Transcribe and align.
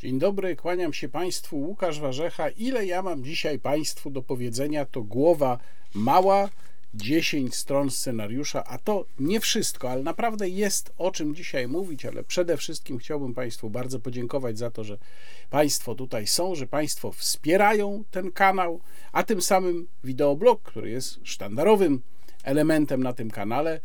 Dzień 0.00 0.18
dobry, 0.18 0.56
kłaniam 0.56 0.92
się 0.92 1.08
Państwu, 1.08 1.58
Łukasz 1.58 2.00
Warzecha. 2.00 2.48
Ile 2.48 2.86
ja 2.86 3.02
mam 3.02 3.24
dzisiaj 3.24 3.58
Państwu 3.58 4.10
do 4.10 4.22
powiedzenia, 4.22 4.84
to 4.84 5.02
głowa 5.02 5.58
mała, 5.94 6.48
10 6.94 7.54
stron 7.54 7.90
scenariusza, 7.90 8.64
a 8.64 8.78
to 8.78 9.04
nie 9.18 9.40
wszystko, 9.40 9.90
ale 9.90 10.02
naprawdę 10.02 10.48
jest 10.48 10.92
o 10.98 11.10
czym 11.10 11.34
dzisiaj 11.34 11.68
mówić, 11.68 12.06
ale 12.06 12.24
przede 12.24 12.56
wszystkim 12.56 12.98
chciałbym 12.98 13.34
Państwu 13.34 13.70
bardzo 13.70 14.00
podziękować 14.00 14.58
za 14.58 14.70
to, 14.70 14.84
że 14.84 14.98
Państwo 15.50 15.94
tutaj 15.94 16.26
są, 16.26 16.54
że 16.54 16.66
Państwo 16.66 17.12
wspierają 17.12 18.04
ten 18.10 18.32
kanał, 18.32 18.80
a 19.12 19.22
tym 19.22 19.42
samym 19.42 19.88
wideoblog, 20.04 20.62
który 20.62 20.90
jest 20.90 21.20
sztandarowym 21.22 22.02
elementem 22.44 23.02
na 23.02 23.12
tym 23.12 23.30
kanale, 23.30 23.80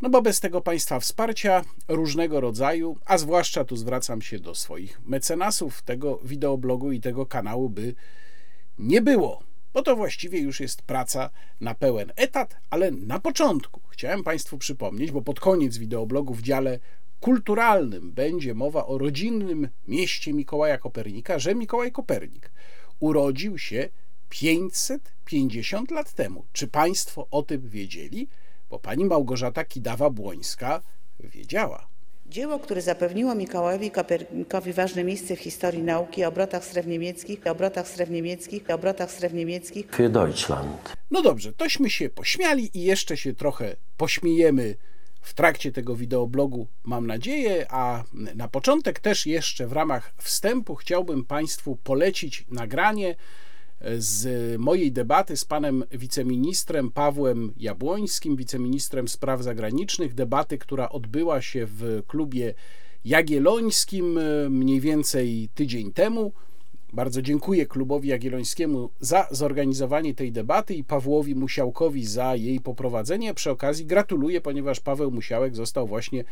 no 0.00 0.10
bo 0.10 0.22
bez 0.22 0.40
tego 0.40 0.60
państwa 0.60 1.00
wsparcia 1.00 1.64
różnego 1.88 2.40
rodzaju, 2.40 2.96
a 3.04 3.18
zwłaszcza 3.18 3.64
tu 3.64 3.76
zwracam 3.76 4.22
się 4.22 4.38
do 4.38 4.54
swoich 4.54 5.00
mecenasów, 5.06 5.82
tego 5.82 6.20
wideoblogu 6.24 6.92
i 6.92 7.00
tego 7.00 7.26
kanału 7.26 7.70
by 7.70 7.94
nie 8.78 9.02
było, 9.02 9.42
bo 9.72 9.82
to 9.82 9.96
właściwie 9.96 10.40
już 10.40 10.60
jest 10.60 10.82
praca 10.82 11.30
na 11.60 11.74
pełen 11.74 12.12
etat, 12.16 12.56
ale 12.70 12.90
na 12.90 13.18
początku 13.18 13.80
chciałem 13.88 14.22
Państwu 14.22 14.58
przypomnieć, 14.58 15.10
bo 15.10 15.22
pod 15.22 15.40
koniec 15.40 15.76
wideoblogu 15.76 16.34
w 16.34 16.42
dziale 16.42 16.78
kulturalnym 17.20 18.12
będzie 18.12 18.54
mowa 18.54 18.86
o 18.86 18.98
rodzinnym 18.98 19.68
mieście 19.88 20.32
Mikołaja 20.32 20.78
Kopernika, 20.78 21.38
że 21.38 21.54
Mikołaj 21.54 21.92
Kopernik 21.92 22.50
urodził 23.00 23.58
się 23.58 23.88
550 24.28 25.90
lat 25.90 26.12
temu. 26.12 26.44
Czy 26.52 26.68
Państwo 26.68 27.26
o 27.30 27.42
tym 27.42 27.68
wiedzieli? 27.68 28.28
Bo 28.70 28.78
pani 28.78 29.04
Małgorzata 29.04 29.64
Kidawa-Błońska 29.64 30.80
wiedziała. 31.20 31.88
Dzieło, 32.26 32.58
które 32.58 32.82
zapewniło 32.82 33.34
Mikołajowi 33.34 33.90
Kopernikowi 33.90 34.72
ważne 34.72 35.04
miejsce 35.04 35.36
w 35.36 35.40
historii 35.40 35.82
nauki 35.82 36.24
o 36.24 36.28
obrotach 36.28 36.64
srew 36.64 36.86
niemieckich, 36.86 37.46
obrotach 37.46 37.88
srew 37.88 38.10
niemieckich, 38.10 38.70
obrotach 38.70 39.10
srew 39.10 39.32
niemieckich. 39.32 39.86
Für 39.90 40.10
Deutschland. 40.10 40.96
No 41.10 41.22
dobrze, 41.22 41.52
tośmy 41.52 41.90
się 41.90 42.10
pośmiali 42.10 42.70
i 42.74 42.82
jeszcze 42.82 43.16
się 43.16 43.34
trochę 43.34 43.76
pośmiejemy 43.96 44.76
w 45.20 45.34
trakcie 45.34 45.72
tego 45.72 45.96
wideoblogu, 45.96 46.66
mam 46.84 47.06
nadzieję, 47.06 47.66
a 47.70 48.04
na 48.34 48.48
początek 48.48 49.00
też 49.00 49.26
jeszcze 49.26 49.66
w 49.66 49.72
ramach 49.72 50.14
wstępu 50.16 50.74
chciałbym 50.74 51.24
Państwu 51.24 51.76
polecić 51.76 52.44
nagranie 52.50 53.16
z 53.98 54.26
mojej 54.60 54.92
debaty 54.92 55.36
z 55.36 55.44
panem 55.44 55.84
wiceministrem 55.90 56.90
Pawłem 56.90 57.52
Jabłońskim, 57.56 58.36
wiceministrem 58.36 59.08
spraw 59.08 59.42
zagranicznych, 59.42 60.14
debaty, 60.14 60.58
która 60.58 60.88
odbyła 60.88 61.42
się 61.42 61.66
w 61.66 62.02
klubie 62.06 62.54
Jagiellońskim 63.04 64.18
e, 64.18 64.50
mniej 64.50 64.80
więcej 64.80 65.48
tydzień 65.54 65.92
temu. 65.92 66.32
Bardzo 66.92 67.22
dziękuję 67.22 67.66
klubowi 67.66 68.08
Jagiellońskiemu 68.08 68.90
za 69.00 69.28
zorganizowanie 69.30 70.14
tej 70.14 70.32
debaty 70.32 70.74
i 70.74 70.84
Pawłowi 70.84 71.34
Musiałkowi 71.34 72.06
za 72.06 72.36
jej 72.36 72.60
poprowadzenie. 72.60 73.34
Przy 73.34 73.50
okazji 73.50 73.86
gratuluję, 73.86 74.40
ponieważ 74.40 74.80
Paweł 74.80 75.10
Musiałek 75.10 75.56
został 75.56 75.86
właśnie 75.86 76.24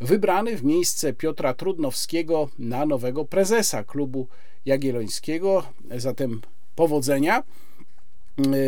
wybrany 0.00 0.56
w 0.56 0.64
miejsce 0.64 1.12
Piotra 1.12 1.54
Trudnowskiego 1.54 2.48
na 2.58 2.86
nowego 2.86 3.24
prezesa 3.24 3.84
klubu 3.84 4.28
Jagiellońskiego. 4.66 5.62
Zatem 5.96 6.40
powodzenia. 6.76 7.42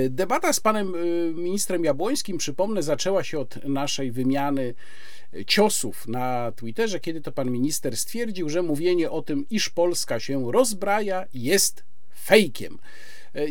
Y, 0.05 0.11
debata 0.11 0.53
z 0.53 0.61
panem 0.61 0.95
y, 0.95 1.33
ministrem 1.35 1.85
Jabłońskim, 1.85 2.39
przypomnę, 2.39 2.83
zaczęła 2.83 3.25
się 3.25 3.39
od 3.39 3.65
naszej 3.65 4.13
wymiany 4.13 4.75
ciosów 5.47 6.09
na 6.09 6.53
Twitterze, 6.53 7.01
kiedy 7.01 7.21
to 7.21 7.33
pan 7.33 7.51
minister 7.51 7.97
stwierdził, 7.97 8.49
że 8.49 8.63
mówienie 8.63 9.11
o 9.11 9.23
tym, 9.23 9.47
iż 9.51 9.69
Polska 9.69 10.21
się 10.21 10.53
rozbraja, 10.53 11.25
jest 11.35 11.85
fejkiem. 12.25 12.79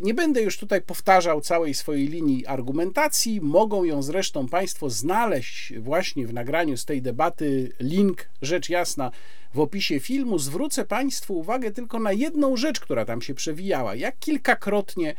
Nie 0.01 0.13
będę 0.13 0.41
już 0.41 0.57
tutaj 0.57 0.81
powtarzał 0.81 1.41
całej 1.41 1.73
swojej 1.73 2.07
linii 2.07 2.45
argumentacji. 2.45 3.41
Mogą 3.41 3.83
ją 3.83 4.01
zresztą 4.01 4.47
Państwo 4.47 4.89
znaleźć 4.89 5.73
właśnie 5.79 6.27
w 6.27 6.33
nagraniu 6.33 6.77
z 6.77 6.85
tej 6.85 7.01
debaty. 7.01 7.71
Link, 7.79 8.29
rzecz 8.41 8.69
jasna, 8.69 9.11
w 9.57 9.59
opisie 9.59 9.99
filmu 9.99 10.39
zwrócę 10.39 10.85
Państwu 10.85 11.37
uwagę 11.39 11.71
tylko 11.71 11.99
na 11.99 12.13
jedną 12.13 12.57
rzecz, 12.57 12.79
która 12.79 13.05
tam 13.05 13.21
się 13.21 13.33
przewijała. 13.33 13.95
Jak 13.95 14.19
kilkakrotnie 14.19 15.15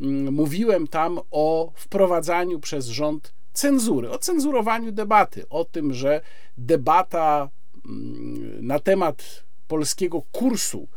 mm, 0.00 0.34
mówiłem 0.34 0.86
tam 0.86 1.20
o 1.30 1.72
wprowadzaniu 1.76 2.60
przez 2.60 2.86
rząd 2.86 3.34
cenzury, 3.52 4.10
o 4.10 4.18
cenzurowaniu 4.18 4.92
debaty, 4.92 5.48
o 5.48 5.64
tym, 5.64 5.94
że 5.94 6.20
debata 6.58 7.48
mm, 7.84 8.66
na 8.66 8.78
temat 8.78 9.44
polskiego 9.68 10.22
kursu 10.32 10.88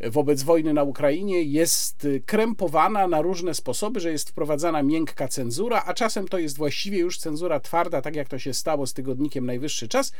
wobec 0.00 0.42
wojny 0.42 0.74
na 0.74 0.82
Ukrainie 0.82 1.42
jest 1.42 2.06
krępowana 2.26 3.06
na 3.06 3.22
różne 3.22 3.54
sposoby, 3.54 4.00
że 4.00 4.12
jest 4.12 4.30
wprowadzana 4.30 4.82
miękka 4.82 5.28
cenzura, 5.28 5.82
a 5.86 5.94
czasem 5.94 6.28
to 6.28 6.38
jest 6.38 6.56
właściwie 6.56 6.98
już 6.98 7.18
cenzura 7.18 7.60
twarda, 7.60 8.02
tak 8.02 8.16
jak 8.16 8.28
to 8.28 8.38
się 8.38 8.54
stało 8.54 8.86
z 8.86 8.92
tygodnikiem 8.92 9.46
Najwyższy 9.46 9.88
Czas. 9.88 10.12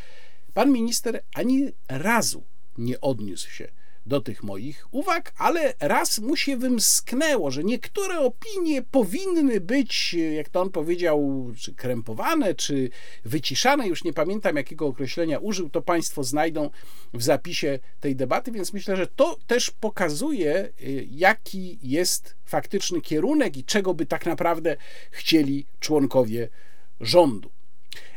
Pan 0.54 0.72
minister 0.72 1.22
ani 1.34 1.68
razu 1.88 2.42
nie 2.78 3.00
odniósł 3.00 3.50
się 3.50 3.68
do 4.06 4.20
tych 4.20 4.42
moich 4.42 4.86
uwag, 4.90 5.32
ale 5.38 5.74
raz 5.80 6.18
mu 6.18 6.36
się 6.36 6.56
wymsknęło, 6.56 7.50
że 7.50 7.64
niektóre 7.64 8.18
opinie 8.18 8.82
powinny 8.82 9.60
być, 9.60 10.14
jak 10.14 10.48
to 10.48 10.60
on 10.60 10.70
powiedział, 10.70 11.50
czy 11.58 11.74
krępowane, 11.74 12.54
czy 12.54 12.90
wyciszane. 13.24 13.88
Już 13.88 14.04
nie 14.04 14.12
pamiętam, 14.12 14.56
jakiego 14.56 14.86
określenia 14.86 15.38
użył, 15.38 15.70
to 15.70 15.82
Państwo 15.82 16.24
znajdą 16.24 16.70
w 17.14 17.22
zapisie 17.22 17.78
tej 18.00 18.16
debaty, 18.16 18.52
więc 18.52 18.72
myślę, 18.72 18.96
że 18.96 19.06
to 19.06 19.38
też 19.46 19.70
pokazuje, 19.70 20.68
y, 20.80 21.08
jaki 21.10 21.78
jest 21.82 22.34
faktyczny 22.44 23.00
kierunek 23.00 23.56
i 23.56 23.64
czego 23.64 23.94
by 23.94 24.06
tak 24.06 24.26
naprawdę 24.26 24.76
chcieli 25.10 25.66
członkowie 25.80 26.48
rządu. 27.00 27.50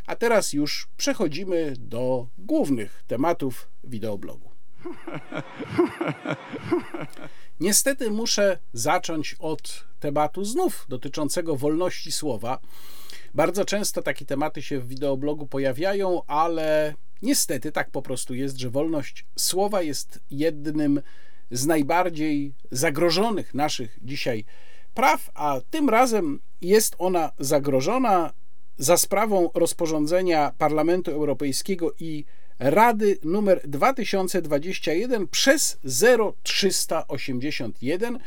A 0.07 0.15
teraz 0.15 0.53
już 0.53 0.87
przechodzimy 0.97 1.73
do 1.77 2.27
głównych 2.37 3.03
tematów 3.07 3.69
wideoblogu. 3.83 4.49
Niestety 7.59 8.11
muszę 8.11 8.57
zacząć 8.73 9.35
od 9.39 9.87
tematu 9.99 10.45
znów 10.45 10.85
dotyczącego 10.89 11.55
wolności 11.55 12.11
słowa. 12.11 12.59
Bardzo 13.33 13.65
często 13.65 14.01
takie 14.01 14.25
tematy 14.25 14.61
się 14.61 14.79
w 14.79 14.87
wideoblogu 14.87 15.47
pojawiają, 15.47 16.21
ale 16.27 16.93
niestety 17.21 17.71
tak 17.71 17.91
po 17.91 18.01
prostu 18.01 18.33
jest, 18.33 18.57
że 18.57 18.69
wolność 18.69 19.25
słowa 19.35 19.81
jest 19.81 20.19
jednym 20.31 21.01
z 21.51 21.65
najbardziej 21.65 22.53
zagrożonych 22.71 23.53
naszych 23.53 23.99
dzisiaj 24.01 24.45
praw, 24.93 25.31
a 25.33 25.61
tym 25.69 25.89
razem 25.89 26.39
jest 26.61 26.95
ona 26.97 27.31
zagrożona 27.39 28.33
za 28.83 28.97
sprawą 28.97 29.49
rozporządzenia 29.53 30.51
Parlamentu 30.57 31.11
Europejskiego 31.11 31.93
i 31.99 32.25
Rady 32.59 33.17
numer 33.23 33.61
2021 33.67 35.27
przez 35.27 35.79
0381. 35.83 38.19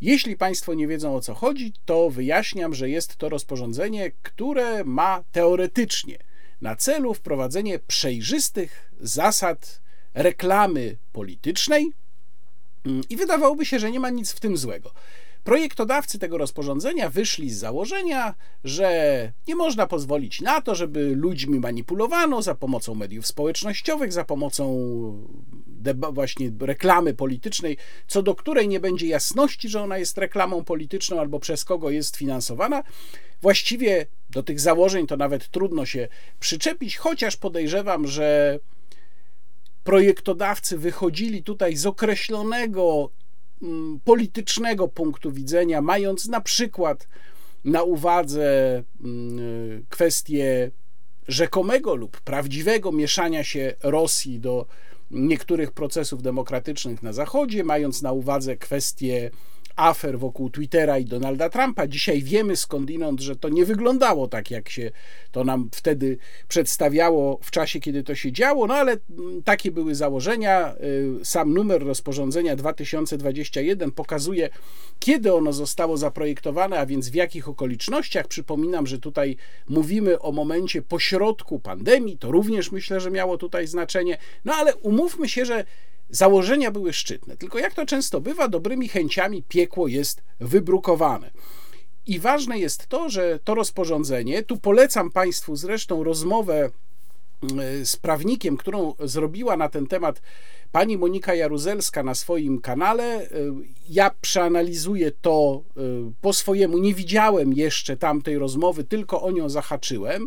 Jeśli 0.00 0.36
Państwo 0.36 0.74
nie 0.74 0.86
wiedzą 0.86 1.16
o 1.16 1.20
co 1.20 1.34
chodzi, 1.34 1.72
to 1.84 2.10
wyjaśniam, 2.10 2.74
że 2.74 2.90
jest 2.90 3.16
to 3.16 3.28
rozporządzenie, 3.28 4.12
które 4.22 4.84
ma 4.84 5.24
teoretycznie 5.32 6.18
na 6.60 6.76
celu 6.76 7.14
wprowadzenie 7.14 7.78
przejrzystych 7.78 8.92
zasad 9.00 9.80
reklamy 10.14 10.96
politycznej 11.12 11.92
i 13.10 13.16
wydawałoby 13.16 13.66
się, 13.66 13.78
że 13.78 13.90
nie 13.90 14.00
ma 14.00 14.10
nic 14.10 14.32
w 14.32 14.40
tym 14.40 14.56
złego. 14.56 14.90
Projektodawcy 15.46 16.18
tego 16.18 16.38
rozporządzenia 16.38 17.10
wyszli 17.10 17.50
z 17.50 17.58
założenia, 17.58 18.34
że 18.64 19.32
nie 19.48 19.56
można 19.56 19.86
pozwolić 19.86 20.40
na 20.40 20.60
to, 20.60 20.74
żeby 20.74 21.12
ludźmi 21.16 21.60
manipulowano 21.60 22.42
za 22.42 22.54
pomocą 22.54 22.94
mediów 22.94 23.26
społecznościowych, 23.26 24.12
za 24.12 24.24
pomocą 24.24 24.66
właśnie 26.12 26.50
reklamy 26.60 27.14
politycznej, 27.14 27.76
co 28.06 28.22
do 28.22 28.34
której 28.34 28.68
nie 28.68 28.80
będzie 28.80 29.06
jasności, 29.06 29.68
że 29.68 29.82
ona 29.82 29.98
jest 29.98 30.18
reklamą 30.18 30.64
polityczną 30.64 31.20
albo 31.20 31.40
przez 31.40 31.64
kogo 31.64 31.90
jest 31.90 32.16
finansowana. 32.16 32.82
Właściwie 33.42 34.06
do 34.30 34.42
tych 34.42 34.60
założeń 34.60 35.06
to 35.06 35.16
nawet 35.16 35.48
trudno 35.48 35.86
się 35.86 36.08
przyczepić, 36.40 36.96
chociaż 36.96 37.36
podejrzewam, 37.36 38.06
że 38.06 38.58
projektodawcy 39.84 40.78
wychodzili 40.78 41.42
tutaj 41.42 41.76
z 41.76 41.86
określonego 41.86 43.10
politycznego 44.04 44.88
punktu 44.88 45.32
widzenia, 45.32 45.80
mając 45.80 46.28
na 46.28 46.40
przykład 46.40 47.08
na 47.64 47.82
uwadze 47.82 48.82
mm, 49.04 49.86
kwestię 49.88 50.70
rzekomego 51.28 51.94
lub 51.94 52.20
prawdziwego 52.20 52.92
mieszania 52.92 53.44
się 53.44 53.74
Rosji 53.82 54.40
do 54.40 54.66
niektórych 55.10 55.72
procesów 55.72 56.22
demokratycznych 56.22 57.02
na 57.02 57.12
Zachodzie, 57.12 57.64
mając 57.64 58.02
na 58.02 58.12
uwadze 58.12 58.56
kwestię 58.56 59.30
afer 59.76 60.18
wokół 60.18 60.50
Twittera 60.50 60.98
i 60.98 61.04
Donalda 61.04 61.50
Trumpa. 61.50 61.86
Dzisiaj 61.86 62.22
wiemy 62.22 62.56
skądinąd, 62.56 63.20
że 63.20 63.36
to 63.36 63.48
nie 63.48 63.64
wyglądało 63.64 64.28
tak, 64.28 64.50
jak 64.50 64.68
się 64.68 64.90
to 65.32 65.44
nam 65.44 65.68
wtedy 65.72 66.18
przedstawiało 66.48 67.38
w 67.42 67.50
czasie, 67.50 67.80
kiedy 67.80 68.02
to 68.02 68.14
się 68.14 68.32
działo, 68.32 68.66
no 68.66 68.74
ale 68.74 68.96
mm, 69.18 69.42
takie 69.42 69.70
były 69.70 69.94
założenia. 69.94 70.74
Y, 71.20 71.24
sam 71.24 71.54
numer 71.54 71.84
rozporządzenia 71.84 72.56
2021 72.56 73.90
pokazuje, 73.90 74.48
kiedy 74.98 75.34
ono 75.34 75.52
zostało 75.52 75.96
zaprojektowane, 75.96 76.78
a 76.78 76.86
więc 76.86 77.08
w 77.08 77.14
jakich 77.14 77.48
okolicznościach. 77.48 78.26
Przypominam, 78.26 78.86
że 78.86 78.98
tutaj 78.98 79.36
mówimy 79.68 80.18
o 80.18 80.32
momencie 80.32 80.82
pośrodku 80.82 81.58
pandemii, 81.58 82.18
to 82.18 82.30
również 82.30 82.72
myślę, 82.72 83.00
że 83.00 83.10
miało 83.10 83.38
tutaj 83.38 83.66
znaczenie. 83.66 84.18
No 84.44 84.54
ale 84.54 84.76
umówmy 84.76 85.28
się, 85.28 85.44
że 85.44 85.64
Założenia 86.10 86.70
były 86.70 86.92
szczytne, 86.92 87.36
tylko 87.36 87.58
jak 87.58 87.74
to 87.74 87.86
często 87.86 88.20
bywa, 88.20 88.48
dobrymi 88.48 88.88
chęciami 88.88 89.42
piekło 89.42 89.88
jest 89.88 90.22
wybrukowane. 90.40 91.30
I 92.06 92.18
ważne 92.18 92.58
jest 92.58 92.86
to, 92.86 93.08
że 93.08 93.38
to 93.44 93.54
rozporządzenie, 93.54 94.42
tu 94.42 94.56
polecam 94.56 95.10
Państwu 95.10 95.56
zresztą 95.56 96.04
rozmowę 96.04 96.70
mm, 97.42 97.86
z 97.86 97.96
prawnikiem, 97.96 98.56
którą 98.56 98.94
zrobiła 99.00 99.56
na 99.56 99.68
ten 99.68 99.86
temat 99.86 100.22
pani 100.72 100.98
Monika 100.98 101.34
Jaruzelska 101.34 102.02
na 102.02 102.14
swoim 102.14 102.60
kanale. 102.60 103.28
Ja 103.88 104.10
przeanalizuję 104.20 105.10
to 105.10 105.62
y, 105.76 105.80
po 106.20 106.32
swojemu. 106.32 106.78
Nie 106.78 106.94
widziałem 106.94 107.52
jeszcze 107.52 107.96
tamtej 107.96 108.38
rozmowy, 108.38 108.84
tylko 108.84 109.22
o 109.22 109.30
nią 109.30 109.48
zahaczyłem. 109.48 110.26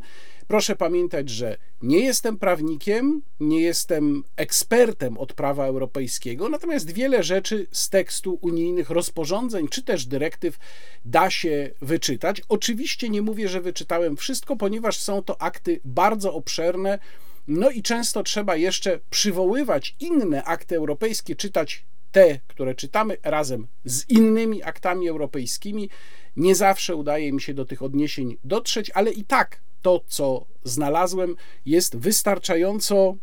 Proszę 0.50 0.76
pamiętać, 0.76 1.30
że 1.30 1.58
nie 1.82 2.00
jestem 2.00 2.38
prawnikiem, 2.38 3.22
nie 3.40 3.62
jestem 3.62 4.24
ekspertem 4.36 5.18
od 5.18 5.34
prawa 5.34 5.66
europejskiego, 5.66 6.50
natomiast 6.50 6.92
wiele 6.92 7.24
rzeczy 7.24 7.68
z 7.72 7.90
tekstu 7.90 8.40
unijnych 8.42 8.90
rozporządzeń 8.90 9.68
czy 9.68 9.84
też 9.84 10.06
dyrektyw 10.06 10.58
da 11.06 11.30
się 11.30 11.72
wyczytać. 11.82 12.42
Oczywiście 12.50 13.10
nie 13.10 13.22
mówię, 13.22 13.48
że 13.48 13.62
wyczytałem 13.62 14.18
wszystko, 14.18 14.56
ponieważ 14.56 14.98
są 14.98 15.24
to 15.24 15.42
akty 15.42 15.80
bardzo 15.86 16.34
obszerne. 16.34 17.00
No 17.48 17.70
i 17.70 17.82
często 17.82 18.24
trzeba 18.24 18.56
jeszcze 18.56 19.00
przywoływać 19.10 19.96
inne 20.00 20.44
akty 20.44 20.76
europejskie, 20.76 21.36
czytać 21.36 21.86
te, 22.12 22.40
które 22.48 22.76
czytamy 22.76 23.18
razem 23.24 23.68
z 23.86 24.10
innymi 24.10 24.64
aktami 24.64 25.10
europejskimi. 25.10 25.90
Nie 26.36 26.56
zawsze 26.56 26.96
udaje 26.96 27.34
mi 27.34 27.42
się 27.42 27.54
do 27.54 27.66
tych 27.66 27.82
odniesień 27.82 28.38
dotrzeć, 28.44 28.92
ale 28.94 29.12
i 29.12 29.24
tak 29.24 29.69
to, 29.82 30.02
co 30.08 30.46
znalazłem, 30.64 31.36
jest 31.66 31.98
wystarczająco 31.98 33.16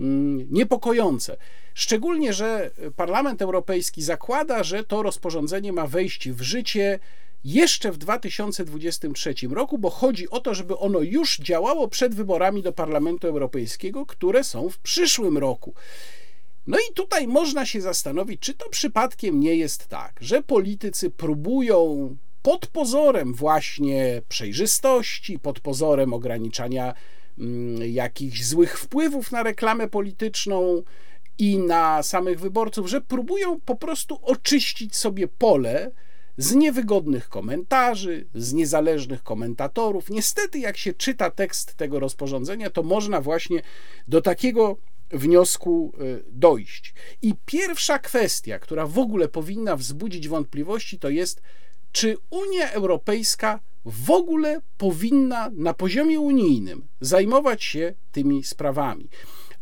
mm, 0.00 0.46
niepokojące. 0.50 1.36
Szczególnie, 1.74 2.32
że 2.32 2.70
Parlament 2.96 3.42
Europejski 3.42 4.02
zakłada, 4.02 4.62
że 4.62 4.84
to 4.84 5.02
rozporządzenie 5.02 5.72
ma 5.72 5.86
wejść 5.86 6.30
w 6.30 6.42
życie 6.42 6.98
jeszcze 7.44 7.92
w 7.92 7.98
2023 7.98 9.34
roku, 9.50 9.78
bo 9.78 9.90
chodzi 9.90 10.30
o 10.30 10.40
to, 10.40 10.54
żeby 10.54 10.78
ono 10.78 11.00
już 11.00 11.38
działało 11.38 11.88
przed 11.88 12.14
wyborami 12.14 12.62
do 12.62 12.72
Parlamentu 12.72 13.26
Europejskiego, 13.26 14.06
które 14.06 14.44
są 14.44 14.68
w 14.68 14.78
przyszłym 14.78 15.38
roku. 15.38 15.74
No 16.66 16.78
i 16.78 16.94
tutaj 16.94 17.28
można 17.28 17.66
się 17.66 17.80
zastanowić, 17.80 18.40
czy 18.40 18.54
to 18.54 18.68
przypadkiem 18.68 19.40
nie 19.40 19.54
jest 19.54 19.88
tak, 19.88 20.18
że 20.20 20.42
politycy 20.42 21.10
próbują 21.10 22.16
pod 22.46 22.66
pozorem 22.66 23.34
właśnie 23.34 24.22
przejrzystości, 24.28 25.38
pod 25.38 25.60
pozorem 25.60 26.12
ograniczania 26.12 26.94
mm, 27.38 27.82
jakichś 27.92 28.44
złych 28.44 28.78
wpływów 28.78 29.32
na 29.32 29.42
reklamę 29.42 29.88
polityczną 29.88 30.82
i 31.38 31.58
na 31.58 32.02
samych 32.02 32.40
wyborców, 32.40 32.88
że 32.88 33.00
próbują 33.00 33.60
po 33.60 33.74
prostu 33.74 34.18
oczyścić 34.22 34.96
sobie 34.96 35.28
pole 35.28 35.90
z 36.36 36.54
niewygodnych 36.54 37.28
komentarzy, 37.28 38.26
z 38.34 38.52
niezależnych 38.52 39.22
komentatorów. 39.22 40.10
Niestety, 40.10 40.58
jak 40.58 40.76
się 40.76 40.92
czyta 40.92 41.30
tekst 41.30 41.74
tego 41.74 42.00
rozporządzenia, 42.00 42.70
to 42.70 42.82
można 42.82 43.20
właśnie 43.20 43.62
do 44.08 44.20
takiego 44.20 44.76
wniosku 45.10 45.92
y, 46.00 46.24
dojść. 46.32 46.94
I 47.22 47.34
pierwsza 47.46 47.98
kwestia, 47.98 48.58
która 48.58 48.86
w 48.86 48.98
ogóle 48.98 49.28
powinna 49.28 49.76
wzbudzić 49.76 50.28
wątpliwości, 50.28 50.98
to 50.98 51.08
jest, 51.08 51.42
czy 51.96 52.16
Unia 52.30 52.70
Europejska 52.70 53.60
w 53.84 54.10
ogóle 54.10 54.60
powinna 54.78 55.50
na 55.52 55.74
poziomie 55.74 56.20
unijnym 56.20 56.86
zajmować 57.00 57.64
się 57.64 57.94
tymi 58.12 58.44
sprawami. 58.44 59.08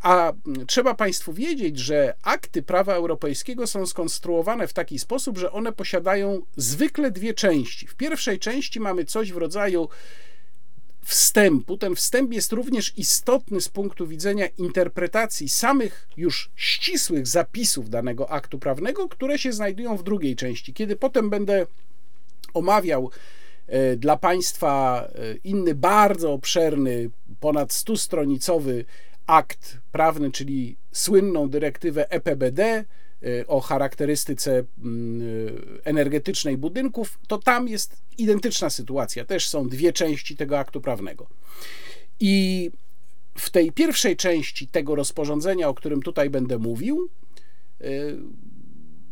A 0.01 0.33
mm, 0.47 0.67
trzeba 0.67 0.95
Państwu 0.95 1.33
wiedzieć, 1.33 1.79
że 1.79 2.15
akty 2.23 2.63
prawa 2.63 2.95
europejskiego 2.95 3.67
są 3.67 3.87
skonstruowane 3.87 4.69
w 4.69 4.73
taki 4.73 4.99
sposób, 4.99 5.39
że 5.39 5.53
one 5.53 5.73
posiadają 5.73 6.43
zwykle 6.57 7.11
dwie 7.11 7.35
części. 7.35 7.87
W 7.87 7.95
pierwszej 7.95 8.39
części 8.39 8.81
mamy 8.81 9.05
coś 9.05 9.33
w 9.33 9.37
rodzaju 9.37 9.89
wstępu. 11.05 11.77
Ten 11.77 11.95
wstęp 11.95 12.33
jest 12.33 12.53
również 12.53 12.93
istotny 12.97 13.61
z 13.61 13.69
punktu 13.69 14.07
widzenia 14.07 14.47
interpretacji 14.47 15.49
samych 15.49 16.09
już 16.17 16.51
ścisłych 16.57 17.27
zapisów 17.27 17.91
danego 17.91 18.31
aktu 18.31 18.59
prawnego, 18.59 19.09
które 19.09 19.39
się 19.39 19.53
znajdują 19.53 19.97
w 19.97 20.03
drugiej 20.03 20.37
części. 20.37 20.75
Kiedy 20.75 20.97
potem 20.97 21.31
będę 21.31 21.67
omawiał 22.55 23.11
e, 23.67 23.97
dla 23.97 24.17
Państwa 24.17 25.05
e, 25.15 25.35
inny 25.45 25.75
bardzo 25.75 26.33
obszerny, 26.33 27.11
ponad 27.41 27.69
100-stronicowy 27.69 28.85
akt 29.27 29.79
prawny, 29.93 30.31
czyli 30.31 30.77
słynną 30.93 31.49
dyrektywę 31.49 32.11
EPBD 32.11 32.63
e, 32.63 32.85
o 33.47 33.61
charakterystyce 33.61 34.65
mm, 34.85 35.23
energetycznej 35.85 36.59
budynków, 36.59 37.19
to 37.29 37.39
tam 37.39 37.69
jest 37.69 38.03
identyczna 38.19 38.71
sytuacja. 38.71 39.25
Też 39.25 39.49
są 39.49 39.69
dwie 39.69 39.93
części 39.93 40.37
tego 40.37 40.59
aktu 40.59 40.81
prawnego. 40.81 41.27
I 42.21 42.71
w 43.39 43.51
tej 43.51 43.73
pierwszej 43.73 44.17
części 44.17 44.69
tego 44.69 44.95
rozporządzenia, 44.95 45.69
o 45.69 45.75
którym 45.75 46.03
tutaj 46.03 46.31
będę 46.31 46.59
mówił, 46.59 47.09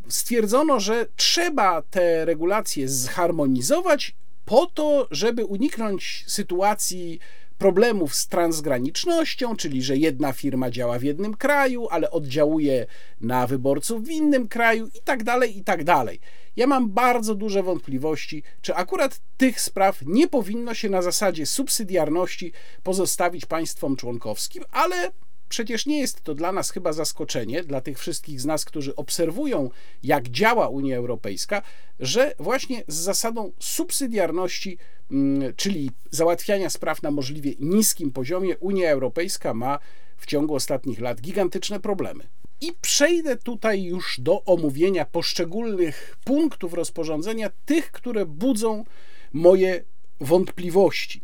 stwierdzono, 0.08 0.80
że 0.80 1.06
trzeba 1.16 1.82
te 1.82 2.24
regulacje 2.24 2.88
zharmonizować 2.88 4.14
po 4.44 4.66
to, 4.66 5.08
żeby 5.10 5.44
uniknąć 5.44 6.24
sytuacji 6.26 7.18
problemów 7.58 8.14
z 8.14 8.28
transgranicznością, 8.28 9.56
czyli 9.56 9.82
że 9.82 9.96
jedna 9.96 10.32
firma 10.32 10.70
działa 10.70 10.98
w 10.98 11.02
jednym 11.02 11.34
kraju, 11.34 11.88
ale 11.90 12.10
oddziałuje 12.10 12.86
na 13.20 13.46
wyborców 13.46 14.04
w 14.04 14.10
innym 14.10 14.48
kraju 14.48 14.86
i 14.86 15.00
tak 15.04 15.24
dalej, 15.24 15.58
i 15.58 15.64
tak 15.64 15.84
dalej. 15.84 16.20
Ja 16.56 16.66
mam 16.66 16.90
bardzo 16.90 17.34
duże 17.34 17.62
wątpliwości, 17.62 18.42
czy 18.62 18.74
akurat 18.74 19.20
tych 19.36 19.60
spraw 19.60 20.02
nie 20.06 20.28
powinno 20.28 20.74
się 20.74 20.88
na 20.88 21.02
zasadzie 21.02 21.46
subsydiarności 21.46 22.52
pozostawić 22.82 23.46
państwom 23.46 23.96
członkowskim, 23.96 24.64
ale 24.70 25.12
Przecież 25.52 25.86
nie 25.86 26.00
jest 26.00 26.22
to 26.22 26.34
dla 26.34 26.52
nas 26.52 26.70
chyba 26.70 26.92
zaskoczenie, 26.92 27.62
dla 27.62 27.80
tych 27.80 27.98
wszystkich 27.98 28.40
z 28.40 28.44
nas, 28.44 28.64
którzy 28.64 28.96
obserwują, 28.96 29.70
jak 30.02 30.28
działa 30.28 30.68
Unia 30.68 30.96
Europejska, 30.96 31.62
że 32.00 32.34
właśnie 32.38 32.84
z 32.88 32.94
zasadą 32.94 33.52
subsydiarności, 33.58 34.78
mm, 35.10 35.54
czyli 35.56 35.90
załatwiania 36.10 36.70
spraw 36.70 37.02
na 37.02 37.10
możliwie 37.10 37.52
niskim 37.60 38.12
poziomie, 38.12 38.58
Unia 38.58 38.90
Europejska 38.90 39.54
ma 39.54 39.78
w 40.16 40.26
ciągu 40.26 40.54
ostatnich 40.54 41.00
lat 41.00 41.20
gigantyczne 41.20 41.80
problemy. 41.80 42.24
I 42.60 42.72
przejdę 42.80 43.36
tutaj 43.36 43.82
już 43.82 44.20
do 44.20 44.44
omówienia 44.44 45.04
poszczególnych 45.04 46.16
punktów 46.24 46.74
rozporządzenia, 46.74 47.50
tych, 47.64 47.92
które 47.92 48.26
budzą 48.26 48.84
moje 49.32 49.84
wątpliwości. 50.20 51.22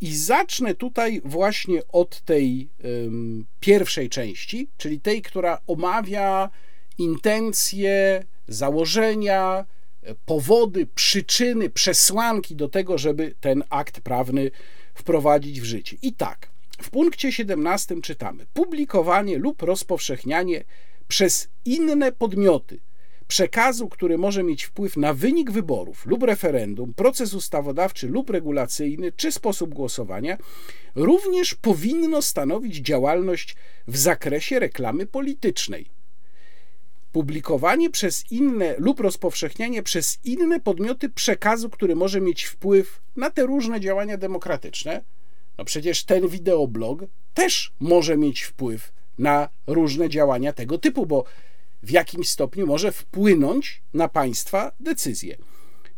I 0.00 0.16
zacznę 0.16 0.74
tutaj 0.74 1.20
właśnie 1.24 1.80
od 1.88 2.20
tej 2.20 2.68
um, 2.84 3.46
pierwszej 3.60 4.08
części, 4.08 4.68
czyli 4.76 5.00
tej, 5.00 5.22
która 5.22 5.58
omawia 5.66 6.50
intencje, 6.98 8.24
założenia, 8.48 9.64
powody, 10.24 10.86
przyczyny, 10.94 11.70
przesłanki 11.70 12.56
do 12.56 12.68
tego, 12.68 12.98
żeby 12.98 13.34
ten 13.40 13.64
akt 13.70 14.00
prawny 14.00 14.50
wprowadzić 14.94 15.60
w 15.60 15.64
życie. 15.64 15.96
I 16.02 16.12
tak, 16.12 16.50
w 16.82 16.90
punkcie 16.90 17.32
17 17.32 18.00
czytamy: 18.02 18.46
publikowanie 18.52 19.38
lub 19.38 19.62
rozpowszechnianie 19.62 20.64
przez 21.08 21.48
inne 21.64 22.12
podmioty 22.12 22.80
przekazu, 23.30 23.88
który 23.88 24.18
może 24.18 24.42
mieć 24.42 24.64
wpływ 24.64 24.96
na 24.96 25.14
wynik 25.14 25.50
wyborów 25.50 26.06
lub 26.06 26.22
referendum, 26.22 26.94
proces 26.94 27.34
ustawodawczy 27.34 28.08
lub 28.08 28.30
regulacyjny, 28.30 29.12
czy 29.12 29.32
sposób 29.32 29.74
głosowania, 29.74 30.36
również 30.94 31.54
powinno 31.54 32.22
stanowić 32.22 32.76
działalność 32.76 33.56
w 33.88 33.96
zakresie 33.96 34.58
reklamy 34.58 35.06
politycznej. 35.06 35.86
Publikowanie 37.12 37.90
przez 37.90 38.24
inne 38.30 38.74
lub 38.78 39.00
rozpowszechnianie 39.00 39.82
przez 39.82 40.18
inne 40.24 40.60
podmioty 40.60 41.08
przekazu, 41.08 41.70
który 41.70 41.96
może 41.96 42.20
mieć 42.20 42.44
wpływ 42.44 43.00
na 43.16 43.30
te 43.30 43.42
różne 43.42 43.80
działania 43.80 44.16
demokratyczne, 44.16 45.04
no 45.58 45.64
przecież 45.64 46.04
ten 46.04 46.28
wideoblog 46.28 47.00
też 47.34 47.72
może 47.80 48.16
mieć 48.16 48.42
wpływ 48.42 48.92
na 49.18 49.48
różne 49.66 50.08
działania 50.08 50.52
tego 50.52 50.78
typu, 50.78 51.06
bo 51.06 51.24
w 51.82 51.90
jakimś 51.90 52.28
stopniu 52.28 52.66
może 52.66 52.92
wpłynąć 52.92 53.82
na 53.94 54.08
państwa 54.08 54.72
decyzje. 54.80 55.36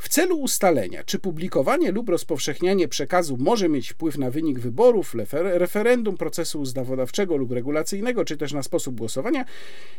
W 0.03 0.09
celu 0.09 0.37
ustalenia, 0.37 1.05
czy 1.05 1.19
publikowanie 1.19 1.93
lub 1.93 2.09
rozpowszechnianie 2.09 2.89
przekazu 2.89 3.37
może 3.41 3.69
mieć 3.69 3.91
wpływ 3.91 4.19
na 4.19 4.31
wynik 4.31 4.59
wyborów, 4.59 5.15
referendum, 5.33 6.17
procesu 6.17 6.61
ustawodawczego 6.61 7.37
lub 7.37 7.53
regulacyjnego, 7.53 8.25
czy 8.25 8.37
też 8.37 8.53
na 8.53 8.63
sposób 8.63 8.99
głosowania, 8.99 9.45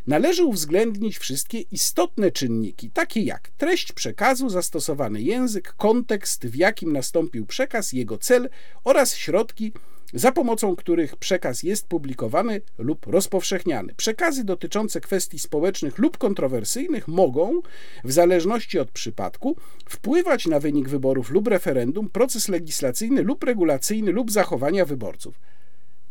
należy 0.08 0.44
uwzględnić 0.46 1.18
wszystkie 1.18 1.60
istotne 1.60 2.32
czynniki, 2.32 2.90
takie 2.90 3.22
jak 3.22 3.50
treść 3.50 3.92
przekazu, 3.92 4.50
zastosowany 4.50 5.22
język, 5.22 5.74
kontekst, 5.74 6.46
w 6.48 6.56
jakim 6.56 6.94
nastąpił 6.94 7.46
przekaz, 7.46 7.94
jego 7.94 8.18
cel 8.18 8.50
oraz 8.84 9.16
środki, 9.16 9.74
za 10.14 10.32
pomocą 10.32 10.76
których 10.76 11.16
przekaz 11.16 11.64
jest 11.64 11.88
publikowany 11.88 12.62
lub 12.78 13.08
rozpowszechniany. 13.08 13.94
Przekazy 13.96 14.44
dotyczące 14.44 15.02
kwestii 15.02 15.40
społecznych 15.40 15.98
lub 15.98 16.18
kontrowersyjnych 16.18 17.08
mogą, 17.08 17.62
w 18.04 18.12
zależności 18.12 18.80
od 18.80 18.92
przypadku, 18.92 19.56
wpływać 19.90 20.48
na 20.48 20.60
wynik 20.60 20.90
wyborów 20.90 21.30
lub 21.30 21.48
referendum, 21.48 22.10
proces 22.10 22.48
legislacyjny 22.48 23.22
lub 23.22 23.44
regulacyjny 23.44 24.12
lub 24.12 24.32
zachowania 24.32 24.86
wyborców. 24.86 25.40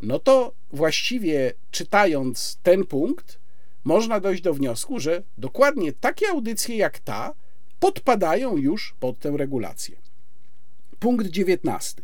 No 0.01 0.19
to 0.19 0.53
właściwie 0.71 1.53
czytając 1.71 2.57
ten 2.63 2.85
punkt, 2.85 3.39
można 3.83 4.19
dojść 4.19 4.41
do 4.41 4.53
wniosku, 4.53 4.99
że 4.99 5.23
dokładnie 5.37 5.93
takie 5.93 6.29
audycje 6.29 6.77
jak 6.77 6.99
ta 6.99 7.33
podpadają 7.79 8.57
już 8.57 8.95
pod 8.99 9.19
tę 9.19 9.33
regulację. 9.37 9.97
Punkt 10.99 11.27
19. 11.27 12.01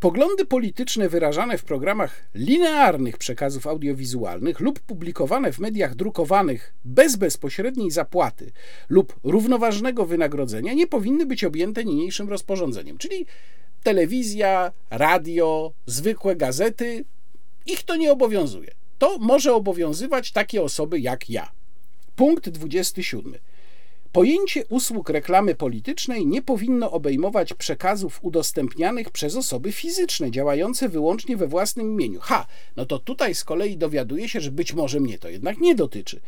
Poglądy 0.00 0.44
polityczne 0.44 1.08
wyrażane 1.08 1.58
w 1.58 1.64
programach 1.64 2.28
linearnych 2.34 3.18
przekazów 3.18 3.66
audiowizualnych 3.66 4.60
lub 4.60 4.80
publikowane 4.80 5.52
w 5.52 5.58
mediach 5.58 5.94
drukowanych 5.94 6.74
bez 6.84 7.16
bezpośredniej 7.16 7.90
zapłaty 7.90 8.52
lub 8.88 9.16
równoważnego 9.24 10.06
wynagrodzenia 10.06 10.72
nie 10.72 10.86
powinny 10.86 11.26
być 11.26 11.44
objęte 11.44 11.84
niniejszym 11.84 12.28
rozporządzeniem. 12.28 12.98
Czyli 12.98 13.26
telewizja, 13.82 14.72
radio, 14.90 15.72
zwykłe 15.86 16.36
gazety, 16.36 17.04
ich 17.66 17.82
to 17.82 17.96
nie 17.96 18.12
obowiązuje. 18.12 18.70
To 18.98 19.18
może 19.18 19.54
obowiązywać 19.54 20.32
takie 20.32 20.62
osoby 20.62 21.00
jak 21.00 21.30
ja. 21.30 21.52
Punkt 22.16 22.48
27. 22.48 23.34
Pojęcie 24.16 24.66
usług 24.68 25.10
reklamy 25.10 25.54
politycznej 25.54 26.26
nie 26.26 26.42
powinno 26.42 26.90
obejmować 26.90 27.54
przekazów 27.54 28.18
udostępnianych 28.22 29.10
przez 29.10 29.36
osoby 29.36 29.72
fizyczne 29.72 30.30
działające 30.30 30.88
wyłącznie 30.88 31.36
we 31.36 31.46
własnym 31.46 31.92
imieniu. 31.92 32.20
Ha, 32.22 32.46
no 32.76 32.86
to 32.86 32.98
tutaj 32.98 33.34
z 33.34 33.44
kolei 33.44 33.76
dowiaduje 33.76 34.28
się, 34.28 34.40
że 34.40 34.50
być 34.50 34.72
może 34.72 35.00
mnie 35.00 35.18
to 35.18 35.28
jednak 35.28 35.58
nie 35.58 35.74
dotyczy. 35.74 36.20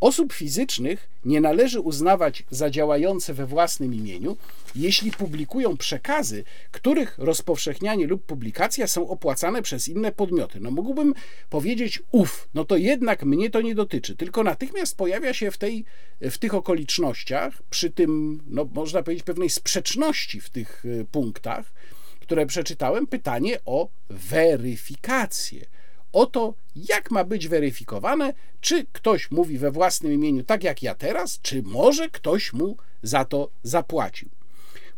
Osób 0.00 0.32
fizycznych 0.32 1.08
nie 1.24 1.40
należy 1.40 1.80
uznawać 1.80 2.42
za 2.50 2.70
działające 2.70 3.34
we 3.34 3.46
własnym 3.46 3.94
imieniu, 3.94 4.36
jeśli 4.74 5.10
publikują 5.10 5.76
przekazy, 5.76 6.44
których 6.70 7.18
rozpowszechnianie 7.18 8.06
lub 8.06 8.26
publikacja 8.26 8.86
są 8.86 9.08
opłacane 9.08 9.62
przez 9.62 9.88
inne 9.88 10.12
podmioty. 10.12 10.60
No 10.60 10.70
mógłbym 10.70 11.14
powiedzieć 11.50 12.02
uf, 12.12 12.48
no 12.54 12.64
to 12.64 12.76
jednak 12.76 13.24
mnie 13.24 13.50
to 13.50 13.60
nie 13.60 13.74
dotyczy, 13.74 14.16
tylko 14.16 14.42
natychmiast 14.44 14.96
pojawia 14.96 15.34
się 15.34 15.50
w, 15.50 15.58
tej, 15.58 15.84
w 16.20 16.38
tych 16.38 16.54
okolicznościach, 16.54 17.62
przy 17.70 17.90
tym, 17.90 18.42
no 18.46 18.68
można 18.74 19.02
powiedzieć, 19.02 19.24
pewnej 19.24 19.50
sprzeczności 19.50 20.40
w 20.40 20.50
tych 20.50 20.84
y, 20.84 21.06
punktach, 21.12 21.72
które 22.20 22.46
przeczytałem, 22.46 23.06
pytanie 23.06 23.58
o 23.64 23.88
weryfikację 24.10 25.66
o 26.12 26.26
to, 26.26 26.54
jak 26.76 27.10
ma 27.10 27.24
być 27.24 27.48
weryfikowane, 27.48 28.32
czy 28.60 28.86
ktoś 28.92 29.30
mówi 29.30 29.58
we 29.58 29.70
własnym 29.70 30.12
imieniu, 30.12 30.44
tak 30.44 30.64
jak 30.64 30.82
ja 30.82 30.94
teraz, 30.94 31.40
czy 31.42 31.62
może 31.62 32.08
ktoś 32.08 32.52
mu 32.52 32.76
za 33.02 33.24
to 33.24 33.50
zapłacił. 33.62 34.28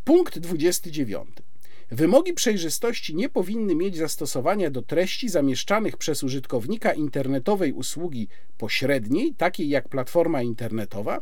Punkt 0.04 0.38
29. 0.38 1.28
Wymogi 1.90 2.32
przejrzystości 2.32 3.14
nie 3.14 3.28
powinny 3.28 3.74
mieć 3.74 3.96
zastosowania 3.96 4.70
do 4.70 4.82
treści 4.82 5.28
zamieszczanych 5.28 5.96
przez 5.96 6.22
użytkownika 6.22 6.92
internetowej 6.92 7.72
usługi 7.72 8.28
pośredniej, 8.58 9.34
takiej 9.34 9.68
jak 9.68 9.88
platforma 9.88 10.42
internetowa, 10.42 11.20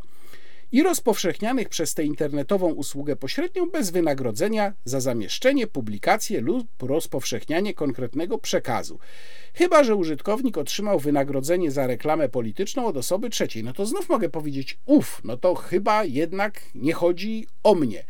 i 0.71 0.83
rozpowszechnianych 0.83 1.69
przez 1.69 1.93
tę 1.93 2.03
internetową 2.03 2.73
usługę 2.73 3.15
pośrednią 3.15 3.69
bez 3.69 3.89
wynagrodzenia 3.89 4.73
za 4.85 5.01
zamieszczenie, 5.01 5.67
publikację 5.67 6.41
lub 6.41 6.83
rozpowszechnianie 6.83 7.73
konkretnego 7.73 8.37
przekazu. 8.37 8.99
Chyba, 9.53 9.83
że 9.83 9.95
użytkownik 9.95 10.57
otrzymał 10.57 10.99
wynagrodzenie 10.99 11.71
za 11.71 11.87
reklamę 11.87 12.29
polityczną 12.29 12.85
od 12.85 12.97
osoby 12.97 13.29
trzeciej. 13.29 13.63
No 13.63 13.73
to 13.73 13.85
znów 13.85 14.09
mogę 14.09 14.29
powiedzieć, 14.29 14.79
uf, 14.85 15.21
no 15.23 15.37
to 15.37 15.55
chyba 15.55 16.03
jednak 16.03 16.61
nie 16.75 16.93
chodzi 16.93 17.47
o 17.63 17.75
mnie. 17.75 18.03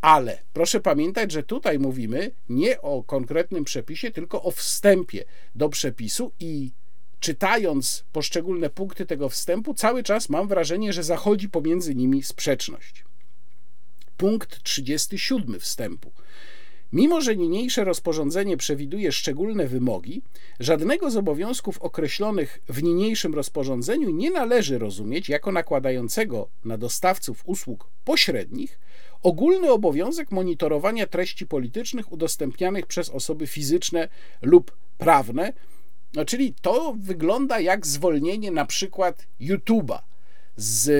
Ale 0.00 0.38
proszę 0.52 0.80
pamiętać, 0.80 1.32
że 1.32 1.42
tutaj 1.42 1.78
mówimy 1.78 2.30
nie 2.48 2.80
o 2.82 3.02
konkretnym 3.02 3.64
przepisie, 3.64 4.10
tylko 4.10 4.42
o 4.42 4.50
wstępie 4.50 5.24
do 5.54 5.68
przepisu 5.68 6.32
i 6.40 6.72
czytając 7.22 8.04
poszczególne 8.12 8.70
punkty 8.70 9.06
tego 9.06 9.28
wstępu, 9.28 9.74
cały 9.74 10.02
czas 10.02 10.28
mam 10.28 10.48
wrażenie, 10.48 10.92
że 10.92 11.02
zachodzi 11.02 11.48
pomiędzy 11.48 11.94
nimi 11.94 12.22
sprzeczność. 12.22 13.04
Punkt 14.16 14.62
37 14.62 15.60
wstępu. 15.60 16.12
Mimo, 16.92 17.20
że 17.20 17.36
niniejsze 17.36 17.84
rozporządzenie 17.84 18.56
przewiduje 18.56 19.12
szczególne 19.12 19.66
wymogi, 19.66 20.22
żadnego 20.60 21.10
z 21.10 21.16
obowiązków 21.16 21.78
określonych 21.78 22.62
w 22.68 22.82
niniejszym 22.82 23.34
rozporządzeniu 23.34 24.10
nie 24.10 24.30
należy 24.30 24.78
rozumieć 24.78 25.28
jako 25.28 25.52
nakładającego 25.52 26.48
na 26.64 26.78
dostawców 26.78 27.42
usług 27.46 27.88
pośrednich 28.04 28.78
ogólny 29.22 29.70
obowiązek 29.72 30.30
monitorowania 30.30 31.06
treści 31.06 31.46
politycznych 31.46 32.12
udostępnianych 32.12 32.86
przez 32.86 33.10
osoby 33.10 33.46
fizyczne 33.46 34.08
lub 34.42 34.76
prawne, 34.98 35.52
no, 36.14 36.24
czyli 36.24 36.54
to 36.60 36.94
wygląda 36.98 37.60
jak 37.60 37.86
zwolnienie 37.86 38.50
na 38.50 38.66
przykład 38.66 39.26
YouTube'a 39.40 39.98
z 40.56 40.90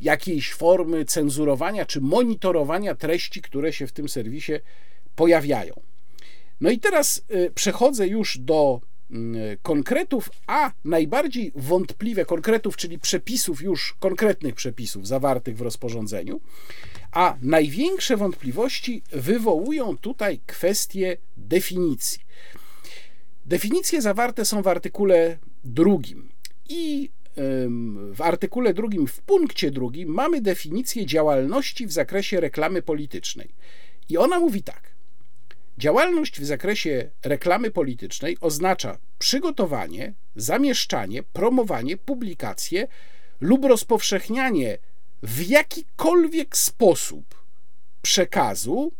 jakiejś 0.00 0.52
formy 0.52 1.04
cenzurowania 1.04 1.86
czy 1.86 2.00
monitorowania 2.00 2.94
treści, 2.94 3.42
które 3.42 3.72
się 3.72 3.86
w 3.86 3.92
tym 3.92 4.08
serwisie 4.08 4.52
pojawiają. 5.16 5.74
No 6.60 6.70
i 6.70 6.78
teraz 6.78 7.22
y, 7.34 7.50
przechodzę 7.54 8.08
już 8.08 8.38
do 8.38 8.80
mm, 9.10 9.36
konkretów, 9.62 10.30
a 10.46 10.72
najbardziej 10.84 11.52
wątpliwe 11.56 12.24
konkretów, 12.24 12.76
czyli 12.76 12.98
przepisów, 12.98 13.62
już 13.62 13.94
konkretnych 14.00 14.54
przepisów 14.54 15.06
zawartych 15.06 15.56
w 15.56 15.60
rozporządzeniu, 15.60 16.40
a 17.12 17.36
największe 17.42 18.16
wątpliwości 18.16 19.02
wywołują 19.12 19.98
tutaj 19.98 20.40
kwestie 20.46 21.16
definicji. 21.36 22.29
Definicje 23.50 24.02
zawarte 24.02 24.44
są 24.44 24.62
w 24.62 24.68
artykule 24.68 25.38
drugim 25.64 26.28
i 26.68 27.10
w 28.12 28.20
artykule 28.20 28.74
drugim, 28.74 29.06
w 29.06 29.20
punkcie 29.20 29.70
drugim, 29.70 30.08
mamy 30.08 30.40
definicję 30.40 31.06
działalności 31.06 31.86
w 31.86 31.92
zakresie 31.92 32.40
reklamy 32.40 32.82
politycznej. 32.82 33.48
I 34.08 34.18
ona 34.18 34.40
mówi 34.40 34.62
tak. 34.62 34.90
Działalność 35.78 36.40
w 36.40 36.44
zakresie 36.44 37.10
reklamy 37.24 37.70
politycznej 37.70 38.36
oznacza 38.40 38.98
przygotowanie, 39.18 40.14
zamieszczanie, 40.36 41.22
promowanie, 41.22 41.96
publikację 41.96 42.88
lub 43.40 43.64
rozpowszechnianie 43.64 44.78
w 45.22 45.42
jakikolwiek 45.42 46.56
sposób 46.56 47.44
przekazu 48.02 48.92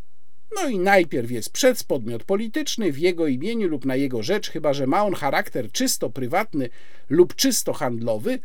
no 0.56 0.68
i 0.68 0.78
najpierw 0.78 1.30
jest 1.30 1.50
przedspodmiot 1.50 2.24
polityczny 2.24 2.92
w 2.92 2.98
jego 2.98 3.26
imieniu 3.26 3.68
lub 3.68 3.84
na 3.84 3.96
jego 3.96 4.22
rzecz, 4.22 4.50
chyba 4.50 4.72
że 4.72 4.86
ma 4.86 5.04
on 5.04 5.14
charakter 5.14 5.72
czysto 5.72 6.10
prywatny 6.10 6.68
lub 7.08 7.34
czysto 7.34 7.72
handlowy, 7.72 8.38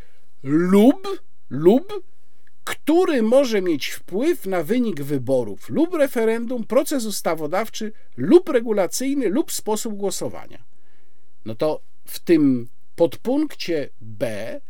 lub, 0.44 1.22
lub 1.50 2.04
który 2.64 3.22
może 3.22 3.62
mieć 3.62 3.88
wpływ 3.88 4.46
na 4.46 4.64
wynik 4.64 5.02
wyborów 5.02 5.70
lub 5.70 5.94
referendum, 5.94 6.64
proces 6.64 7.06
ustawodawczy 7.06 7.92
lub 8.18 8.50
regulacyjny 8.50 9.30
lub 9.30 9.52
sposób 9.52 9.94
głosowania. 9.94 10.64
No 11.46 11.56
to 11.56 11.82
w 12.06 12.20
tym 12.20 12.68
podpunkcie 12.96 13.90
B 14.02 14.62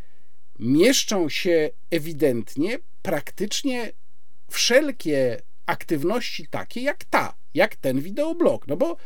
mieszczą 0.60 1.30
się 1.30 1.70
ewidentnie 1.92 2.80
praktycznie 3.02 3.92
wszelkie 4.50 5.42
aktywności 5.66 6.48
takie 6.48 6.82
jak 6.82 7.04
ta, 7.04 7.36
jak 7.54 7.76
ten 7.76 8.02
wideoblog. 8.02 8.68
No 8.68 8.78
bo 8.78 8.98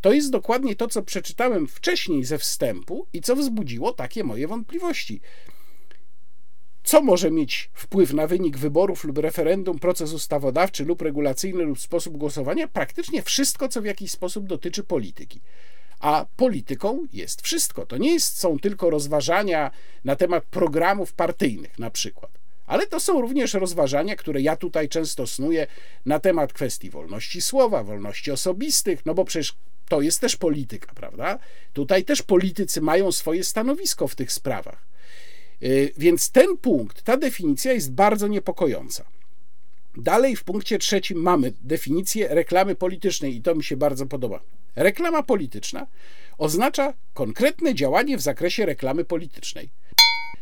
to 0.00 0.12
jest 0.12 0.30
dokładnie 0.30 0.76
to, 0.76 0.88
co 0.88 1.02
przeczytałem 1.02 1.66
wcześniej 1.66 2.24
ze 2.24 2.38
wstępu 2.38 3.06
i 3.12 3.20
co 3.20 3.36
wzbudziło 3.36 3.92
takie 3.92 4.24
moje 4.24 4.48
wątpliwości. 4.48 5.20
Co 6.84 7.02
może 7.02 7.30
mieć 7.30 7.70
wpływ 7.74 8.12
na 8.12 8.26
wynik 8.26 8.58
wyborów 8.58 9.04
lub 9.04 9.18
referendum, 9.18 9.78
proces 9.78 10.12
ustawodawczy 10.12 10.84
lub 10.84 11.02
regulacyjny 11.02 11.64
lub 11.64 11.80
sposób 11.80 12.16
głosowania? 12.16 12.68
Praktycznie 12.68 13.22
wszystko, 13.22 13.68
co 13.68 13.82
w 13.82 13.84
jakiś 13.84 14.10
sposób 14.10 14.46
dotyczy 14.46 14.84
polityki. 14.84 15.40
A 16.00 16.26
polityką 16.36 17.06
jest 17.12 17.42
wszystko. 17.42 17.86
To 17.86 17.96
nie 17.96 18.12
jest, 18.12 18.38
są 18.38 18.58
tylko 18.58 18.90
rozważania 18.90 19.70
na 20.04 20.16
temat 20.16 20.44
programów 20.44 21.12
partyjnych, 21.12 21.78
na 21.78 21.90
przykład. 21.90 22.37
Ale 22.68 22.86
to 22.86 23.00
są 23.00 23.20
również 23.20 23.54
rozważania, 23.54 24.16
które 24.16 24.40
ja 24.40 24.56
tutaj 24.56 24.88
często 24.88 25.26
snuję 25.26 25.66
na 26.06 26.20
temat 26.20 26.52
kwestii 26.52 26.90
wolności 26.90 27.42
słowa, 27.42 27.84
wolności 27.84 28.30
osobistych, 28.30 29.06
no 29.06 29.14
bo 29.14 29.24
przecież 29.24 29.54
to 29.88 30.00
jest 30.00 30.20
też 30.20 30.36
polityka, 30.36 30.94
prawda? 30.94 31.38
Tutaj 31.72 32.04
też 32.04 32.22
politycy 32.22 32.80
mają 32.80 33.12
swoje 33.12 33.44
stanowisko 33.44 34.08
w 34.08 34.14
tych 34.14 34.32
sprawach. 34.32 34.84
Y, 35.62 35.92
więc 35.96 36.30
ten 36.30 36.56
punkt, 36.56 37.02
ta 37.02 37.16
definicja 37.16 37.72
jest 37.72 37.92
bardzo 37.92 38.28
niepokojąca. 38.28 39.04
Dalej 39.96 40.36
w 40.36 40.44
punkcie 40.44 40.78
trzecim 40.78 41.18
mamy 41.18 41.52
definicję 41.60 42.28
reklamy 42.28 42.74
politycznej 42.74 43.36
i 43.36 43.42
to 43.42 43.54
mi 43.54 43.64
się 43.64 43.76
bardzo 43.76 44.06
podoba. 44.06 44.40
Reklama 44.76 45.22
polityczna 45.22 45.86
oznacza 46.38 46.94
konkretne 47.14 47.74
działanie 47.74 48.18
w 48.18 48.20
zakresie 48.20 48.66
reklamy 48.66 49.04
politycznej. 49.04 49.68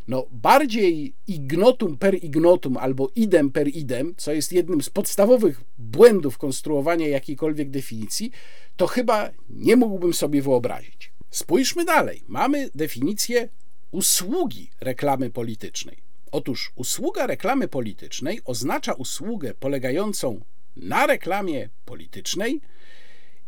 No, 0.08 0.26
bardziej 0.30 1.14
ignotum 1.26 1.98
per 1.98 2.24
ignotum 2.24 2.76
albo 2.76 3.10
idem 3.14 3.50
per 3.50 3.68
idem, 3.68 4.14
co 4.16 4.32
jest 4.32 4.52
jednym 4.52 4.82
z 4.82 4.90
podstawowych 4.90 5.60
błędów 5.78 6.38
konstruowania 6.38 7.08
jakiejkolwiek 7.08 7.70
definicji, 7.70 8.30
to 8.76 8.86
chyba 8.86 9.30
nie 9.50 9.76
mógłbym 9.76 10.14
sobie 10.14 10.42
wyobrazić. 10.42 11.12
Spójrzmy 11.30 11.84
dalej. 11.84 12.22
Mamy 12.28 12.70
definicję 12.74 13.48
usługi 13.90 14.70
reklamy 14.80 15.30
politycznej. 15.30 15.96
Otóż 16.32 16.72
usługa 16.74 17.26
reklamy 17.26 17.68
politycznej 17.68 18.40
oznacza 18.44 18.92
usługę 18.92 19.54
polegającą 19.54 20.40
na 20.76 21.06
reklamie 21.06 21.68
politycznej 21.84 22.60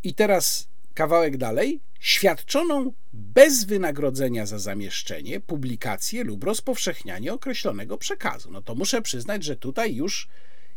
i 0.04 0.14
teraz 0.14 0.68
kawałek 0.98 1.36
dalej, 1.36 1.80
świadczoną 2.00 2.92
bez 3.12 3.64
wynagrodzenia 3.64 4.46
za 4.46 4.58
zamieszczenie, 4.58 5.40
publikację 5.40 6.24
lub 6.24 6.44
rozpowszechnianie 6.44 7.32
określonego 7.32 7.98
przekazu. 7.98 8.50
No 8.50 8.62
to 8.62 8.74
muszę 8.74 9.02
przyznać, 9.02 9.44
że 9.44 9.56
tutaj 9.56 9.94
już 9.94 10.28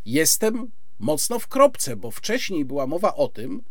jestem 0.06 0.72
mocno 1.00 1.40
w 1.40 1.48
kropce, 1.48 1.96
bo 1.96 2.12
wcześniej 2.12 2.66
była 2.66 2.88
mowa 2.88 3.16
o 3.16 3.28
tym, 3.28 3.64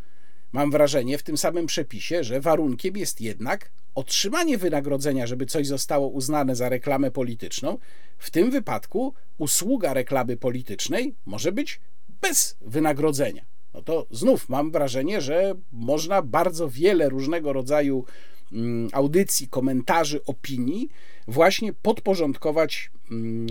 mam 0.52 0.70
wrażenie, 0.70 1.18
w 1.18 1.22
tym 1.22 1.36
samym 1.36 1.66
przepisie, 1.66 2.24
że 2.24 2.40
warunkiem 2.40 2.96
jest 2.96 3.20
jednak 3.20 3.70
otrzymanie 3.94 4.58
wynagrodzenia, 4.58 5.26
żeby 5.26 5.46
coś 5.46 5.66
zostało 5.66 6.08
uznane 6.08 6.56
za 6.56 6.68
reklamę 6.68 7.10
polityczną. 7.10 7.78
W 8.18 8.30
tym 8.30 8.50
wypadku 8.50 9.14
usługa 9.38 9.94
reklamy 9.94 10.36
politycznej 10.36 11.14
może 11.26 11.52
być 11.52 11.80
bez 12.20 12.56
wynagrodzenia 12.60 13.50
no 13.74 13.82
to 13.82 14.06
znów 14.10 14.48
mam 14.48 14.70
wrażenie, 14.70 15.20
że 15.20 15.54
można 15.72 16.22
bardzo 16.22 16.68
wiele 16.68 17.08
różnego 17.08 17.52
rodzaju 17.52 18.04
mm, 18.52 18.88
audycji, 18.92 19.48
komentarzy, 19.48 20.24
opinii 20.24 20.88
właśnie 21.28 21.72
podporządkować 21.72 22.90
mm, 23.10 23.46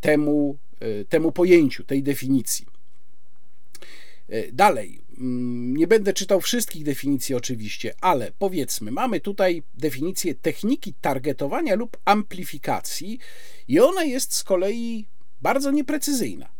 temu, 0.00 0.56
e, 0.80 1.04
temu 1.04 1.32
pojęciu, 1.32 1.84
tej 1.84 2.02
definicji. 2.02 2.66
E, 4.28 4.52
dalej, 4.52 5.00
mm, 5.18 5.76
nie 5.76 5.86
będę 5.86 6.12
czytał 6.12 6.40
wszystkich 6.40 6.84
definicji 6.84 7.34
oczywiście, 7.34 7.94
ale 8.00 8.32
powiedzmy, 8.38 8.90
mamy 8.90 9.20
tutaj 9.20 9.62
definicję 9.74 10.34
techniki 10.34 10.94
targetowania 11.00 11.74
lub 11.74 11.96
amplifikacji 12.04 13.18
i 13.68 13.80
ona 13.80 14.04
jest 14.04 14.34
z 14.34 14.44
kolei 14.44 15.06
bardzo 15.42 15.70
nieprecyzyjna. 15.70 16.55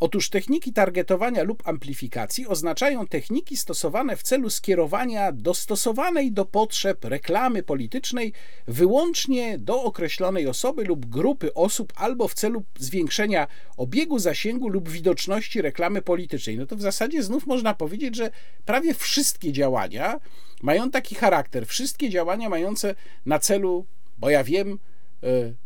Otóż 0.00 0.30
techniki 0.30 0.72
targetowania 0.72 1.42
lub 1.42 1.68
amplifikacji 1.68 2.46
oznaczają 2.46 3.06
techniki 3.06 3.56
stosowane 3.56 4.16
w 4.16 4.22
celu 4.22 4.50
skierowania 4.50 5.32
dostosowanej 5.32 6.32
do 6.32 6.44
potrzeb 6.44 7.04
reklamy 7.04 7.62
politycznej 7.62 8.32
wyłącznie 8.66 9.58
do 9.58 9.82
określonej 9.82 10.46
osoby 10.46 10.84
lub 10.84 11.06
grupy 11.06 11.54
osób 11.54 11.92
albo 11.96 12.28
w 12.28 12.34
celu 12.34 12.64
zwiększenia 12.78 13.46
obiegu 13.76 14.18
zasięgu 14.18 14.68
lub 14.68 14.88
widoczności 14.88 15.62
reklamy 15.62 16.02
politycznej. 16.02 16.58
No 16.58 16.66
to 16.66 16.76
w 16.76 16.82
zasadzie 16.82 17.22
znów 17.22 17.46
można 17.46 17.74
powiedzieć, 17.74 18.16
że 18.16 18.30
prawie 18.64 18.94
wszystkie 18.94 19.52
działania 19.52 20.20
mają 20.62 20.90
taki 20.90 21.14
charakter. 21.14 21.66
Wszystkie 21.66 22.10
działania 22.10 22.48
mające 22.48 22.94
na 23.26 23.38
celu, 23.38 23.86
bo 24.18 24.30
ja 24.30 24.44
wiem, 24.44 24.78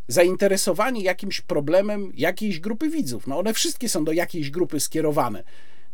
zainteresowani 0.09 1.03
jakimś 1.03 1.41
problemem 1.41 2.13
jakiejś 2.15 2.61
grupy 2.61 2.91
widzów. 2.91 3.27
No 3.27 3.39
one 3.39 3.55
wszystkie 3.55 3.89
są 3.89 4.05
do 4.05 4.13
jakiejś 4.13 4.51
grupy 4.51 4.81
skierowane. 4.81 5.45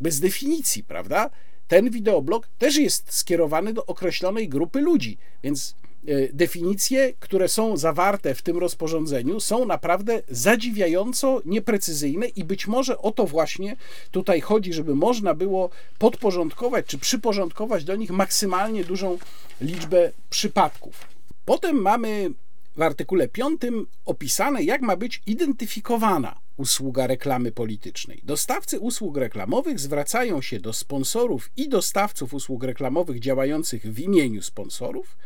Bez 0.01 0.21
definicji, 0.21 0.85
prawda? 0.85 1.31
Ten 1.69 1.91
wideoblog 1.91 2.49
też 2.59 2.77
jest 2.77 3.15
skierowany 3.15 3.73
do 3.73 3.87
określonej 3.87 4.49
grupy 4.49 4.81
ludzi, 4.81 5.19
więc 5.43 5.75
e, 6.07 6.33
definicje, 6.33 7.13
które 7.21 7.49
są 7.49 7.77
zawarte 7.77 8.35
w 8.35 8.43
tym 8.43 8.59
rozporządzeniu, 8.59 9.41
są 9.41 9.65
naprawdę 9.65 10.23
zadziwiająco 10.29 11.43
nieprecyzyjne 11.45 12.27
i 12.27 12.45
być 12.45 12.67
może 12.67 12.99
o 12.99 13.13
to 13.13 13.27
właśnie 13.27 13.77
tutaj 14.11 14.41
chodzi, 14.41 14.73
żeby 14.73 14.95
można 14.95 15.35
było 15.35 15.71
podporządkować 15.99 16.87
czy 16.87 16.99
przyporządkować 16.99 17.85
do 17.85 17.97
nich 17.97 18.11
maksymalnie 18.11 18.85
dużą 18.85 19.19
liczbę 19.61 20.13
przypadków. 20.31 21.09
Potem 21.45 21.77
mamy 21.77 22.31
w 22.77 22.83
artykule 22.83 23.29
5 23.29 23.61
opisane, 24.05 24.63
jak 24.63 24.83
ma 24.83 24.97
być 24.97 25.23
identyfikowana 25.27 26.41
usługa 26.57 27.07
reklamy 27.07 27.53
politycznej. 27.53 28.21
Dostawcy 28.25 28.81
usług 28.81 29.17
reklamowych 29.17 29.81
zwracają 29.81 30.43
się 30.43 30.61
do 30.61 30.73
sponsorów 30.73 31.51
i 31.57 31.69
dostawców 31.69 32.35
usług 32.35 32.65
reklamowych 32.65 33.21
działających 33.21 33.83
w 33.83 33.99
imieniu 33.99 34.43
sponsorów 34.43 35.17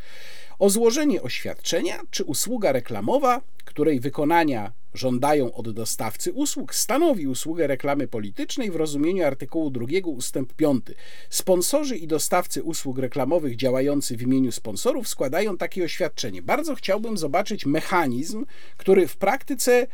o 0.59 0.71
złożenie 0.71 1.23
oświadczenia, 1.23 2.01
czy 2.11 2.25
usługa 2.25 2.73
reklamowa, 2.73 3.41
której 3.65 4.01
wykonania 4.01 4.73
żądają 4.95 5.53
od 5.55 5.71
dostawcy 5.71 6.33
usług, 6.33 6.75
stanowi 6.75 7.27
usługę 7.27 7.67
reklamy 7.67 8.09
politycznej 8.09 8.71
w 8.71 8.77
rozumieniu 8.77 9.27
artykułu 9.27 9.71
2 9.71 9.87
ustęp 10.05 10.55
5. 10.55 10.85
Sponsorzy 11.31 11.97
i 11.97 12.07
dostawcy 12.07 12.63
usług 12.63 12.99
reklamowych 12.99 13.57
działający 13.57 14.17
w 14.17 14.23
imieniu 14.23 14.53
sponsorów 14.53 15.09
składają 15.09 15.57
takie 15.57 15.85
oświadczenie. 15.85 16.43
Bardzo 16.43 16.75
chciałbym 16.75 17.19
zobaczyć 17.19 17.67
mechanizm, 17.67 18.47
który 18.77 19.09
w 19.09 19.17
praktyce 19.17 19.87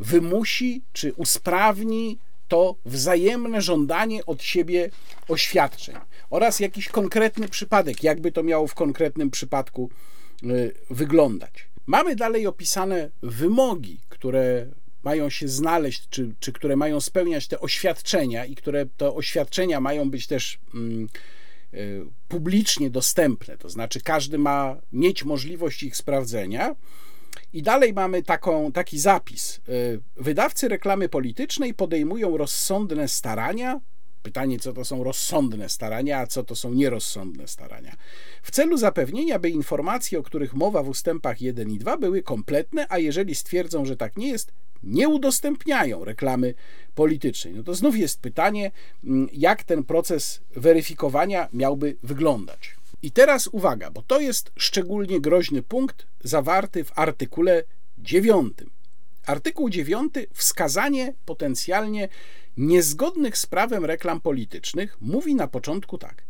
wymusi 0.00 0.82
czy 0.92 1.12
usprawni 1.12 2.18
to 2.48 2.76
wzajemne 2.84 3.62
żądanie 3.62 4.26
od 4.26 4.42
siebie 4.42 4.90
oświadczeń 5.28 5.96
oraz 6.30 6.60
jakiś 6.60 6.88
konkretny 6.88 7.48
przypadek, 7.48 8.02
jakby 8.02 8.32
to 8.32 8.42
miało 8.42 8.66
w 8.66 8.74
konkretnym 8.74 9.30
przypadku 9.30 9.90
y, 10.42 10.74
wyglądać. 10.90 11.68
Mamy 11.86 12.16
dalej 12.16 12.46
opisane 12.46 13.10
wymogi, 13.22 14.00
które 14.08 14.66
mają 15.02 15.30
się 15.30 15.48
znaleźć, 15.48 16.08
czy, 16.10 16.34
czy 16.40 16.52
które 16.52 16.76
mają 16.76 17.00
spełniać 17.00 17.48
te 17.48 17.60
oświadczenia 17.60 18.44
i 18.44 18.54
które 18.54 18.86
te 18.86 19.14
oświadczenia 19.14 19.80
mają 19.80 20.10
być 20.10 20.26
też 20.26 20.58
mm, 20.74 21.08
y, 21.74 22.04
publicznie 22.28 22.90
dostępne, 22.90 23.58
to 23.58 23.68
znaczy 23.68 24.00
każdy 24.00 24.38
ma 24.38 24.76
mieć 24.92 25.24
możliwość 25.24 25.82
ich 25.82 25.96
sprawdzenia. 25.96 26.76
I 27.52 27.62
dalej 27.62 27.92
mamy 27.92 28.22
taką, 28.22 28.72
taki 28.72 28.98
zapis. 28.98 29.60
Y, 29.68 30.00
wydawcy 30.16 30.68
reklamy 30.68 31.08
politycznej 31.08 31.74
podejmują 31.74 32.36
rozsądne 32.36 33.08
starania 33.08 33.80
Pytanie, 34.28 34.58
co 34.58 34.72
to 34.72 34.84
są 34.84 35.04
rozsądne 35.04 35.68
starania, 35.68 36.18
a 36.18 36.26
co 36.26 36.44
to 36.44 36.56
są 36.56 36.74
nierozsądne 36.74 37.48
starania. 37.48 37.96
W 38.42 38.50
celu 38.50 38.76
zapewnienia, 38.76 39.38
by 39.38 39.50
informacje, 39.50 40.18
o 40.18 40.22
których 40.22 40.54
mowa 40.54 40.82
w 40.82 40.88
ustępach 40.88 41.40
1 41.40 41.70
i 41.70 41.78
2 41.78 41.96
były 41.96 42.22
kompletne, 42.22 42.86
a 42.88 42.98
jeżeli 42.98 43.34
stwierdzą, 43.34 43.84
że 43.84 43.96
tak 43.96 44.16
nie 44.16 44.28
jest, 44.28 44.52
nie 44.82 45.08
udostępniają 45.08 46.04
reklamy 46.04 46.54
politycznej. 46.94 47.54
No 47.54 47.62
to 47.62 47.74
znów 47.74 47.96
jest 47.96 48.20
pytanie, 48.20 48.70
mm, 49.04 49.28
jak 49.32 49.64
ten 49.64 49.84
proces 49.84 50.40
weryfikowania 50.56 51.48
miałby 51.52 51.96
wyglądać. 52.02 52.76
I 53.02 53.10
teraz 53.10 53.46
uwaga, 53.52 53.90
bo 53.90 54.02
to 54.02 54.20
jest 54.20 54.52
szczególnie 54.56 55.20
groźny 55.20 55.62
punkt 55.62 56.06
zawarty 56.24 56.84
w 56.84 56.98
artykule 56.98 57.62
9. 57.98 58.52
Artykuł 59.28 59.70
9 59.70 60.14
wskazanie 60.32 61.14
potencjalnie 61.24 62.08
niezgodnych 62.56 63.38
z 63.38 63.46
prawem 63.46 63.84
reklam 63.84 64.20
politycznych 64.20 64.96
mówi 65.00 65.34
na 65.34 65.48
początku 65.48 65.98
tak. 65.98 66.24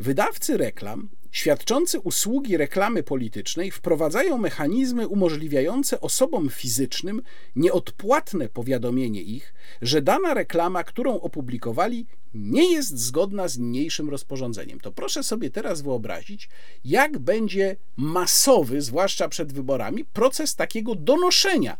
Wydawcy 0.00 0.56
reklam 0.56 1.08
świadczący 1.32 2.00
usługi 2.00 2.56
reklamy 2.56 3.02
politycznej 3.02 3.70
wprowadzają 3.70 4.38
mechanizmy 4.38 5.08
umożliwiające 5.08 6.00
osobom 6.00 6.50
fizycznym 6.50 7.22
nieodpłatne 7.56 8.48
powiadomienie 8.48 9.22
ich, 9.22 9.54
że 9.82 10.02
dana 10.02 10.34
reklama, 10.34 10.84
którą 10.84 11.20
opublikowali, 11.20 12.06
nie 12.34 12.72
jest 12.72 12.98
zgodna 12.98 13.48
z 13.48 13.58
niniejszym 13.58 14.10
rozporządzeniem. 14.10 14.80
To 14.80 14.92
proszę 14.92 15.22
sobie 15.22 15.50
teraz 15.50 15.82
wyobrazić, 15.82 16.48
jak 16.84 17.18
będzie 17.18 17.76
masowy, 17.96 18.82
zwłaszcza 18.82 19.28
przed 19.28 19.52
wyborami, 19.52 20.04
proces 20.04 20.56
takiego 20.56 20.94
donoszenia 20.94 21.76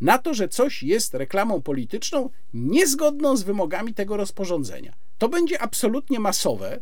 na 0.00 0.18
to, 0.18 0.34
że 0.34 0.48
coś 0.48 0.82
jest 0.82 1.14
reklamą 1.14 1.62
polityczną 1.62 2.30
niezgodną 2.54 3.36
z 3.36 3.42
wymogami 3.42 3.94
tego 3.94 4.16
rozporządzenia. 4.16 4.94
To 5.18 5.28
będzie 5.28 5.62
absolutnie 5.62 6.20
masowe. 6.20 6.80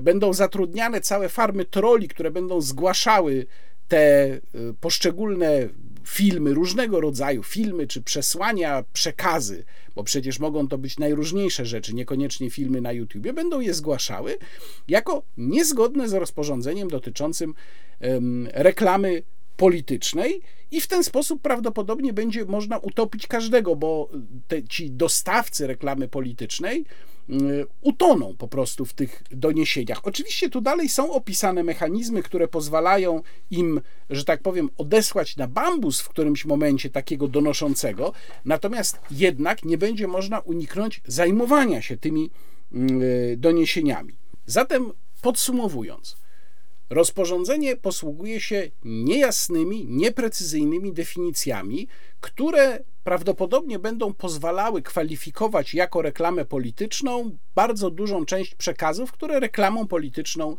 Będą 0.00 0.32
zatrudniane 0.32 1.00
całe 1.00 1.28
farmy 1.28 1.64
troli, 1.64 2.08
które 2.08 2.30
będą 2.30 2.60
zgłaszały 2.60 3.46
te 3.88 4.34
y, 4.34 4.40
poszczególne 4.80 5.68
filmy 6.06 6.54
różnego 6.54 7.00
rodzaju, 7.00 7.42
filmy 7.42 7.86
czy 7.86 8.02
przesłania, 8.02 8.84
przekazy, 8.92 9.64
bo 9.94 10.04
przecież 10.04 10.38
mogą 10.38 10.68
to 10.68 10.78
być 10.78 10.98
najróżniejsze 10.98 11.66
rzeczy, 11.66 11.94
niekoniecznie 11.94 12.50
filmy 12.50 12.80
na 12.80 12.92
YouTubie, 12.92 13.32
będą 13.32 13.60
je 13.60 13.74
zgłaszały 13.74 14.38
jako 14.88 15.22
niezgodne 15.36 16.08
z 16.08 16.12
rozporządzeniem 16.12 16.88
dotyczącym 16.88 17.54
um, 18.00 18.48
reklamy 18.52 19.22
politycznej 19.56 20.42
i 20.70 20.80
w 20.80 20.86
ten 20.86 21.04
sposób 21.04 21.42
prawdopodobnie 21.42 22.12
będzie 22.12 22.44
można 22.44 22.78
utopić 22.78 23.26
każdego, 23.26 23.76
bo 23.76 24.08
te, 24.48 24.62
ci 24.62 24.90
dostawcy 24.90 25.66
reklamy 25.66 26.08
politycznej 26.08 26.84
y, 27.30 27.66
utoną 27.80 28.34
po 28.38 28.48
prostu 28.48 28.84
w 28.84 28.92
tych 28.92 29.22
doniesieniach. 29.30 30.00
Oczywiście 30.02 30.50
tu 30.50 30.60
dalej 30.60 30.88
są 30.88 31.12
opisane 31.12 31.62
mechanizmy, 31.62 32.22
które 32.22 32.48
pozwalają 32.48 33.22
im, 33.50 33.80
że 34.10 34.24
tak 34.24 34.42
powiem, 34.42 34.70
odesłać 34.78 35.36
na 35.36 35.48
bambus 35.48 36.00
w 36.00 36.08
którymś 36.08 36.44
momencie 36.44 36.90
takiego 36.90 37.28
donoszącego, 37.28 38.12
natomiast 38.44 39.00
jednak 39.10 39.64
nie 39.64 39.78
będzie 39.78 40.08
można 40.08 40.38
uniknąć 40.38 41.00
zajmowania 41.06 41.82
się 41.82 41.96
tymi 41.96 42.30
y, 42.72 43.36
doniesieniami. 43.38 44.14
Zatem 44.46 44.92
podsumowując, 45.22 46.21
Rozporządzenie 46.92 47.76
posługuje 47.76 48.40
się 48.40 48.70
niejasnymi, 48.84 49.86
nieprecyzyjnymi 49.88 50.92
definicjami, 50.92 51.88
które 52.20 52.78
prawdopodobnie 53.04 53.78
będą 53.78 54.14
pozwalały 54.14 54.82
kwalifikować 54.82 55.74
jako 55.74 56.02
reklamę 56.02 56.44
polityczną 56.44 57.36
bardzo 57.54 57.90
dużą 57.90 58.24
część 58.24 58.54
przekazów, 58.54 59.12
które 59.12 59.40
reklamą 59.40 59.86
polityczną 59.86 60.56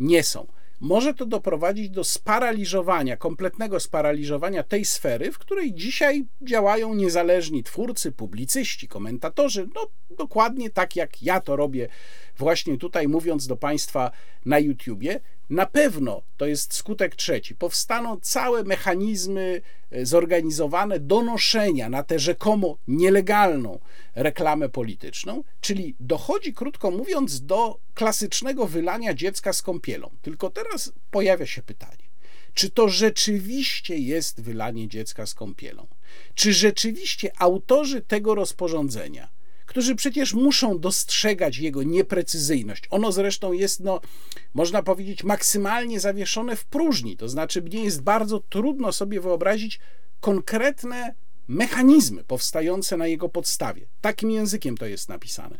nie 0.00 0.22
są. 0.22 0.46
Może 0.80 1.14
to 1.14 1.26
doprowadzić 1.26 1.90
do 1.90 2.04
sparaliżowania, 2.04 3.16
kompletnego 3.16 3.80
sparaliżowania 3.80 4.62
tej 4.62 4.84
sfery, 4.84 5.32
w 5.32 5.38
której 5.38 5.74
dzisiaj 5.74 6.24
działają 6.42 6.94
niezależni 6.94 7.62
twórcy, 7.62 8.12
publicyści, 8.12 8.88
komentatorzy, 8.88 9.68
no 9.74 9.86
dokładnie 10.16 10.70
tak 10.70 10.96
jak 10.96 11.22
ja 11.22 11.40
to 11.40 11.56
robię 11.56 11.88
właśnie 12.36 12.78
tutaj 12.78 13.08
mówiąc 13.08 13.46
do 13.46 13.56
Państwa 13.56 14.10
na 14.44 14.58
YouTubie. 14.58 15.20
Na 15.50 15.66
pewno 15.66 16.22
to 16.36 16.46
jest 16.46 16.74
skutek 16.74 17.16
trzeci. 17.16 17.54
Powstaną 17.54 18.20
całe 18.20 18.64
mechanizmy 18.64 19.60
e, 19.90 20.06
zorganizowane 20.06 21.00
donoszenia 21.00 21.88
na 21.88 22.02
tę 22.02 22.18
rzekomo 22.18 22.78
nielegalną 22.88 23.78
reklamę 24.14 24.68
polityczną, 24.68 25.44
czyli 25.60 25.94
dochodzi, 26.00 26.54
krótko 26.54 26.90
mówiąc, 26.90 27.46
do 27.46 27.78
klasycznego 27.94 28.66
wylania 28.66 29.14
dziecka 29.14 29.52
z 29.52 29.62
kąpielą. 29.62 30.10
Tylko 30.22 30.50
teraz 30.50 30.92
pojawia 31.10 31.46
się 31.46 31.62
pytanie. 31.62 32.04
Czy 32.54 32.70
to 32.70 32.88
rzeczywiście 32.88 33.98
jest 33.98 34.40
wylanie 34.40 34.88
dziecka 34.88 35.26
z 35.26 35.34
kąpielą? 35.34 35.86
Czy 36.34 36.52
rzeczywiście 36.52 37.30
autorzy 37.38 38.00
tego 38.00 38.34
rozporządzenia 38.34 39.28
którzy 39.74 39.94
przecież 39.94 40.34
muszą 40.34 40.78
dostrzegać 40.78 41.58
jego 41.58 41.82
nieprecyzyjność. 41.82 42.84
Ono 42.90 43.12
zresztą 43.12 43.52
jest, 43.52 43.80
no, 43.80 44.00
można 44.54 44.82
powiedzieć, 44.82 45.24
maksymalnie 45.24 46.00
zawieszone 46.00 46.56
w 46.56 46.64
próżni. 46.64 47.16
To 47.16 47.28
znaczy, 47.28 47.62
mnie 47.62 47.84
jest 47.84 48.02
bardzo 48.02 48.40
trudno 48.40 48.92
sobie 48.92 49.20
wyobrazić 49.20 49.80
konkretne 50.20 51.14
mechanizmy 51.48 52.24
powstające 52.24 52.96
na 52.96 53.06
jego 53.06 53.28
podstawie. 53.28 53.86
Takim 54.00 54.30
językiem 54.30 54.76
to 54.76 54.86
jest 54.86 55.08
napisane. 55.08 55.58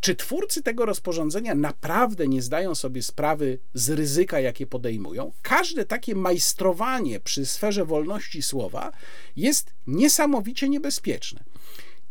Czy 0.00 0.14
twórcy 0.14 0.62
tego 0.62 0.86
rozporządzenia 0.86 1.54
naprawdę 1.54 2.28
nie 2.28 2.42
zdają 2.42 2.74
sobie 2.74 3.02
sprawy 3.02 3.58
z 3.74 3.90
ryzyka, 3.90 4.40
jakie 4.40 4.66
podejmują? 4.66 5.32
Każde 5.42 5.84
takie 5.84 6.14
majstrowanie 6.14 7.20
przy 7.20 7.46
sferze 7.46 7.84
wolności 7.84 8.42
słowa 8.42 8.92
jest 9.36 9.74
niesamowicie 9.86 10.68
niebezpieczne. 10.68 11.53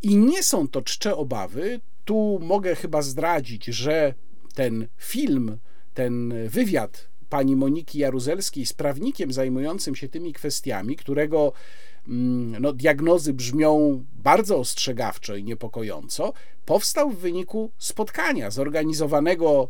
I 0.04 0.18
nie 0.18 0.44
są 0.44 0.68
to 0.68 0.82
czcze 0.82 1.16
obawy. 1.16 1.80
Tu 2.06 2.40
mogę 2.42 2.76
chyba 2.76 3.02
zdradzić, 3.02 3.66
że 3.66 4.14
ten 4.56 4.88
film, 4.98 5.58
ten 5.94 6.34
wywiad 6.48 7.08
pani 7.30 7.56
Moniki 7.56 8.00
Jaruzelskiej 8.00 8.66
z 8.66 8.74
prawnikiem 8.74 9.34
zajmującym 9.34 9.96
się 9.96 10.10
tymi 10.10 10.34
kwestiami, 10.34 10.96
którego 10.96 11.54
mm, 12.08 12.62
no, 12.62 12.74
diagnozy 12.74 13.34
brzmią 13.34 14.04
bardzo 14.14 14.58
ostrzegawczo 14.58 15.36
i 15.36 15.44
niepokojąco, 15.44 16.34
powstał 16.66 17.10
w 17.10 17.18
wyniku 17.18 17.72
spotkania 17.78 18.52
zorganizowanego 18.52 19.70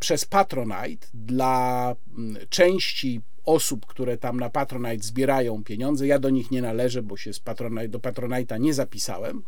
przez 0.00 0.24
Patronite 0.24 1.06
dla 1.14 1.96
um, 2.16 2.36
części 2.48 3.20
osób, 3.44 3.86
które 3.86 4.18
tam 4.18 4.40
na 4.40 4.50
Patronite 4.50 5.04
zbierają 5.04 5.64
pieniądze. 5.64 6.06
Ja 6.06 6.18
do 6.18 6.30
nich 6.30 6.50
nie 6.50 6.62
należę, 6.62 7.02
bo 7.02 7.16
się 7.16 7.32
z 7.32 7.40
Patronite, 7.40 7.88
do 7.88 7.98
Patronite'a 7.98 8.60
nie 8.60 8.74
zapisałem. 8.74 9.42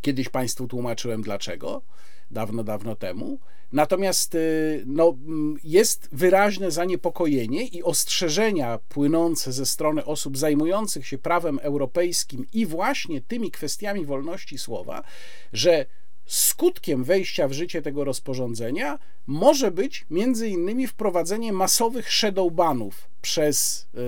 Kiedyś 0.00 0.28
Państwu 0.28 0.68
tłumaczyłem 0.68 1.22
dlaczego, 1.22 1.82
dawno, 2.30 2.64
dawno 2.64 2.96
temu. 2.96 3.38
Natomiast 3.72 4.34
y, 4.34 4.84
no, 4.86 5.16
jest 5.64 6.08
wyraźne 6.12 6.70
zaniepokojenie 6.70 7.66
i 7.66 7.82
ostrzeżenia 7.82 8.78
płynące 8.88 9.52
ze 9.52 9.66
strony 9.66 10.04
osób 10.04 10.38
zajmujących 10.38 11.06
się 11.06 11.18
prawem 11.18 11.58
europejskim 11.62 12.46
i 12.52 12.66
właśnie 12.66 13.20
tymi 13.20 13.50
kwestiami 13.50 14.04
wolności 14.04 14.58
słowa, 14.58 15.02
że 15.52 15.86
skutkiem 16.26 17.04
wejścia 17.04 17.48
w 17.48 17.52
życie 17.52 17.82
tego 17.82 18.04
rozporządzenia 18.04 18.98
może 19.26 19.70
być 19.70 20.06
między 20.10 20.48
innymi 20.48 20.86
wprowadzenie 20.86 21.52
masowych 21.52 22.12
shadowbanów 22.12 23.08
przez 23.22 23.88
y, 23.94 23.98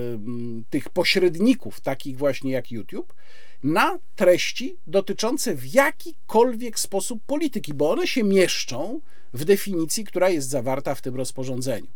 tych 0.70 0.88
pośredników, 0.88 1.80
takich 1.80 2.18
właśnie 2.18 2.52
jak 2.52 2.70
YouTube, 2.70 3.14
na 3.62 3.98
treści 4.16 4.76
dotyczące 4.86 5.54
w 5.54 5.74
jakikolwiek 5.74 6.78
sposób 6.78 7.22
polityki, 7.26 7.74
bo 7.74 7.90
one 7.90 8.06
się 8.06 8.24
mieszczą 8.24 9.00
w 9.32 9.44
definicji, 9.44 10.04
która 10.04 10.28
jest 10.28 10.48
zawarta 10.48 10.94
w 10.94 11.02
tym 11.02 11.16
rozporządzeniu. 11.16 11.88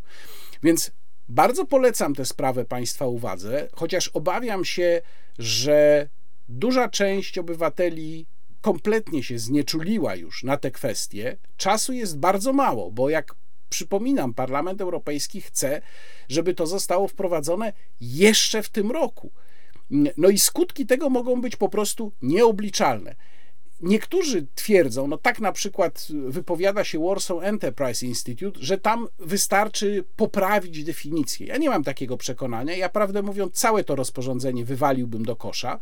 Więc 0.63 0.91
bardzo 1.29 1.65
polecam 1.65 2.15
tę 2.15 2.25
sprawę 2.25 2.65
Państwa 2.65 3.07
uwadze, 3.07 3.69
chociaż 3.73 4.09
obawiam 4.09 4.65
się, 4.65 5.03
że 5.39 6.09
duża 6.49 6.89
część 6.89 7.39
obywateli 7.39 8.27
kompletnie 8.63 9.23
się 9.23 9.39
znieczuliła 9.39 10.15
już 10.15 10.45
na 10.45 10.57
te 10.57 10.71
kwestie, 10.71 11.37
czasu 11.57 11.93
jest 11.93 12.19
bardzo 12.19 12.53
mało, 12.53 12.91
bo 12.91 13.11
jak 13.11 13.35
przypominam, 13.69 14.35
Parlament 14.35 14.81
Europejski 14.81 15.41
chce, 15.41 15.83
żeby 16.29 16.55
to 16.55 16.67
zostało 16.67 17.09
wprowadzone 17.09 17.73
jeszcze 18.01 18.63
w 18.63 18.69
tym 18.69 18.91
roku. 18.91 19.33
No 20.17 20.29
i 20.29 20.39
skutki 20.39 20.87
tego 20.87 21.11
mogą 21.11 21.41
być 21.41 21.57
po 21.57 21.69
prostu 21.69 22.13
nieobliczalne. 22.23 23.15
Niektórzy 23.81 24.47
twierdzą, 24.55 25.07
no 25.07 25.19
tak 25.19 25.41
na 25.41 25.53
przykład 25.53 26.09
wypowiada 26.29 26.85
się 26.85 27.05
Warsaw 27.05 27.43
Enterprise 27.43 28.07
Institute, 28.07 28.61
że 28.63 28.79
tam 28.79 29.09
wystarczy 29.19 30.05
poprawić 30.17 30.85
definicję. 30.85 31.47
Ja 31.47 31.57
nie 31.57 31.71
mam 31.71 31.85
takiego 31.85 32.17
przekonania. 32.17 32.77
Ja 32.77 32.89
prawdę 32.89 33.23
mówiąc, 33.23 33.55
całe 33.55 33.85
to 33.85 33.97
rozporządzenie 33.97 34.65
wywaliłbym 34.65 35.25
do 35.25 35.37
kosza. 35.37 35.79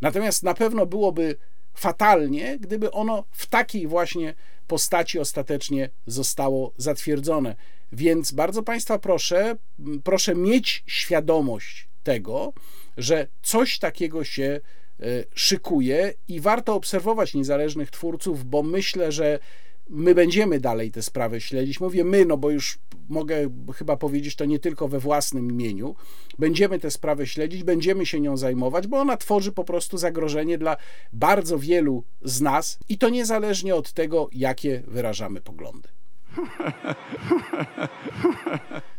Natomiast 0.00 0.42
na 0.42 0.54
pewno 0.54 0.86
byłoby 0.86 1.36
fatalnie, 1.74 2.58
gdyby 2.60 2.90
ono 2.90 3.24
w 3.30 3.46
takiej 3.46 3.86
właśnie 3.86 4.34
postaci 4.66 5.18
ostatecznie 5.18 5.90
zostało 6.06 6.72
zatwierdzone. 6.76 7.56
Więc 7.92 8.32
bardzo 8.32 8.62
Państwa 8.62 8.98
proszę, 8.98 9.56
proszę 10.04 10.34
mieć 10.34 10.84
świadomość 10.86 11.88
tego, 12.02 12.52
że 12.96 13.26
coś 13.42 13.78
takiego 13.78 14.24
się 14.24 14.60
e, 15.00 15.04
szykuje 15.34 16.14
i 16.28 16.40
warto 16.40 16.74
obserwować 16.74 17.34
niezależnych 17.34 17.90
twórców, 17.90 18.44
bo 18.44 18.62
myślę, 18.62 19.12
że 19.12 19.38
my 19.88 20.14
będziemy 20.14 20.60
dalej 20.60 20.90
tę 20.90 21.02
sprawę 21.02 21.40
śledzić. 21.40 21.80
Mówię 21.80 22.04
my, 22.04 22.24
no 22.24 22.36
bo 22.36 22.50
już 22.50 22.78
mogę 23.08 23.50
chyba 23.74 23.96
powiedzieć 23.96 24.36
to 24.36 24.44
nie 24.44 24.58
tylko 24.58 24.88
we 24.88 25.00
własnym 25.00 25.50
imieniu. 25.50 25.94
Będziemy 26.38 26.78
tę 26.78 26.90
sprawę 26.90 27.26
śledzić, 27.26 27.64
będziemy 27.64 28.06
się 28.06 28.20
nią 28.20 28.36
zajmować, 28.36 28.86
bo 28.86 29.00
ona 29.00 29.16
tworzy 29.16 29.52
po 29.52 29.64
prostu 29.64 29.98
zagrożenie 29.98 30.58
dla 30.58 30.76
bardzo 31.12 31.58
wielu 31.58 32.04
z 32.22 32.40
nas 32.40 32.78
i 32.88 32.98
to 32.98 33.08
niezależnie 33.08 33.74
od 33.74 33.92
tego, 33.92 34.28
jakie 34.32 34.82
wyrażamy 34.86 35.40
poglądy. 35.40 35.88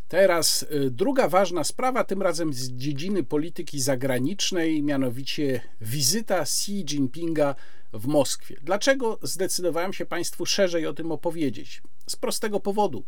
Teraz 0.08 0.63
y, 0.63 0.92
druga 0.92 1.28
ważna 1.28 1.63
sprawa, 1.63 2.04
tym 2.04 2.22
razem 2.22 2.54
z 2.54 2.72
dziedziny 2.72 3.24
polityki 3.24 3.80
zagranicznej, 3.80 4.84
mianowicie 4.84 5.62
wizyta 5.82 6.42
Xi 6.42 6.72
Jinpinga 6.72 7.56
w 7.93 8.08
Moskwie. 8.08 8.56
Dlaczego 8.62 9.19
zdecydowałem 9.21 9.93
się 9.93 10.06
Państwu 10.06 10.45
szerzej 10.45 10.88
o 10.88 10.93
tym 10.93 11.12
opowiedzieć? 11.12 11.82
Z 12.08 12.15
prostego 12.15 12.60
powodu, 12.60 13.03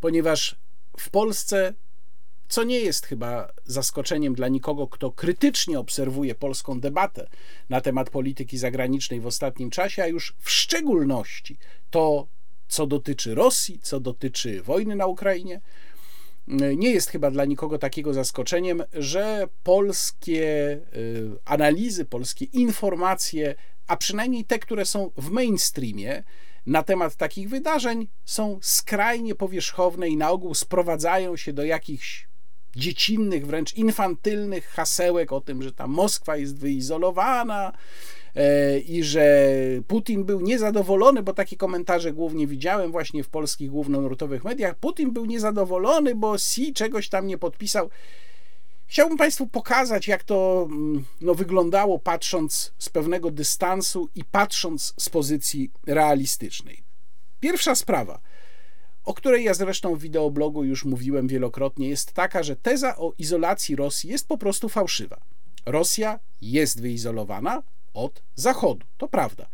ponieważ 0.00 0.56
w 0.98 1.10
Polsce, 1.10 1.74
co 2.48 2.64
nie 2.64 2.80
jest 2.80 3.06
chyba 3.06 3.52
zaskoczeniem 3.64 4.34
dla 4.34 4.48
nikogo, 4.48 4.88
kto 4.88 5.12
krytycznie 5.12 5.78
obserwuje 5.78 6.34
polską 6.34 6.80
debatę 6.80 7.28
na 7.68 7.80
temat 7.80 8.10
polityki 8.10 8.58
zagranicznej 8.58 9.20
w 9.20 9.26
ostatnim 9.26 9.70
czasie, 9.70 10.02
a 10.02 10.06
już 10.06 10.34
w 10.38 10.50
szczególności 10.50 11.58
to, 11.90 12.26
co 12.68 12.86
dotyczy 12.86 13.34
Rosji, 13.34 13.80
co 13.82 14.00
dotyczy 14.00 14.62
wojny 14.62 14.96
na 14.96 15.06
Ukrainie. 15.06 15.60
Nie 16.76 16.90
jest 16.90 17.10
chyba 17.10 17.30
dla 17.30 17.44
nikogo 17.44 17.78
takiego 17.78 18.14
zaskoczeniem, 18.14 18.82
że 18.92 19.48
polskie 19.62 20.78
y, 20.96 21.30
analizy, 21.44 22.04
polskie 22.04 22.44
informacje, 22.44 23.54
a 23.90 23.96
przynajmniej 23.96 24.44
te, 24.44 24.58
które 24.58 24.84
są 24.84 25.10
w 25.16 25.30
mainstreamie, 25.30 26.22
na 26.66 26.82
temat 26.82 27.16
takich 27.16 27.48
wydarzeń 27.48 28.08
są 28.24 28.58
skrajnie 28.62 29.34
powierzchowne 29.34 30.08
i 30.08 30.16
na 30.16 30.30
ogół 30.30 30.54
sprowadzają 30.54 31.36
się 31.36 31.52
do 31.52 31.64
jakichś 31.64 32.28
dziecinnych, 32.76 33.46
wręcz 33.46 33.74
infantylnych 33.74 34.66
hasełek 34.66 35.32
o 35.32 35.40
tym, 35.40 35.62
że 35.62 35.72
ta 35.72 35.86
Moskwa 35.86 36.36
jest 36.36 36.58
wyizolowana 36.58 37.72
e, 38.34 38.78
i 38.78 39.02
że 39.02 39.46
Putin 39.86 40.24
był 40.24 40.40
niezadowolony, 40.40 41.22
bo 41.22 41.34
takie 41.34 41.56
komentarze 41.56 42.12
głównie 42.12 42.46
widziałem 42.46 42.92
właśnie 42.92 43.24
w 43.24 43.28
polskich 43.28 43.70
głównonurtowych 43.70 44.44
mediach. 44.44 44.74
Putin 44.74 45.12
był 45.12 45.24
niezadowolony, 45.24 46.14
bo 46.14 46.38
Si 46.38 46.72
czegoś 46.72 47.08
tam 47.08 47.26
nie 47.26 47.38
podpisał. 47.38 47.90
Chciałbym 48.90 49.18
Państwu 49.18 49.46
pokazać, 49.46 50.08
jak 50.08 50.24
to 50.24 50.68
mm, 50.70 51.04
no, 51.20 51.34
wyglądało, 51.34 51.98
patrząc 51.98 52.72
z 52.78 52.88
pewnego 52.88 53.30
dystansu 53.30 54.08
i 54.14 54.24
patrząc 54.24 54.94
z 54.98 55.08
pozycji 55.08 55.70
realistycznej. 55.86 56.82
Pierwsza 57.40 57.74
sprawa, 57.74 58.20
o 59.04 59.14
której 59.14 59.44
ja 59.44 59.54
zresztą 59.54 59.94
w 59.94 60.00
wideoblogu 60.00 60.64
już 60.64 60.84
mówiłem 60.84 61.28
wielokrotnie, 61.28 61.88
jest 61.88 62.12
taka, 62.12 62.42
że 62.42 62.56
teza 62.56 62.96
o 62.96 63.12
izolacji 63.18 63.76
Rosji 63.76 64.10
jest 64.10 64.28
po 64.28 64.38
prostu 64.38 64.68
fałszywa. 64.68 65.20
Rosja 65.66 66.18
jest 66.42 66.80
wyizolowana 66.80 67.62
od 67.94 68.22
Zachodu, 68.34 68.86
to 68.98 69.08
prawda. 69.08 69.46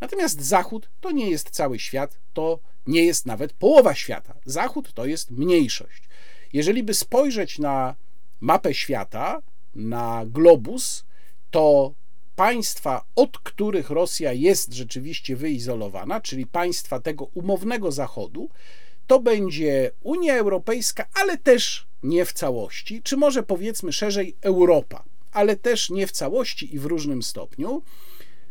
Natomiast 0.00 0.40
Zachód 0.40 0.90
to 1.00 1.10
nie 1.10 1.30
jest 1.30 1.50
cały 1.50 1.78
świat, 1.78 2.18
to 2.34 2.58
nie 2.86 3.04
jest 3.04 3.26
nawet 3.26 3.52
połowa 3.52 3.94
świata. 3.94 4.34
Zachód 4.44 4.92
to 4.92 5.06
jest 5.06 5.30
mniejszość. 5.30 6.02
Jeżeli 6.52 6.82
by 6.82 6.94
spojrzeć 6.94 7.58
na 7.58 7.94
mapę 8.40 8.74
świata, 8.74 9.42
na 9.74 10.24
globus, 10.26 11.04
to 11.50 11.94
państwa, 12.36 13.04
od 13.16 13.38
których 13.38 13.90
Rosja 13.90 14.32
jest 14.32 14.74
rzeczywiście 14.74 15.36
wyizolowana, 15.36 16.20
czyli 16.20 16.46
państwa 16.46 17.00
tego 17.00 17.24
umownego 17.24 17.92
Zachodu, 17.92 18.50
to 19.06 19.20
będzie 19.20 19.90
Unia 20.02 20.34
Europejska, 20.34 21.06
ale 21.14 21.38
też 21.38 21.86
nie 22.02 22.24
w 22.24 22.32
całości, 22.32 23.02
czy 23.02 23.16
może 23.16 23.42
powiedzmy 23.42 23.92
szerzej 23.92 24.36
Europa, 24.40 25.04
ale 25.32 25.56
też 25.56 25.90
nie 25.90 26.06
w 26.06 26.12
całości 26.12 26.74
i 26.74 26.78
w 26.78 26.86
różnym 26.86 27.22
stopniu. 27.22 27.82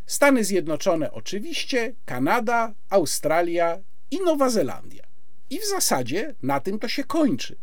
Stany 0.05 0.43
Zjednoczone 0.43 1.11
oczywiście, 1.11 1.93
Kanada, 2.05 2.73
Australia 2.89 3.79
i 4.11 4.19
Nowa 4.19 4.49
Zelandia. 4.49 5.03
I 5.49 5.59
w 5.59 5.65
zasadzie 5.65 6.35
na 6.43 6.59
tym 6.59 6.79
to 6.79 6.87
się 6.87 7.03
kończy. 7.03 7.55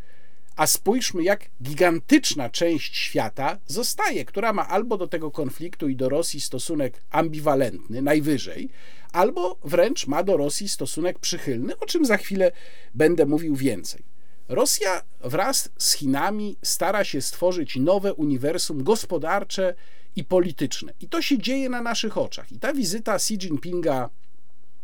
A 0.57 0.67
spójrzmy, 0.67 1.23
jak 1.23 1.45
gigantyczna 1.63 2.51
część 2.51 2.97
świata 2.97 3.59
zostaje, 3.67 4.25
która 4.25 4.53
ma 4.53 4.69
albo 4.69 4.97
do 4.97 5.07
tego 5.07 5.31
konfliktu 5.31 5.89
i 5.89 5.97
do 5.97 6.09
Rosji 6.09 6.41
stosunek 6.41 7.03
ambiwalentny, 7.11 8.03
najwyżej, 8.03 8.69
albo 9.13 9.59
wręcz 9.65 10.07
ma 10.07 10.23
do 10.23 10.37
Rosji 10.37 10.69
stosunek 10.69 11.19
przychylny, 11.19 11.79
o 11.79 11.87
czym 11.87 12.05
za 12.05 12.17
chwilę 12.17 12.53
będę 12.95 13.27
mówił 13.27 13.57
więcej. 13.57 14.03
Rosja 14.49 15.03
wraz 15.21 15.69
z 15.79 15.93
Chinami 15.93 16.57
stara 16.63 17.05
się 17.05 17.21
stworzyć 17.21 17.77
nowe 17.77 18.15
uniwersum 18.15 18.85
gospodarcze 18.85 19.75
i 20.17 20.25
polityczne. 20.25 20.93
I 21.01 21.09
to 21.09 21.23
się 21.23 21.39
dzieje 21.39 21.69
na 21.69 21.83
naszych 21.83 22.19
oczach. 22.19 22.53
I 22.53 22.59
ta 22.59 22.73
wizyta 22.73 23.15
Xi 23.15 23.35
Jinpinga 23.35 24.11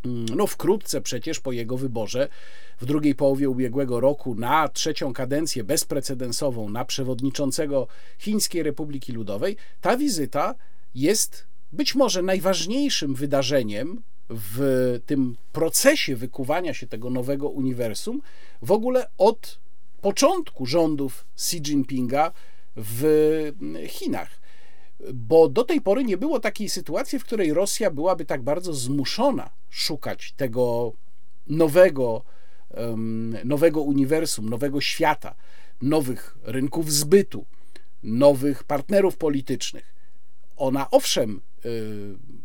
Mm, 0.05 0.25
no 0.35 0.47
wkrótce 0.47 1.01
przecież 1.01 1.39
po 1.39 1.51
jego 1.51 1.77
wyborze 1.77 2.27
w 2.83 2.85
drugiej 2.85 3.15
połowie 3.15 3.49
ubiegłego 3.49 3.99
roku 3.99 4.35
na 4.35 4.69
trzecią 4.69 5.13
kadencję 5.13 5.63
bezprecedensową 5.63 6.69
na 6.69 6.85
przewodniczącego 6.85 7.87
Chińskiej 8.19 8.63
Republiki 8.63 9.11
Ludowej, 9.11 9.57
ta 9.81 9.97
wizyta 9.97 10.55
jest 10.95 11.47
być 11.71 11.95
może 11.95 12.21
najważniejszym 12.21 13.15
wydarzeniem 13.15 14.01
w 14.29 14.59
tym 15.05 15.37
procesie 15.51 16.15
wykuwania 16.15 16.73
się 16.73 16.87
tego 16.87 17.09
nowego 17.09 17.49
uniwersum 17.49 18.21
w 18.61 18.71
ogóle 18.71 19.09
od 19.17 19.59
początku 20.01 20.65
rządów 20.65 21.25
Xi 21.35 21.57
Jinpinga 21.57 22.31
w 22.75 23.01
Chinach. 23.87 24.39
Bo 25.13 25.49
do 25.49 25.63
tej 25.63 25.81
pory 25.81 26.03
nie 26.03 26.17
było 26.17 26.39
takiej 26.39 26.69
sytuacji, 26.69 27.19
w 27.19 27.23
której 27.23 27.53
Rosja 27.53 27.91
byłaby 27.91 28.25
tak 28.25 28.41
bardzo 28.41 28.73
zmuszona 28.73 29.49
szukać 29.69 30.33
tego 30.37 30.93
nowego, 31.47 32.23
nowego 33.45 33.81
uniwersum, 33.81 34.49
nowego 34.49 34.81
świata, 34.81 35.35
nowych 35.81 36.37
rynków 36.43 36.91
zbytu, 36.91 37.45
nowych 38.03 38.63
partnerów 38.63 39.17
politycznych. 39.17 39.93
Ona 40.57 40.91
owszem 40.91 41.41
y, 41.65 41.69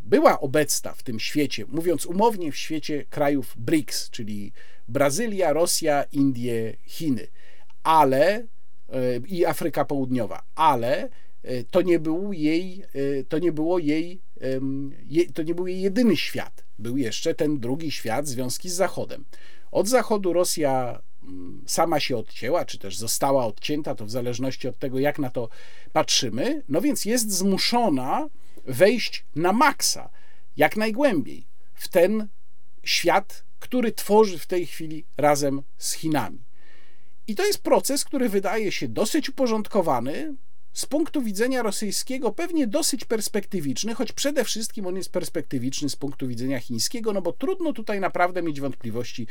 była 0.04 0.40
obecna 0.40 0.92
w 0.92 1.02
tym 1.02 1.20
świecie, 1.20 1.64
mówiąc 1.68 2.06
umownie, 2.06 2.52
w 2.52 2.56
świecie 2.56 3.04
krajów 3.10 3.54
BRICS, 3.56 4.10
czyli 4.10 4.52
Brazylia, 4.88 5.52
Rosja, 5.52 6.02
Indie, 6.12 6.76
Chiny, 6.86 7.26
ale 7.82 8.40
y, 8.40 8.46
i 9.26 9.46
Afryka 9.46 9.84
Południowa, 9.84 10.42
ale 10.54 11.08
E, 11.42 11.64
to 11.64 11.82
nie 11.82 11.98
był 11.98 12.32
jej, 12.32 12.84
to 13.28 13.38
nie 13.38 13.52
było 13.52 13.78
jej, 13.78 14.20
to 15.34 15.42
nie 15.42 15.54
był 15.54 15.66
jej 15.66 15.80
jedyny 15.80 16.16
świat. 16.16 16.64
Był 16.78 16.96
jeszcze 16.96 17.34
ten 17.34 17.60
drugi 17.60 17.90
świat, 17.90 18.28
związki 18.28 18.70
z 18.70 18.74
Zachodem. 18.74 19.24
Od 19.70 19.88
Zachodu 19.88 20.33
Rosja 20.33 21.00
mm, 21.22 21.64
sama 21.66 22.00
się 22.00 22.16
odcięła, 22.16 22.64
czy 22.64 22.78
też 22.78 22.96
została 22.96 23.46
odcięta, 23.46 23.94
to 23.94 24.04
w 24.04 24.11
zależności 24.11 24.68
od 24.68 24.78
tego, 24.78 24.98
jak 24.98 25.18
na 25.18 25.31
to 25.31 25.48
patrzymy, 25.92 26.62
no 26.68 26.81
więc 26.81 27.04
jest 27.04 27.33
zmuszona 27.33 28.28
wejść 28.64 29.24
na 29.37 29.52
maksa, 29.52 30.11
jak 30.57 30.76
najgłębiej, 30.76 31.46
w 31.74 31.88
ten 31.88 32.28
świat, 32.85 33.44
który 33.59 33.92
tworzy 33.92 34.38
w 34.38 34.46
tej 34.46 34.66
chwili 34.66 35.04
razem 35.16 35.62
z 35.78 35.92
Chinami. 35.92 36.38
I 37.26 37.35
to 37.35 37.46
jest 37.46 37.62
proces, 37.62 38.04
który 38.04 38.28
wydaje 38.28 38.72
się 38.72 38.88
dosyć 38.88 39.28
uporządkowany, 39.28 40.35
z 40.72 40.87
punktu 40.87 41.22
widzenia 41.22 41.62
rosyjskiego 41.62 42.33
pewnie 42.33 42.66
dosyć 42.66 43.04
perspektywiczny, 43.04 43.94
choć 43.94 44.12
przede 44.12 44.44
wszystkim 44.44 44.87
on 44.87 44.96
jest 44.96 45.12
perspektywiczny 45.12 45.88
z 45.88 45.96
punktu 45.96 46.28
widzenia 46.28 46.61
chińskiego, 46.61 47.12
no 47.12 47.22
bo 47.22 47.33
trudno 47.33 47.72
tutaj 47.72 48.00
naprawdę 48.00 48.42
mieć 48.42 48.61
wątpliwości, 48.61 49.26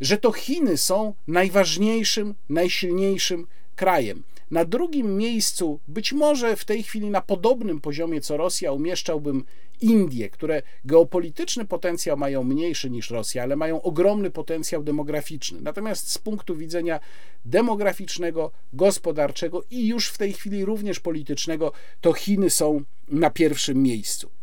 że 0.00 0.18
to 0.18 0.32
Chiny 0.32 0.76
są 0.76 1.14
najważniejszym, 1.26 2.34
najsilniejszym 2.48 3.46
krajem. 3.76 4.22
Na 4.50 4.64
drugim 4.64 5.16
miejscu, 5.16 5.80
być 5.88 6.12
może 6.12 6.56
w 6.56 6.64
tej 6.64 6.82
chwili 6.82 7.10
na 7.10 7.20
podobnym 7.20 7.80
poziomie 7.80 8.20
co 8.20 8.36
Rosja, 8.36 8.72
umieszczałbym 8.72 9.44
Indie, 9.80 10.30
które 10.30 10.62
geopolityczny 10.84 11.64
potencjał 11.64 12.16
mają 12.16 12.44
mniejszy 12.44 12.90
niż 12.90 13.10
Rosja, 13.10 13.42
ale 13.42 13.56
mają 13.56 13.82
ogromny 13.82 14.30
potencjał 14.30 14.82
demograficzny. 14.82 15.60
Natomiast 15.60 16.10
z 16.12 16.18
punktu 16.18 16.56
widzenia 16.56 17.00
demograficznego, 17.44 18.50
gospodarczego 18.72 19.62
i 19.70 19.86
już 19.86 20.08
w 20.08 20.18
tej 20.18 20.32
chwili 20.32 20.64
również 20.64 21.00
politycznego, 21.00 21.72
to 22.00 22.12
Chiny 22.12 22.50
są 22.50 22.82
na 23.08 23.30
pierwszym 23.30 23.82
miejscu. 23.82 24.35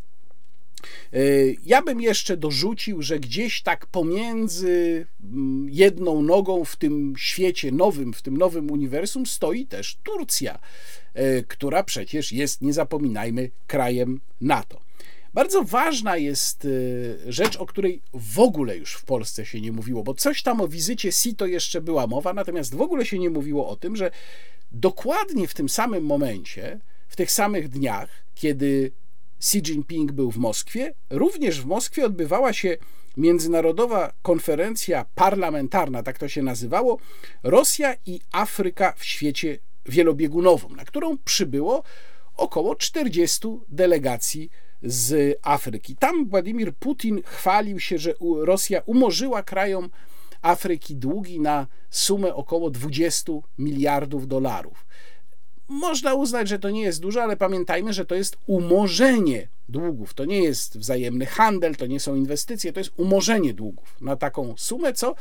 E, 1.13 1.19
ja 1.65 1.81
bym 1.81 2.01
jeszcze 2.01 2.37
dorzucił, 2.37 3.01
że 3.01 3.19
gdzieś 3.19 3.61
tak 3.61 3.85
pomiędzy 3.85 5.05
mm, 5.23 5.67
jedną 5.69 6.21
nogą 6.21 6.65
w 6.65 6.75
tym 6.75 7.13
świecie 7.17 7.71
nowym, 7.71 8.13
w 8.13 8.21
tym 8.21 8.37
nowym 8.37 8.71
uniwersum 8.71 9.25
stoi 9.25 9.65
też 9.65 9.97
Turcja, 10.03 10.59
e, 11.13 11.43
która 11.43 11.83
przecież 11.83 12.31
jest, 12.31 12.61
nie 12.61 12.73
zapominajmy, 12.73 13.49
krajem 13.67 14.21
NATO. 14.41 14.81
Bardzo 15.33 15.63
ważna 15.63 16.17
jest 16.17 16.65
e, 16.65 17.31
rzecz, 17.31 17.55
o 17.55 17.65
której 17.65 18.01
w 18.13 18.39
ogóle 18.39 18.77
już 18.77 18.93
w 18.93 19.05
Polsce 19.05 19.45
się 19.45 19.61
nie 19.61 19.71
mówiło, 19.71 20.03
bo 20.03 20.13
coś 20.13 20.43
tam 20.43 20.61
o 20.61 20.67
wizycie 20.67 21.11
SITO 21.11 21.45
jeszcze 21.45 21.81
była 21.81 22.07
mowa, 22.07 22.33
natomiast 22.33 22.75
w 22.75 22.81
ogóle 22.81 23.05
się 23.05 23.19
nie 23.19 23.29
mówiło 23.29 23.69
o 23.69 23.75
tym, 23.75 23.95
że 23.95 24.11
dokładnie 24.71 25.47
w 25.47 25.53
tym 25.53 25.69
samym 25.69 26.05
momencie, 26.05 26.79
w 27.07 27.15
tych 27.15 27.31
samych 27.31 27.69
dniach, 27.69 28.09
kiedy 28.35 28.91
Xi 29.43 29.57
Jinping 29.57 30.11
był 30.11 30.31
w 30.31 30.37
Moskwie. 30.37 30.93
Również 31.09 31.61
w 31.61 31.65
Moskwie 31.65 32.05
odbywała 32.05 32.53
się 32.53 32.77
międzynarodowa 33.17 34.13
konferencja 34.21 35.05
parlamentarna, 35.15 36.03
tak 36.03 36.17
to 36.17 36.27
się 36.27 36.43
nazywało, 36.43 36.97
Rosja 37.43 37.95
i 38.05 38.21
Afryka 38.31 38.93
w 38.97 39.05
świecie 39.05 39.59
wielobiegunowym, 39.85 40.75
na 40.75 40.85
którą 40.85 41.17
przybyło 41.17 41.83
około 42.37 42.75
40 42.75 43.47
delegacji 43.69 44.49
z 44.83 45.37
Afryki. 45.41 45.95
Tam 45.95 46.29
Władimir 46.29 46.75
Putin 46.75 47.21
chwalił 47.25 47.79
się, 47.79 47.97
że 47.97 48.13
Rosja 48.41 48.81
umorzyła 48.85 49.43
krajom 49.43 49.89
Afryki 50.41 50.95
długi 50.95 51.39
na 51.39 51.67
sumę 51.89 52.35
około 52.35 52.69
20 52.69 53.33
miliardów 53.57 54.27
dolarów 54.27 54.85
można 55.73 56.13
uznać, 56.13 56.49
że 56.49 56.59
to 56.59 56.69
nie 56.69 56.81
jest 56.81 57.01
dużo, 57.01 57.23
ale 57.23 57.37
pamiętajmy, 57.37 57.93
że 57.93 58.05
to 58.05 58.15
jest 58.15 58.37
umorzenie 58.47 59.47
długów. 59.69 60.13
To 60.13 60.25
nie 60.25 60.43
jest 60.43 60.77
wzajemny 60.77 61.25
handel, 61.25 61.75
to 61.75 61.85
nie 61.85 61.99
są 61.99 62.15
inwestycje, 62.15 62.73
to 62.73 62.79
jest 62.79 62.91
umorzenie 62.97 63.53
długów 63.53 63.95
na 64.01 64.15
taką 64.15 64.53
sumę, 64.57 64.93
co 64.93 65.15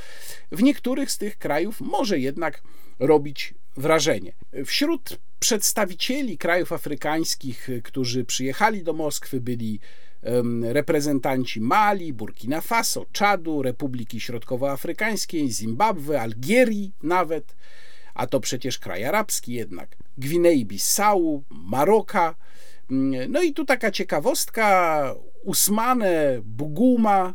w 0.53 0.63
niektórych 0.63 1.11
z 1.11 1.19
tych 1.19 1.39
krajów 1.39 1.81
może 1.81 2.19
jednak 2.19 2.63
robić 2.99 3.55
wrażenie. 3.77 4.33
Wśród 4.67 5.19
przedstawicieli 5.41 6.39
krajów 6.39 6.73
afrykańskich, 6.73 7.69
którzy 7.85 8.25
przyjechali 8.25 8.83
do 8.83 8.93
Moskwy, 8.93 9.41
byli 9.41 9.81
reprezentanci 10.63 11.61
Mali, 11.61 12.13
Burkina 12.13 12.61
Faso, 12.61 13.07
Czadu, 13.13 13.63
Republiki 13.63 14.21
Środkowoafrykańskiej, 14.21 15.51
Zimbabwe, 15.51 16.21
Algierii 16.21 16.93
nawet, 17.03 17.55
a 18.15 18.27
to 18.27 18.41
przecież 18.41 18.79
kraj 18.79 19.05
arabski 19.05 19.53
jednak, 19.53 19.97
Gwinei-Bissau, 20.19 21.43
Maroka. 21.51 22.35
No 23.29 23.43
i 23.43 23.53
tu 23.53 23.65
taka 23.65 23.91
ciekawostka, 23.91 25.15
Usmane 25.45 26.41
Buguma, 26.45 27.35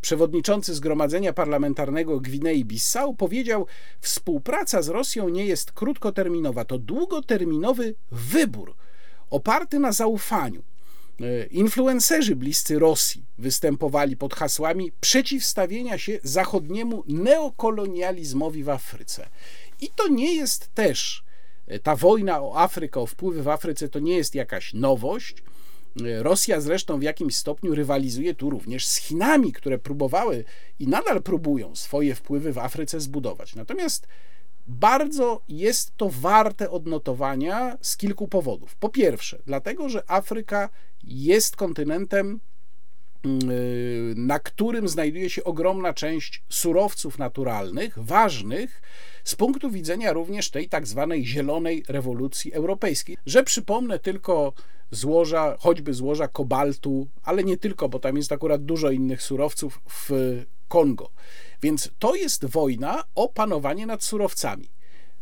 przewodniczący 0.00 0.74
Zgromadzenia 0.74 1.32
Parlamentarnego 1.32 2.20
Gwinei-Bissau 2.20 3.16
powiedział: 3.16 3.66
Współpraca 4.00 4.82
z 4.82 4.88
Rosją 4.88 5.28
nie 5.28 5.46
jest 5.46 5.72
krótkoterminowa, 5.72 6.64
to 6.64 6.78
długoterminowy 6.78 7.94
wybór 8.10 8.74
oparty 9.30 9.78
na 9.78 9.92
zaufaniu. 9.92 10.62
E, 11.20 11.46
influencerzy 11.46 12.36
bliscy 12.36 12.78
Rosji 12.78 13.24
występowali 13.38 14.16
pod 14.16 14.34
hasłami 14.34 14.92
przeciwstawienia 15.00 15.98
się 15.98 16.18
zachodniemu 16.22 17.04
neokolonializmowi 17.08 18.64
w 18.64 18.68
Afryce. 18.68 19.28
I 19.80 19.90
to 19.96 20.08
nie 20.08 20.34
jest 20.34 20.74
też 20.74 21.24
e, 21.66 21.78
ta 21.78 21.96
wojna 21.96 22.42
o 22.42 22.58
Afrykę, 22.58 23.00
o 23.00 23.06
wpływy 23.06 23.42
w 23.42 23.48
Afryce, 23.48 23.88
to 23.88 23.98
nie 23.98 24.16
jest 24.16 24.34
jakaś 24.34 24.74
nowość. 24.74 25.36
E, 26.04 26.22
Rosja 26.22 26.60
zresztą 26.60 26.98
w 26.98 27.02
jakimś 27.02 27.36
stopniu 27.36 27.74
rywalizuje 27.74 28.34
tu 28.34 28.50
również 28.50 28.86
z 28.86 28.96
Chinami, 28.96 29.52
które 29.52 29.78
próbowały 29.78 30.44
i 30.78 30.88
nadal 30.88 31.22
próbują 31.22 31.76
swoje 31.76 32.14
wpływy 32.14 32.52
w 32.52 32.58
Afryce 32.58 33.00
zbudować. 33.00 33.54
Natomiast 33.54 34.06
bardzo 34.66 35.42
jest 35.48 35.96
to 35.96 36.08
warte 36.08 36.70
odnotowania 36.70 37.78
z 37.80 37.96
kilku 37.96 38.28
powodów. 38.28 38.74
Po 38.74 38.88
pierwsze, 38.88 39.38
dlatego, 39.46 39.88
że 39.88 40.10
Afryka 40.10 40.68
jest 41.04 41.56
kontynentem, 41.56 42.40
na 44.16 44.38
którym 44.38 44.88
znajduje 44.88 45.30
się 45.30 45.44
ogromna 45.44 45.94
część 45.94 46.42
surowców 46.48 47.18
naturalnych, 47.18 47.98
ważnych 47.98 48.82
z 49.24 49.34
punktu 49.34 49.70
widzenia 49.70 50.12
również 50.12 50.50
tej 50.50 50.68
tak 50.68 50.86
zwanej 50.86 51.26
zielonej 51.26 51.84
rewolucji 51.88 52.52
europejskiej, 52.52 53.16
że 53.26 53.42
przypomnę 53.42 53.98
tylko 53.98 54.52
złoża, 54.90 55.56
choćby 55.58 55.94
złoża 55.94 56.28
kobaltu, 56.28 57.08
ale 57.22 57.44
nie 57.44 57.56
tylko, 57.56 57.88
bo 57.88 57.98
tam 57.98 58.16
jest 58.16 58.32
akurat 58.32 58.64
dużo 58.64 58.90
innych 58.90 59.22
surowców 59.22 59.80
w 59.88 60.10
Kongo. 60.68 61.10
Więc 61.62 61.90
to 61.98 62.14
jest 62.14 62.44
wojna 62.44 63.04
o 63.14 63.28
panowanie 63.28 63.86
nad 63.86 64.04
surowcami. 64.04 64.68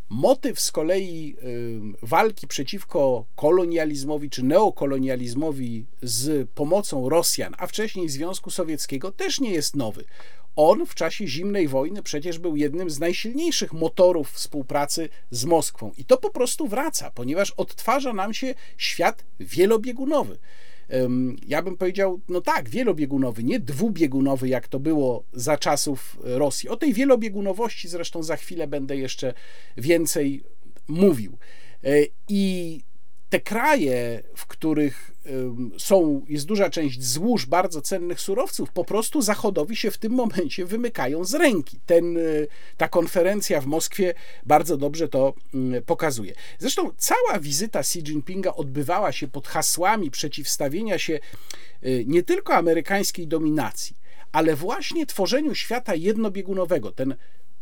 Motyw 0.09 0.61
z 0.61 0.73
kolei 0.73 1.37
walki 2.03 2.47
przeciwko 2.47 3.25
kolonializmowi 3.37 4.31
czy 4.31 4.43
neokolonializmowi 4.43 5.87
z 6.03 6.51
pomocą 6.51 7.09
Rosjan, 7.09 7.55
a 7.59 7.67
wcześniej 7.67 8.09
Związku 8.09 8.51
Sowieckiego, 8.51 9.13
też 9.13 9.41
nie 9.41 9.51
jest 9.51 9.77
nowy. 9.77 10.05
On 10.57 10.87
w 10.87 10.95
czasie 10.95 11.27
zimnej 11.27 11.69
wojny 11.69 12.03
przecież 12.03 12.39
był 12.39 12.57
jednym 12.57 12.91
z 12.91 13.01
najsilniejszych 13.01 13.73
motorów 13.73 14.31
współpracy 14.33 15.09
z 15.31 15.45
Moskwą. 15.45 15.93
I 15.99 16.05
to 16.05 16.17
po 16.17 16.31
prostu 16.31 16.69
wraca, 16.69 17.11
ponieważ 17.11 17.51
odtwarza 17.51 18.13
nam 18.13 18.35
się 18.35 18.55
świat 18.77 19.25
wielobiegunowy 19.41 20.39
ja 21.47 21.63
bym 21.63 21.77
powiedział, 21.77 22.21
no 22.29 22.41
tak, 22.41 22.69
wielobiegunowy, 22.69 23.45
nie 23.45 23.61
dwubiegunowy, 23.61 24.49
jak 24.49 24.69
to 24.69 24.81
było 24.81 25.25
za 25.33 25.59
czasów 25.59 26.19
Rosji. 26.23 26.69
O 26.69 26.77
tej 26.77 26.93
wielobiegunowości 26.93 27.89
zresztą 27.89 28.23
za 28.23 28.37
chwilę 28.37 28.67
będę 28.67 28.97
jeszcze 28.97 29.35
więcej 29.77 30.45
mówił. 30.89 31.39
E, 31.85 31.89
I 32.29 32.81
te 33.29 33.41
kraje, 33.41 34.23
w 34.37 34.47
których 34.47 35.14
są, 35.79 36.25
jest 36.29 36.47
duża 36.47 36.71
część 36.71 37.03
złóż 37.03 37.47
bardzo 37.47 37.81
cennych 37.81 38.21
surowców, 38.21 38.73
po 38.73 38.85
prostu 38.85 39.23
Zachodowi 39.23 39.77
się 39.77 39.91
w 39.91 39.99
tym 39.99 40.13
momencie 40.13 40.67
wymykają 40.67 41.25
z 41.25 41.35
ręki. 41.35 41.79
Ten, 41.87 42.17
y, 42.17 42.47
ta 42.77 42.89
konferencja 42.89 43.61
w 43.61 43.67
Moskwie 43.67 44.15
bardzo 44.47 44.77
dobrze 44.77 45.09
to 45.09 45.35
mm, 45.55 45.83
pokazuje. 45.83 46.35
Zresztą 46.59 46.91
cała 46.97 47.39
wizyta 47.41 47.79
Xi 47.79 47.99
Jinpinga 47.99 48.53
odbywała 48.55 49.13
się 49.13 49.29
pod 49.29 49.49
hasłami 49.49 50.11
przeciwstawienia 50.11 50.99
się 50.99 51.21
y, 51.85 52.05
nie 52.07 52.23
tylko 52.23 52.55
amerykańskiej 52.55 53.27
dominacji, 53.29 53.97
ale 54.33 54.57
właśnie 54.57 55.07
tworzeniu 55.07 55.55
świata 55.55 55.95
jednobiegunowego. 55.95 56.93
Ten 56.93 57.15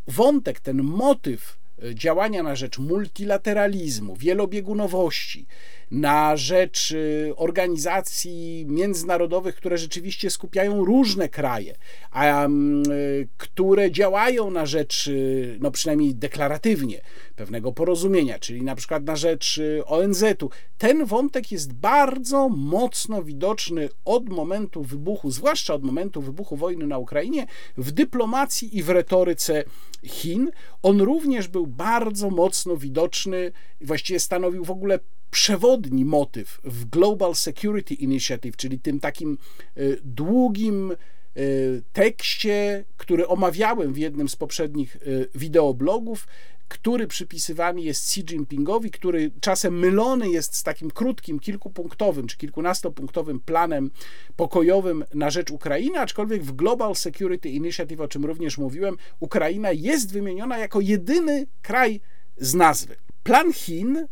wątek, 0.09 0.61
ten 0.61 0.83
motyw 0.83 1.59
y, 1.85 1.95
działania 1.95 2.43
na 2.43 2.57
rzecz 2.57 2.79
multilateralizmu, 2.79 4.17
wielobiegunowości, 4.17 5.47
na 5.93 6.37
rzecz 6.37 6.91
y, 6.91 7.33
organizacji 7.37 8.67
międzynarodowych, 8.69 9.55
które 9.55 9.79
rzeczywiście 9.79 10.31
skupiają 10.31 10.85
różne 10.85 11.29
kraje, 11.29 11.77
a, 12.11 12.47
y, 12.47 13.29
które 13.37 13.91
działają 13.91 14.51
na 14.51 14.67
rzecz, 14.67 15.07
y, 15.07 15.59
no 15.61 15.71
przynajmniej 15.71 16.15
deklaratywnie, 16.15 17.01
pewnego 17.37 17.73
porozumienia, 17.73 18.39
czyli 18.39 18.63
na 18.63 18.75
przykład 18.75 19.05
na 19.05 19.17
rzecz 19.17 19.61
ONZ-u. 19.87 20.51
Ten 20.79 21.05
wątek 21.05 21.53
jest 21.53 21.73
bardzo 21.73 22.49
mocno 22.49 23.23
widoczny 23.23 23.89
od 24.05 24.29
momentu 24.29 24.83
wybuchu, 24.83 25.31
zwłaszcza 25.31 25.75
od 25.75 25.83
momentu 25.83 26.23
wybuchu 26.23 26.57
wojny 26.57 26.87
na 26.87 26.99
Ukrainie, 26.99 27.47
w 27.77 27.91
dyplomacji 27.91 28.79
i 28.79 28.83
w 28.83 28.91
retoryce 28.91 29.65
Chin. 30.05 30.51
On 30.83 31.01
również 31.01 31.49
był 31.49 31.67
bardzo 31.67 32.31
mocno 32.31 32.77
widoczny, 32.77 33.53
właściwie 33.81 34.21
stanowił 34.21 34.65
w 34.65 34.71
ogóle 34.71 34.99
przewodni 35.33 36.05
motyw 36.05 36.61
w 36.65 36.85
Global 36.85 37.35
Security 37.35 37.95
Initiative, 37.95 38.57
czyli 38.57 38.79
tym 38.79 39.01
takim 39.01 39.39
y, 39.79 40.01
długim 40.05 40.97
y, 41.37 41.83
tekście, 41.93 42.85
który 42.97 43.29
omawiałem 43.29 43.93
w 43.93 43.99
jednym 43.99 44.29
z 44.29 44.37
poprzednich 44.37 44.97
y, 44.97 45.29
wideoblogów, 45.35 46.27
który 46.69 47.07
przypisywany 47.07 47.81
jest 47.81 48.05
Xi 48.05 48.21
Jinpingowi, 48.21 48.91
który 48.91 49.31
czasem 49.41 49.79
mylony 49.79 50.31
jest 50.31 50.57
z 50.57 50.63
takim 50.63 50.91
krótkim, 50.91 51.41
kilkupunktowym 51.41 52.27
czy 52.27 52.37
kilkunastopunktowym 52.37 53.41
planem 53.41 53.91
pokojowym 54.37 55.05
na 55.15 55.31
rzecz 55.31 55.51
Ukrainy, 55.51 56.01
aczkolwiek 56.01 56.43
w 56.43 56.53
Global 56.53 56.95
Security 56.95 57.49
Initiative, 57.49 58.01
o 58.01 58.09
czym 58.09 58.25
również 58.25 58.59
mówiłem, 58.59 58.97
Ukraina 59.21 59.73
jest 59.73 60.13
wymieniona 60.13 60.59
jako 60.59 60.81
jedyny 60.81 61.47
kraj 61.63 62.01
z 62.37 62.55
nazwy. 62.55 62.97
Plan 63.23 63.53
Chin 63.53 64.07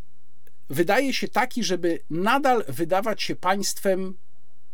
wydaje 0.71 1.13
się 1.13 1.29
taki, 1.29 1.65
żeby 1.65 1.99
nadal 2.11 2.65
wydawać 2.69 3.23
się 3.23 3.37
państwem 3.37 4.15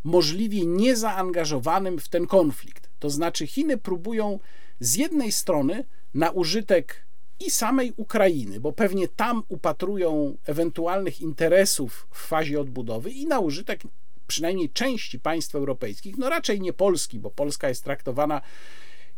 możliwie 0.04 0.66
niezaangażowanym 0.66 1.98
w 1.98 2.08
ten 2.08 2.26
konflikt. 2.26 2.90
To 2.98 3.10
znaczy, 3.10 3.46
Chiny 3.46 3.76
próbują 3.76 4.38
z 4.80 4.94
jednej 4.94 5.32
strony 5.32 5.84
na 6.14 6.30
użytek 6.30 7.06
i 7.46 7.50
samej 7.50 7.92
Ukrainy, 7.96 8.60
bo 8.60 8.72
pewnie 8.72 9.08
tam 9.08 9.42
upatrują 9.48 10.36
ewentualnych 10.46 11.20
interesów 11.20 12.06
w 12.10 12.26
fazie 12.26 12.60
odbudowy, 12.60 13.10
i 13.10 13.26
na 13.26 13.38
użytek 13.38 13.82
przynajmniej 14.26 14.70
części 14.70 15.20
państw 15.20 15.54
europejskich, 15.54 16.18
no 16.18 16.30
raczej 16.30 16.60
nie 16.60 16.72
Polski, 16.72 17.18
bo 17.18 17.30
Polska 17.30 17.68
jest 17.68 17.84
traktowana 17.84 18.40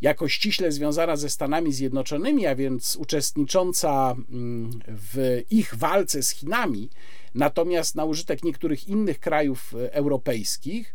jako 0.01 0.29
ściśle 0.29 0.73
związana 0.73 1.17
ze 1.17 1.31
Stanami 1.31 1.73
Zjednoczonymi, 1.73 2.47
a 2.47 2.55
więc 2.55 2.97
uczestnicząca 2.97 4.17
mm, 4.31 4.71
w 4.89 5.43
ich 5.51 5.75
walce 5.75 6.23
z 6.23 6.31
Chinami, 6.31 6.91
natomiast 7.35 7.95
na 7.95 8.05
użytek 8.05 8.45
niektórych 8.45 8.89
innych 8.89 9.21
krajów 9.21 9.75
e, 9.75 9.95
europejskich, 9.95 10.95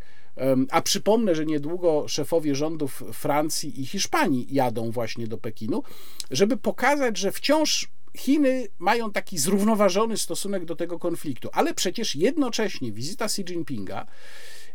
a 0.72 0.82
przypomnę, 0.82 1.36
że 1.36 1.46
niedługo 1.46 2.08
szefowie 2.08 2.56
rządów 2.56 3.04
Francji 3.14 3.82
i 3.82 3.86
Hiszpanii 3.86 4.48
jadą 4.54 4.92
właśnie 4.92 5.28
do 5.28 5.38
Pekinu, 5.38 5.84
żeby 6.32 6.58
pokazać, 6.58 7.18
że 7.18 7.32
wciąż 7.32 7.90
Chiny 8.18 8.68
mają 8.80 9.12
taki 9.12 9.38
zrównoważony 9.38 10.18
stosunek 10.18 10.66
do 10.66 10.76
tego 10.76 11.00
konfliktu, 11.00 11.50
ale 11.52 11.74
przecież 11.74 12.16
jednocześnie 12.16 12.92
wizyta 12.92 13.26
Xi 13.26 13.42
Jinpinga 13.42 14.06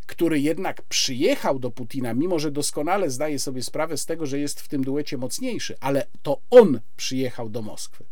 który 0.09 0.41
jednak 0.41 0.83
przyjechał 0.83 1.59
do 1.59 1.71
Putina, 1.71 2.15
mimo 2.15 2.39
że 2.39 2.51
doskonale 2.51 3.11
zdaje 3.11 3.39
sobie 3.39 3.63
sprawę 3.63 3.97
z 3.97 4.07
tego, 4.07 4.27
że 4.27 4.39
jest 4.39 4.61
w 4.61 4.69
tym 4.69 4.85
duecie 4.85 5.17
mocniejszy, 5.19 5.77
ale 5.81 6.07
to 6.23 6.41
on 6.51 6.81
przyjechał 6.97 7.49
do 7.49 7.63
Moskwy. 7.63 8.05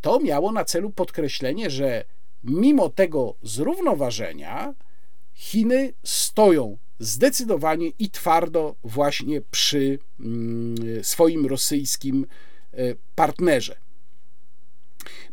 To 0.00 0.20
miało 0.20 0.52
na 0.52 0.64
celu 0.64 0.90
podkreślenie, 0.90 1.70
że 1.70 2.04
mimo 2.44 2.88
tego 2.88 3.34
zrównoważenia 3.42 4.74
Chiny 5.34 5.92
stoją 6.02 6.76
zdecydowanie 6.98 7.88
i 7.98 8.10
twardo 8.10 8.74
właśnie 8.84 9.40
przy 9.40 9.98
mm, 10.20 11.04
swoim 11.04 11.46
rosyjskim 11.46 12.26
e, 12.72 12.76
partnerze. 13.14 13.76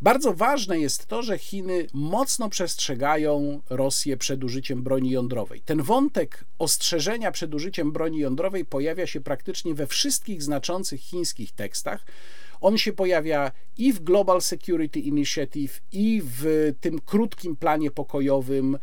Bardzo 0.00 0.34
ważne 0.34 0.78
jest 0.78 1.06
to, 1.06 1.22
że 1.22 1.38
Chiny 1.38 1.86
mocno 1.92 2.48
przestrzegają 2.48 3.62
Rosję 3.70 4.16
przed 4.16 4.44
użyciem 4.44 4.82
broni 4.82 5.10
jądrowej. 5.10 5.60
Ten 5.60 5.82
wątek 5.82 6.44
ostrzeżenia 6.58 7.32
przed 7.32 7.54
użyciem 7.54 7.92
broni 7.92 8.18
jądrowej 8.18 8.64
pojawia 8.64 9.06
się 9.06 9.20
praktycznie 9.20 9.74
we 9.74 9.86
wszystkich 9.86 10.42
znaczących 10.42 11.00
chińskich 11.00 11.52
tekstach. 11.52 12.04
On 12.60 12.78
się 12.78 12.92
pojawia 12.92 13.52
i 13.78 13.92
w 13.92 14.00
Global 14.00 14.42
Security 14.42 15.00
Initiative, 15.00 15.80
i 15.92 16.22
w 16.24 16.72
tym 16.80 16.98
krótkim 16.98 17.56
planie 17.56 17.90
pokojowym 17.90 18.78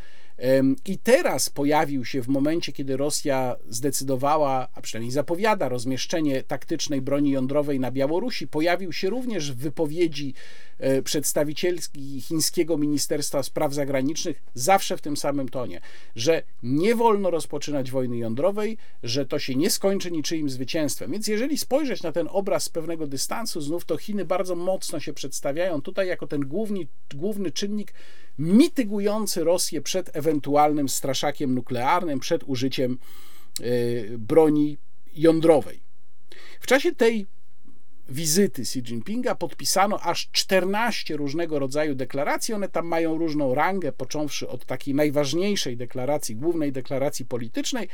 i 0.85 0.97
teraz 0.97 1.49
pojawił 1.49 2.05
się 2.05 2.21
w 2.21 2.27
momencie, 2.27 2.71
kiedy 2.71 2.97
Rosja 2.97 3.55
zdecydowała, 3.69 4.67
a 4.73 4.81
przynajmniej 4.81 5.11
zapowiada 5.11 5.69
rozmieszczenie 5.69 6.43
taktycznej 6.43 7.01
broni 7.01 7.31
jądrowej 7.31 7.79
na 7.79 7.91
Białorusi, 7.91 8.47
pojawił 8.47 8.93
się 8.93 9.09
również 9.09 9.51
w 9.51 9.57
wypowiedzi 9.57 10.33
e, 10.79 11.01
przedstawicielski 11.01 12.21
chińskiego 12.21 12.77
Ministerstwa 12.77 13.43
Spraw 13.43 13.73
Zagranicznych, 13.73 14.43
zawsze 14.53 14.97
w 14.97 15.01
tym 15.01 15.17
samym 15.17 15.49
tonie, 15.49 15.81
że 16.15 16.43
nie 16.63 16.95
wolno 16.95 17.31
rozpoczynać 17.31 17.91
wojny 17.91 18.17
jądrowej, 18.17 18.77
że 19.03 19.25
to 19.25 19.39
się 19.39 19.55
nie 19.55 19.69
skończy 19.69 20.11
niczyim 20.11 20.49
zwycięstwem. 20.49 21.11
Więc 21.11 21.27
jeżeli 21.27 21.57
spojrzeć 21.57 22.03
na 22.03 22.11
ten 22.11 22.27
obraz 22.31 22.63
z 22.63 22.69
pewnego 22.69 23.07
dystansu, 23.07 23.61
znów 23.61 23.85
to 23.85 23.97
Chiny 23.97 24.25
bardzo 24.25 24.55
mocno 24.55 24.99
się 24.99 25.13
przedstawiają 25.13 25.81
tutaj 25.81 26.07
jako 26.07 26.27
ten 26.27 26.41
główny, 26.41 26.87
główny 27.15 27.51
czynnik 27.51 27.93
mitygujący 28.39 29.43
Rosję 29.43 29.81
przed 29.81 30.15
ewentualnym 30.15 30.26
straszakiem 30.87 31.55
nuklearnym, 31.55 32.19
przed 32.19 32.43
użyciem 32.43 32.97
e, 33.59 33.63
broni 34.17 34.77
jądrowej. 35.13 35.79
W 36.59 36.67
czasie 36.67 36.95
tej 36.95 37.27
wizyty 38.09 38.61
Xi 38.61 38.79
Jinpinga 38.79 39.35
podpisano 39.35 39.99
aż 39.99 40.29
14 40.31 41.17
różnego 41.17 41.59
rodzaju 41.59 41.95
deklaracji. 41.95 42.53
One 42.53 42.69
tam 42.69 42.87
mają 42.87 43.17
różną 43.17 43.55
rangę, 43.55 43.91
począwszy 43.91 44.47
od 44.47 44.65
takiej 44.65 44.95
najważniejszej 44.95 45.77
deklaracji, 45.77 46.35
głównej 46.35 46.71
deklaracji 46.71 47.25
politycznej, 47.25 47.87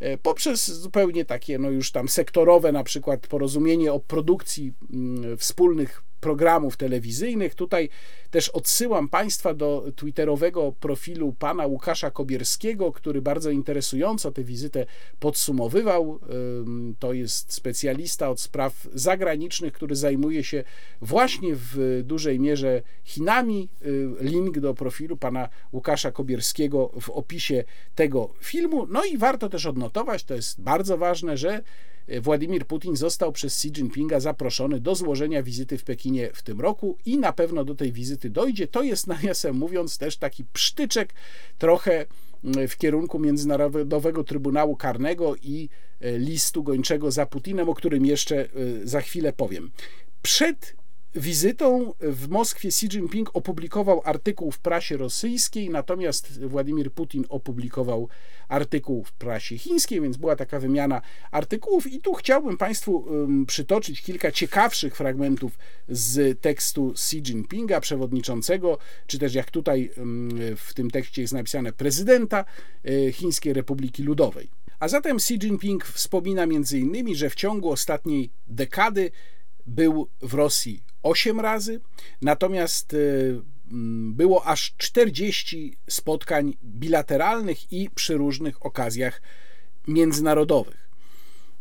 e, 0.00 0.18
poprzez 0.18 0.70
zupełnie 0.70 1.24
takie, 1.24 1.58
no 1.58 1.70
już 1.70 1.92
tam 1.92 2.08
sektorowe, 2.08 2.72
na 2.72 2.84
przykład 2.84 3.26
porozumienie 3.26 3.92
o 3.92 4.00
produkcji 4.00 4.72
mm, 4.92 5.38
wspólnych 5.38 6.02
programów 6.20 6.76
telewizyjnych. 6.76 7.54
Tutaj 7.54 7.88
też 8.30 8.48
odsyłam 8.48 9.08
Państwa 9.08 9.54
do 9.54 9.92
twitterowego 9.96 10.72
profilu 10.80 11.32
pana 11.32 11.66
Łukasza 11.66 12.10
Kobierskiego, 12.10 12.92
który 12.92 13.22
bardzo 13.22 13.50
interesująco 13.50 14.32
tę 14.32 14.44
wizytę 14.44 14.86
podsumowywał. 15.20 16.20
To 16.98 17.12
jest 17.12 17.52
specjalista 17.52 18.30
od 18.30 18.40
spraw 18.40 18.88
zagranicznych, 18.94 19.72
który 19.72 19.96
zajmuje 19.96 20.44
się 20.44 20.64
właśnie 21.00 21.54
w 21.54 22.02
dużej 22.04 22.40
mierze 22.40 22.82
Chinami. 23.04 23.68
Link 24.20 24.58
do 24.58 24.74
profilu 24.74 25.16
pana 25.16 25.48
Łukasza 25.72 26.12
Kobierskiego 26.12 26.90
w 27.00 27.10
opisie 27.10 27.64
tego 27.94 28.34
filmu. 28.40 28.86
No 28.86 29.04
i 29.04 29.18
warto 29.18 29.48
też 29.48 29.66
odnotować, 29.66 30.24
to 30.24 30.34
jest 30.34 30.60
bardzo 30.60 30.98
ważne, 30.98 31.36
że 31.36 31.62
Władimir 32.22 32.66
Putin 32.66 32.96
został 32.96 33.32
przez 33.32 33.54
Xi 33.54 33.68
Jinpinga 33.68 34.20
zaproszony 34.20 34.80
do 34.80 34.94
złożenia 34.94 35.42
wizyty 35.42 35.78
w 35.78 35.84
Pekinie 35.84 36.30
w 36.34 36.42
tym 36.42 36.60
roku 36.60 36.98
i 37.06 37.18
na 37.18 37.32
pewno 37.32 37.64
do 37.64 37.74
tej 37.74 37.92
wizyty 37.92 38.19
dojdzie. 38.28 38.66
To 38.66 38.82
jest, 38.82 39.06
nawiasem 39.06 39.56
mówiąc, 39.56 39.98
też 39.98 40.16
taki 40.16 40.44
psztyczek 40.52 41.14
trochę 41.58 42.06
mm, 42.44 42.68
w 42.68 42.76
kierunku 42.76 43.18
Międzynarodowego 43.18 44.24
Trybunału 44.24 44.76
Karnego 44.76 45.36
i 45.36 45.68
e, 46.00 46.18
listu 46.18 46.62
gończego 46.62 47.10
za 47.10 47.26
Putinem, 47.26 47.68
o 47.68 47.74
którym 47.74 48.06
jeszcze 48.06 48.36
e, 48.44 48.48
za 48.84 49.00
chwilę 49.00 49.32
powiem. 49.32 49.70
Przed 50.22 50.79
wizytą 51.14 51.94
w 52.00 52.28
Moskwie 52.28 52.68
Xi 52.68 52.86
Jinping 52.86 53.30
opublikował 53.36 54.02
artykuł 54.04 54.50
w 54.50 54.58
prasie 54.58 54.96
rosyjskiej, 54.96 55.70
natomiast 55.70 56.46
Władimir 56.46 56.92
Putin 56.92 57.24
opublikował 57.28 58.08
artykuł 58.48 59.04
w 59.04 59.12
prasie 59.12 59.58
chińskiej, 59.58 60.00
więc 60.00 60.16
była 60.16 60.36
taka 60.36 60.60
wymiana 60.60 61.02
artykułów 61.30 61.92
i 61.92 62.00
tu 62.00 62.14
chciałbym 62.14 62.56
Państwu 62.56 63.06
przytoczyć 63.46 64.02
kilka 64.02 64.32
ciekawszych 64.32 64.96
fragmentów 64.96 65.58
z 65.88 66.40
tekstu 66.40 66.90
Xi 66.90 67.16
Jinpinga, 67.16 67.80
przewodniczącego, 67.80 68.78
czy 69.06 69.18
też 69.18 69.34
jak 69.34 69.50
tutaj 69.50 69.90
w 70.56 70.74
tym 70.74 70.90
tekście 70.90 71.22
jest 71.22 71.34
napisane 71.34 71.72
prezydenta 71.72 72.44
e, 72.84 73.12
Chińskiej 73.12 73.52
Republiki 73.52 74.02
Ludowej. 74.02 74.48
A 74.80 74.88
zatem 74.88 75.16
Xi 75.16 75.34
Jinping 75.34 75.84
wspomina 75.84 76.46
między 76.46 76.78
innymi, 76.78 77.16
że 77.16 77.30
w 77.30 77.34
ciągu 77.34 77.70
ostatniej 77.70 78.30
dekady 78.46 79.10
był 79.66 80.08
w 80.22 80.34
Rosji 80.34 80.89
8 81.02 81.40
razy, 81.40 81.80
natomiast 82.22 82.94
y, 82.94 83.40
mm, 83.70 84.14
było 84.14 84.44
aż 84.46 84.74
40 84.76 85.76
spotkań 85.88 86.56
bilateralnych 86.64 87.72
i 87.72 87.90
przy 87.90 88.14
różnych 88.14 88.66
okazjach 88.66 89.22
międzynarodowych. 89.88 90.90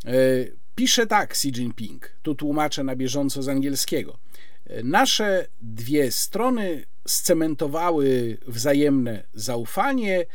Y, 0.07 0.55
pisze 0.75 1.07
tak 1.07 1.31
Xi 1.31 1.47
Jinping, 1.49 2.11
tu 2.21 2.35
tłumaczę 2.35 2.83
na 2.83 2.95
bieżąco 2.95 3.43
z 3.43 3.49
angielskiego. 3.49 4.17
Y, 4.71 4.83
nasze 4.83 5.47
dwie 5.61 6.11
strony 6.11 6.85
scementowały 7.07 8.37
wzajemne 8.47 9.23
zaufanie 9.33 10.25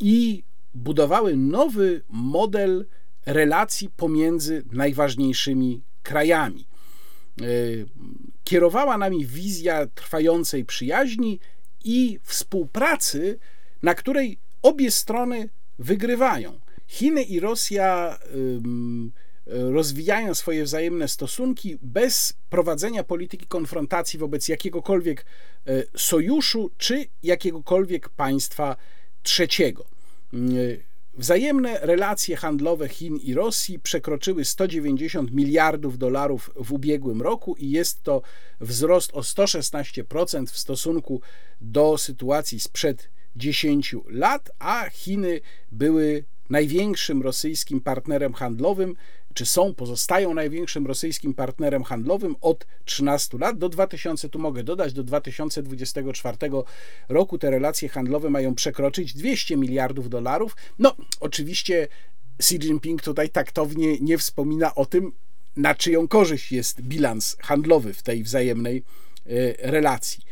i 0.00 0.44
budowały 0.74 1.36
nowy 1.36 2.02
model 2.08 2.86
relacji 3.26 3.90
pomiędzy 3.96 4.64
najważniejszymi 4.72 5.82
krajami. 6.02 6.66
Kierowała 8.46 8.98
nami 8.98 9.26
wizja 9.26 9.86
trwającej 9.86 10.64
przyjaźni 10.64 11.40
i 11.84 12.18
współpracy, 12.22 13.38
na 13.82 13.94
której 13.94 14.38
obie 14.62 14.90
strony 14.90 15.48
wygrywają. 15.78 16.60
Chiny 16.86 17.22
i 17.22 17.40
Rosja 17.40 18.18
rozwijają 19.46 20.34
swoje 20.34 20.64
wzajemne 20.64 21.08
stosunki 21.08 21.78
bez 21.82 22.34
prowadzenia 22.50 23.04
polityki 23.04 23.46
konfrontacji 23.46 24.18
wobec 24.18 24.48
jakiegokolwiek 24.48 25.24
e, 25.66 25.82
sojuszu 25.96 26.70
czy 26.78 27.06
jakiegokolwiek 27.22 28.08
państwa 28.08 28.76
trzeciego. 29.22 29.84
Wzajemne 31.18 31.78
relacje 31.82 32.36
handlowe 32.36 32.88
Chin 32.88 33.16
i 33.16 33.34
Rosji 33.34 33.78
przekroczyły 33.78 34.44
190 34.44 35.32
miliardów 35.32 35.98
dolarów 35.98 36.50
w 36.56 36.72
ubiegłym 36.72 37.22
roku 37.22 37.54
i 37.58 37.70
jest 37.70 38.02
to 38.02 38.22
wzrost 38.60 39.10
o 39.14 39.20
116% 39.20 40.46
w 40.46 40.58
stosunku 40.58 41.20
do 41.60 41.98
sytuacji 41.98 42.60
sprzed 42.60 43.10
10 43.36 43.96
lat, 44.08 44.50
a 44.58 44.90
Chiny 44.90 45.40
były 45.72 46.24
największym 46.50 47.22
rosyjskim 47.22 47.80
partnerem 47.80 48.32
handlowym 48.32 48.96
czy 49.36 49.46
są, 49.46 49.74
pozostają 49.74 50.34
największym 50.34 50.86
rosyjskim 50.86 51.34
partnerem 51.34 51.84
handlowym 51.84 52.36
od 52.40 52.66
13 52.84 53.38
lat. 53.38 53.58
Do 53.58 53.68
2000, 53.68 54.28
tu 54.28 54.38
mogę 54.38 54.64
dodać, 54.64 54.92
do 54.92 55.04
2024 55.04 56.36
roku 57.08 57.38
te 57.38 57.50
relacje 57.50 57.88
handlowe 57.88 58.30
mają 58.30 58.54
przekroczyć 58.54 59.14
200 59.14 59.56
miliardów 59.56 60.08
dolarów. 60.08 60.56
No, 60.78 60.96
oczywiście 61.20 61.88
Xi 62.38 62.54
Jinping 62.54 63.02
tutaj 63.02 63.28
taktownie 63.28 63.98
nie 64.00 64.18
wspomina 64.18 64.74
o 64.74 64.86
tym, 64.86 65.12
na 65.56 65.74
czyją 65.74 66.08
korzyść 66.08 66.52
jest 66.52 66.82
bilans 66.82 67.36
handlowy 67.40 67.94
w 67.94 68.02
tej 68.02 68.22
wzajemnej 68.22 68.82
e, 69.26 69.70
relacji. 69.70 70.24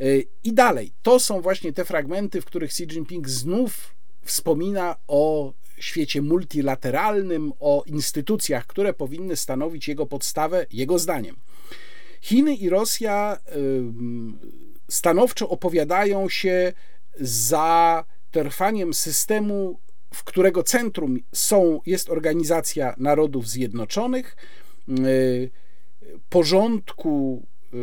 E, 0.00 0.04
I 0.44 0.52
dalej, 0.52 0.92
to 1.02 1.20
są 1.20 1.40
właśnie 1.40 1.72
te 1.72 1.84
fragmenty, 1.84 2.40
w 2.40 2.44
których 2.44 2.70
Xi 2.70 2.82
Jinping 2.82 3.28
znów 3.28 3.94
wspomina 4.22 4.96
o 5.08 5.52
świecie 5.80 6.22
multilateralnym, 6.22 7.52
o 7.60 7.82
instytucjach, 7.86 8.66
które 8.66 8.92
powinny 8.92 9.36
stanowić 9.36 9.88
jego 9.88 10.06
podstawę, 10.06 10.66
jego 10.72 10.98
zdaniem. 10.98 11.36
Chiny 12.20 12.54
i 12.54 12.68
Rosja 12.68 13.38
stanowczo 14.90 15.48
opowiadają 15.48 16.28
się 16.28 16.72
za 17.20 18.04
trwaniem 18.30 18.94
systemu, 18.94 19.78
w 20.14 20.24
którego 20.24 20.62
centrum 20.62 21.18
są, 21.32 21.80
jest 21.86 22.10
Organizacja 22.10 22.94
Narodów 22.98 23.48
Zjednoczonych, 23.48 24.36
y, 24.88 25.50
porządku 26.28 27.42
y, 27.74 27.76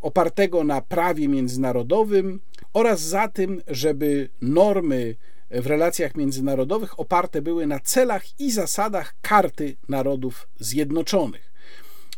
opartego 0.00 0.64
na 0.64 0.80
prawie 0.80 1.28
międzynarodowym 1.28 2.40
oraz 2.72 3.00
za 3.00 3.28
tym, 3.28 3.62
żeby 3.68 4.28
normy 4.42 5.16
w 5.50 5.66
relacjach 5.66 6.14
międzynarodowych 6.14 7.00
oparte 7.00 7.42
były 7.42 7.66
na 7.66 7.80
celach 7.80 8.40
i 8.40 8.50
zasadach 8.50 9.14
Karty 9.22 9.76
Narodów 9.88 10.48
Zjednoczonych. 10.60 11.52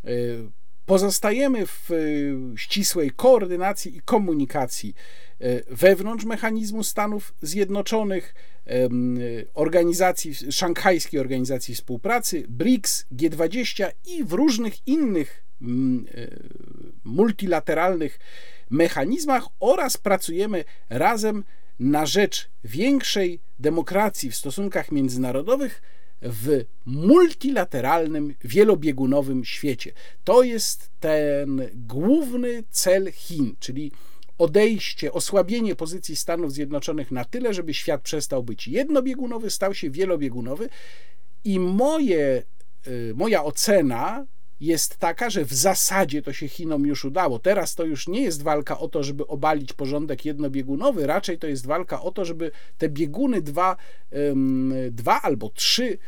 E, 0.05 0.09
pozostajemy 0.87 1.67
w 1.67 1.91
e, 1.91 1.95
ścisłej 2.59 3.11
koordynacji 3.11 3.97
i 3.97 4.01
komunikacji 4.01 4.95
e, 5.41 5.75
wewnątrz 5.75 6.25
mechanizmu 6.25 6.85
Stanów 6.85 7.35
Zjednoczonych, 7.43 8.35
organizacji, 9.55 10.35
szanghajskiej 10.35 11.21
organizacji 11.21 11.75
współpracy, 11.75 12.45
BRICS, 12.49 13.07
G20 13.13 13.91
i 14.07 14.25
w 14.25 14.33
różnych 14.33 14.89
innych 14.89 15.45
multilateralnych 17.05 18.19
mechanizmach 18.71 19.45
oraz 19.61 19.97
pracujemy 19.97 20.65
razem 20.89 21.45
na 21.81 22.07
rzecz 22.07 22.51
większej 22.65 23.41
demokracji 23.59 24.31
w 24.31 24.37
stosunkach 24.37 24.93
międzynarodowych 24.93 25.83
w 26.23 26.65
multilateralnym, 26.87 28.35
wielobiegunowym 28.45 29.45
świecie. 29.45 29.93
To 30.25 30.43
jest 30.43 30.91
ten 31.01 31.69
główny 31.75 32.63
cel 32.71 33.13
Chin, 33.13 33.57
czyli 33.61 33.93
odejście, 34.39 35.13
osłabienie 35.13 35.75
pozycji 35.75 36.17
Stanów 36.17 36.53
Zjednoczonych 36.53 37.11
na 37.11 37.25
tyle, 37.25 37.55
żeby 37.55 37.75
świat 37.75 38.03
przestał 38.03 38.43
być 38.43 38.69
jednobiegunowy, 38.69 39.51
stał 39.51 39.75
się 39.75 39.91
wielobiegunowy. 39.91 40.69
I 41.45 41.61
moje, 41.61 42.43
y, 42.87 43.13
moja 43.17 43.45
ocena 43.45 44.27
jest 44.61 44.97
taka, 44.97 45.31
że 45.31 45.45
w 45.45 45.53
zasadzie 45.53 46.23
to 46.23 46.33
się 46.33 46.49
Chinom 46.49 46.87
już 46.87 47.05
udało. 47.05 47.39
Teraz 47.39 47.75
to 47.75 47.85
już 47.85 48.09
nie 48.09 48.23
jest 48.23 48.43
walka 48.43 48.79
o 48.79 48.89
to, 48.89 49.03
żeby 49.03 49.27
obalić 49.27 49.73
porządek 49.73 50.25
jednobiegunowy, 50.25 51.07
raczej 51.07 51.39
to 51.39 51.47
jest 51.47 51.67
walka 51.67 52.03
o 52.03 52.11
to, 52.11 52.25
żeby 52.25 52.51
te 52.79 52.89
bieguny 52.89 53.43
dwa, 53.43 53.77
dwa 54.91 55.23
albo 55.23 55.51
trzy 55.51 55.99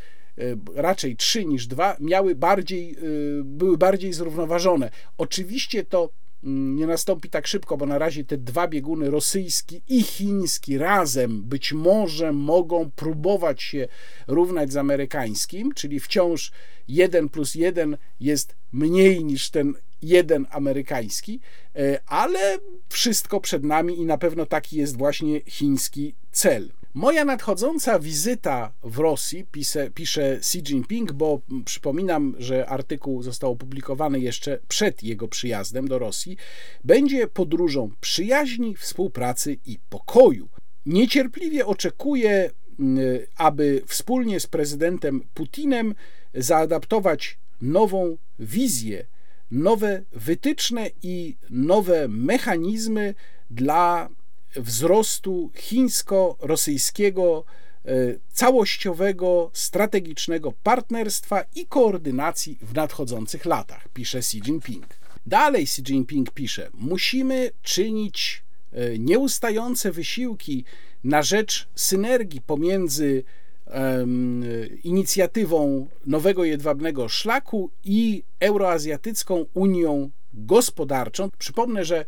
raczej 0.75 1.15
trzy 1.15 1.45
niż 1.45 1.67
dwa, 1.67 1.97
miały 1.99 2.35
bardziej, 2.35 2.95
y, 3.39 3.43
były 3.43 3.77
bardziej 3.77 4.13
zrównoważone. 4.13 4.89
Oczywiście 5.17 5.83
to 5.85 6.09
nie 6.43 6.87
nastąpi 6.87 7.29
tak 7.29 7.47
szybko, 7.47 7.77
bo 7.77 7.85
na 7.85 7.97
razie 7.97 8.23
te 8.23 8.37
dwa 8.37 8.67
bieguny, 8.67 9.09
rosyjski 9.09 9.81
i 9.87 10.03
chiński, 10.03 10.77
razem 10.77 11.41
być 11.43 11.73
może 11.73 12.31
mogą 12.31 12.91
próbować 12.91 13.63
się 13.63 13.87
równać 14.27 14.71
z 14.71 14.77
amerykańskim, 14.77 15.73
czyli 15.73 15.99
wciąż 15.99 16.51
1 16.87 17.29
plus 17.29 17.55
1 17.55 17.97
jest 18.19 18.55
mniej 18.71 19.25
niż 19.25 19.49
ten 19.49 19.73
jeden 20.01 20.47
amerykański, 20.49 21.39
e, 21.75 21.99
ale 22.05 22.57
wszystko 22.89 23.39
przed 23.39 23.63
nami 23.63 23.99
i 23.99 24.05
na 24.05 24.17
pewno 24.17 24.45
taki 24.45 24.77
jest 24.77 24.97
właśnie 24.97 25.41
chiński 25.41 26.15
cel. 26.31 26.71
Moja 26.95 27.25
nadchodząca 27.25 27.99
wizyta 27.99 28.73
w 28.83 28.97
Rosji, 28.97 29.45
pisze, 29.51 29.91
pisze 29.91 30.33
Xi 30.33 30.59
Jinping, 30.59 31.11
bo 31.11 31.41
przypominam, 31.65 32.35
że 32.39 32.69
artykuł 32.69 33.23
został 33.23 33.51
opublikowany 33.51 34.19
jeszcze 34.19 34.59
przed 34.67 35.03
jego 35.03 35.27
przyjazdem 35.27 35.87
do 35.87 35.99
Rosji, 35.99 36.37
będzie 36.83 37.27
podróżą 37.27 37.91
przyjaźni, 38.01 38.75
współpracy 38.75 39.57
i 39.65 39.79
pokoju. 39.89 40.49
Niecierpliwie 40.85 41.65
oczekuję, 41.65 42.51
aby 43.37 43.81
wspólnie 43.87 44.39
z 44.39 44.47
prezydentem 44.47 45.21
Putinem 45.33 45.95
zaadaptować 46.33 47.37
nową 47.61 48.17
wizję, 48.39 49.05
nowe 49.51 50.03
wytyczne 50.11 50.89
i 51.03 51.35
nowe 51.49 52.07
mechanizmy 52.07 53.13
dla 53.49 54.09
wzrostu 54.55 55.51
chińsko-rosyjskiego 55.55 57.43
e, 57.85 57.91
całościowego, 58.33 59.49
strategicznego 59.53 60.53
partnerstwa 60.63 61.43
i 61.55 61.65
koordynacji 61.65 62.57
w 62.61 62.73
nadchodzących 62.73 63.45
latach, 63.45 63.87
pisze 63.93 64.17
Xi 64.17 64.37
Jinping. 64.37 64.87
Dalej 65.25 65.63
Xi 65.63 65.81
Jinping 65.81 66.31
pisze: 66.31 66.69
Musimy 66.73 67.51
czynić 67.61 68.43
e, 68.71 68.99
nieustające 68.99 69.91
wysiłki 69.91 70.65
na 71.03 71.23
rzecz 71.23 71.67
synergii 71.75 72.41
pomiędzy 72.41 73.23
um, 73.73 74.43
inicjatywą 74.83 75.87
Nowego 76.05 76.43
Jedwabnego 76.43 77.09
Szlaku 77.09 77.69
i 77.83 78.23
Euroazjatycką 78.39 79.45
Unią 79.53 80.09
Gospodarczą. 80.33 81.29
Przypomnę, 81.37 81.85
że 81.85 82.05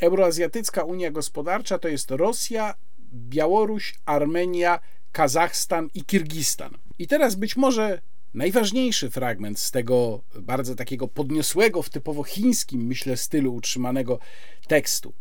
Euroazjatycka 0.00 0.84
Unia 0.84 1.10
Gospodarcza 1.10 1.78
to 1.78 1.88
jest 1.88 2.10
Rosja, 2.10 2.74
Białoruś, 3.12 3.94
Armenia, 4.04 4.80
Kazachstan 5.12 5.88
i 5.94 6.04
Kirgistan. 6.04 6.78
I 6.98 7.06
teraz 7.06 7.34
być 7.34 7.56
może 7.56 8.00
najważniejszy 8.34 9.10
fragment 9.10 9.58
z 9.58 9.70
tego 9.70 10.22
bardzo 10.34 10.74
takiego 10.74 11.08
podniosłego, 11.08 11.82
w 11.82 11.90
typowo 11.90 12.22
chińskim, 12.22 12.86
myślę, 12.86 13.16
stylu 13.16 13.54
utrzymanego 13.54 14.18
tekstu. 14.66 15.12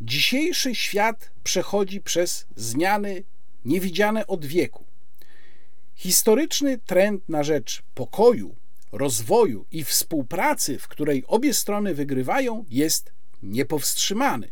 Dzisiejszy 0.00 0.74
świat 0.74 1.30
przechodzi 1.44 2.00
przez 2.00 2.46
zmiany 2.56 3.22
niewidziane 3.64 4.26
od 4.26 4.44
wieku. 4.44 4.84
Historyczny 5.94 6.78
trend 6.78 7.28
na 7.28 7.42
rzecz 7.42 7.82
pokoju, 7.94 8.56
rozwoju 8.92 9.66
i 9.72 9.84
współpracy, 9.84 10.78
w 10.78 10.88
której 10.88 11.24
obie 11.26 11.54
strony 11.54 11.94
wygrywają, 11.94 12.64
jest 12.70 13.12
niepowstrzymany. 13.42 14.50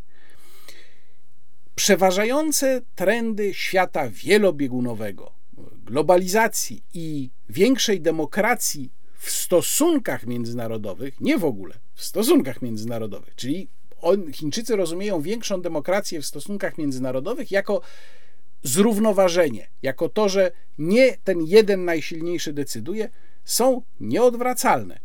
Przeważające 1.74 2.82
trendy 2.94 3.54
świata 3.54 4.08
wielobiegunowego, 4.08 5.32
globalizacji 5.84 6.82
i 6.94 7.30
większej 7.48 8.00
demokracji 8.00 8.92
w 9.18 9.30
stosunkach 9.30 10.26
międzynarodowych, 10.26 11.20
nie 11.20 11.38
w 11.38 11.44
ogóle, 11.44 11.74
w 11.94 12.04
stosunkach 12.04 12.62
międzynarodowych, 12.62 13.34
czyli 13.34 13.68
Chińczycy 14.32 14.76
rozumieją 14.76 15.20
większą 15.22 15.62
demokrację 15.62 16.20
w 16.20 16.26
stosunkach 16.26 16.78
międzynarodowych 16.78 17.50
jako 17.50 17.80
zrównoważenie, 18.62 19.68
jako 19.82 20.08
to, 20.08 20.28
że 20.28 20.50
nie 20.78 21.16
ten 21.24 21.42
jeden 21.42 21.84
najsilniejszy 21.84 22.52
decyduje, 22.52 23.08
są 23.44 23.82
nieodwracalne. 24.00 24.98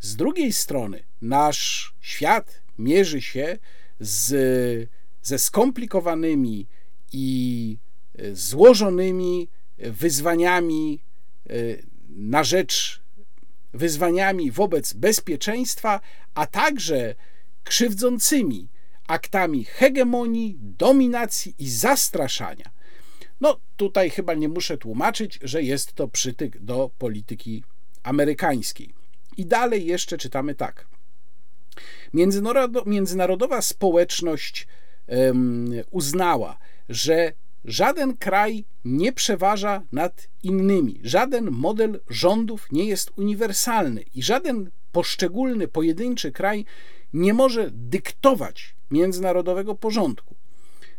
Z 0.00 0.16
drugiej 0.16 0.52
strony, 0.52 1.02
nasz 1.22 1.94
świat 2.00 2.62
mierzy 2.78 3.20
się 3.20 3.58
z, 4.00 4.90
ze 5.22 5.38
skomplikowanymi 5.38 6.66
i 7.12 7.78
e, 8.18 8.34
złożonymi 8.34 9.48
wyzwaniami 9.78 11.00
e, 11.50 11.52
na 12.08 12.44
rzecz 12.44 13.02
wyzwaniami 13.74 14.50
wobec 14.50 14.92
bezpieczeństwa, 14.92 16.00
a 16.34 16.46
także 16.46 17.14
krzywdzącymi 17.64 18.68
aktami 19.06 19.64
hegemonii, 19.64 20.56
dominacji 20.60 21.54
i 21.58 21.70
zastraszania. 21.70 22.70
No, 23.40 23.60
tutaj 23.76 24.10
chyba 24.10 24.34
nie 24.34 24.48
muszę 24.48 24.78
tłumaczyć, 24.78 25.38
że 25.42 25.62
jest 25.62 25.92
to 25.92 26.08
przytyk 26.08 26.58
do 26.58 26.90
polityki 26.98 27.64
amerykańskiej. 28.02 28.94
I 29.36 29.46
dalej 29.46 29.86
jeszcze 29.86 30.18
czytamy 30.18 30.54
tak. 30.54 30.86
Międzynarodowa 32.86 33.62
społeczność 33.62 34.66
uznała, 35.90 36.58
że 36.88 37.32
żaden 37.64 38.16
kraj 38.16 38.64
nie 38.84 39.12
przeważa 39.12 39.82
nad 39.92 40.28
innymi, 40.42 41.00
żaden 41.02 41.50
model 41.50 42.00
rządów 42.08 42.66
nie 42.72 42.84
jest 42.84 43.10
uniwersalny 43.16 44.04
i 44.14 44.22
żaden 44.22 44.70
poszczególny, 44.92 45.68
pojedynczy 45.68 46.32
kraj 46.32 46.64
nie 47.12 47.34
może 47.34 47.70
dyktować 47.72 48.76
międzynarodowego 48.90 49.74
porządku. 49.74 50.36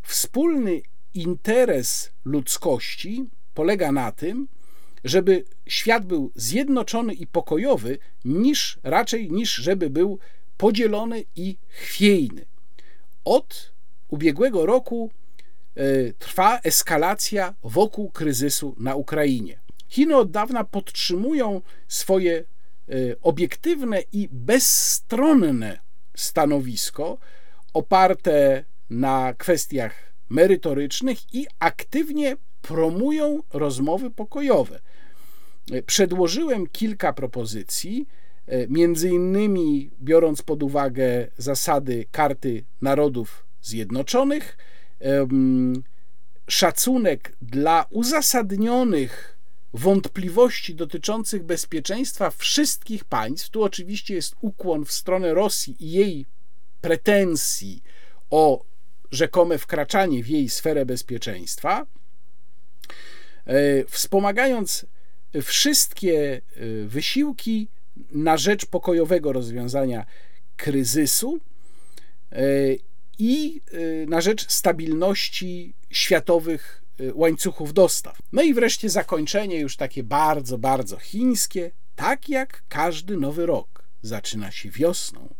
Wspólny 0.02 0.82
interes 1.14 2.12
ludzkości 2.26 3.26
polega 3.54 3.92
na 3.92 4.12
tym, 4.12 4.48
żeby 5.04 5.44
świat 5.68 6.06
był 6.06 6.32
zjednoczony 6.36 7.14
i 7.14 7.28
pokojowy, 7.28 7.98
niż 8.26 8.80
raczej 8.84 9.32
niż 9.32 9.56
żeby 9.56 9.90
był 9.90 10.20
podzielony 10.58 11.24
i 11.36 11.58
chwiejny. 11.68 12.46
Od 13.26 13.74
ubiegłego 14.08 14.66
roku 14.66 15.12
e, 15.76 16.14
trwa 16.14 16.60
eskalacja 16.60 17.54
wokół 17.64 18.12
kryzysu 18.12 18.76
na 18.80 18.96
Ukrainie. 18.96 19.60
Chiny 19.88 20.16
od 20.16 20.32
dawna 20.32 20.64
podtrzymują 20.64 21.62
swoje 21.88 22.38
e, 22.38 22.44
obiektywne 23.22 24.02
i 24.14 24.30
bezstronne 24.32 25.80
stanowisko 26.16 27.18
oparte 27.74 28.66
na 28.90 29.34
kwestiach 29.34 30.14
merytorycznych 30.30 31.34
i 31.34 31.48
aktywnie 31.60 32.38
promują 32.62 33.40
rozmowy 33.54 34.10
pokojowe. 34.10 34.80
E, 35.72 35.82
przedłożyłem 35.82 36.68
kilka 36.68 37.14
propozycji, 37.14 38.08
między 38.70 39.10
innymi 39.10 39.92
biorąc 40.02 40.42
pod 40.42 40.64
uwagę 40.64 41.28
zasady 41.38 42.06
Karty 42.12 42.64
Narodów 42.82 43.46
Zjednoczonych, 43.62 44.58
szacunek 46.48 47.36
dla 47.42 47.86
uzasadnionych 47.90 49.38
wątpliwości 49.74 50.76
dotyczących 50.76 51.44
bezpieczeństwa 51.44 52.30
wszystkich 52.30 53.06
państw. 53.06 53.50
Tu 53.50 53.64
oczywiście 53.64 54.16
jest 54.16 54.36
ukłon 54.42 54.86
w 54.86 54.92
stronę 54.92 55.34
Rosji 55.34 55.76
i 55.80 55.92
jej 55.92 56.26
pretensji 56.82 57.84
o 58.30 58.66
rzekome 59.12 59.58
wkraczanie 59.58 60.24
w 60.24 60.28
jej 60.28 60.50
sferę 60.50 60.86
bezpieczeństwa, 60.86 61.86
e, 63.46 63.84
wspomagając 63.86 64.86
wszystkie 65.44 66.42
e, 66.56 66.86
wysiłki 66.86 67.68
na 68.12 68.38
rzecz 68.38 68.66
pokojowego 68.66 69.34
rozwiązania 69.34 70.06
kryzysu 70.58 71.40
e, 72.32 72.44
i 73.20 73.62
e, 73.72 74.06
na 74.06 74.22
rzecz 74.22 74.52
stabilności 74.52 75.74
światowych 75.90 76.84
e, 77.00 77.14
łańcuchów 77.14 77.74
dostaw. 77.74 78.18
No 78.32 78.42
i 78.42 78.54
wreszcie 78.54 78.90
zakończenie 78.90 79.60
już 79.60 79.78
takie 79.78 80.04
bardzo, 80.04 80.58
bardzo 80.58 80.98
chińskie. 80.98 81.72
Tak 81.96 82.30
jak 82.30 82.64
każdy 82.70 83.18
nowy 83.18 83.46
rok 83.46 83.84
zaczyna 84.02 84.52
się 84.52 84.70
wiosną, 84.70 85.34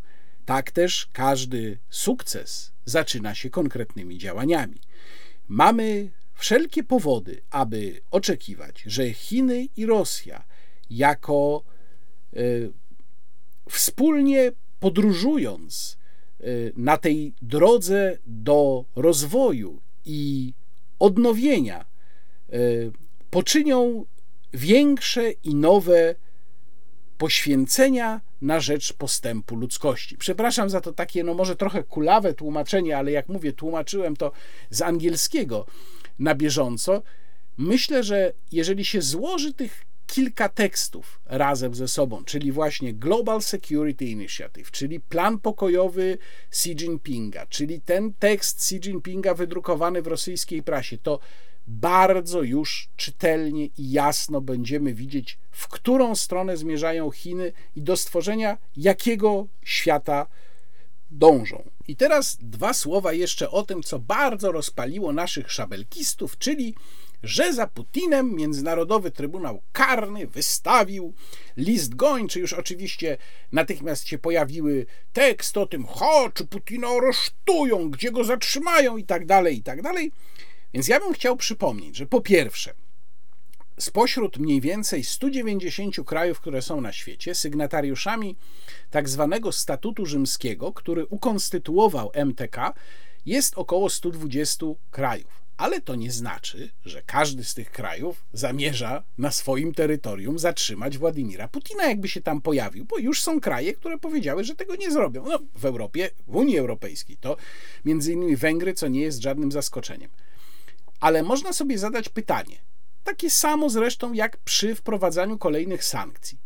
tak 0.44 0.70
też 0.70 1.08
każdy 1.12 1.78
sukces 1.90 2.72
zaczyna 2.84 3.34
się 3.34 3.50
konkretnymi 3.50 4.18
działaniami. 4.18 4.80
Mamy 5.48 6.10
wszelkie 6.34 6.84
powody, 6.84 7.40
aby 7.50 8.00
oczekiwać, 8.10 8.82
że 8.86 9.12
Chiny 9.12 9.68
i 9.76 9.86
Rosja 9.86 10.44
jako 10.90 11.64
wspólnie 13.68 14.52
podróżując 14.80 15.98
y, 16.40 16.72
na 16.76 16.96
tej 16.96 17.32
drodze 17.42 18.18
do 18.26 18.84
rozwoju 18.96 19.80
i 20.04 20.52
odnowienia 20.98 21.84
y, 22.52 22.92
poczynią 23.30 24.04
większe 24.54 25.30
i 25.30 25.54
nowe 25.54 26.14
poświęcenia 27.18 28.20
na 28.42 28.60
rzecz 28.60 28.92
postępu 28.92 29.56
ludzkości. 29.56 30.16
Przepraszam 30.16 30.70
za 30.70 30.80
to 30.80 30.92
takie, 30.92 31.24
no 31.24 31.34
może 31.34 31.56
trochę 31.56 31.82
kulawe 31.82 32.34
tłumaczenie, 32.34 32.98
ale 32.98 33.12
jak 33.12 33.28
mówię, 33.28 33.52
tłumaczyłem 33.52 34.16
to 34.16 34.32
z 34.70 34.82
angielskiego 34.82 35.66
na 36.18 36.34
bieżąco. 36.34 37.02
Myślę, 37.56 38.04
że 38.04 38.32
jeżeli 38.52 38.84
się 38.84 39.02
złoży 39.02 39.54
tych 39.54 39.84
kilka 40.08 40.48
tekstów 40.48 41.20
razem 41.26 41.74
ze 41.74 41.88
sobą, 41.88 42.24
czyli 42.24 42.52
właśnie 42.52 42.94
Global 42.94 43.42
Security 43.42 44.04
Initiative, 44.04 44.70
czyli 44.70 45.00
plan 45.00 45.38
pokojowy 45.38 46.18
Xi 46.50 46.70
Jinpinga, 46.70 47.46
czyli 47.46 47.80
ten 47.80 48.12
tekst 48.14 48.58
Xi 48.58 48.76
Jinpinga 48.76 49.34
wydrukowany 49.34 50.02
w 50.02 50.06
rosyjskiej 50.06 50.62
prasie, 50.62 50.98
to 50.98 51.20
bardzo 51.66 52.42
już 52.42 52.88
czytelnie 52.96 53.66
i 53.66 53.90
jasno 53.90 54.40
będziemy 54.40 54.94
widzieć, 54.94 55.38
w 55.50 55.68
którą 55.68 56.14
stronę 56.16 56.56
zmierzają 56.56 57.10
Chiny 57.10 57.52
i 57.76 57.82
do 57.82 57.96
stworzenia 57.96 58.58
jakiego 58.76 59.46
świata 59.64 60.26
dążą. 61.10 61.70
I 61.88 61.96
teraz 61.96 62.38
dwa 62.40 62.74
słowa 62.74 63.12
jeszcze 63.12 63.50
o 63.50 63.62
tym, 63.62 63.82
co 63.82 63.98
bardzo 63.98 64.52
rozpaliło 64.52 65.12
naszych 65.12 65.52
szabelkistów, 65.52 66.38
czyli 66.38 66.74
że 67.22 67.52
za 67.52 67.66
Putinem 67.66 68.34
Międzynarodowy 68.34 69.10
Trybunał 69.10 69.62
Karny 69.72 70.26
wystawił 70.26 71.14
list 71.56 71.94
gończy. 71.94 72.40
Już 72.40 72.52
oczywiście 72.52 73.16
natychmiast 73.52 74.08
się 74.08 74.18
pojawiły 74.18 74.86
teksty 75.12 75.60
o 75.60 75.66
tym, 75.66 75.86
ho, 75.86 76.30
czy 76.34 76.46
Putina 76.46 76.88
aresztują, 76.88 77.90
gdzie 77.90 78.12
go 78.12 78.24
zatrzymają 78.24 78.96
i 78.96 79.04
tak 79.04 79.26
dalej, 79.26 79.58
i 79.58 79.62
tak 79.62 79.82
dalej. 79.82 80.12
Więc 80.74 80.88
ja 80.88 81.00
bym 81.00 81.12
chciał 81.12 81.36
przypomnieć, 81.36 81.96
że 81.96 82.06
po 82.06 82.20
pierwsze, 82.20 82.74
spośród 83.78 84.38
mniej 84.38 84.60
więcej 84.60 85.04
190 85.04 85.96
krajów, 86.06 86.40
które 86.40 86.62
są 86.62 86.80
na 86.80 86.92
świecie, 86.92 87.34
sygnatariuszami 87.34 88.36
tak 88.90 89.08
zwanego 89.08 89.52
statutu 89.52 90.06
rzymskiego, 90.06 90.72
który 90.72 91.06
ukonstytuował 91.06 92.10
MTK, 92.14 92.74
jest 93.26 93.58
około 93.58 93.90
120 93.90 94.66
krajów. 94.90 95.37
Ale 95.58 95.80
to 95.80 95.94
nie 95.94 96.12
znaczy, 96.12 96.70
że 96.84 97.02
każdy 97.02 97.44
z 97.44 97.54
tych 97.54 97.70
krajów 97.70 98.24
zamierza 98.32 99.02
na 99.18 99.30
swoim 99.30 99.74
terytorium 99.74 100.38
zatrzymać 100.38 100.98
Władimira 100.98 101.48
Putina, 101.48 101.86
jakby 101.86 102.08
się 102.08 102.20
tam 102.20 102.40
pojawił, 102.40 102.84
bo 102.84 102.98
już 102.98 103.22
są 103.22 103.40
kraje, 103.40 103.74
które 103.74 103.98
powiedziały, 103.98 104.44
że 104.44 104.54
tego 104.54 104.76
nie 104.76 104.90
zrobią. 104.90 105.24
No, 105.26 105.38
w 105.54 105.64
Europie, 105.64 106.10
w 106.26 106.36
Unii 106.36 106.58
Europejskiej, 106.58 107.16
to 107.16 107.36
między 107.84 108.12
innymi 108.12 108.36
Węgry, 108.36 108.74
co 108.74 108.88
nie 108.88 109.00
jest 109.00 109.22
żadnym 109.22 109.52
zaskoczeniem. 109.52 110.10
Ale 111.00 111.22
można 111.22 111.52
sobie 111.52 111.78
zadać 111.78 112.08
pytanie, 112.08 112.56
takie 113.04 113.30
samo 113.30 113.70
zresztą 113.70 114.12
jak 114.12 114.36
przy 114.36 114.74
wprowadzaniu 114.74 115.38
kolejnych 115.38 115.84
sankcji. 115.84 116.38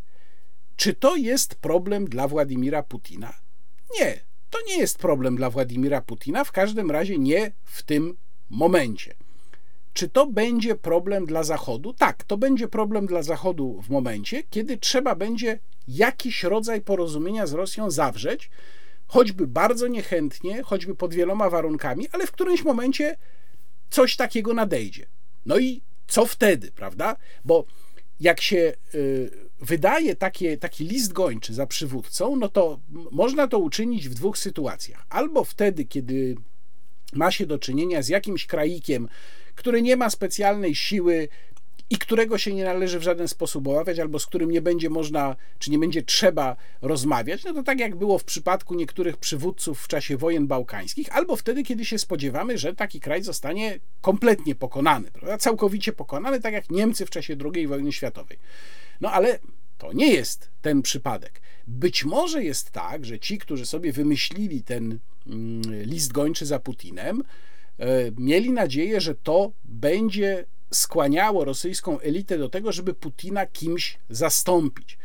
Czy 0.76 0.94
to 0.94 1.16
jest 1.16 1.54
problem 1.54 2.04
dla 2.04 2.28
Władimira 2.28 2.82
Putina? 2.82 3.34
Nie, 4.00 4.20
to 4.50 4.58
nie 4.66 4.78
jest 4.78 4.98
problem 4.98 5.36
dla 5.36 5.50
Władimira 5.50 6.00
Putina, 6.00 6.44
w 6.44 6.52
każdym 6.52 6.90
razie 6.90 7.18
nie 7.18 7.52
w 7.64 7.82
tym 7.82 8.16
momencie. 8.50 9.14
Czy 9.92 10.08
to 10.08 10.26
będzie 10.26 10.74
problem 10.74 11.26
dla 11.26 11.42
Zachodu? 11.42 11.92
Tak, 11.92 12.24
to 12.24 12.36
będzie 12.36 12.68
problem 12.68 13.06
dla 13.06 13.22
Zachodu 13.22 13.82
w 13.82 13.90
momencie, 13.90 14.42
kiedy 14.50 14.78
trzeba 14.78 15.14
będzie 15.14 15.58
jakiś 15.88 16.42
rodzaj 16.42 16.80
porozumienia 16.80 17.46
z 17.46 17.52
Rosją 17.52 17.90
zawrzeć, 17.90 18.50
choćby 19.06 19.46
bardzo 19.46 19.88
niechętnie, 19.88 20.62
choćby 20.62 20.94
pod 20.94 21.14
wieloma 21.14 21.50
warunkami, 21.50 22.08
ale 22.12 22.26
w 22.26 22.32
którymś 22.32 22.62
momencie 22.64 23.16
coś 23.90 24.16
takiego 24.16 24.54
nadejdzie. 24.54 25.06
No 25.46 25.58
i 25.58 25.82
co 26.06 26.26
wtedy, 26.26 26.72
prawda? 26.72 27.16
Bo 27.44 27.64
jak 28.20 28.40
się 28.40 28.72
y, 28.94 29.30
wydaje 29.60 30.16
takie, 30.16 30.58
taki 30.58 30.84
list 30.84 31.12
gończy 31.12 31.54
za 31.54 31.66
przywódcą, 31.66 32.36
no 32.36 32.48
to 32.48 32.80
można 33.10 33.48
to 33.48 33.58
uczynić 33.58 34.08
w 34.08 34.14
dwóch 34.14 34.38
sytuacjach. 34.38 35.06
Albo 35.08 35.44
wtedy, 35.44 35.84
kiedy 35.84 36.36
ma 37.12 37.30
się 37.30 37.46
do 37.46 37.58
czynienia 37.58 38.02
z 38.02 38.08
jakimś 38.08 38.46
kraikiem, 38.46 39.08
który 39.54 39.82
nie 39.82 39.96
ma 39.96 40.10
specjalnej 40.10 40.74
siły 40.74 41.28
i 41.92 41.98
którego 41.98 42.38
się 42.38 42.54
nie 42.54 42.64
należy 42.64 42.98
w 42.98 43.02
żaden 43.02 43.28
sposób 43.28 43.68
obawiać, 43.68 43.98
albo 43.98 44.18
z 44.18 44.26
którym 44.26 44.50
nie 44.50 44.62
będzie 44.62 44.90
można, 44.90 45.36
czy 45.58 45.70
nie 45.70 45.78
będzie 45.78 46.02
trzeba 46.02 46.56
rozmawiać, 46.82 47.44
no 47.44 47.54
to 47.54 47.62
tak 47.62 47.80
jak 47.80 47.96
było 47.96 48.18
w 48.18 48.24
przypadku 48.24 48.74
niektórych 48.74 49.16
przywódców 49.16 49.82
w 49.82 49.88
czasie 49.88 50.16
wojen 50.16 50.46
bałkańskich, 50.46 51.16
albo 51.16 51.36
wtedy, 51.36 51.62
kiedy 51.62 51.84
się 51.84 51.98
spodziewamy, 51.98 52.58
że 52.58 52.74
taki 52.74 53.00
kraj 53.00 53.22
zostanie 53.22 53.78
kompletnie 54.00 54.54
pokonany, 54.54 55.10
prawda? 55.10 55.38
całkowicie 55.38 55.92
pokonany, 55.92 56.40
tak 56.40 56.52
jak 56.52 56.70
Niemcy 56.70 57.06
w 57.06 57.10
czasie 57.10 57.36
II 57.54 57.66
wojny 57.66 57.92
światowej. 57.92 58.38
No 59.00 59.10
ale 59.10 59.38
to 59.78 59.92
nie 59.92 60.12
jest 60.12 60.50
ten 60.62 60.82
przypadek. 60.82 61.41
Być 61.66 62.04
może 62.04 62.44
jest 62.44 62.70
tak, 62.70 63.04
że 63.04 63.18
ci, 63.18 63.38
którzy 63.38 63.66
sobie 63.66 63.92
wymyślili 63.92 64.62
ten 64.62 64.98
mm, 65.26 65.62
list 65.84 66.12
gończy 66.12 66.46
za 66.46 66.58
Putinem, 66.58 67.22
e, 67.78 67.86
mieli 68.18 68.50
nadzieję, 68.50 69.00
że 69.00 69.14
to 69.14 69.52
będzie 69.64 70.44
skłaniało 70.70 71.44
rosyjską 71.44 72.00
elitę 72.00 72.38
do 72.38 72.48
tego, 72.48 72.72
żeby 72.72 72.94
Putina 72.94 73.46
kimś 73.46 73.98
zastąpić. 74.10 74.98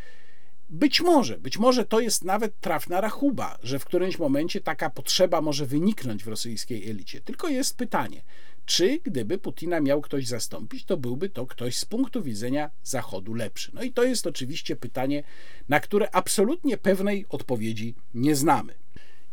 Być 0.70 1.02
może, 1.02 1.38
być 1.38 1.58
może 1.58 1.86
to 1.86 2.00
jest 2.00 2.24
nawet 2.24 2.60
trafna 2.60 3.02
rachuba, 3.02 3.58
że 3.64 3.80
w 3.80 3.86
którymś 3.86 4.20
momencie 4.20 4.62
taka 4.62 4.90
potrzeba 4.90 5.42
może 5.42 5.66
wyniknąć 5.66 6.24
w 6.24 6.28
rosyjskiej 6.28 6.90
elicie. 6.90 7.22
Tylko 7.22 7.48
jest 7.48 7.78
pytanie, 7.78 8.22
czy 8.68 9.00
gdyby 9.04 9.38
Putina 9.38 9.80
miał 9.80 10.02
ktoś 10.02 10.28
zastąpić, 10.28 10.86
to 10.86 10.98
byłby 10.98 11.30
to 11.30 11.46
ktoś 11.46 11.78
z 11.78 11.86
punktu 11.86 12.24
widzenia 12.24 12.72
Zachodu 12.84 13.34
lepszy. 13.34 13.72
No 13.74 13.84
i 13.84 13.94
to 13.94 14.04
jest 14.04 14.28
oczywiście 14.28 14.76
pytanie, 14.76 15.24
na 15.70 15.80
które 15.80 16.16
absolutnie 16.16 16.78
pewnej 16.78 17.26
odpowiedzi 17.30 17.96
nie 18.14 18.36
znamy. 18.36 18.74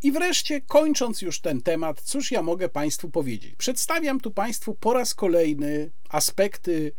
I 0.02 0.12
wreszcie, 0.12 0.60
kończąc 0.60 1.22
już 1.22 1.40
ten 1.40 1.62
temat, 1.62 2.00
cóż 2.00 2.30
ja 2.30 2.42
mogę 2.42 2.68
Państwu 2.68 3.10
powiedzieć? 3.10 3.54
Przedstawiam 3.56 4.20
tu 4.20 4.30
Państwu 4.30 4.74
po 4.74 4.92
raz 4.92 5.14
kolejny 5.14 5.90
aspekty 6.08 6.92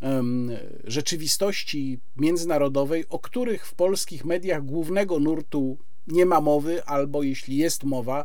um, 0.00 0.50
rzeczywistości 0.84 2.00
międzynarodowej, 2.16 3.04
o 3.08 3.18
których 3.18 3.66
w 3.66 3.74
polskich 3.74 4.24
mediach 4.24 4.64
głównego 4.64 5.18
nurtu 5.18 5.78
nie 6.06 6.26
ma 6.26 6.40
mowy, 6.40 6.84
albo 6.84 7.22
jeśli 7.22 7.56
jest 7.56 7.84
mowa, 7.84 8.24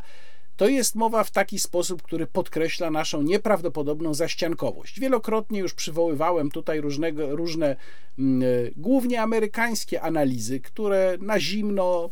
to 0.58 0.68
jest 0.68 0.95
mowa 0.95 1.24
w 1.24 1.32
taki 1.32 1.60
sposób, 1.60 2.01
który 2.01 2.28
podkreśla 2.28 2.91
naszą 2.91 3.22
nieprawdopodobną 3.22 4.14
zaściankowość. 4.14 4.99
Wielokrotnie 4.99 5.60
już 5.60 5.74
przywoływałem 5.74 6.51
tutaj 6.51 6.82
różnego, 6.82 7.36
różne, 7.36 7.76
mm, 8.20 8.43
głównie 8.78 9.22
amerykańskie 9.22 10.01
analizy, 10.01 10.60
które 10.60 11.18
na 11.22 11.39
zimno 11.39 12.10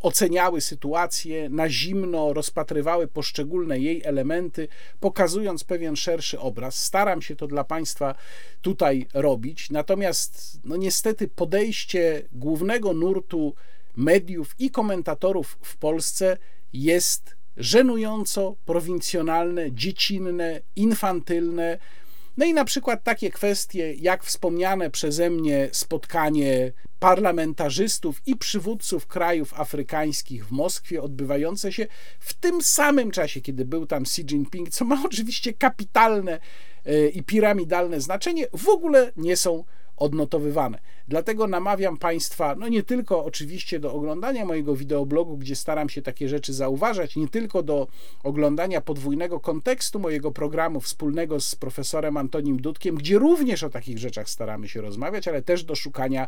oceniały 0.00 0.60
sytuację, 0.60 1.48
na 1.48 1.70
zimno 1.70 2.32
rozpatrywały 2.32 3.06
poszczególne 3.08 3.78
jej 3.78 4.02
elementy, 4.04 4.68
pokazując 5.00 5.64
pewien 5.64 5.96
szerszy 5.96 6.40
obraz. 6.40 6.84
Staram 6.84 7.22
się 7.22 7.36
to 7.36 7.46
dla 7.46 7.64
Państwa 7.64 8.14
tutaj 8.62 9.06
robić, 9.14 9.70
natomiast 9.70 10.60
no 10.64 10.76
niestety 10.76 11.28
podejście 11.28 12.22
głównego 12.32 12.92
nurtu 12.92 13.54
mediów 13.96 14.54
i 14.58 14.70
komentatorów 14.70 15.58
w 15.60 15.76
Polsce 15.76 16.36
jest 16.72 17.35
żenująco 17.56 18.56
prowincjonalne, 18.64 19.72
dziecinne, 19.72 20.60
infantylne. 20.76 21.78
No 22.36 22.46
i 22.46 22.54
na 22.54 22.64
przykład 22.64 23.04
takie 23.04 23.30
kwestie, 23.30 23.94
jak 23.94 24.24
wspomniane 24.24 24.90
przeze 24.90 25.30
mnie 25.30 25.68
spotkanie 25.72 26.72
parlamentarzystów 26.98 28.22
i 28.26 28.36
przywódców 28.36 29.06
krajów 29.06 29.60
afrykańskich 29.60 30.46
w 30.46 30.50
Moskwie, 30.50 31.02
odbywające 31.02 31.72
się 31.72 31.86
w 32.20 32.34
tym 32.34 32.62
samym 32.62 33.10
czasie, 33.10 33.40
kiedy 33.40 33.64
był 33.64 33.86
tam 33.86 34.02
Xi 34.02 34.22
Jinping, 34.22 34.70
co 34.70 34.84
ma 34.84 35.02
oczywiście 35.06 35.52
kapitalne 35.52 36.40
e, 36.84 37.08
i 37.08 37.22
piramidalne 37.22 38.00
znaczenie, 38.00 38.46
w 38.52 38.68
ogóle 38.68 39.12
nie 39.16 39.36
są 39.36 39.64
odnotowywane. 39.96 40.78
Dlatego 41.08 41.46
namawiam 41.46 41.96
Państwa, 41.96 42.54
no 42.54 42.68
nie 42.68 42.82
tylko 42.82 43.24
oczywiście 43.24 43.80
do 43.80 43.92
oglądania 43.92 44.44
mojego 44.44 44.76
wideoblogu, 44.76 45.36
gdzie 45.36 45.56
staram 45.56 45.88
się 45.88 46.02
takie 46.02 46.28
rzeczy 46.28 46.52
zauważać, 46.52 47.16
nie 47.16 47.28
tylko 47.28 47.62
do 47.62 47.86
oglądania 48.22 48.80
podwójnego 48.80 49.40
kontekstu 49.40 50.00
mojego 50.00 50.32
programu 50.32 50.80
wspólnego 50.80 51.40
z 51.40 51.54
profesorem 51.54 52.16
Antonim 52.16 52.56
Dudkiem, 52.60 52.94
gdzie 52.94 53.18
również 53.18 53.62
o 53.62 53.70
takich 53.70 53.98
rzeczach 53.98 54.30
staramy 54.30 54.68
się 54.68 54.80
rozmawiać, 54.80 55.28
ale 55.28 55.42
też 55.42 55.64
do 55.64 55.74
szukania 55.74 56.26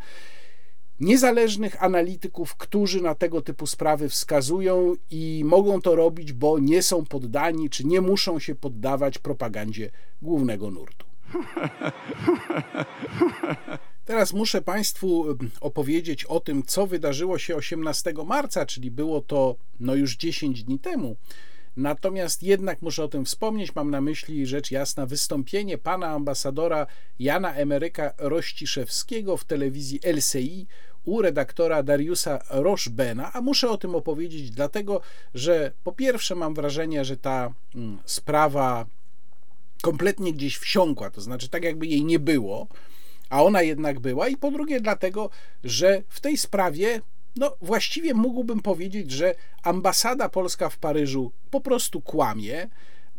niezależnych 1.01 1.85
analityków, 1.85 2.57
którzy 2.57 3.01
na 3.03 3.15
tego 3.15 3.43
typu 3.43 3.67
sprawy 3.67 4.09
wskazują 4.09 4.95
i 5.11 5.43
mogą 5.45 5.81
to 5.81 5.95
robić, 5.95 6.33
bo 6.33 6.59
nie 6.59 6.83
są 6.83 7.05
poddani, 7.05 7.71
czy 7.71 7.87
nie 7.87 8.01
muszą 8.01 8.39
się 8.39 8.55
poddawać 8.55 9.19
propagandzie 9.19 9.91
głównego 10.23 10.71
nurtu. 10.71 11.08
Teraz 14.05 14.33
muszę 14.33 14.63
Państwu 14.63 15.37
opowiedzieć 15.61 16.25
o 16.25 16.41
tym, 16.41 16.63
co 16.63 16.87
wydarzyło 16.87 17.39
się 17.39 17.57
18 17.57 18.15
marca, 18.27 18.67
czyli 18.67 18.91
było 18.91 19.21
to 19.21 19.57
no 19.81 19.95
już 19.95 20.17
10 20.17 20.65
dni 20.65 20.79
temu. 20.79 21.17
Natomiast 21.77 22.43
jednak 22.43 22.83
muszę 22.83 23.05
o 23.05 23.09
tym 23.09 23.25
wspomnieć. 23.25 23.75
Mam 23.75 23.91
na 23.91 24.01
myśli 24.01 24.47
rzecz 24.47 24.71
jasna 24.71 25.07
wystąpienie 25.07 25.79
pana 25.79 26.07
ambasadora 26.07 26.87
Jana 27.19 27.55
Emeryka 27.55 28.13
Rościszewskiego 28.19 29.37
w 29.37 29.45
telewizji 29.45 30.01
LCI 30.15 30.67
u 31.05 31.23
redaktora 31.23 31.83
Dariusa 31.83 32.39
Roszbena, 32.51 33.33
a 33.33 33.41
muszę 33.41 33.71
o 33.71 33.79
tym 33.79 33.95
opowiedzieć 33.95 34.51
dlatego, 34.51 35.01
że 35.35 35.73
po 35.85 35.93
pierwsze 35.93 36.35
mam 36.35 36.55
wrażenie, 36.55 37.05
że 37.05 37.17
ta 37.17 37.53
mm, 37.75 37.99
sprawa 38.05 38.87
kompletnie 39.83 40.33
gdzieś 40.33 40.57
wsiąkła, 40.57 41.11
to 41.11 41.21
znaczy 41.21 41.49
tak 41.49 41.65
jakby 41.65 41.87
jej 41.87 42.05
nie 42.05 42.19
było, 42.19 42.67
a 43.31 43.45
ona 43.45 43.63
jednak 43.63 44.01
była 44.01 44.29
i 44.29 44.37
po 44.37 44.51
drugie 44.51 44.81
dlatego, 44.81 45.31
że 45.65 46.03
w 46.09 46.21
tej 46.21 46.39
sprawie 46.39 47.01
no 47.37 47.57
właściwie 47.63 48.15
mógłbym 48.15 48.61
powiedzieć, 48.61 49.11
że 49.11 49.35
ambasada 49.63 50.29
polska 50.29 50.69
w 50.69 50.79
Paryżu 50.79 51.33
po 51.51 51.61
prostu 51.61 52.01
kłamie, 52.01 52.69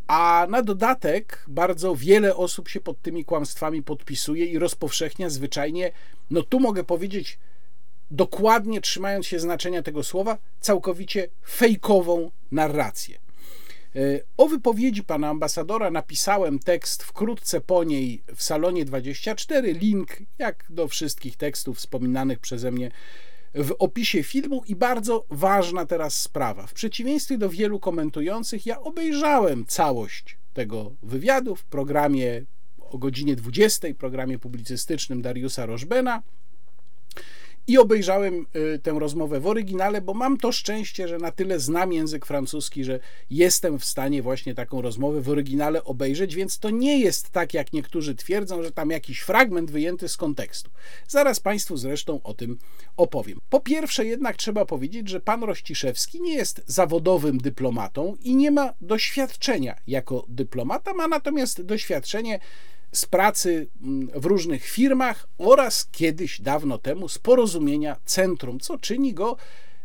a 0.08 0.48
na 0.50 0.62
dodatek 0.62 1.46
bardzo 1.48 1.96
wiele 1.96 2.36
osób 2.36 2.70
się 2.70 2.80
pod 2.80 3.02
tymi 3.02 3.26
kłamstwami 3.26 3.84
podpisuje 3.84 4.46
i 4.46 4.60
rozpowszechnia 4.60 5.30
zwyczajnie, 5.30 5.92
no 6.30 6.44
tu 6.44 6.60
mogę 6.60 6.84
powiedzieć 6.84 7.40
dokładnie 8.12 8.82
trzymając 8.82 9.26
się 9.26 9.40
znaczenia 9.40 9.84
tego 9.84 10.04
słowa, 10.04 10.38
całkowicie 10.60 11.28
fejkową 11.48 12.32
narrację. 12.52 13.20
E, 13.96 14.00
o 14.38 14.48
wypowiedzi 14.48 15.04
pana 15.04 15.30
ambasadora 15.30 15.92
napisałem 15.92 16.60
tekst 16.60 17.04
wkrótce 17.04 17.62
po 17.62 17.84
niej 17.84 18.24
w 18.36 18.44
salonie 18.44 18.86
24. 18.86 19.74
Link, 19.74 20.18
jak 20.38 20.66
do 20.70 20.88
wszystkich 20.88 21.36
tekstów 21.38 21.78
wspominanych 21.78 22.40
przeze 22.40 22.72
mnie 22.72 22.92
w 23.56 23.76
opisie 23.80 24.24
filmu 24.24 24.64
i 24.68 24.76
bardzo 24.76 25.26
ważna 25.30 25.86
teraz 25.86 26.22
sprawa. 26.22 26.68
W 26.68 26.74
przeciwieństwie 26.74 27.38
do 27.38 27.50
wielu 27.50 27.80
komentujących, 27.80 28.66
ja 28.66 28.82
obejrzałem 28.82 29.66
całość 29.66 30.38
tego 30.54 30.92
wywiadu 31.04 31.56
w 31.56 31.66
programie 31.66 32.46
o 32.80 32.98
godzinie 32.98 33.36
20, 33.36 33.88
programie 33.98 34.40
publicystycznym 34.40 35.22
Dariusa 35.22 35.66
Rożbena 35.66 36.24
i 37.70 37.78
obejrzałem 37.78 38.46
y, 38.76 38.80
tę 38.80 38.96
rozmowę 39.00 39.40
w 39.40 39.48
oryginale, 39.48 40.02
bo 40.02 40.14
mam 40.14 40.38
to 40.38 40.52
szczęście, 40.52 41.08
że 41.08 41.18
na 41.18 41.32
tyle 41.32 41.60
znam 41.60 41.94
język 41.94 42.26
francuski, 42.26 42.84
że 42.84 43.00
jestem 43.30 43.80
w 43.80 43.86
stanie 43.86 44.22
właśnie 44.22 44.56
taką 44.56 44.82
rozmowę 44.82 45.22
w 45.22 45.30
oryginale 45.30 45.84
obejrzeć, 45.84 46.36
więc 46.36 46.60
to 46.60 46.70
nie 46.70 47.00
jest 47.00 47.30
tak, 47.30 47.54
jak 47.54 47.74
niektórzy 47.74 48.16
twierdzą, 48.16 48.64
że 48.64 48.72
tam 48.72 48.90
jakiś 48.90 49.20
fragment 49.20 49.72
wyjęty 49.72 50.10
z 50.10 50.18
kontekstu. 50.18 50.72
Zaraz 51.08 51.40
Państwu 51.40 51.78
zresztą 51.78 52.24
o 52.24 52.34
tym 52.34 52.58
opowiem. 52.98 53.40
Po 53.50 53.60
pierwsze, 53.60 54.06
jednak 54.06 54.38
trzeba 54.38 54.66
powiedzieć, 54.66 55.10
że 55.10 55.20
pan 55.20 55.44
Rościszewski 55.44 56.22
nie 56.22 56.34
jest 56.34 56.62
zawodowym 56.66 57.38
dyplomatą 57.38 58.16
i 58.22 58.36
nie 58.36 58.52
ma 58.52 58.74
doświadczenia 58.82 59.76
jako 59.88 60.26
dyplomata, 60.28 60.94
ma 60.94 61.08
natomiast 61.08 61.62
doświadczenie 61.62 62.40
z 62.92 63.06
pracy 63.06 63.68
mm, 63.82 64.10
w 64.16 64.26
różnych 64.26 64.66
firmach 64.66 65.28
oraz 65.38 65.88
kiedyś 65.92 66.42
dawno 66.42 66.78
temu 66.78 67.10
z 67.10 67.20
porozumienia 67.20 67.96
centrum, 68.06 68.60
co 68.60 68.78
czyni 68.78 69.14
go 69.14 69.38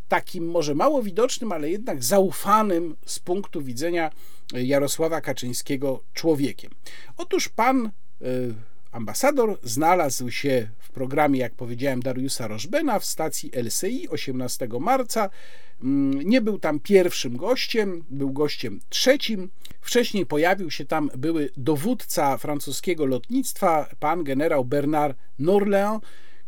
takim 0.07 0.47
może 0.51 0.75
mało 0.75 1.03
widocznym, 1.03 1.51
ale 1.51 1.69
jednak 1.69 2.03
zaufanym 2.03 2.95
z 3.05 3.19
punktu 3.19 3.61
widzenia 3.61 4.11
Jarosława 4.53 5.21
Kaczyńskiego 5.21 6.03
człowiekiem. 6.13 6.71
Otóż 7.17 7.49
pan 7.49 7.91
y, 8.21 8.55
ambasador 8.95 9.57
znalazł 9.63 10.31
się 10.31 10.67
w 10.79 10.89
programie, 10.89 11.39
jak 11.39 11.53
powiedziałem, 11.53 11.99
Dariusa 11.99 12.47
Rożbena 12.47 12.99
w 12.99 13.05
stacji 13.05 13.51
LCI 13.53 14.09
18 14.09 14.67
marca. 14.79 15.29
Mm, 15.83 16.21
nie 16.21 16.41
był 16.41 16.59
tam 16.59 16.79
pierwszym 16.79 17.37
gościem, 17.37 18.03
był 18.09 18.31
gościem 18.31 18.79
trzecim. 18.89 19.49
Wcześniej 19.81 20.25
pojawił 20.25 20.71
się 20.71 20.85
tam 20.85 21.09
były 21.17 21.49
dowódca 21.57 22.37
francuskiego 22.37 23.05
lotnictwa, 23.05 23.89
pan 23.99 24.23
generał 24.23 24.65
Bernard 24.65 25.17
Norlin, 25.39 25.99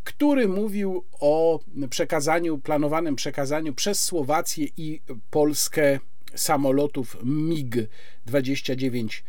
który 0.03 0.47
mówił 0.47 1.03
o 1.19 1.59
przekazaniu, 1.89 2.57
planowanym 2.57 3.15
przekazaniu 3.15 3.73
przez 3.73 4.03
Słowację 4.03 4.67
i 4.77 5.01
Polskę 5.31 5.99
samolotów 6.35 7.17
MiG-29 7.23 9.21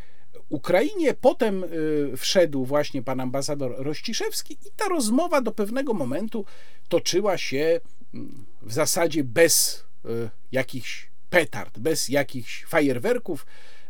Ukrainie. 0.49 1.13
Potem 1.13 1.63
y, 1.63 2.17
wszedł 2.17 2.65
właśnie 2.65 3.01
pan 3.01 3.19
ambasador 3.19 3.75
Rościszewski 3.77 4.53
i 4.53 4.71
ta 4.75 4.87
rozmowa 4.87 5.41
do 5.41 5.51
pewnego 5.51 5.93
momentu 5.93 6.45
toczyła 6.87 7.37
się 7.37 7.79
mm, 8.13 8.45
w 8.61 8.73
zasadzie 8.73 9.23
bez 9.23 9.85
y, 10.05 10.29
jakichś 10.51 11.09
petard, 11.29 11.79
bez 11.79 12.09
jakichś 12.09 12.65
fajerwerków. 12.65 13.45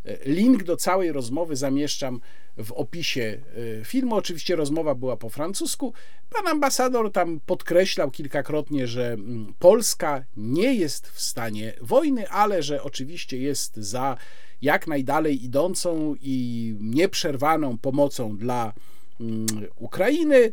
Y, 0.06 0.20
link 0.26 0.64
do 0.64 0.78
całej 0.78 1.12
rozmowy 1.12 1.56
zamieszczam 1.56 2.22
w 2.64 2.72
opisie 2.72 3.42
filmu. 3.84 4.16
Oczywiście 4.16 4.56
rozmowa 4.56 4.96
była 4.96 5.18
po 5.18 5.30
francusku. 5.30 5.94
Pan 6.30 6.48
ambasador 6.48 7.12
tam 7.12 7.40
podkreślał 7.46 8.12
kilkakrotnie, 8.12 8.88
że 8.88 9.14
mm, 9.14 9.54
Polska 9.60 10.24
nie 10.38 10.74
jest 10.74 11.08
w 11.08 11.22
stanie 11.22 11.74
wojny, 11.82 12.30
ale 12.30 12.64
że 12.64 12.84
oczywiście 12.84 13.38
jest 13.38 13.78
za 13.78 14.18
jak 14.62 14.88
najdalej 14.88 15.46
idącą 15.46 16.16
i 16.22 16.76
nieprzerwaną 16.80 17.78
pomocą 17.78 18.38
dla 18.38 18.74
mm, 19.20 19.48
Ukrainy. 19.76 20.52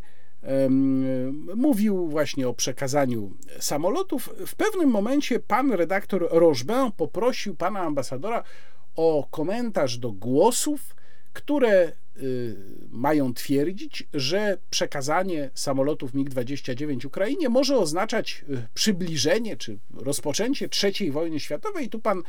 Mówił 1.55 2.09
właśnie 2.09 2.49
o 2.49 2.55
przekazaniu 2.55 3.33
samolotów. 3.61 4.31
W 4.47 4.55
pewnym 4.55 4.91
momencie 4.91 5.41
pan 5.41 5.73
redaktor 5.73 6.29
Rożbin 6.31 6.93
poprosił 6.97 7.55
pana 7.55 7.81
ambasadora 7.81 8.43
o 8.97 9.29
komentarz 9.31 9.99
do 9.99 10.13
głosów, 10.13 10.96
które 11.37 11.93
Y, 12.23 12.57
mają 12.91 13.35
twierdzić, 13.35 14.05
że 14.15 14.59
przekazanie 14.71 15.51
samolotów 15.55 16.15
MiG-29 16.15 17.07
Ukrainie 17.07 17.49
może 17.49 17.77
oznaczać 17.77 18.45
y, 18.51 18.63
przybliżenie 18.75 19.57
czy 19.57 19.79
rozpoczęcie 19.95 20.69
III 20.83 21.11
wojny 21.11 21.41
światowej. 21.41 21.89
Tu 21.89 21.99
pan 21.99 22.23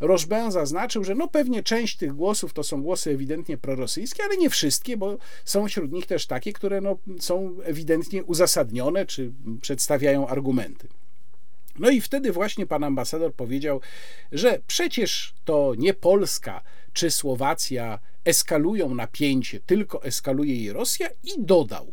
Rożben 0.00 0.52
zaznaczył, 0.52 1.04
że 1.04 1.14
no 1.14 1.28
pewnie 1.28 1.62
część 1.62 1.96
tych 1.96 2.12
głosów 2.12 2.52
to 2.52 2.62
są 2.62 2.82
głosy 2.82 3.10
ewidentnie 3.10 3.58
prorosyjskie, 3.58 4.24
ale 4.24 4.36
nie 4.36 4.50
wszystkie, 4.50 4.96
bo 4.96 5.18
są 5.44 5.68
wśród 5.68 5.92
nich 5.92 6.06
też 6.06 6.26
takie, 6.26 6.52
które 6.52 6.80
no, 6.80 6.98
są 7.20 7.56
ewidentnie 7.64 8.24
uzasadnione 8.24 9.06
czy 9.06 9.32
przedstawiają 9.60 10.28
argumenty. 10.28 10.88
No 11.78 11.90
i 11.90 12.00
wtedy 12.00 12.32
właśnie 12.32 12.66
pan 12.66 12.84
ambasador 12.84 13.34
powiedział, 13.34 13.80
że 14.32 14.60
przecież 14.66 15.34
to 15.44 15.74
nie 15.78 15.94
Polska 15.94 16.62
czy 16.92 17.10
Słowacja 17.10 17.98
eskalują 18.24 18.94
napięcie, 18.94 19.60
tylko 19.60 20.04
eskaluje 20.04 20.64
je 20.64 20.72
Rosja 20.72 21.08
i 21.24 21.30
dodał: 21.38 21.92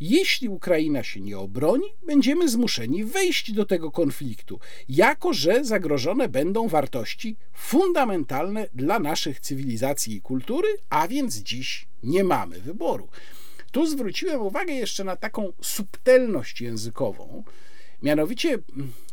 Jeśli 0.00 0.48
Ukraina 0.48 1.02
się 1.02 1.20
nie 1.20 1.38
obroni, 1.38 1.86
będziemy 2.06 2.48
zmuszeni 2.48 3.04
wejść 3.04 3.52
do 3.52 3.64
tego 3.64 3.90
konfliktu, 3.90 4.60
jako 4.88 5.32
że 5.32 5.64
zagrożone 5.64 6.28
będą 6.28 6.68
wartości 6.68 7.36
fundamentalne 7.52 8.66
dla 8.74 8.98
naszych 8.98 9.40
cywilizacji 9.40 10.16
i 10.16 10.20
kultury, 10.20 10.68
a 10.90 11.08
więc 11.08 11.36
dziś 11.36 11.86
nie 12.02 12.24
mamy 12.24 12.60
wyboru. 12.60 13.08
Tu 13.72 13.86
zwróciłem 13.86 14.42
uwagę 14.42 14.72
jeszcze 14.72 15.04
na 15.04 15.16
taką 15.16 15.52
subtelność 15.62 16.60
językową. 16.60 17.44
Mianowicie 18.02 18.58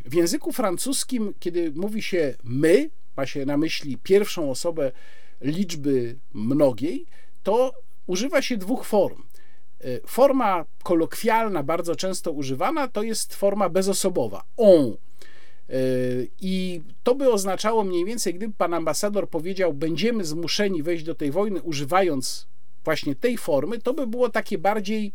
w 0.05 0.13
języku 0.13 0.51
francuskim, 0.51 1.33
kiedy 1.39 1.71
mówi 1.71 2.01
się 2.01 2.35
my, 2.43 2.89
ma 3.17 3.25
się 3.25 3.45
na 3.45 3.57
myśli 3.57 3.97
pierwszą 4.03 4.51
osobę 4.51 4.91
liczby 5.41 6.17
mnogiej, 6.33 7.05
to 7.43 7.73
używa 8.07 8.41
się 8.41 8.57
dwóch 8.57 8.85
form. 8.85 9.23
E, 9.81 10.07
forma 10.07 10.65
kolokwialna, 10.83 11.63
bardzo 11.63 11.95
często 11.95 12.31
używana, 12.31 12.87
to 12.87 13.03
jest 13.03 13.35
forma 13.35 13.69
bezosobowa 13.69 14.43
on. 14.57 14.85
E, 15.69 15.73
I 16.41 16.81
to 17.03 17.15
by 17.15 17.31
oznaczało 17.31 17.83
mniej 17.83 18.05
więcej, 18.05 18.33
gdyby 18.33 18.53
pan 18.53 18.73
ambasador 18.73 19.29
powiedział, 19.29 19.73
będziemy 19.73 20.25
zmuszeni 20.25 20.83
wejść 20.83 21.03
do 21.03 21.15
tej 21.15 21.31
wojny, 21.31 21.61
używając 21.61 22.47
właśnie 22.83 23.15
tej 23.15 23.37
formy, 23.37 23.79
to 23.79 23.93
by 23.93 24.07
było 24.07 24.29
takie 24.29 24.57
bardziej 24.57 25.13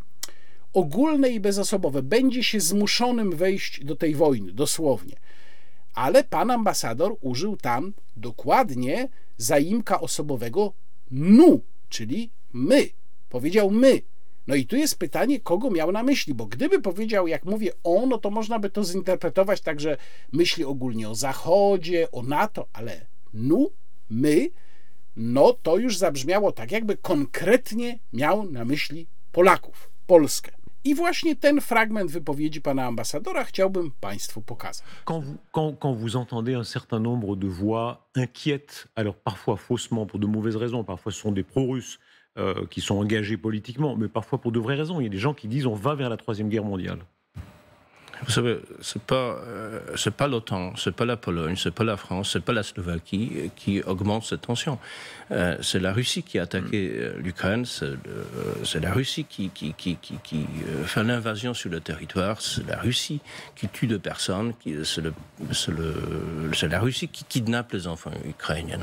ogólne 0.72 1.30
i 1.30 1.40
bezosobowe. 1.40 2.02
Będzie 2.02 2.44
się 2.44 2.60
zmuszonym 2.60 3.36
wejść 3.36 3.84
do 3.84 3.96
tej 3.96 4.14
wojny, 4.14 4.52
dosłownie. 4.52 5.16
Ale 5.94 6.24
pan 6.24 6.50
ambasador 6.50 7.16
użył 7.20 7.56
tam 7.56 7.92
dokładnie 8.16 9.08
zaimka 9.36 10.00
osobowego 10.00 10.72
nu, 11.10 11.62
czyli 11.88 12.30
my. 12.52 12.88
Powiedział 13.28 13.70
my. 13.70 14.02
No 14.46 14.54
i 14.54 14.66
tu 14.66 14.76
jest 14.76 14.98
pytanie, 14.98 15.40
kogo 15.40 15.70
miał 15.70 15.92
na 15.92 16.02
myśli, 16.02 16.34
bo 16.34 16.46
gdyby 16.46 16.80
powiedział, 16.80 17.28
jak 17.28 17.44
mówię 17.44 17.72
on, 17.84 18.08
no 18.08 18.18
to 18.18 18.30
można 18.30 18.58
by 18.58 18.70
to 18.70 18.84
zinterpretować 18.84 19.60
tak, 19.60 19.80
że 19.80 19.96
myśli 20.32 20.64
ogólnie 20.64 21.08
o 21.08 21.14
Zachodzie, 21.14 22.10
o 22.10 22.22
NATO, 22.22 22.66
ale 22.72 23.06
nu, 23.34 23.70
my, 24.10 24.50
no 25.16 25.52
to 25.62 25.76
już 25.76 25.98
zabrzmiało 25.98 26.52
tak, 26.52 26.72
jakby 26.72 26.96
konkretnie 26.96 27.98
miał 28.12 28.50
na 28.50 28.64
myśli 28.64 29.06
Polaków, 29.32 29.90
Polskę. 30.06 30.61
I 30.84 30.94
właśnie 30.94 31.36
ten 31.36 31.60
fragment 31.60 32.10
wypowiedzi 32.10 32.60
pana 32.60 32.86
ambasadora 32.86 33.44
chciałbym 33.44 33.90
Państwu 34.00 34.42
pokazać. 34.42 34.84
Quand 35.04 35.24
vous, 35.24 35.36
quand, 35.52 35.78
quand 35.78 35.98
vous 35.98 36.16
entendez 36.16 36.54
un 36.54 36.64
certain 36.64 37.02
nombre 37.02 37.36
de 37.36 37.48
voix 37.48 38.08
inquiètes, 38.16 38.88
alors 38.96 39.14
parfois 39.14 39.56
faussement 39.56 40.06
pour 40.06 40.18
de 40.18 40.26
mauvaises 40.26 40.56
raisons, 40.56 40.84
parfois 40.84 41.12
ce 41.12 41.20
sont 41.20 41.32
des 41.32 41.44
pro-russes 41.44 41.98
euh, 42.38 42.66
qui 42.70 42.80
sont 42.80 42.96
engagés 42.96 43.36
politiquement, 43.36 43.96
mais 43.96 44.08
parfois 44.08 44.40
pour 44.40 44.52
de 44.52 44.58
vraies 44.58 44.76
raisons. 44.76 45.00
Il 45.00 45.04
y 45.04 45.06
a 45.06 45.10
des 45.10 45.18
gens 45.18 45.34
qui 45.34 45.48
disent 45.48 45.66
on 45.66 45.74
va 45.74 45.94
vers 45.94 46.08
la 46.08 46.16
troisième 46.16 46.48
guerre 46.48 46.64
mondiale. 46.64 46.98
Vous 48.24 48.30
savez, 48.30 48.60
c'est 48.80 49.02
pas 49.02 49.36
euh, 49.46 49.80
c'est 49.96 50.14
pas 50.14 50.28
l'OTAN, 50.28 50.74
c'est 50.76 50.94
pas 50.94 51.04
la 51.04 51.16
Pologne, 51.16 51.56
c'est 51.56 51.72
pas 51.74 51.82
la 51.84 51.96
France, 51.96 52.30
c'est 52.32 52.44
pas 52.44 52.52
la 52.52 52.62
Slovaquie 52.62 53.50
qui 53.56 53.82
augmente 53.82 54.24
cette 54.24 54.42
tension. 54.42 54.78
Euh, 55.32 55.56
c'est 55.60 55.80
la 55.80 55.92
Russie 55.92 56.22
qui 56.22 56.38
a 56.38 56.42
attaqué 56.42 56.92
euh, 56.94 57.14
l'Ukraine, 57.18 57.64
c'est 57.64 57.86
le- 57.90 57.98
c'est 58.64 58.80
la 58.80 58.92
Russie 58.92 59.24
qui 59.24 59.50
qui 59.50 59.74
qui 59.74 59.96
qui, 59.96 60.16
qui, 60.22 60.46
euh, 60.68 60.84
fait 60.84 61.02
l'invasion 61.02 61.52
sur 61.52 61.70
le 61.70 61.80
territoire, 61.80 62.40
c'est 62.40 62.66
la 62.68 62.76
Russie 62.78 63.20
qui 63.56 63.68
tue 63.68 63.86
des 63.88 63.98
personnes, 63.98 64.52
c'est 65.52 66.68
la 66.68 66.80
Russie 66.80 67.08
qui 67.08 67.24
kidnappe 67.24 67.72
les 67.72 67.86
enfants 67.86 68.12
ukrainiens. 68.24 68.80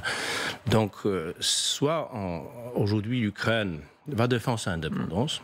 Donc 0.67 0.93
euh, 1.05 1.33
soit 1.39 2.11
aujourd'hui 2.75 3.21
l'Ukraine 3.21 3.79
va 4.07 4.27
défendre 4.27 4.59
sa 4.59 4.71
indépendance. 4.71 5.41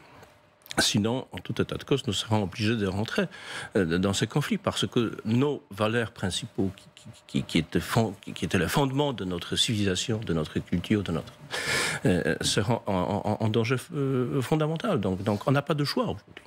Sinon, 0.79 1.27
en 1.31 1.37
tout 1.37 1.61
état 1.61 1.77
de 1.77 1.83
cause, 1.83 2.05
nous 2.07 2.13
serons 2.13 2.43
obligés 2.43 2.75
de 2.75 2.87
rentrer 2.87 3.25
euh, 3.75 3.97
dans 3.97 4.13
ces 4.13 4.27
conflits 4.27 4.57
parce 4.57 4.85
que 4.87 5.17
nos 5.25 5.63
valeurs 5.71 6.11
principaux, 6.11 6.69
qui, 6.75 6.83
qui- 7.27 7.43
qui- 7.43 7.57
étaient, 7.59 7.79
fond- 7.79 8.13
qui 8.35 8.45
étaient 8.45 8.57
le 8.57 8.67
fondement 8.67 9.13
de 9.13 9.25
notre 9.25 9.55
civilisation, 9.55 10.17
de 10.19 10.33
notre 10.33 10.59
culture, 10.59 11.01
de 11.03 11.11
notre, 11.13 11.33
euh, 12.05 12.35
seront 12.41 12.81
en, 12.87 13.21
en- 13.25 13.37
en 13.45 13.47
danger 13.49 13.77
euh, 13.93 14.41
fondamental. 14.41 14.99
Donc, 14.99 15.23
donc 15.23 15.47
on 15.47 15.51
n'a 15.51 15.61
pas 15.61 15.75
de 15.75 15.85
choix 15.85 16.03
aujourd'hui. 16.03 16.43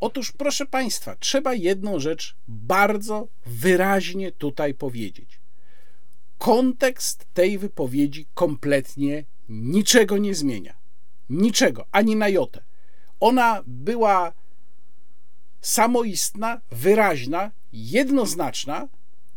Otóż, 0.00 0.32
proszę 0.32 0.66
Państwa, 0.66 1.16
trzeba 1.20 1.54
jedną 1.54 1.98
rzecz 2.00 2.34
bardzo 2.48 3.28
wyraźnie 3.46 4.32
tutaj 4.32 4.74
powiedzieć. 4.74 5.40
Kontekst 6.38 7.26
tej 7.34 7.58
wypowiedzi 7.58 8.26
kompletnie 8.34 9.24
niczego 9.48 10.18
nie 10.18 10.34
zmienia. 10.34 10.74
Niczego, 11.30 11.84
ani 11.92 12.16
na 12.16 12.28
jotę. 12.28 12.60
Ona 13.20 13.62
była 13.66 14.32
samoistna, 15.60 16.60
wyraźna, 16.70 17.50
jednoznaczna 17.72 18.88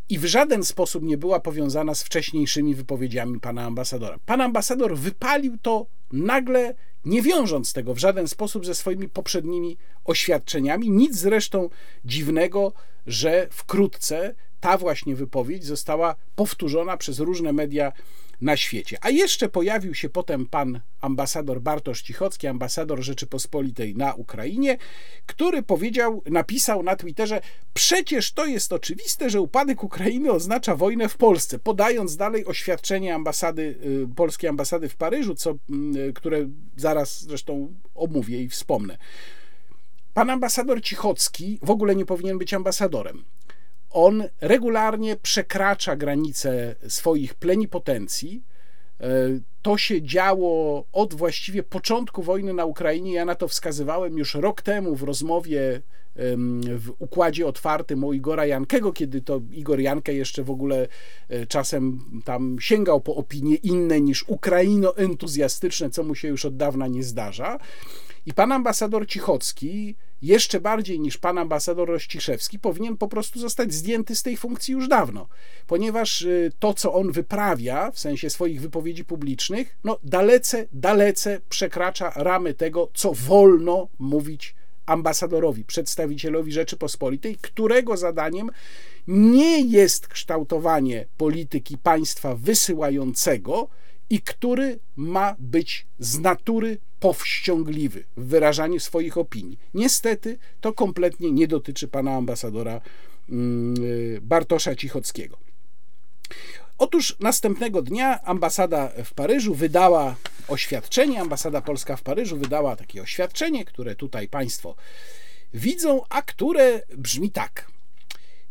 i 0.10 0.20
w 0.20 0.26
żaden 0.26 0.64
sposób 0.64 1.04
nie 1.04 1.18
była 1.18 1.40
powiązana 1.40 1.96
z 1.96 2.04
wcześniejszymi 2.04 2.76
wypowiedziami 2.76 3.40
pana 3.40 3.66
ambasadora. 3.66 4.18
Pan 4.26 4.42
ambasador 4.42 4.98
wypalił 4.98 5.58
to 5.62 5.86
nagle, 6.12 6.76
nie 7.06 7.22
wiążąc 7.22 7.74
tego 7.74 7.94
w 7.94 7.98
żaden 7.98 8.28
sposób 8.28 8.66
ze 8.66 8.76
swoimi 8.76 9.10
poprzednimi 9.10 9.78
oświadczeniami. 10.06 10.90
Nic 10.90 11.16
zresztą 11.16 11.70
dziwnego, 12.06 12.74
że 13.08 13.48
wkrótce 13.52 14.36
ta 14.60 14.78
właśnie 14.78 15.16
wypowiedź 15.16 15.66
została 15.66 16.16
powtórzona 16.36 16.98
przez 16.98 17.20
różne 17.20 17.54
media 17.54 17.92
na 18.42 18.58
świecie. 18.58 18.98
A 19.02 19.10
jeszcze 19.10 19.50
pojawił 19.50 19.96
się 19.96 20.10
potem 20.10 20.46
pan 20.46 20.80
ambasador 21.02 21.62
Bartosz 21.62 22.02
Cichocki, 22.02 22.48
ambasador 22.48 23.02
Rzeczypospolitej 23.02 23.96
na 23.96 24.14
Ukrainie, 24.14 24.78
który 25.26 25.64
powiedział, 25.64 26.24
napisał 26.26 26.84
na 26.84 26.96
Twitterze: 26.96 27.42
Przecież 27.74 28.32
to 28.34 28.46
jest 28.46 28.74
oczywiste, 28.74 29.30
że 29.30 29.42
upadek 29.42 29.84
Ukrainy 29.84 30.32
oznacza 30.32 30.76
wojnę 30.76 31.10
w 31.10 31.18
Polsce, 31.18 31.60
podając 31.60 32.18
dalej 32.18 32.46
oświadczenie 32.46 33.16
ambasady, 33.16 33.62
y, 34.12 34.16
polskiej 34.16 34.50
ambasady 34.50 34.90
w 34.90 34.96
Paryżu, 34.96 35.36
co, 35.36 35.52
y, 35.96 36.14
które 36.14 36.50
zaraz 36.78 37.22
zresztą 37.22 37.74
omówię 37.96 38.44
i 38.44 38.50
wspomnę. 38.50 38.98
Pan 40.14 40.30
ambasador 40.30 40.82
Cichocki 40.82 41.60
w 41.62 41.70
ogóle 41.70 41.96
nie 41.96 42.06
powinien 42.06 42.38
być 42.38 42.54
ambasadorem 42.54 43.24
on 43.94 44.24
regularnie 44.42 45.16
przekracza 45.16 45.96
granice 45.96 46.76
swoich 46.88 47.34
plenipotencji. 47.34 48.44
E, 49.02 49.08
To 49.62 49.78
się 49.78 50.02
działo 50.02 50.86
od 50.92 51.14
właściwie 51.14 51.64
początku 51.64 52.24
wojny 52.24 52.54
na 52.54 52.66
Ukrainie. 52.66 53.14
Ja 53.14 53.26
na 53.26 53.36
to 53.36 53.48
wskazywałem 53.48 54.18
już 54.18 54.36
rok 54.36 54.62
temu 54.62 54.96
w 54.96 55.04
rozmowie 55.04 55.82
w 56.78 56.92
układzie 57.00 57.48
otwartym 57.48 58.04
u 58.04 58.14
Igora 58.14 58.46
Jankego, 58.46 58.94
kiedy 58.94 59.22
to 59.22 59.42
Igor 59.52 59.80
Jankę 59.80 60.14
jeszcze 60.14 60.44
w 60.44 60.50
ogóle 60.52 60.88
e, 61.30 61.46
czasem 61.46 62.00
tam 62.26 62.58
sięgał 62.60 63.02
po 63.02 63.16
opinie 63.16 63.56
inne 63.56 64.02
niż 64.02 64.26
ukraino-entuzjastyczne, 64.28 65.90
co 65.90 66.04
mu 66.04 66.16
się 66.16 66.28
już 66.28 66.46
od 66.46 66.58
dawna 66.58 66.88
nie 66.88 67.04
zdarza. 67.04 67.60
I 68.26 68.34
pan 68.34 68.52
ambasador 68.52 69.08
Cichocki, 69.08 69.96
jeszcze 70.22 70.60
bardziej 70.60 71.00
niż 71.00 71.18
pan 71.18 71.38
ambasador 71.38 71.90
Rościszewski, 71.90 72.60
powinien 72.60 72.98
po 72.98 73.08
prostu 73.08 73.40
zostać 73.40 73.74
zdjęty 73.74 74.16
z 74.16 74.24
tej 74.24 74.38
funkcji 74.38 74.72
już 74.72 74.88
dawno, 74.88 75.28
ponieważ 75.68 76.22
y, 76.22 76.52
to, 76.60 76.74
co 76.74 76.94
on 76.94 77.12
wyprawia 77.12 77.92
w 77.92 78.00
sensie 78.00 78.30
swoich 78.30 78.62
wypowiedzi 78.62 79.06
publicznych, 79.06 79.78
no 79.84 80.00
dalece, 80.04 80.68
dalece 80.74 81.42
przekracza 81.50 82.12
ramy 82.16 82.54
tego, 82.54 82.90
co 82.94 83.14
wolno 83.14 83.88
mówić 84.00 84.56
ambasadorowi, 84.86 85.64
przedstawicielowi 85.64 86.52
Rzeczypospolitej, 86.52 87.36
którego 87.42 87.98
zadaniem 87.98 88.50
nie 89.08 89.62
jest 89.62 90.08
kształtowanie 90.08 91.06
polityki 91.18 91.78
państwa 91.78 92.36
wysyłającego, 92.36 93.68
i 94.10 94.22
który 94.22 94.80
ma 94.96 95.36
być 95.40 95.88
z 96.00 96.20
natury 96.20 96.78
powściągliwy 97.02 98.04
w 98.18 98.26
wyrażaniu 98.26 98.80
swoich 98.80 99.18
opinii. 99.18 99.60
Niestety 99.74 100.38
to 100.62 100.74
kompletnie 100.74 101.32
nie 101.32 101.48
dotyczy 101.48 101.88
pana 101.88 102.16
ambasadora 102.16 102.82
mm, 103.30 103.84
y, 103.84 104.20
Bartosza 104.22 104.76
Cichockiego. 104.76 105.38
Otóż 106.78 107.16
następnego 107.20 107.82
dnia 107.82 108.24
ambasada 108.24 108.92
w 109.04 109.14
Paryżu 109.14 109.56
wydała 109.56 110.16
oświadczenie, 110.48 111.22
ambasada 111.22 111.62
polska 111.62 111.96
w 111.96 112.02
Paryżu 112.02 112.38
wydała 112.38 112.76
takie 112.76 113.02
oświadczenie, 113.02 113.66
które 113.66 113.96
tutaj 113.96 114.28
Państwo 114.28 114.76
widzą, 115.54 116.02
a 116.10 116.22
które 116.22 116.82
brzmi 116.98 117.32
tak. 117.32 117.71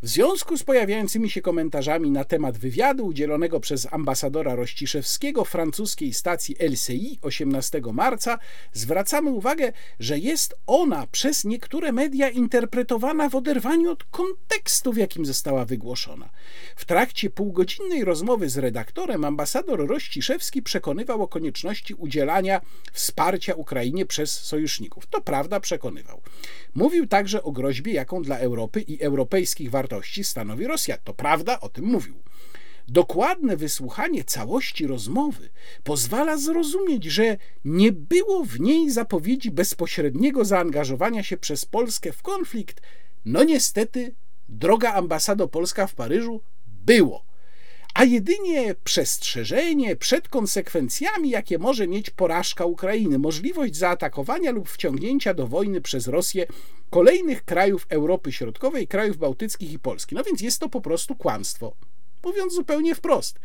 W 0.03 0.09
związku 0.09 0.57
z 0.57 0.62
pojawiającymi 0.62 1.30
się 1.30 1.42
komentarzami 1.42 2.11
na 2.11 2.24
temat 2.24 2.59
wywiadu 2.59 3.07
udzielonego 3.07 3.61
przez 3.61 3.92
ambasadora 3.92 4.55
Rościszewskiego 4.55 5.44
francuskiej 5.44 6.12
stacji 6.12 6.57
LCI 6.61 7.18
18 7.22 7.80
marca, 7.92 8.38
zwracamy 8.72 9.30
uwagę, 9.30 9.72
że 9.98 10.18
jest 10.18 10.55
ona 10.66 11.07
przez 11.07 11.44
niektóre 11.44 11.92
media 11.92 12.28
interpretowana 12.28 13.28
w 13.28 13.34
oderwaniu 13.34 13.90
od 13.90 14.05
kontekstu, 14.05 14.92
w 14.92 14.96
jakim 14.96 15.26
została 15.26 15.64
wygłoszona. 15.64 16.30
W 16.76 16.84
trakcie 16.84 17.30
półgodzinnej 17.30 18.05
rozmowy 18.05 18.48
z 18.48 18.59
redaktorem 18.59 19.24
ambasador 19.24 19.86
Rościszewski 19.88 20.62
przekonywał 20.62 21.22
o 21.22 21.28
konieczności 21.28 21.94
udzielania 21.94 22.61
wsparcia 22.92 23.55
Ukrainie 23.55 24.07
przez 24.07 24.32
sojuszników. 24.32 25.07
To 25.07 25.20
prawda, 25.20 25.61
przekonywał. 25.61 26.20
Mówił 26.74 27.07
także 27.07 27.42
o 27.42 27.53
groźbie, 27.53 27.92
jaką 27.92 28.22
dla 28.22 28.38
Europy 28.38 28.80
i 28.80 29.03
europejskich 29.03 29.70
wartości 29.70 29.89
stanowi 30.22 30.66
Rosja. 30.66 30.99
To 30.99 31.14
prawda, 31.14 31.61
o 31.61 31.68
tym 31.68 31.84
mówił. 31.84 32.14
Dokładne 32.88 33.57
wysłuchanie 33.57 34.24
całości 34.24 34.86
rozmowy 34.86 35.51
pozwala 35.84 36.36
zrozumieć, 36.36 37.05
że 37.05 37.36
nie 37.64 37.93
było 37.93 38.45
w 38.45 38.61
niej 38.61 38.91
zapowiedzi 38.91 39.51
bezpośredniego 39.51 40.45
zaangażowania 40.45 41.22
się 41.22 41.36
przez 41.36 41.64
Polskę 41.64 42.12
w 42.12 42.22
konflikt. 42.22 42.82
No 43.24 43.45
niestety, 43.45 44.14
droga 44.49 44.93
ambasado 44.93 45.49
Polska 45.49 45.86
w 45.86 45.95
Paryżu 45.95 46.41
było, 46.66 47.24
a 47.95 48.05
jedynie 48.05 48.74
przestrzeżenie 48.84 49.97
przed 49.97 50.28
konsekwencjami, 50.28 51.30
jakie 51.30 51.59
może 51.59 51.88
mieć 51.88 52.11
porażka 52.11 52.64
Ukrainy, 52.64 53.18
możliwość 53.18 53.76
zaatakowania 53.76 54.51
lub 54.51 54.68
wciągnięcia 54.68 55.34
do 55.34 55.47
wojny 55.47 55.80
przez 55.80 56.07
Rosję 56.07 56.47
kolejnych 56.91 57.45
krajów 57.45 57.86
Europy 57.88 58.32
Środkowej, 58.32 58.88
krajów 58.88 59.16
bałtyckich 59.16 59.72
i 59.72 59.78
Polski. 59.78 60.14
No 60.14 60.24
więc 60.24 60.41
jest 60.41 60.59
to 60.59 60.68
po 60.68 60.80
prostu 60.80 61.16
kłamstwo 61.16 61.76
mówiąc 62.24 62.55
zupełnie 62.55 62.95
wprost. 62.95 63.38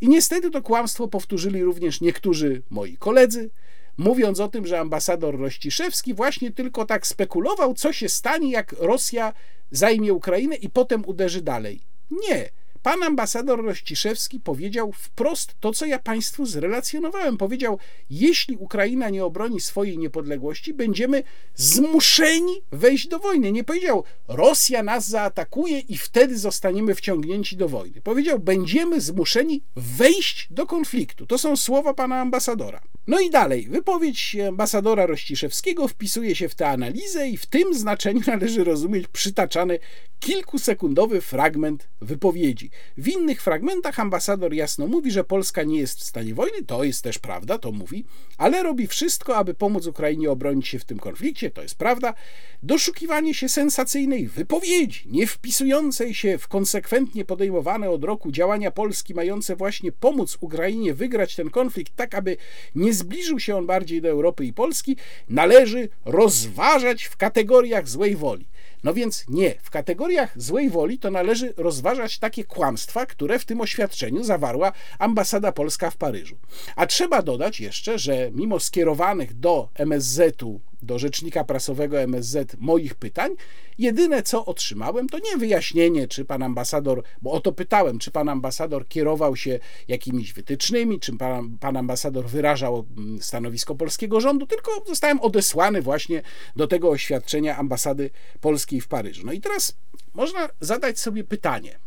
I 0.00 0.08
niestety 0.08 0.50
to 0.50 0.62
kłamstwo 0.62 1.08
powtórzyli 1.08 1.62
również 1.62 2.00
niektórzy 2.00 2.62
moi 2.70 2.96
koledzy, 2.96 3.50
mówiąc 3.96 4.40
o 4.40 4.48
tym, 4.48 4.66
że 4.66 4.80
ambasador 4.80 5.38
Rościszewski 5.38 6.14
właśnie 6.14 6.50
tylko 6.50 6.84
tak 6.84 7.06
spekulował, 7.06 7.74
co 7.74 7.92
się 7.92 8.08
stanie, 8.08 8.50
jak 8.50 8.74
Rosja 8.78 9.32
zajmie 9.70 10.12
Ukrainę 10.12 10.56
i 10.56 10.70
potem 10.70 11.02
uderzy 11.06 11.42
dalej. 11.42 11.80
Nie. 12.10 12.50
Pan 12.84 13.02
ambasador 13.02 13.64
Rościszewski 13.64 14.40
powiedział 14.40 14.92
wprost 14.92 15.54
to, 15.60 15.72
co 15.72 15.86
ja 15.86 15.98
Państwu 15.98 16.46
zrelacjonowałem. 16.46 17.36
Powiedział, 17.36 17.78
jeśli 18.10 18.56
Ukraina 18.56 19.10
nie 19.10 19.24
obroni 19.24 19.60
swojej 19.60 19.98
niepodległości, 19.98 20.74
będziemy 20.74 21.22
zmuszeni 21.54 22.62
wejść 22.72 23.08
do 23.08 23.18
wojny. 23.18 23.52
Nie 23.52 23.64
powiedział, 23.64 24.04
Rosja 24.28 24.82
nas 24.82 25.08
zaatakuje 25.08 25.78
i 25.78 25.96
wtedy 25.96 26.38
zostaniemy 26.38 26.94
wciągnięci 26.94 27.56
do 27.56 27.68
wojny. 27.68 28.00
Powiedział, 28.00 28.38
będziemy 28.38 29.00
zmuszeni 29.00 29.62
wejść 29.76 30.46
do 30.50 30.66
konfliktu. 30.66 31.26
To 31.26 31.38
są 31.38 31.56
słowa 31.56 31.94
pana 31.94 32.20
ambasadora. 32.20 32.80
No 33.06 33.20
i 33.20 33.30
dalej, 33.30 33.68
wypowiedź 33.68 34.36
ambasadora 34.48 35.06
Rościszewskiego 35.06 35.88
wpisuje 35.88 36.34
się 36.34 36.48
w 36.48 36.54
tę 36.54 36.68
analizę 36.68 37.28
i 37.28 37.36
w 37.36 37.46
tym 37.46 37.74
znaczeniu 37.74 38.20
należy 38.26 38.64
rozumieć 38.64 39.08
przytaczany 39.08 39.78
kilkusekundowy 40.20 41.20
fragment 41.20 41.88
wypowiedzi. 42.00 42.70
W 42.96 43.08
innych 43.08 43.42
fragmentach 43.42 44.00
ambasador 44.00 44.54
jasno 44.54 44.86
mówi, 44.86 45.10
że 45.10 45.24
Polska 45.24 45.62
nie 45.62 45.78
jest 45.78 46.00
w 46.00 46.04
stanie 46.04 46.34
wojny, 46.34 46.64
to 46.66 46.84
jest 46.84 47.04
też 47.04 47.18
prawda, 47.18 47.58
to 47.58 47.72
mówi, 47.72 48.04
ale 48.38 48.62
robi 48.62 48.86
wszystko, 48.86 49.36
aby 49.36 49.54
pomóc 49.54 49.86
Ukrainie 49.86 50.30
obronić 50.30 50.68
się 50.68 50.78
w 50.78 50.84
tym 50.84 50.98
konflikcie, 50.98 51.50
to 51.50 51.62
jest 51.62 51.74
prawda. 51.74 52.14
Doszukiwanie 52.62 53.34
się 53.34 53.48
sensacyjnej 53.48 54.28
wypowiedzi, 54.28 55.02
nie 55.06 55.26
wpisującej 55.26 56.14
się 56.14 56.38
w 56.38 56.48
konsekwentnie 56.48 57.24
podejmowane 57.24 57.90
od 57.90 58.04
roku 58.04 58.32
działania 58.32 58.70
Polski, 58.70 59.14
mające 59.14 59.56
właśnie 59.56 59.92
pomóc 59.92 60.38
Ukrainie 60.40 60.94
wygrać 60.94 61.36
ten 61.36 61.50
konflikt, 61.50 61.96
tak 61.96 62.14
aby 62.14 62.36
nie 62.74 62.94
zbliżył 62.94 63.40
się 63.40 63.56
on 63.56 63.66
bardziej 63.66 64.02
do 64.02 64.08
Europy 64.08 64.44
i 64.44 64.52
Polski, 64.52 64.96
należy 65.28 65.88
rozważać 66.04 67.04
w 67.04 67.16
kategoriach 67.16 67.88
złej 67.88 68.16
woli. 68.16 68.46
No 68.84 68.94
więc 68.94 69.24
nie, 69.28 69.54
w 69.62 69.70
kategoriach 69.70 70.32
złej 70.36 70.70
woli 70.70 70.98
to 70.98 71.10
należy 71.10 71.54
rozważać 71.56 72.18
takie 72.18 72.44
kłamstwa, 72.44 73.06
które 73.06 73.38
w 73.38 73.44
tym 73.44 73.60
oświadczeniu 73.60 74.24
zawarła 74.24 74.72
ambasada 74.98 75.52
polska 75.52 75.90
w 75.90 75.96
Paryżu. 75.96 76.36
A 76.76 76.86
trzeba 76.86 77.22
dodać 77.22 77.60
jeszcze, 77.60 77.98
że 77.98 78.30
mimo 78.32 78.60
skierowanych 78.60 79.34
do 79.34 79.68
MSZ-u 79.74 80.60
do 80.84 80.98
rzecznika 80.98 81.44
prasowego 81.44 82.00
MSZ 82.00 82.56
moich 82.58 82.94
pytań. 82.94 83.32
Jedyne 83.78 84.22
co 84.22 84.44
otrzymałem, 84.44 85.08
to 85.08 85.18
nie 85.18 85.36
wyjaśnienie, 85.36 86.08
czy 86.08 86.24
pan 86.24 86.42
ambasador, 86.42 87.02
bo 87.22 87.32
o 87.32 87.40
to 87.40 87.52
pytałem, 87.52 87.98
czy 87.98 88.10
pan 88.10 88.28
ambasador 88.28 88.88
kierował 88.88 89.36
się 89.36 89.58
jakimiś 89.88 90.32
wytycznymi, 90.32 91.00
czy 91.00 91.16
pan, 91.16 91.58
pan 91.58 91.76
ambasador 91.76 92.26
wyrażał 92.26 92.86
mm, 92.96 93.22
stanowisko 93.22 93.74
polskiego 93.74 94.20
rządu, 94.20 94.46
tylko 94.46 94.84
zostałem 94.86 95.20
odesłany 95.20 95.82
właśnie 95.82 96.22
do 96.56 96.66
tego 96.66 96.90
oświadczenia 96.90 97.56
ambasady 97.56 98.10
polskiej 98.40 98.80
w 98.80 98.88
Paryżu. 98.88 99.26
No 99.26 99.32
i 99.32 99.40
teraz 99.40 99.76
można 100.14 100.48
zadać 100.60 100.98
sobie 100.98 101.24
pytanie. 101.24 101.78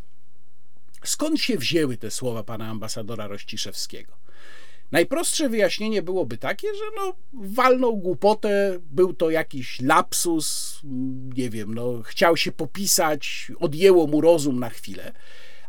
Skąd 1.04 1.40
się 1.40 1.58
wzięły 1.58 1.98
te 1.98 2.12
słowa 2.12 2.44
pana 2.44 2.70
ambasadora 2.70 3.28
Rościszewskiego? 3.28 4.27
Najprostsze 4.92 5.50
wyjaśnienie 5.50 6.02
byłoby 6.02 6.38
takie, 6.38 6.68
że 6.68 6.84
no, 6.96 7.14
walnął 7.34 7.98
głupotę, 7.98 8.80
był 8.92 9.14
to 9.14 9.30
jakiś 9.30 9.82
lapsus, 9.82 10.80
nie 11.38 11.50
wiem, 11.50 11.74
no, 11.74 12.02
chciał 12.02 12.38
się 12.38 12.52
popisać, 12.52 13.52
odjęło 13.60 14.08
mu 14.08 14.22
rozum 14.22 14.60
na 14.60 14.70
chwilę. 14.70 15.14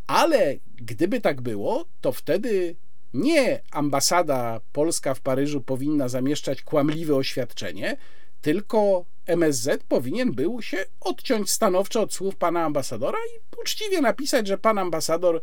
Ale 0.06 0.56
gdyby 0.76 1.20
tak 1.20 1.40
było, 1.40 1.84
to 2.00 2.12
wtedy 2.12 2.76
nie 3.14 3.60
ambasada 3.70 4.60
polska 4.72 5.14
w 5.14 5.20
Paryżu 5.20 5.60
powinna 5.60 6.08
zamieszczać 6.08 6.62
kłamliwe 6.62 7.14
oświadczenie, 7.16 7.96
tylko 8.40 9.04
MSZ 9.26 9.84
powinien 9.88 10.32
był 10.32 10.62
się 10.62 10.84
odciąć 11.00 11.50
stanowczo 11.50 12.00
od 12.02 12.14
słów 12.14 12.36
pana 12.36 12.64
ambasadora 12.64 13.18
i 13.18 13.60
uczciwie 13.60 14.00
napisać, 14.00 14.46
że 14.46 14.58
pan 14.58 14.78
ambasador 14.78 15.40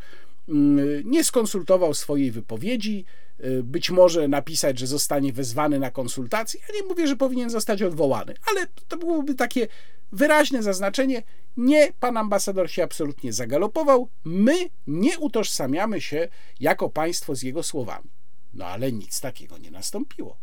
nie 1.05 1.23
skonsultował 1.23 1.93
swojej 1.93 2.31
wypowiedzi, 2.31 3.05
Y, 3.43 3.63
być 3.63 3.91
może 3.91 4.27
napisać, 4.27 4.79
że 4.79 4.87
zostanie 4.87 5.33
wezwany 5.33 5.79
na 5.79 5.91
konsultacje. 5.91 6.59
Ja 6.69 6.75
nie 6.75 6.87
mówię, 6.87 7.07
że 7.07 7.15
powinien 7.15 7.49
zostać 7.49 7.81
odwołany, 7.81 8.33
ale 8.51 8.67
to 8.87 8.97
byłoby 8.97 9.35
takie 9.35 9.67
wyraźne 10.11 10.63
zaznaczenie. 10.63 11.23
Nie, 11.57 11.93
pan 11.99 12.17
ambasador 12.17 12.71
się 12.71 12.83
absolutnie 12.83 13.33
zagalopował. 13.33 14.09
My 14.23 14.53
nie 14.87 15.19
utożsamiamy 15.19 16.01
się 16.01 16.27
jako 16.59 16.89
państwo 16.89 17.35
z 17.35 17.43
jego 17.43 17.63
słowami. 17.63 18.09
No 18.53 18.65
ale 18.65 18.91
nic 18.91 19.21
takiego 19.21 19.57
nie 19.57 19.71
nastąpiło. 19.71 20.37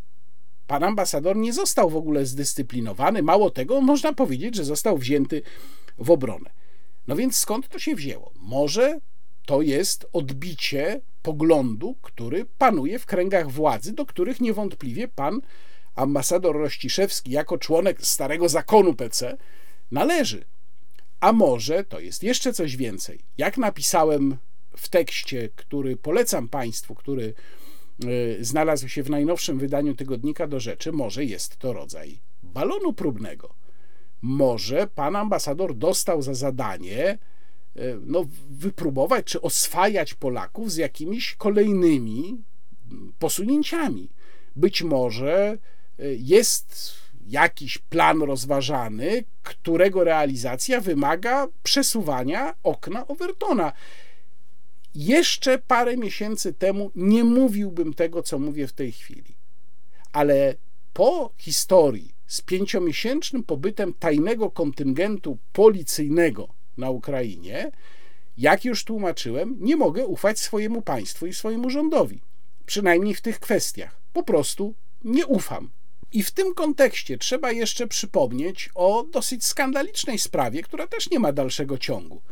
Pan 0.67 0.85
ambasador 0.85 1.37
nie 1.37 1.53
został 1.53 1.91
w 1.91 1.97
ogóle 1.97 2.27
zdyscyplinowany, 2.27 3.23
mało 3.23 3.51
tego, 3.51 3.81
można 3.81 4.13
powiedzieć, 4.13 4.55
że 4.55 4.65
został 4.65 4.99
wzięty 4.99 5.43
w 5.99 6.11
obronę. 6.11 6.51
No 7.07 7.17
więc 7.17 7.37
skąd 7.37 7.69
to 7.69 7.79
się 7.79 7.95
wzięło? 7.95 8.33
Może 8.37 9.01
to 9.47 9.63
jest 9.63 10.07
odbicie 10.13 11.01
poglądu, 11.23 11.97
który 12.03 12.45
panuje 12.45 12.99
w 12.99 13.07
kręgach 13.07 13.51
władzy, 13.51 13.93
do 13.93 14.07
których 14.07 14.41
niewątpliwie 14.41 15.09
pan 15.09 15.41
ambasador 15.95 16.57
Rościszewski, 16.57 17.31
jako 17.31 17.59
członek 17.59 18.07
starego 18.07 18.49
zakonu 18.49 18.95
PC, 18.95 19.37
należy. 19.91 20.45
A 21.21 21.33
może 21.33 21.85
to 21.85 22.01
jest 22.01 22.23
jeszcze 22.23 22.53
coś 22.53 22.77
więcej. 22.77 23.21
Jak 23.39 23.59
napisałem 23.59 24.37
w 24.77 24.89
tekście, 24.89 25.49
który 25.57 25.97
polecam 25.97 26.49
Państwu, 26.49 26.95
który 26.95 27.35
e, 28.05 28.45
znalazł 28.45 28.89
się 28.89 29.03
w 29.03 29.11
najnowszym 29.11 29.59
wydaniu 29.59 29.95
tygodnika 29.95 30.47
do 30.47 30.61
rzeczy, 30.61 30.93
może 30.93 31.25
jest 31.25 31.57
to 31.57 31.73
rodzaj 31.73 32.21
balonu 32.43 32.93
próbnego. 32.93 33.55
Może 34.23 34.87
pan 34.87 35.17
ambasador 35.17 35.75
dostał 35.75 36.23
za 36.23 36.35
zadanie 36.35 37.19
no, 38.01 38.27
wypróbować 38.51 39.25
czy 39.25 39.41
oswajać 39.41 40.15
Polaków 40.15 40.73
z 40.73 40.77
jakimiś 40.77 41.35
kolejnymi 41.35 42.43
posunięciami. 43.19 44.11
Być 44.57 44.83
może 44.83 45.59
e, 45.99 46.15
jest 46.15 46.95
jakiś 47.27 47.79
plan 47.79 48.23
rozważany, 48.23 49.25
którego 49.43 50.05
realizacja 50.05 50.81
wymaga 50.81 51.49
przesuwania 51.63 52.55
okna 52.63 53.07
Overtona. 53.07 53.73
Jeszcze 54.95 55.59
parę 55.59 55.97
miesięcy 55.97 56.53
temu 56.53 56.91
nie 56.95 57.25
mówiłbym 57.25 57.95
tego, 57.95 58.23
co 58.23 58.39
mówię 58.39 58.67
w 58.67 58.73
tej 58.73 58.93
chwili, 58.93 59.35
ale 60.13 60.55
po 60.93 61.33
historii 61.37 62.15
z 62.27 62.41
pięciomiesięcznym 62.41 63.43
pobytem 63.43 63.95
tajnego 63.95 64.51
kontyngentu 64.51 65.39
policyjnego 65.53 66.62
na 66.83 66.91
Ukrainie, 66.91 67.71
jak 68.37 68.65
już 68.65 68.85
tłumaczyłem, 68.85 69.57
nie 69.61 69.77
mogę 69.77 70.07
ufać 70.07 70.41
swojemu 70.41 70.83
państwu 70.83 71.27
i 71.27 71.35
swojemu 71.35 71.71
rządowi. 71.71 72.21
Przynajmniej 72.67 73.15
w 73.15 73.21
tych 73.21 73.41
kwestiach. 73.41 74.01
Po 74.13 74.23
prostu 74.23 74.75
nie 75.05 75.27
ufam. 75.27 75.71
I 76.13 76.23
w 76.23 76.31
tym 76.31 76.55
kontekście 76.55 77.19
trzeba 77.19 77.53
jeszcze 77.53 77.87
przypomnieć 77.87 78.71
o 78.75 79.05
dosyć 79.13 79.45
skandalicznej 79.47 80.19
sprawie, 80.19 80.63
która 80.63 80.87
też 80.87 81.11
nie 81.11 81.19
ma 81.19 81.33
dalszego 81.33 81.79
ciągu. 81.79 82.23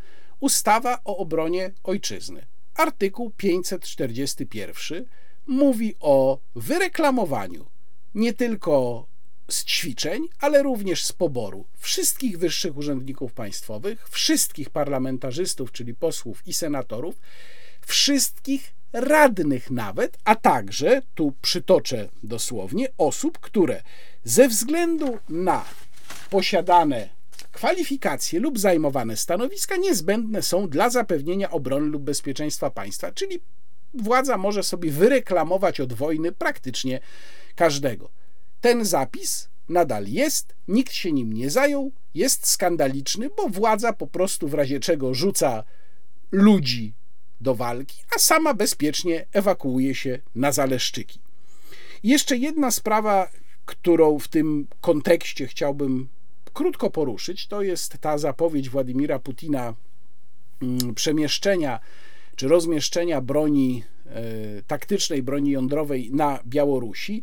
Ustawa 0.40 0.98
o 1.05 1.16
obronie 1.16 1.72
ojczyzny. 1.84 2.46
Artykuł 2.74 3.30
541 3.36 5.05
mówi 5.46 5.94
o 6.01 6.38
wyreklamowaniu 6.55 7.66
nie 8.14 8.32
tylko 8.32 9.07
z 9.51 9.64
ćwiczeń, 9.64 10.28
ale 10.40 10.62
również 10.62 11.05
z 11.05 11.12
poboru 11.12 11.64
wszystkich 11.78 12.38
wyższych 12.38 12.76
urzędników 12.76 13.32
państwowych, 13.32 14.09
wszystkich 14.09 14.70
parlamentarzystów, 14.70 15.72
czyli 15.72 15.94
posłów 15.94 16.42
i 16.46 16.53
senatorów, 16.53 17.14
wszystkich 17.86 18.72
radnych 18.92 19.70
nawet, 19.70 20.18
a 20.24 20.34
także, 20.34 21.03
tu 21.14 21.32
przytoczę 21.42 22.09
dosłownie, 22.22 22.88
osób, 22.98 23.38
które 23.38 23.82
ze 24.24 24.48
względu 24.48 25.18
na 25.28 25.64
posiadane 26.30 27.09
kwalifikacje 27.53 28.40
lub 28.40 28.59
zajmowane 28.59 29.16
stanowiska 29.16 29.76
niezbędne 29.76 30.42
są 30.42 30.68
dla 30.68 30.90
zapewnienia 30.90 31.51
obrony 31.51 31.86
lub 31.86 32.03
bezpieczeństwa 32.03 32.70
państwa, 32.70 33.12
czyli 33.12 33.40
władza 33.94 34.38
może 34.38 34.62
sobie 34.62 34.90
wyreklamować 34.90 35.80
od 35.80 35.92
wojny 35.92 36.32
praktycznie 36.32 37.01
każdego. 37.57 38.20
Ten 38.61 38.85
zapis 38.85 39.49
nadal 39.69 40.07
jest, 40.07 40.55
nikt 40.69 40.93
się 40.93 41.13
nim 41.13 41.33
nie 41.33 41.51
zajął, 41.51 41.93
jest 42.15 42.47
skandaliczny, 42.47 43.31
bo 43.37 43.49
władza 43.49 43.93
po 43.93 44.07
prostu 44.07 44.49
w 44.49 44.55
razie 44.55 44.81
czego 44.81 45.15
rzuca 45.15 45.65
ludzi 46.33 46.95
do 47.41 47.55
walki, 47.55 48.03
a 48.17 48.19
sama 48.19 48.55
bezpiecznie 48.55 49.27
ewakuuje 49.33 49.95
się 49.95 50.19
na 50.35 50.53
Zaleszczyki. 50.53 51.21
jeszcze 52.03 52.37
jedna 52.37 52.71
sprawa, 52.71 53.31
którą 53.65 54.19
w 54.19 54.29
tym 54.29 54.67
kontekście 54.81 55.47
chciałbym 55.47 56.09
krótko 56.53 56.91
poruszyć, 56.91 57.47
to 57.47 57.63
jest 57.63 57.99
ta 57.99 58.19
zapowiedź 58.19 58.69
Władimira 58.69 59.19
Putina 59.19 59.75
mm, 60.63 60.95
przemieszczenia 60.95 61.81
czy 62.37 62.49
rozmieszczenia 62.49 63.21
broni 63.21 63.85
taktycznej 64.67 65.23
broni 65.23 65.51
jądrowej 65.51 66.11
na 66.13 66.39
Białorusi. 66.47 67.23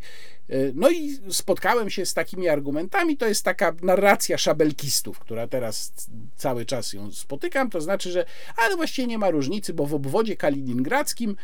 No 0.74 0.90
i 0.90 1.18
spotkałem 1.30 1.90
się 1.90 2.06
z 2.06 2.14
takimi 2.14 2.48
argumentami. 2.48 3.16
To 3.16 3.26
jest 3.26 3.44
taka 3.44 3.74
narracja 3.82 4.38
szabelkistów, 4.38 5.18
która 5.18 5.48
teraz 5.48 5.92
cały 6.36 6.66
czas 6.66 6.92
ją 6.92 7.12
spotykam. 7.12 7.70
To 7.70 7.80
znaczy, 7.80 8.10
że 8.10 8.24
ale 8.56 8.76
właściwie 8.76 9.08
nie 9.08 9.18
ma 9.18 9.30
różnicy, 9.30 9.74
bo 9.74 9.86
w 9.86 9.94
obwodzie 9.94 10.36
kaliningradzkim 10.36 11.36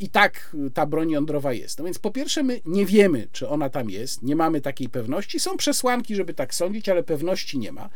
i 0.00 0.08
tak 0.08 0.56
ta 0.74 0.86
broń 0.86 1.10
jądrowa 1.10 1.52
jest. 1.52 1.78
No 1.78 1.84
więc 1.84 1.98
po 1.98 2.10
pierwsze, 2.10 2.42
my 2.42 2.60
nie 2.64 2.86
wiemy, 2.86 3.28
czy 3.32 3.48
ona 3.48 3.70
tam 3.70 3.90
jest, 3.90 4.22
nie 4.22 4.36
mamy 4.36 4.60
takiej 4.60 4.88
pewności. 4.88 5.40
Są 5.40 5.56
przesłanki, 5.56 6.14
żeby 6.14 6.34
tak 6.34 6.54
sądzić, 6.54 6.88
ale 6.88 7.02
pewności 7.02 7.58
nie 7.58 7.72
ma. 7.72 7.88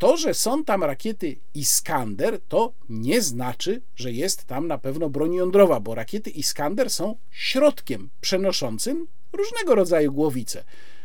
To, 0.00 0.16
że 0.16 0.34
są 0.34 0.64
tam 0.64 0.84
rakiety 0.84 1.36
Iskander, 1.54 2.40
to 2.48 2.72
nie 2.88 3.22
znaczy, 3.22 3.82
że 3.96 4.12
jest 4.12 4.44
tam 4.44 4.66
na 4.66 4.78
pewno 4.78 5.10
broń 5.10 5.34
jądrowa, 5.34 5.80
bo 5.80 5.94
rakiety 5.94 6.30
Iskander 6.30 6.90
są 6.90 7.16
środkiem 7.30 8.10
przenoszącym 8.20 9.06
różnego 9.32 9.74
rodzaju 9.74 10.12
głowice. 10.12 10.64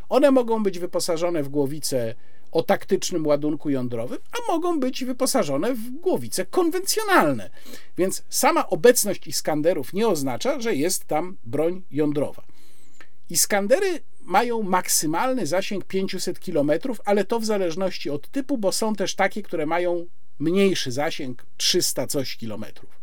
One 0.10 0.32
mogą 0.32 0.64
być 0.64 0.80
wyposażone 0.80 1.43
w 1.43 1.50
głowice 1.50 2.16
o 2.52 2.64
taktycznym 2.64 3.28
ładunku 3.28 3.70
jądrowym, 3.70 4.18
a 4.32 4.52
mogą 4.52 4.80
być 4.80 5.06
wyposażone 5.06 5.74
w 5.74 5.89
głowice 5.89 6.46
konwencjonalne. 6.46 7.50
Więc 7.98 8.24
sama 8.30 8.70
obecność 8.70 9.28
Iskanderów 9.28 9.93
nie 9.93 10.08
oznacza, 10.08 10.60
że 10.60 10.76
jest 10.76 11.06
tam 11.06 11.38
broń 11.43 11.82
jądrowa. 11.91 12.43
Iskandery 13.30 14.00
mają 14.26 14.63
maksymalny 14.63 15.47
zasięg 15.47 15.86
500 15.86 16.39
km, 16.39 16.71
ale 17.05 17.26
to 17.26 17.39
w 17.39 17.45
zależności 17.45 18.09
od 18.09 18.30
typu, 18.30 18.57
bo 18.57 18.71
są 18.71 18.95
też 18.95 19.15
takie, 19.15 19.43
które 19.43 19.65
mają 19.65 20.05
mniejszy 20.39 20.91
zasięg 20.91 21.45
300 21.57 22.07
coś 22.07 22.38
kilometrów. 22.38 23.01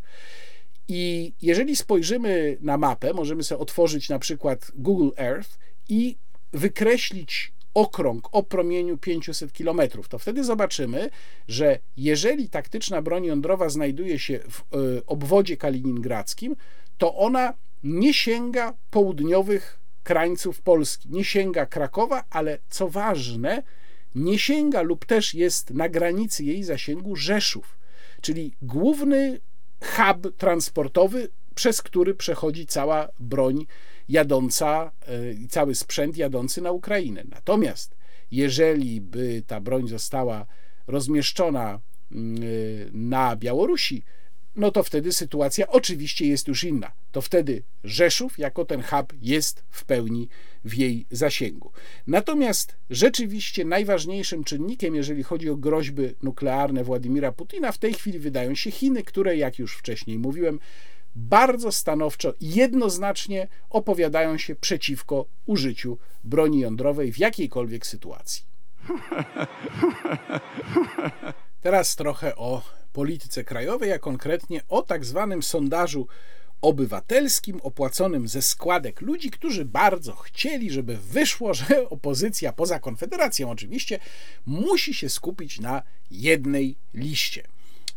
I 0.87 1.33
jeżeli 1.41 1.75
spojrzymy 1.75 2.57
na 2.61 2.77
mapę, 2.77 3.13
możemy 3.13 3.43
sobie 3.43 3.61
otworzyć 3.61 4.09
na 4.09 4.19
przykład 4.19 4.71
Google 4.75 5.09
Earth 5.17 5.59
i 5.89 6.17
wykreślić 6.53 7.53
okrąg 7.73 8.29
o 8.31 8.43
promieniu 8.43 8.97
500 8.97 9.51
km, 9.51 9.81
to 10.09 10.19
wtedy 10.19 10.43
zobaczymy, 10.43 11.09
że 11.47 11.79
jeżeli 11.97 12.49
taktyczna 12.49 13.01
broń 13.01 13.25
jądrowa 13.25 13.69
znajduje 13.69 14.19
się 14.19 14.39
w 14.49 14.61
e, 14.61 14.65
obwodzie 15.05 15.57
kaliningradzkim, 15.57 16.55
to 16.97 17.15
ona 17.15 17.53
nie 17.83 18.13
sięga 18.13 18.73
południowych 18.91 19.82
krańców 20.03 20.61
Polski, 20.61 21.09
nie 21.11 21.23
sięga 21.23 21.65
Krakowa, 21.65 22.23
ale 22.29 22.57
co 22.69 22.89
ważne, 22.89 23.63
nie 24.15 24.39
sięga 24.39 24.81
lub 24.81 25.05
też 25.05 25.33
jest 25.33 25.69
na 25.69 25.89
granicy 25.89 26.43
jej 26.43 26.63
zasięgu 26.63 27.15
Rzeszów, 27.15 27.79
czyli 28.21 28.55
główny 28.61 29.39
hub 29.81 30.37
transportowy, 30.37 31.29
przez 31.55 31.81
który 31.81 32.13
przechodzi 32.13 32.65
cała 32.65 33.09
broń 33.19 33.65
jadąca 34.09 34.91
e, 35.07 35.33
i 35.33 35.47
cały 35.47 35.75
sprzęt 35.75 36.17
jadący 36.17 36.61
na 36.61 36.71
Ukrainę. 36.71 37.23
Natomiast 37.29 37.95
jeżeli 38.31 39.01
by 39.01 39.43
ta 39.47 39.61
broń 39.61 39.87
została 39.87 40.45
rozmieszczona 40.87 41.79
mm, 42.11 42.43
e, 42.43 42.45
na 42.93 43.35
Białorusi, 43.35 44.03
no 44.55 44.71
to 44.71 44.83
wtedy 44.83 45.13
sytuacja 45.13 45.67
oczywiście 45.67 46.27
jest 46.27 46.47
już 46.47 46.63
inna. 46.63 46.91
To 47.13 47.21
wtedy 47.21 47.63
Rzeszów 47.83 48.39
jako 48.39 48.65
ten 48.65 48.83
hub 48.83 49.13
jest 49.21 49.63
w 49.69 49.85
pełni 49.85 50.29
w 50.65 50.75
jej 50.75 51.05
zasięgu. 51.11 51.71
Natomiast 52.07 52.75
rzeczywiście 52.89 53.65
najważniejszym 53.65 54.43
czynnikiem, 54.43 54.95
jeżeli 54.95 55.23
chodzi 55.23 55.49
o 55.49 55.55
groźby 55.55 56.15
nuklearne 56.23 56.83
Władimira 56.83 57.31
Putina, 57.31 57.71
w 57.71 57.77
tej 57.77 57.93
chwili 57.93 58.19
wydają 58.19 58.55
się 58.55 58.71
Chiny, 58.71 59.03
które, 59.03 59.37
jak 59.37 59.59
już 59.59 59.77
wcześniej 59.77 60.19
mówiłem, 60.19 60.59
bardzo 61.15 61.71
stanowczo 61.71 62.33
i 62.39 62.55
jednoznacznie 62.55 63.47
opowiadają 63.69 64.37
się 64.37 64.55
przeciwko 64.55 65.25
użyciu 65.45 65.97
broni 66.23 66.59
jądrowej 66.59 67.13
w 67.13 67.19
jakiejkolwiek 67.19 67.87
sytuacji. 67.87 68.43
Teraz 71.61 71.95
trochę 71.95 72.35
o 72.35 72.61
polityce 72.93 73.43
krajowej, 73.43 73.91
a 73.91 73.99
konkretnie 73.99 74.61
o 74.69 74.81
tak 74.81 75.05
zwanym 75.05 75.43
sondażu 75.43 76.07
obywatelskim 76.63 77.61
opłaconym 77.61 78.27
ze 78.27 78.41
składek 78.41 79.01
ludzi, 79.01 79.31
którzy 79.31 79.65
bardzo 79.65 80.15
chcieli, 80.15 80.71
żeby 80.71 80.97
wyszło, 80.97 81.53
że 81.59 81.89
opozycja 81.89 82.53
poza 82.53 82.79
Konfederacją 82.79 83.51
oczywiście 83.51 83.99
musi 84.45 84.93
się 84.93 85.09
skupić 85.09 85.59
na 85.59 85.83
jednej 86.11 86.75
liście. 86.93 87.43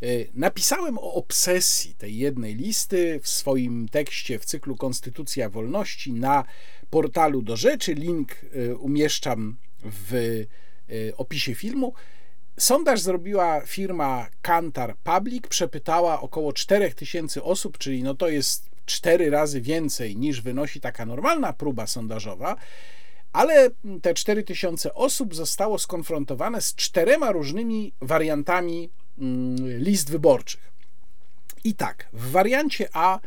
E, 0.03 0.07
napisałem 0.35 0.99
o 0.99 1.15
obsesji 1.15 1.95
tej 1.95 2.17
jednej 2.17 2.55
listy 2.55 3.21
w 3.23 3.29
swoim 3.29 3.89
tekście 3.89 4.39
w 4.39 4.45
cyklu 4.45 4.77
Konstytucja 4.77 5.51
Wolności 5.51 6.13
na 6.13 6.45
portalu 6.91 7.43
do 7.43 7.57
rzeczy. 7.57 7.95
Link 7.95 8.33
e, 8.33 8.77
umieszczam 8.77 9.57
w 9.83 10.15
e, 10.15 11.17
opisie 11.17 11.55
filmu. 11.55 11.93
Sondaż 12.59 13.01
zrobiła 13.01 13.61
firma 13.61 14.27
Kantar 14.43 14.97
Public, 14.97 15.47
przepytała 15.47 16.21
około 16.21 16.53
4000 16.53 17.43
osób, 17.43 17.79
czyli 17.79 18.03
no 18.03 18.15
to 18.15 18.29
jest 18.29 18.71
cztery 18.87 19.31
razy 19.31 19.61
więcej 19.61 20.17
niż 20.17 20.41
wynosi 20.41 20.81
taka 20.81 21.07
normalna 21.07 21.53
próba 21.53 21.87
sondażowa, 21.87 22.57
ale 23.33 23.71
te 24.03 24.15
4000 24.15 24.95
osób 24.95 25.35
zostało 25.35 25.79
skonfrontowane 25.79 26.61
z 26.61 26.75
czterema 26.75 27.33
różnymi 27.33 27.93
wariantami 28.01 28.91
mm, 29.19 29.57
list 29.79 30.11
wyborczych. 30.11 30.73
I 31.65 31.75
tak, 31.75 32.09
w 32.13 32.31
wariancie 32.31 32.89
A 32.93 33.21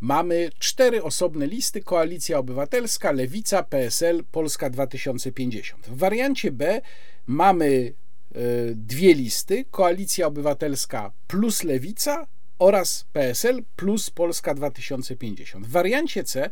mamy 0.00 0.50
cztery 0.58 1.02
osobne 1.02 1.46
listy: 1.46 1.82
Koalicja 1.82 2.38
Obywatelska, 2.38 3.12
Lewica, 3.12 3.62
PSL, 3.62 4.24
Polska 4.32 4.70
2050. 4.70 5.86
W 5.86 5.96
wariancie 5.96 6.52
B 6.52 6.80
mamy 7.26 7.92
dwie 8.74 9.14
listy: 9.14 9.64
Koalicja 9.70 10.26
Obywatelska 10.26 11.12
plus 11.26 11.64
Lewica 11.64 12.26
oraz 12.58 13.04
PSL 13.12 13.64
plus 13.76 14.10
Polska 14.10 14.54
2050. 14.54 15.66
W 15.66 15.70
wariancie 15.70 16.24
C 16.24 16.50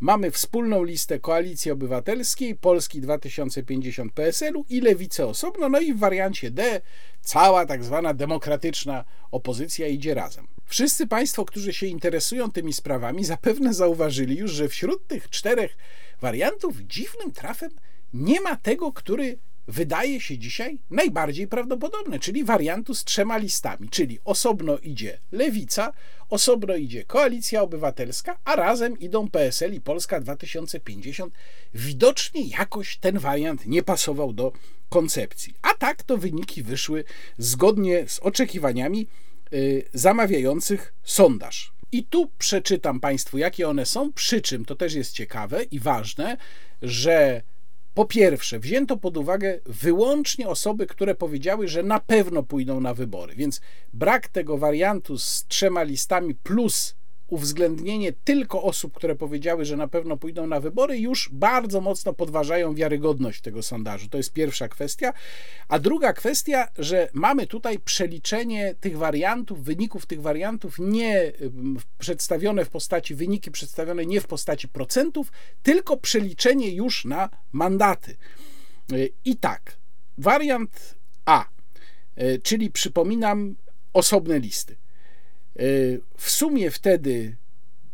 mamy 0.00 0.30
wspólną 0.30 0.84
listę 0.84 1.20
Koalicji 1.20 1.70
Obywatelskiej, 1.70 2.56
Polski 2.56 3.00
2050 3.00 4.12
PSL-u 4.12 4.64
i 4.68 4.80
Lewicy 4.80 5.26
osobno, 5.26 5.68
no 5.68 5.80
i 5.80 5.94
w 5.94 5.98
wariancie 5.98 6.50
D 6.50 6.80
cała 7.20 7.66
tak 7.66 7.84
zwana 7.84 8.14
demokratyczna 8.14 9.04
opozycja 9.30 9.86
idzie 9.86 10.14
razem. 10.14 10.46
Wszyscy 10.64 11.06
Państwo, 11.06 11.44
którzy 11.44 11.72
się 11.72 11.86
interesują 11.86 12.50
tymi 12.50 12.72
sprawami, 12.72 13.24
zapewne 13.24 13.74
zauważyli 13.74 14.36
już, 14.36 14.50
że 14.50 14.68
wśród 14.68 15.06
tych 15.06 15.30
czterech 15.30 15.76
wariantów 16.20 16.76
dziwnym 16.80 17.32
trafem 17.32 17.70
nie 18.14 18.40
ma 18.40 18.56
tego, 18.56 18.92
który 18.92 19.38
wydaje 19.68 20.20
się 20.20 20.38
dzisiaj 20.38 20.78
najbardziej 20.90 21.46
prawdopodobne, 21.48 22.18
czyli 22.18 22.44
wariantu 22.44 22.94
z 22.94 23.04
trzema 23.04 23.38
listami, 23.38 23.88
czyli 23.88 24.18
osobno 24.24 24.78
idzie 24.78 25.18
Lewica, 25.32 25.92
osobno 26.30 26.76
idzie 26.76 27.04
Koalicja 27.04 27.62
Obywatelska, 27.62 28.38
a 28.44 28.56
razem 28.56 28.98
idą 28.98 29.30
PSL 29.30 29.74
i 29.74 29.80
Polska 29.80 30.20
2050. 30.20 31.34
Widocznie 31.74 32.48
jakoś 32.48 32.96
ten 32.96 33.18
wariant 33.18 33.66
nie 33.66 33.82
pasował 33.82 34.32
do 34.32 34.52
koncepcji. 34.88 35.54
A 35.62 35.74
tak 35.74 36.02
to 36.02 36.16
wyniki 36.16 36.62
wyszły 36.62 37.04
zgodnie 37.38 38.08
z 38.08 38.18
oczekiwaniami 38.18 39.06
yy, 39.50 39.84
zamawiających 39.94 40.94
sondaż. 41.04 41.72
I 41.92 42.04
tu 42.04 42.30
przeczytam 42.38 43.00
Państwu, 43.00 43.38
jakie 43.38 43.68
one 43.68 43.86
są, 43.86 44.12
przy 44.12 44.40
czym 44.40 44.64
to 44.64 44.76
też 44.76 44.94
jest 44.94 45.12
ciekawe 45.12 45.62
i 45.62 45.80
ważne, 45.80 46.36
że 46.82 47.42
po 47.98 48.04
pierwsze, 48.04 48.58
wzięto 48.58 48.96
pod 48.96 49.16
uwagę 49.16 49.60
wyłącznie 49.66 50.48
osoby, 50.48 50.86
które 50.86 51.14
powiedziały, 51.14 51.68
że 51.68 51.82
na 51.82 52.00
pewno 52.00 52.42
pójdą 52.42 52.80
na 52.80 52.94
wybory, 52.94 53.34
więc 53.34 53.60
brak 53.92 54.28
tego 54.28 54.58
wariantu 54.58 55.18
z 55.18 55.46
trzema 55.48 55.82
listami 55.82 56.34
plus 56.34 56.96
uwzględnienie 57.28 58.12
tylko 58.12 58.62
osób, 58.62 58.94
które 58.94 59.16
powiedziały, 59.16 59.64
że 59.64 59.76
na 59.76 59.88
pewno 59.88 60.16
pójdą 60.16 60.46
na 60.46 60.60
wybory, 60.60 60.98
już 60.98 61.30
bardzo 61.32 61.80
mocno 61.80 62.12
podważają 62.12 62.74
wiarygodność 62.74 63.40
tego 63.40 63.62
sondażu. 63.62 64.08
To 64.08 64.16
jest 64.16 64.32
pierwsza 64.32 64.68
kwestia. 64.68 65.12
A 65.68 65.78
druga 65.78 66.12
kwestia, 66.12 66.68
że 66.78 67.08
mamy 67.12 67.46
tutaj 67.46 67.78
przeliczenie 67.78 68.74
tych 68.80 68.98
wariantów, 68.98 69.64
wyników 69.64 70.06
tych 70.06 70.22
wariantów 70.22 70.76
nie 70.78 71.32
przedstawione 71.98 72.64
w 72.64 72.70
postaci, 72.70 73.14
wyniki 73.14 73.50
przedstawione 73.50 74.06
nie 74.06 74.20
w 74.20 74.26
postaci 74.26 74.68
procentów, 74.68 75.32
tylko 75.62 75.96
przeliczenie 75.96 76.74
już 76.74 77.04
na 77.04 77.28
mandaty. 77.52 78.16
I 79.24 79.36
tak, 79.36 79.76
wariant 80.18 80.94
A, 81.24 81.44
czyli 82.42 82.70
przypominam 82.70 83.56
osobne 83.92 84.38
listy 84.38 84.76
w 86.16 86.30
sumie 86.30 86.70
wtedy 86.70 87.36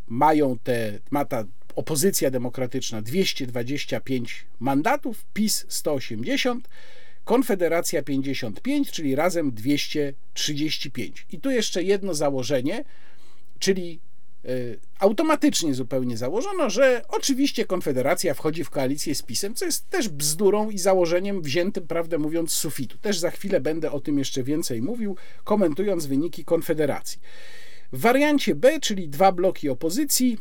mają 0.07 0.59
te, 0.59 0.99
ma 1.11 1.25
ta 1.25 1.45
opozycja 1.77 2.31
demokratyczna 2.31 3.03
225 3.03 4.47
mandatów, 4.61 5.25
PiS 5.35 5.67
180, 5.69 6.69
Konfederacja 7.25 8.03
55, 8.03 8.91
czyli 8.91 9.15
razem 9.15 9.53
235. 9.53 11.27
I 11.33 11.41
tu 11.41 11.51
jeszcze 11.51 11.83
jedno 11.83 12.15
założenie, 12.15 12.85
czyli 13.59 14.01
automatycznie 14.99 15.75
zupełnie 15.75 16.17
założono, 16.17 16.71
że 16.71 17.03
oczywiście 17.09 17.65
Konfederacja 17.65 18.35
wchodzi 18.35 18.65
w 18.65 18.71
koalicję 18.71 19.15
z 19.15 19.23
PiSem, 19.23 19.55
co 19.55 19.65
jest 19.65 19.91
też 19.91 20.09
bzdurą 20.09 20.71
i 20.71 20.79
założeniem 20.79 21.43
wziętym, 21.43 21.87
prawdę 21.87 22.19
mówiąc, 22.19 22.53
z 22.53 22.55
sufitu. 22.55 22.99
Też 22.99 23.19
za 23.19 23.31
chwilę 23.31 23.61
będę 23.61 23.93
o 23.93 24.01
tym 24.01 24.19
jeszcze 24.19 24.43
więcej 24.43 24.83
mówił, 24.83 25.17
komentując 25.45 26.07
wyniki 26.07 26.45
Konfederacji. 26.45 27.21
W 27.93 28.01
wariancie 28.01 28.55
B, 28.55 28.81
czyli 28.81 29.09
dwa 29.09 29.33
bloki 29.33 29.69
opozycji, 29.69 30.39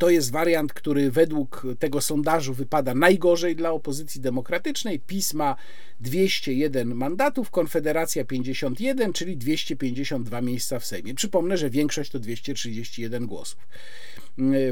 to 0.00 0.10
jest 0.10 0.32
wariant, 0.32 0.72
który 0.72 1.10
według 1.10 1.66
tego 1.78 2.00
sondażu 2.00 2.54
wypada 2.54 2.94
najgorzej 2.94 3.56
dla 3.56 3.70
opozycji 3.70 4.20
demokratycznej. 4.20 5.00
PiS 5.00 5.34
ma 5.34 5.56
201 6.00 6.94
mandatów, 6.94 7.50
Konfederacja 7.50 8.24
51, 8.24 9.12
czyli 9.12 9.36
252 9.36 10.40
miejsca 10.40 10.78
w 10.78 10.86
Sejmie. 10.86 11.14
Przypomnę, 11.14 11.56
że 11.56 11.70
większość 11.70 12.10
to 12.10 12.18
231 12.18 13.26
głosów. 13.26 13.68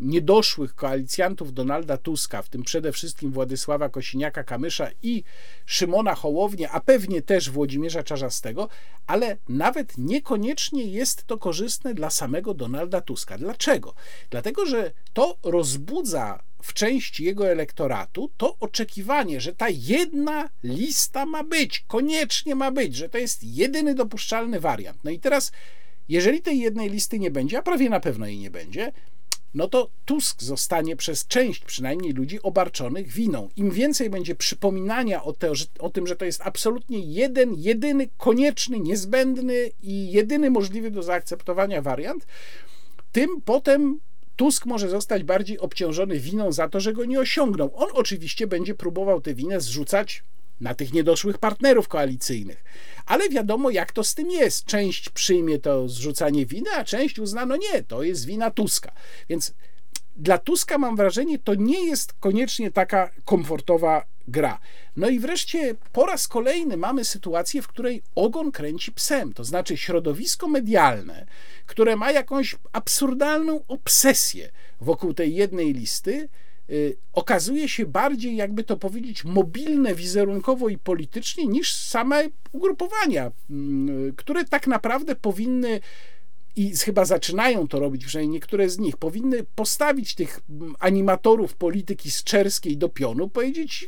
niedoszłych 0.01 0.75
koalicjantów 0.75 1.53
Donalda 1.53 1.97
Tuska, 1.97 2.41
w 2.41 2.49
tym 2.49 2.63
przede 2.63 2.91
wszystkim 2.91 3.31
Władysława 3.31 3.89
Kosiniaka-Kamysza 3.89 4.91
i 5.03 5.23
Szymona 5.65 6.15
Hołownię, 6.15 6.71
a 6.71 6.79
pewnie 6.79 7.21
też 7.21 7.49
Włodzimierza 7.49 8.03
Czarzastego, 8.03 8.69
ale 9.07 9.37
nawet 9.49 9.97
niekoniecznie 9.97 10.83
jest 10.83 11.25
to 11.25 11.37
korzystne 11.37 11.93
dla 11.93 12.09
samego 12.09 12.53
Donalda 12.53 13.01
Tuska. 13.01 13.37
Dlaczego? 13.37 13.93
Dlatego, 14.29 14.65
że 14.65 14.91
to 15.13 15.37
rozbudza 15.43 16.43
w 16.63 16.73
części 16.73 17.23
jego 17.23 17.47
elektoratu 17.47 18.31
to 18.37 18.57
oczekiwanie, 18.59 19.41
że 19.41 19.55
ta 19.55 19.69
jedna 19.69 20.49
lista 20.63 21.25
ma 21.25 21.43
być, 21.43 21.79
koniecznie 21.87 22.55
ma 22.55 22.71
być, 22.71 22.95
że 22.95 23.09
to 23.09 23.17
jest 23.17 23.43
jedyny 23.43 23.95
dopuszczalny 23.95 24.59
wariant. 24.59 25.03
No 25.03 25.11
i 25.11 25.19
teraz, 25.19 25.51
jeżeli 26.09 26.41
tej 26.41 26.59
jednej 26.59 26.89
listy 26.89 27.19
nie 27.19 27.31
będzie, 27.31 27.57
a 27.57 27.61
prawie 27.61 27.89
na 27.89 27.99
pewno 27.99 28.25
jej 28.25 28.39
nie 28.39 28.51
będzie, 28.51 28.91
no 29.53 29.67
to 29.67 29.89
Tusk 30.05 30.43
zostanie 30.43 30.95
przez 30.95 31.27
część 31.27 31.63
przynajmniej 31.63 32.13
ludzi 32.13 32.41
obarczonych 32.41 33.07
winą. 33.07 33.49
Im 33.55 33.71
więcej 33.71 34.09
będzie 34.09 34.35
przypominania 34.35 35.23
o, 35.23 35.33
te, 35.33 35.51
o, 35.79 35.89
tym, 35.89 36.07
że 36.07 36.15
to 36.15 36.25
jest 36.25 36.41
absolutnie 36.41 36.99
jeden, 36.99 37.53
jedyny, 37.57 38.09
konieczny, 38.17 38.79
niezbędny 38.79 39.71
i 39.81 40.11
jedyny 40.11 40.49
możliwy 40.49 40.91
do 40.91 41.03
zaakceptowania 41.03 41.81
wariant, 41.81 42.25
tym 43.11 43.41
potem 43.45 43.99
Tusk 44.35 44.65
może 44.65 44.89
zostać 44.89 45.23
bardziej 45.23 45.59
obciążony 45.59 46.19
winą 46.19 46.51
za 46.51 46.69
to, 46.69 46.79
że 46.79 46.93
go 46.93 47.05
nie 47.05 47.19
osiągnął. 47.19 47.71
On 47.75 47.87
oczywiście 47.93 48.47
będzie 48.47 48.75
próbował 48.75 49.21
tę 49.21 49.33
winę 49.33 49.61
zrzucać 49.61 50.23
na 50.61 50.75
tych 50.75 50.93
niedoszłych 50.93 51.37
partnerów 51.37 51.87
koalicyjnych. 51.87 52.63
Ale 53.05 53.29
wiadomo, 53.29 53.69
jak 53.69 53.91
to 53.91 54.03
z 54.03 54.15
tym 54.15 54.31
jest. 54.31 54.65
Część 54.65 55.09
przyjmie 55.09 55.59
to 55.59 55.89
zrzucanie 55.89 56.45
winy, 56.45 56.69
a 56.75 56.83
część 56.83 57.19
uzna, 57.19 57.45
no 57.45 57.55
nie, 57.55 57.83
to 57.83 58.03
jest 58.03 58.25
wina 58.25 58.51
Tuska. 58.51 58.91
Więc 59.29 59.53
dla 60.15 60.37
Tuska 60.37 60.77
mam 60.77 60.95
wrażenie, 60.95 61.39
to 61.39 61.55
nie 61.55 61.85
jest 61.85 62.13
koniecznie 62.13 62.71
taka 62.71 63.09
komfortowa 63.25 64.05
gra. 64.27 64.59
No 64.95 65.09
i 65.09 65.19
wreszcie 65.19 65.75
po 65.91 66.05
raz 66.05 66.27
kolejny 66.27 66.77
mamy 66.77 67.05
sytuację, 67.05 67.61
w 67.61 67.67
której 67.67 68.01
ogon 68.15 68.51
kręci 68.51 68.91
psem, 68.91 69.33
to 69.33 69.43
znaczy 69.43 69.77
środowisko 69.77 70.47
medialne, 70.47 71.25
które 71.65 71.95
ma 71.95 72.11
jakąś 72.11 72.55
absurdalną 72.71 73.61
obsesję 73.67 74.49
wokół 74.81 75.13
tej 75.13 75.35
jednej 75.35 75.73
listy, 75.73 76.29
Y, 76.69 76.97
okazuje 77.13 77.69
się 77.69 77.85
bardziej, 77.85 78.35
jakby 78.35 78.63
to 78.63 78.77
powiedzieć, 78.77 79.23
mobilne 79.23 79.95
wizerunkowo 79.95 80.69
i 80.69 80.77
politycznie 80.77 81.47
niż 81.47 81.73
same 81.73 82.23
ugrupowania, 82.51 83.31
mm, 83.49 84.13
które 84.15 84.45
tak 84.45 84.67
naprawdę 84.67 85.15
powinny 85.15 85.79
i 86.55 86.77
chyba 86.77 87.05
zaczynają 87.05 87.67
to 87.67 87.79
robić, 87.79 88.05
przynajmniej 88.05 88.33
niektóre 88.33 88.69
z 88.69 88.79
nich, 88.79 88.97
powinny 88.97 89.45
postawić 89.55 90.15
tych 90.15 90.39
mm, 90.49 90.75
animatorów 90.79 91.55
polityki 91.55 92.11
szczerskiej 92.11 92.77
do 92.77 92.89
pionu, 92.89 93.29
powiedzieć: 93.29 93.87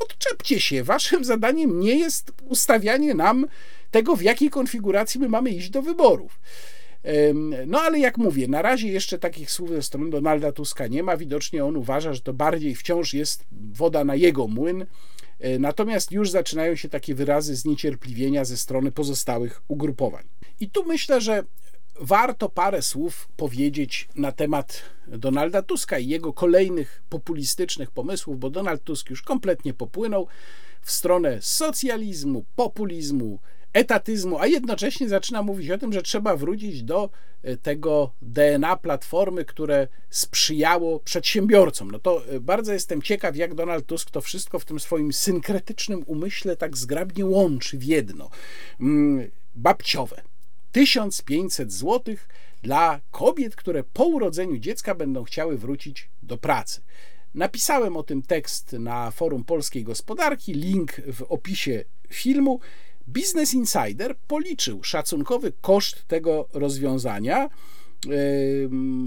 odczepcie 0.00 0.60
się, 0.60 0.84
waszym 0.84 1.24
zadaniem 1.24 1.80
nie 1.80 1.98
jest 1.98 2.32
ustawianie 2.44 3.14
nam 3.14 3.46
tego, 3.90 4.16
w 4.16 4.22
jakiej 4.22 4.50
konfiguracji 4.50 5.20
my 5.20 5.28
mamy 5.28 5.50
iść 5.50 5.70
do 5.70 5.82
wyborów. 5.82 6.40
No 7.66 7.80
ale 7.80 7.98
jak 7.98 8.18
mówię, 8.18 8.48
na 8.48 8.62
razie 8.62 8.88
jeszcze 8.88 9.18
takich 9.18 9.50
słów 9.50 9.70
ze 9.70 9.82
strony 9.82 10.10
Donalda 10.10 10.52
Tuska 10.52 10.86
nie 10.86 11.02
ma. 11.02 11.16
Widocznie 11.16 11.64
on 11.64 11.76
uważa, 11.76 12.12
że 12.14 12.20
to 12.20 12.34
bardziej 12.34 12.74
wciąż 12.74 13.14
jest 13.14 13.44
woda 13.72 14.04
na 14.04 14.14
jego 14.14 14.46
młyn. 14.46 14.86
E, 15.40 15.58
natomiast 15.58 16.12
już 16.12 16.30
zaczynają 16.30 16.76
się 16.76 16.88
takie 16.88 17.14
wyrazy 17.14 17.56
zniecierpliwienia 17.56 18.44
ze 18.44 18.56
strony 18.56 18.92
pozostałych 18.92 19.62
ugrupowań. 19.68 20.24
I 20.60 20.70
tu 20.70 20.84
myślę, 20.84 21.20
że 21.20 21.44
warto 22.00 22.48
parę 22.48 22.82
słów 22.82 23.28
powiedzieć 23.36 24.08
na 24.14 24.32
temat 24.32 24.82
Donalda 25.06 25.62
Tuska 25.62 25.98
i 25.98 26.08
jego 26.08 26.32
kolejnych 26.32 27.02
populistycznych 27.08 27.90
pomysłów, 27.90 28.38
bo 28.38 28.50
Donald 28.50 28.84
Tusk 28.84 29.10
już 29.10 29.22
kompletnie 29.22 29.74
popłynął 29.74 30.26
w 30.82 30.90
stronę 30.90 31.38
socjalizmu, 31.40 32.44
populizmu, 32.56 33.38
etatyzmu, 33.72 34.38
a 34.38 34.46
jednocześnie 34.46 35.08
zaczyna 35.08 35.42
mówić 35.42 35.70
o 35.70 35.78
tym, 35.78 35.92
że 35.92 36.02
trzeba 36.02 36.36
wrócić 36.36 36.82
do 36.82 37.10
e, 37.42 37.56
tego 37.56 38.12
DNA 38.22 38.76
platformy, 38.76 39.44
które 39.44 39.88
sprzyjało 40.10 41.00
przedsiębiorcom. 41.00 41.90
No 41.90 41.98
to 41.98 42.22
e, 42.26 42.40
bardzo 42.40 42.72
jestem 42.72 43.02
ciekaw, 43.02 43.36
jak 43.36 43.54
Donald 43.54 43.86
Tusk 43.86 44.10
to 44.10 44.20
wszystko 44.20 44.58
w 44.58 44.64
tym 44.64 44.80
swoim 44.80 45.12
synkretycznym 45.12 46.02
umyśle 46.06 46.56
tak 46.56 46.76
zgrabnie 46.76 47.26
łączy 47.26 47.78
w 47.78 47.84
jedno. 47.84 48.30
Mm, 48.80 49.30
babciowe. 49.54 50.22
1500 50.72 51.72
zł 51.72 52.14
dla 52.62 53.00
kobiet, 53.10 53.56
które 53.56 53.84
po 53.84 54.04
urodzeniu 54.04 54.58
dziecka 54.58 54.94
będą 54.94 55.24
chciały 55.24 55.58
wrócić 55.58 56.08
do 56.22 56.38
pracy. 56.38 56.80
Napisałem 57.34 57.96
o 57.96 58.02
tym 58.02 58.22
tekst 58.22 58.72
na 58.72 59.10
forum 59.10 59.44
polskiej 59.44 59.84
gospodarki, 59.84 60.52
link 60.52 60.92
w 61.12 61.22
opisie 61.22 61.84
filmu. 62.08 62.60
Business 63.08 63.54
Insider 63.54 64.16
policzył 64.26 64.84
szacunkowy 64.84 65.52
koszt 65.60 66.06
tego 66.06 66.48
rozwiązania 66.52 67.48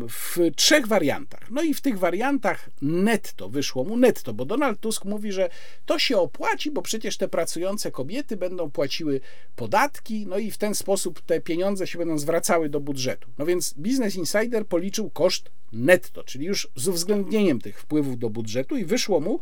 w 0.09 0.37
trzech 0.55 0.87
wariantach. 0.87 1.51
No 1.51 1.61
i 1.61 1.73
w 1.73 1.81
tych 1.81 1.99
wariantach 1.99 2.69
netto 2.81 3.49
wyszło 3.49 3.83
mu 3.83 3.97
netto, 3.97 4.33
bo 4.33 4.45
Donald 4.45 4.79
Tusk 4.79 5.05
mówi, 5.05 5.31
że 5.31 5.49
to 5.85 5.99
się 5.99 6.17
opłaci, 6.17 6.71
bo 6.71 6.81
przecież 6.81 7.17
te 7.17 7.27
pracujące 7.27 7.91
kobiety 7.91 8.37
będą 8.37 8.71
płaciły 8.71 9.21
podatki, 9.55 10.25
no 10.27 10.37
i 10.37 10.51
w 10.51 10.57
ten 10.57 10.75
sposób 10.75 11.21
te 11.21 11.41
pieniądze 11.41 11.87
się 11.87 11.97
będą 11.97 12.17
zwracały 12.17 12.69
do 12.69 12.79
budżetu. 12.79 13.29
No 13.37 13.45
więc 13.45 13.73
Business 13.73 14.15
Insider 14.15 14.67
policzył 14.67 15.09
koszt 15.09 15.51
netto, 15.71 16.23
czyli 16.23 16.45
już 16.45 16.67
z 16.75 16.87
uwzględnieniem 16.87 17.61
tych 17.61 17.79
wpływów 17.79 18.19
do 18.19 18.29
budżetu 18.29 18.77
i 18.77 18.85
wyszło 18.85 19.19
mu, 19.19 19.39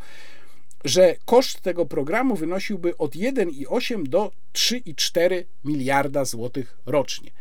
że 0.85 1.15
koszt 1.25 1.61
tego 1.61 1.85
programu 1.85 2.35
wynosiłby 2.35 2.97
od 2.97 3.15
1,8 3.15 4.07
do 4.07 4.31
3,4 4.53 5.43
miliarda 5.65 6.25
złotych 6.25 6.77
rocznie. 6.85 7.31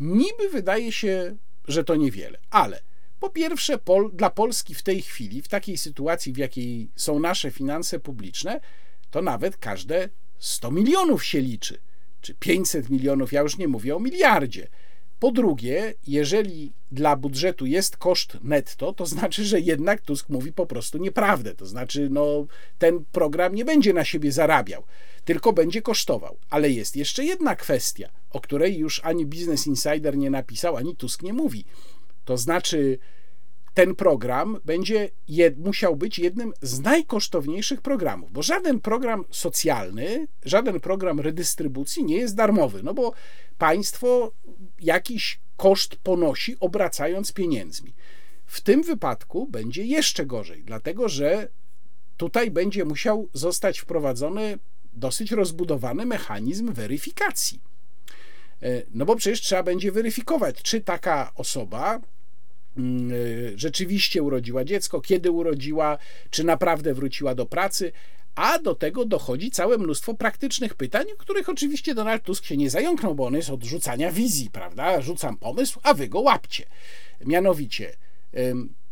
Niby 0.00 0.48
wydaje 0.52 0.92
się, 0.92 1.36
że 1.68 1.84
to 1.84 1.96
niewiele, 1.96 2.38
ale 2.50 2.80
po 3.20 3.30
pierwsze, 3.30 3.78
Pol, 3.78 4.10
dla 4.12 4.30
Polski 4.30 4.74
w 4.74 4.82
tej 4.82 5.02
chwili, 5.02 5.42
w 5.42 5.48
takiej 5.48 5.78
sytuacji, 5.78 6.32
w 6.32 6.36
jakiej 6.36 6.90
są 6.96 7.20
nasze 7.20 7.50
finanse 7.50 8.00
publiczne, 8.00 8.60
to 9.10 9.22
nawet 9.22 9.56
każde 9.56 10.08
100 10.38 10.70
milionów 10.70 11.24
się 11.24 11.40
liczy, 11.40 11.78
czy 12.20 12.34
500 12.34 12.90
milionów, 12.90 13.32
ja 13.32 13.40
już 13.40 13.58
nie 13.58 13.68
mówię 13.68 13.96
o 13.96 14.00
miliardzie. 14.00 14.68
Po 15.24 15.32
drugie, 15.32 15.94
jeżeli 16.06 16.72
dla 16.92 17.16
budżetu 17.16 17.66
jest 17.66 17.96
koszt 17.96 18.38
netto, 18.42 18.92
to 18.92 19.06
znaczy, 19.06 19.44
że 19.44 19.60
jednak 19.60 20.00
Tusk 20.00 20.28
mówi 20.28 20.52
po 20.52 20.66
prostu 20.66 20.98
nieprawdę. 20.98 21.54
To 21.54 21.66
znaczy, 21.66 22.08
no, 22.10 22.46
ten 22.78 23.04
program 23.12 23.54
nie 23.54 23.64
będzie 23.64 23.92
na 23.92 24.04
siebie 24.04 24.32
zarabiał, 24.32 24.84
tylko 25.24 25.52
będzie 25.52 25.82
kosztował. 25.82 26.36
Ale 26.50 26.70
jest 26.70 26.96
jeszcze 26.96 27.24
jedna 27.24 27.56
kwestia, 27.56 28.08
o 28.30 28.40
której 28.40 28.78
już 28.78 29.00
ani 29.04 29.26
Business 29.26 29.66
Insider 29.66 30.16
nie 30.16 30.30
napisał, 30.30 30.76
ani 30.76 30.96
Tusk 30.96 31.22
nie 31.22 31.32
mówi. 31.32 31.64
To 32.24 32.36
znaczy, 32.36 32.98
ten 33.74 33.94
program 33.94 34.60
będzie 34.64 35.10
jed, 35.28 35.58
musiał 35.58 35.96
być 35.96 36.18
jednym 36.18 36.52
z 36.62 36.80
najkosztowniejszych 36.80 37.82
programów, 37.82 38.32
bo 38.32 38.42
żaden 38.42 38.80
program 38.80 39.24
socjalny, 39.30 40.26
żaden 40.44 40.80
program 40.80 41.20
redystrybucji 41.20 42.04
nie 42.04 42.16
jest 42.16 42.34
darmowy, 42.34 42.82
no 42.82 42.94
bo 42.94 43.12
państwo 43.58 44.32
jakiś 44.80 45.40
koszt 45.56 45.96
ponosi, 45.96 46.56
obracając 46.60 47.32
pieniędzmi. 47.32 47.94
W 48.46 48.60
tym 48.60 48.82
wypadku 48.82 49.46
będzie 49.46 49.84
jeszcze 49.84 50.26
gorzej, 50.26 50.64
dlatego 50.64 51.08
że 51.08 51.48
tutaj 52.16 52.50
będzie 52.50 52.84
musiał 52.84 53.28
zostać 53.32 53.78
wprowadzony 53.78 54.58
dosyć 54.92 55.32
rozbudowany 55.32 56.06
mechanizm 56.06 56.72
weryfikacji. 56.72 57.60
E, 58.62 58.82
no 58.90 59.04
bo 59.04 59.16
przecież 59.16 59.40
trzeba 59.40 59.62
będzie 59.62 59.92
weryfikować, 59.92 60.62
czy 60.62 60.80
taka 60.80 61.32
osoba 61.34 62.00
rzeczywiście 63.54 64.22
urodziła 64.22 64.64
dziecko, 64.64 65.00
kiedy 65.00 65.30
urodziła, 65.30 65.98
czy 66.30 66.44
naprawdę 66.44 66.94
wróciła 66.94 67.34
do 67.34 67.46
pracy, 67.46 67.92
a 68.34 68.58
do 68.58 68.74
tego 68.74 69.04
dochodzi 69.04 69.50
całe 69.50 69.78
mnóstwo 69.78 70.14
praktycznych 70.14 70.74
pytań, 70.74 71.06
których 71.18 71.48
oczywiście 71.48 71.94
Donald 71.94 72.22
Tusk 72.22 72.44
się 72.44 72.56
nie 72.56 72.70
zająknął, 72.70 73.14
bo 73.14 73.26
on 73.26 73.34
jest 73.34 73.50
od 73.50 73.64
rzucania 73.64 74.12
wizji, 74.12 74.50
prawda? 74.50 75.00
Rzucam 75.00 75.36
pomysł, 75.36 75.80
a 75.82 75.94
wy 75.94 76.08
go 76.08 76.20
łapcie. 76.20 76.66
Mianowicie, 77.24 77.96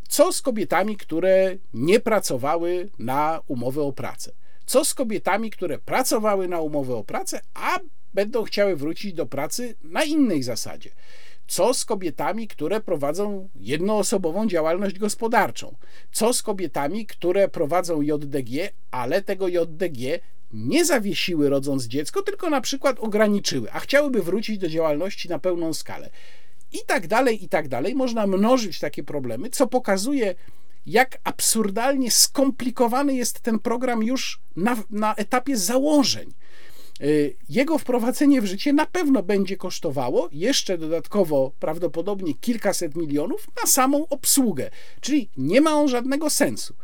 co 0.09 0.33
z 0.33 0.43
kobietami, 0.43 0.97
które 0.97 1.57
nie 1.75 2.01
pracowały 2.01 2.89
na 2.99 3.41
umowę 3.47 3.83
o 3.83 3.93
pracę? 3.93 4.33
Co 4.67 4.85
z 4.85 4.95
kobietami, 4.95 5.51
które 5.51 5.79
pracowały 5.79 6.49
na 6.49 6.61
umowę 6.61 6.95
o 6.95 7.05
pracę, 7.05 7.41
a 7.55 7.79
będą 8.15 8.45
chciały 8.45 8.77
wrócić 8.77 9.13
do 9.13 9.27
pracy 9.27 9.75
na 9.83 10.05
innej 10.05 10.43
zasadzie? 10.43 10.91
Co 11.53 11.75
z 11.75 11.85
kobietami, 11.85 12.49
które 12.49 12.81
prowadzą 12.81 13.49
jednoosobową 13.55 14.49
działalność 14.49 14.99
gospodarczą? 14.99 15.75
Co 16.13 16.33
z 16.33 16.43
kobietami, 16.43 17.07
które 17.07 17.49
prowadzą 17.49 18.03
JDG, 18.03 18.71
ale 18.91 19.23
tego 19.23 19.49
JDG 19.49 20.21
nie 20.53 20.85
zawiesiły 20.85 21.49
rodząc 21.49 21.85
dziecko, 21.85 22.23
tylko 22.23 22.51
na 22.51 22.61
przykład 22.61 23.01
ograniczyły, 23.01 23.73
a 23.73 23.81
chciałyby 23.81 24.23
wrócić 24.23 24.59
do 24.59 24.69
działalności 24.69 25.29
na 25.29 25.39
pełną 25.39 25.75
skalę? 25.75 26.11
I 26.73 26.79
tak 26.87 27.07
dalej, 27.07 27.45
i 27.45 27.49
tak 27.49 27.69
dalej. 27.69 27.95
Można 27.95 28.27
mnożyć 28.27 28.79
takie 28.79 29.03
problemy, 29.03 29.51
co 29.51 29.67
pokazuje, 29.67 30.35
jak 30.87 31.19
absurdalnie 31.25 32.11
skomplikowany 32.11 33.15
jest 33.15 33.41
ten 33.41 33.59
program 33.59 34.03
już 34.03 34.41
na, 34.57 34.77
na 34.91 35.15
etapie 35.15 35.57
założeń. 35.57 36.33
Y, 37.03 37.37
jego 37.49 37.79
wprowadzenie 37.79 38.43
w 38.43 38.47
życie 38.47 38.73
na 38.73 38.87
pewno 38.87 39.23
będzie 39.23 39.57
kosztowało 39.57 40.29
jeszcze 40.33 40.79
dodatkowo 40.79 41.53
prawdopodobnie 41.61 42.35
kilkaset 42.35 42.97
milionów 42.97 43.47
na 43.63 43.71
samą 43.71 44.09
obsługę, 44.09 44.71
czyli 45.01 45.29
nie 45.37 45.61
ma 45.61 45.75
on 45.75 45.89
żadnego 45.89 46.31
sensu. 46.31 46.75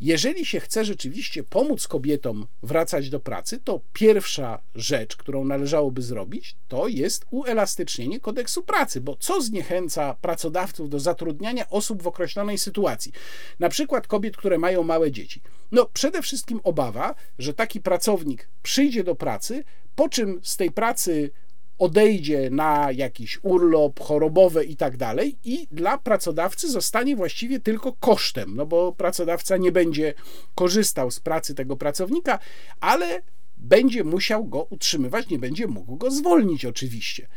Jeżeli 0.00 0.46
się 0.46 0.60
chce 0.60 0.84
rzeczywiście 0.84 1.44
pomóc 1.44 1.88
kobietom 1.88 2.46
wracać 2.62 3.10
do 3.10 3.20
pracy, 3.20 3.60
to 3.64 3.80
pierwsza 3.92 4.62
rzecz, 4.74 5.16
którą 5.16 5.44
należałoby 5.44 6.02
zrobić, 6.02 6.56
to 6.68 6.88
jest 6.88 7.24
uelastycznienie 7.30 8.20
kodeksu 8.20 8.62
pracy, 8.62 9.00
bo 9.00 9.16
co 9.16 9.42
zniechęca 9.42 10.14
pracodawców 10.14 10.90
do 10.90 11.00
zatrudniania 11.00 11.70
osób 11.70 12.02
w 12.02 12.06
określonej 12.06 12.58
sytuacji? 12.58 13.12
Na 13.58 13.68
przykład 13.68 14.06
kobiet, 14.06 14.36
które 14.36 14.58
mają 14.58 14.82
małe 14.82 15.10
dzieci. 15.12 15.40
No, 15.72 15.86
przede 15.92 16.22
wszystkim 16.22 16.60
obawa, 16.64 17.14
że 17.38 17.54
taki 17.54 17.80
pracownik 17.80 18.48
przyjdzie 18.62 19.04
do 19.04 19.14
pracy, 19.14 19.64
po 19.94 20.08
czym 20.08 20.40
z 20.42 20.56
tej 20.56 20.70
pracy 20.70 21.30
odejdzie 21.78 22.50
na 22.50 22.92
jakiś 22.92 23.38
urlop 23.42 24.00
chorobowy 24.00 24.64
i 24.64 24.76
tak 24.76 24.96
dalej, 24.96 25.36
i 25.44 25.66
dla 25.72 25.98
pracodawcy 25.98 26.70
zostanie 26.70 27.16
właściwie 27.16 27.60
tylko 27.60 27.92
kosztem, 27.92 28.56
no 28.56 28.66
bo 28.66 28.92
pracodawca 28.92 29.56
nie 29.56 29.72
będzie 29.72 30.14
korzystał 30.54 31.10
z 31.10 31.20
pracy 31.20 31.54
tego 31.54 31.76
pracownika, 31.76 32.38
ale 32.80 33.22
będzie 33.56 34.04
musiał 34.04 34.44
go 34.44 34.66
utrzymywać, 34.70 35.28
nie 35.28 35.38
będzie 35.38 35.66
mógł 35.66 35.96
go 35.96 36.10
zwolnić, 36.10 36.64
oczywiście. 36.64 37.28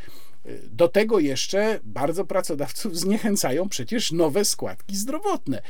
Do 0.72 0.88
tego 0.88 1.20
jeszcze 1.20 1.80
bardzo 1.84 2.26
pracodawców 2.26 2.98
zniechęcają 3.04 3.70
przecież 3.70 4.12
nowe 4.12 4.46
składki 4.46 4.96
zdrowotne. 4.96 5.62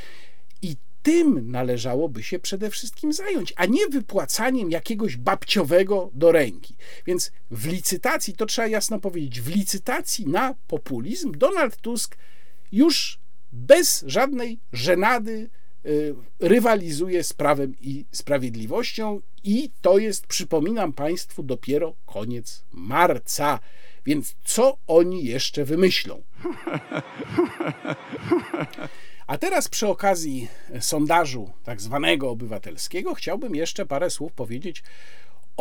Tym 1.02 1.50
należałoby 1.50 2.22
się 2.22 2.38
przede 2.38 2.70
wszystkim 2.70 3.12
zająć, 3.12 3.52
a 3.56 3.66
nie 3.66 3.86
wypłacaniem 3.86 4.70
jakiegoś 4.70 5.16
babciowego 5.16 6.10
do 6.14 6.32
ręki. 6.32 6.74
Więc 7.06 7.32
w 7.50 7.66
licytacji, 7.66 8.34
to 8.34 8.46
trzeba 8.46 8.68
jasno 8.68 9.00
powiedzieć, 9.00 9.40
w 9.40 9.48
licytacji 9.48 10.26
na 10.26 10.54
populizm 10.68 11.32
Donald 11.32 11.76
Tusk 11.76 12.16
już 12.72 13.18
bez 13.52 14.04
żadnej 14.06 14.58
żenady 14.72 15.50
y, 15.86 16.14
rywalizuje 16.40 17.24
z 17.24 17.32
prawem 17.32 17.74
i 17.80 18.04
sprawiedliwością 18.12 19.20
i 19.44 19.70
to 19.80 19.98
jest, 19.98 20.26
przypominam 20.26 20.92
Państwu, 20.92 21.42
dopiero 21.42 21.94
koniec 22.06 22.64
marca. 22.72 23.60
Więc 24.06 24.34
co 24.44 24.76
oni 24.86 25.24
jeszcze 25.24 25.64
wymyślą? 25.64 26.22
A 29.30 29.38
teraz 29.38 29.68
przy 29.68 29.88
okazji 29.88 30.48
sondażu 30.80 31.50
tak 31.64 31.80
zwanego 31.80 32.30
obywatelskiego 32.30 33.14
chciałbym 33.14 33.54
jeszcze 33.54 33.86
parę 33.86 34.10
słów 34.10 34.32
powiedzieć 34.32 34.82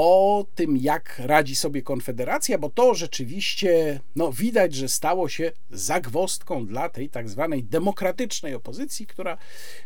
o 0.02 0.46
tym, 0.56 0.78
jak 0.78 1.20
radzi 1.20 1.56
sobie 1.56 1.82
Konfederacja, 1.82 2.58
bo 2.58 2.70
to 2.70 2.96
rzeczywiście 2.96 4.00
no, 4.16 4.32
widać, 4.32 4.74
że 4.74 4.90
stało 4.90 5.30
się 5.30 5.52
zagwostką 5.70 6.66
dla 6.66 6.90
tej 6.90 7.10
tak 7.10 7.30
zwanej 7.30 7.64
demokratycznej 7.64 8.56
opozycji, 8.56 9.08
która 9.08 9.38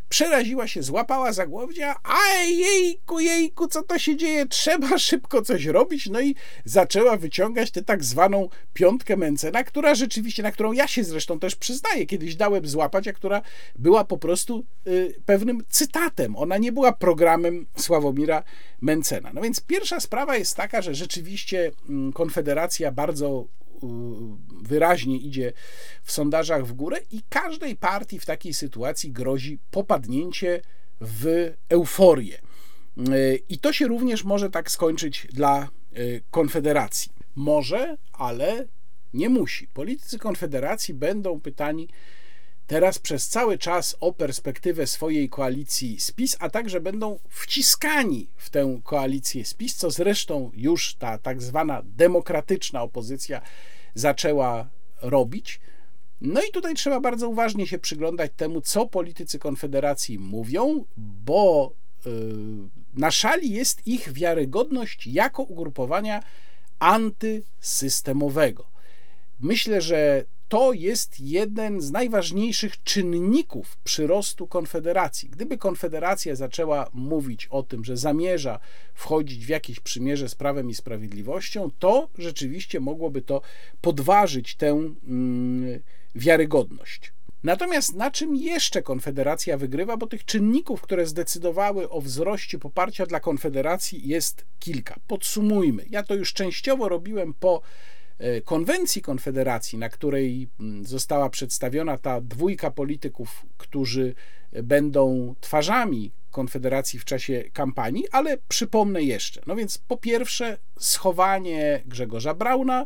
przeraziła 0.09 0.67
się, 0.67 0.83
złapała 0.83 1.33
za 1.33 1.47
głowia, 1.47 1.95
a 2.03 2.43
jejku, 2.43 3.19
jejku, 3.19 3.67
co 3.67 3.83
to 3.83 3.99
się 3.99 4.15
dzieje, 4.15 4.45
trzeba 4.45 4.97
szybko 4.97 5.41
coś 5.41 5.65
robić, 5.65 6.09
no 6.09 6.21
i 6.21 6.35
zaczęła 6.65 7.17
wyciągać 7.17 7.71
tę 7.71 7.81
tak 7.81 8.03
zwaną 8.03 8.49
piątkę 8.73 9.17
Mencena, 9.17 9.63
która 9.63 9.95
rzeczywiście, 9.95 10.43
na 10.43 10.51
którą 10.51 10.71
ja 10.71 10.87
się 10.87 11.03
zresztą 11.03 11.39
też 11.39 11.55
przyznaję, 11.55 12.05
kiedyś 12.05 12.35
dałem 12.35 12.67
złapać, 12.67 13.07
a 13.07 13.13
która 13.13 13.41
była 13.75 14.05
po 14.05 14.17
prostu 14.17 14.65
y, 14.87 15.15
pewnym 15.25 15.63
cytatem, 15.69 16.35
ona 16.35 16.57
nie 16.57 16.71
była 16.71 16.91
programem 16.91 17.65
Sławomira 17.77 18.43
Mencena. 18.81 19.31
No 19.33 19.41
więc 19.41 19.61
pierwsza 19.61 19.99
sprawa 20.03 20.37
jest 20.37 20.57
taka, 20.57 20.81
że 20.81 20.95
rzeczywiście 20.95 21.71
mm, 21.89 22.13
Konfederacja 22.13 22.91
bardzo 22.91 23.47
wyraźnie 24.61 25.17
idzie 25.17 25.53
w 26.03 26.11
sondażach 26.11 26.65
w 26.65 26.73
górę 26.73 26.99
i 27.11 27.21
każdej 27.29 27.75
partii 27.75 28.19
w 28.19 28.25
takiej 28.25 28.53
sytuacji 28.53 29.11
grozi 29.11 29.59
popadnięcie 29.71 30.61
w 31.01 31.53
euforię. 31.69 32.37
I 33.49 33.59
to 33.59 33.73
się 33.73 33.87
również 33.87 34.23
może 34.23 34.49
tak 34.49 34.71
skończyć 34.71 35.27
dla 35.33 35.61
e, 35.61 35.67
Konfederacji. 36.31 37.11
Może, 37.35 37.97
ale 38.13 38.67
nie 39.13 39.29
musi. 39.29 39.67
Politycy 39.67 40.19
Konfederacji 40.19 40.93
będą 40.93 41.41
pytani, 41.41 41.89
teraz 42.67 42.99
przez 42.99 43.27
cały 43.27 43.57
czas 43.57 43.95
o 43.99 44.13
perspektywę 44.13 44.87
swojej 44.87 45.29
koalicji 45.29 45.99
spis, 45.99 46.37
a 46.39 46.49
także 46.49 46.81
będą 46.81 47.19
wciskani 47.29 48.29
w 48.35 48.49
tę 48.49 48.79
koalicję 48.83 49.45
spis, 49.45 49.75
co 49.75 49.91
zresztą 49.91 50.51
już 50.53 50.95
ta 50.95 51.17
tak 51.17 51.41
zwana 51.41 51.81
demokratyczna 51.85 52.81
opozycja 52.81 53.41
zaczęła 53.95 54.69
robić. 55.01 55.59
No 56.21 56.41
i 56.41 56.51
tutaj 56.51 56.73
trzeba 56.73 56.99
bardzo 56.99 57.29
uważnie 57.29 57.67
się 57.67 57.79
przyglądać 57.79 58.31
temu, 58.35 58.61
co 58.61 58.85
politycy 58.85 59.39
Konfederacji 59.39 60.19
mówią, 60.19 60.85
bo 60.97 61.73
yy, 62.05 62.11
na 62.93 63.11
szali 63.11 63.51
jest 63.51 63.87
ich 63.87 64.13
wiarygodność 64.13 65.07
jako 65.07 65.43
ugrupowania 65.43 66.23
antysystemowego. 66.79 68.65
Myślę, 69.39 69.81
że 69.81 70.25
to 70.47 70.73
jest 70.73 71.19
jeden 71.19 71.81
z 71.81 71.91
najważniejszych 71.91 72.83
czynników 72.83 73.77
przyrostu 73.83 74.47
Konfederacji. 74.47 75.29
Gdyby 75.29 75.57
Konfederacja 75.57 76.35
zaczęła 76.35 76.89
mówić 76.93 77.47
o 77.47 77.63
tym, 77.63 77.85
że 77.85 77.97
zamierza 77.97 78.59
wchodzić 78.93 79.45
w 79.45 79.49
jakieś 79.49 79.79
przymierze 79.79 80.29
z 80.29 80.35
prawem 80.35 80.69
i 80.69 80.73
sprawiedliwością, 80.73 81.71
to 81.79 82.09
rzeczywiście 82.17 82.79
mogłoby 82.79 83.21
to 83.21 83.41
podważyć 83.81 84.55
tę 84.55 84.67
mm, 84.67 85.79
wiarygodność. 86.15 87.13
Natomiast 87.43 87.95
na 87.95 88.11
czym 88.11 88.35
jeszcze 88.35 88.81
Konfederacja 88.81 89.57
wygrywa? 89.57 89.97
Bo 89.97 90.07
tych 90.07 90.25
czynników, 90.25 90.81
które 90.81 91.05
zdecydowały 91.05 91.89
o 91.89 92.01
wzroście 92.01 92.59
poparcia 92.59 93.05
dla 93.05 93.19
Konfederacji, 93.19 94.07
jest 94.07 94.45
kilka. 94.59 94.95
Podsumujmy. 95.07 95.85
Ja 95.89 96.03
to 96.03 96.15
już 96.15 96.33
częściowo 96.33 96.89
robiłem 96.89 97.33
po 97.33 97.61
konwencji 98.45 99.01
Konfederacji, 99.01 99.77
na 99.77 99.89
której 99.89 100.49
mm, 100.59 100.85
została 100.85 101.29
przedstawiona 101.29 101.97
ta 101.97 102.21
dwójka 102.21 102.71
polityków, 102.71 103.45
którzy 103.57 104.15
będą 104.63 105.35
twarzami 105.41 106.11
Konfederacji 106.31 106.99
w 106.99 107.05
czasie 107.05 107.43
kampanii, 107.53 108.05
ale 108.11 108.37
przypomnę 108.47 109.01
jeszcze. 109.03 109.41
No 109.47 109.55
więc 109.55 109.77
po 109.77 109.97
pierwsze, 109.97 110.57
schowanie 110.79 111.83
Grzegorza 111.85 112.33
Brauna 112.33 112.85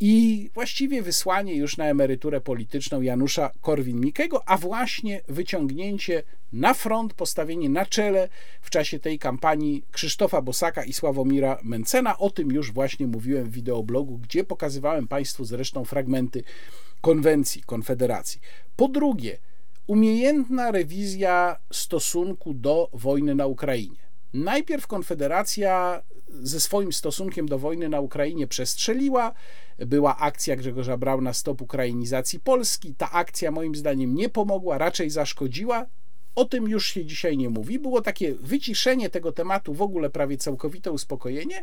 i 0.00 0.50
właściwie 0.54 1.02
wysłanie 1.02 1.54
już 1.54 1.76
na 1.76 1.84
emeryturę 1.84 2.40
polityczną 2.40 3.00
Janusza 3.00 3.50
Korwin-Mikkego, 3.60 4.40
a 4.46 4.56
właśnie 4.56 5.20
wyciągnięcie 5.28 6.22
na 6.52 6.74
front, 6.74 7.14
postawienie 7.14 7.68
na 7.68 7.86
czele 7.86 8.28
w 8.60 8.70
czasie 8.70 8.98
tej 8.98 9.18
kampanii 9.18 9.84
Krzysztofa 9.92 10.42
Bosaka 10.42 10.84
i 10.84 10.92
Sławomira 10.92 11.58
Mencena. 11.62 12.18
O 12.18 12.30
tym 12.30 12.52
już 12.52 12.72
właśnie 12.72 13.06
mówiłem 13.06 13.44
w 13.44 13.52
wideoblogu, 13.52 14.18
gdzie 14.18 14.44
pokazywałem 14.44 15.08
Państwu 15.08 15.44
zresztą 15.44 15.84
fragmenty 15.84 16.42
konwencji 17.00 17.62
Konfederacji. 17.62 18.40
Po 18.76 18.88
drugie, 18.88 19.38
umiejętna 19.86 20.70
rewizja 20.70 21.56
stosunku 21.72 22.54
do 22.54 22.90
wojny 22.92 23.34
na 23.34 23.46
Ukrainie. 23.46 23.98
Najpierw 24.34 24.86
Konfederacja 24.86 26.02
ze 26.30 26.60
swoim 26.60 26.92
stosunkiem 26.92 27.48
do 27.48 27.58
wojny 27.58 27.88
na 27.88 28.00
Ukrainie 28.00 28.46
przestrzeliła. 28.46 29.32
Była 29.78 30.16
akcja 30.16 30.56
Grzegorza 30.56 30.96
Brauna 30.96 31.32
Stop 31.32 31.62
Ukrainizacji 31.62 32.40
Polski. 32.40 32.94
Ta 32.94 33.10
akcja 33.10 33.50
moim 33.50 33.74
zdaniem 33.74 34.14
nie 34.14 34.28
pomogła, 34.28 34.78
raczej 34.78 35.10
zaszkodziła. 35.10 35.86
O 36.34 36.44
tym 36.44 36.68
już 36.68 36.86
się 36.86 37.04
dzisiaj 37.04 37.36
nie 37.36 37.50
mówi. 37.50 37.78
Było 37.78 38.00
takie 38.00 38.34
wyciszenie 38.34 39.10
tego 39.10 39.32
tematu, 39.32 39.74
w 39.74 39.82
ogóle 39.82 40.10
prawie 40.10 40.36
całkowite 40.36 40.92
uspokojenie. 40.92 41.62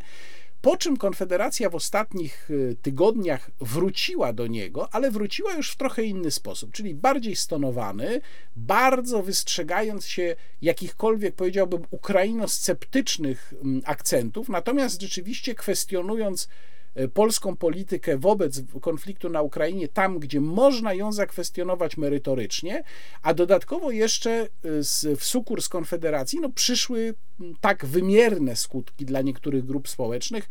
Po 0.66 0.78
czym 0.78 0.98
Konfederacja 0.98 1.70
w 1.70 1.76
ostatnich 1.76 2.52
y, 2.52 2.76
tygodniach 2.82 3.52
wróciła 3.60 4.34
do 4.34 4.48
niego, 4.48 4.90
ale 4.92 5.12
wróciła 5.12 5.54
już 5.54 5.72
w 5.72 5.76
trochę 5.76 6.04
inny 6.04 6.32
sposób, 6.32 6.72
czyli 6.72 6.96
bardziej 6.96 7.36
stonowany, 7.36 8.22
bardzo 8.56 9.24
wystrzegając 9.24 10.08
się 10.08 10.36
jakichkolwiek, 10.62 11.36
powiedziałbym, 11.36 11.82
ukrainosceptycznych 11.92 13.54
mm, 13.64 13.82
akcentów, 13.86 14.50
natomiast 14.50 15.02
rzeczywiście 15.02 15.56
kwestionując 15.56 16.48
polską 17.14 17.56
politykę 17.56 18.18
wobec 18.18 18.62
konfliktu 18.82 19.30
na 19.30 19.42
Ukrainie 19.42 19.88
tam, 19.88 20.20
gdzie 20.20 20.42
można 20.42 20.94
ją 20.94 21.12
zakwestionować 21.12 21.98
merytorycznie, 21.98 22.84
a 23.22 23.34
dodatkowo 23.34 23.92
jeszcze 23.92 24.32
e, 24.32 24.48
z, 24.84 25.20
w 25.20 25.26
sukurs 25.26 25.70
Konfederacji 25.70 26.40
no, 26.40 26.50
przyszły 26.50 27.14
tak 27.62 27.86
wymierne 27.86 28.56
skutki 28.56 29.06
dla 29.06 29.22
niektórych 29.22 29.66
grup 29.66 29.88
społecznych, 29.88 30.50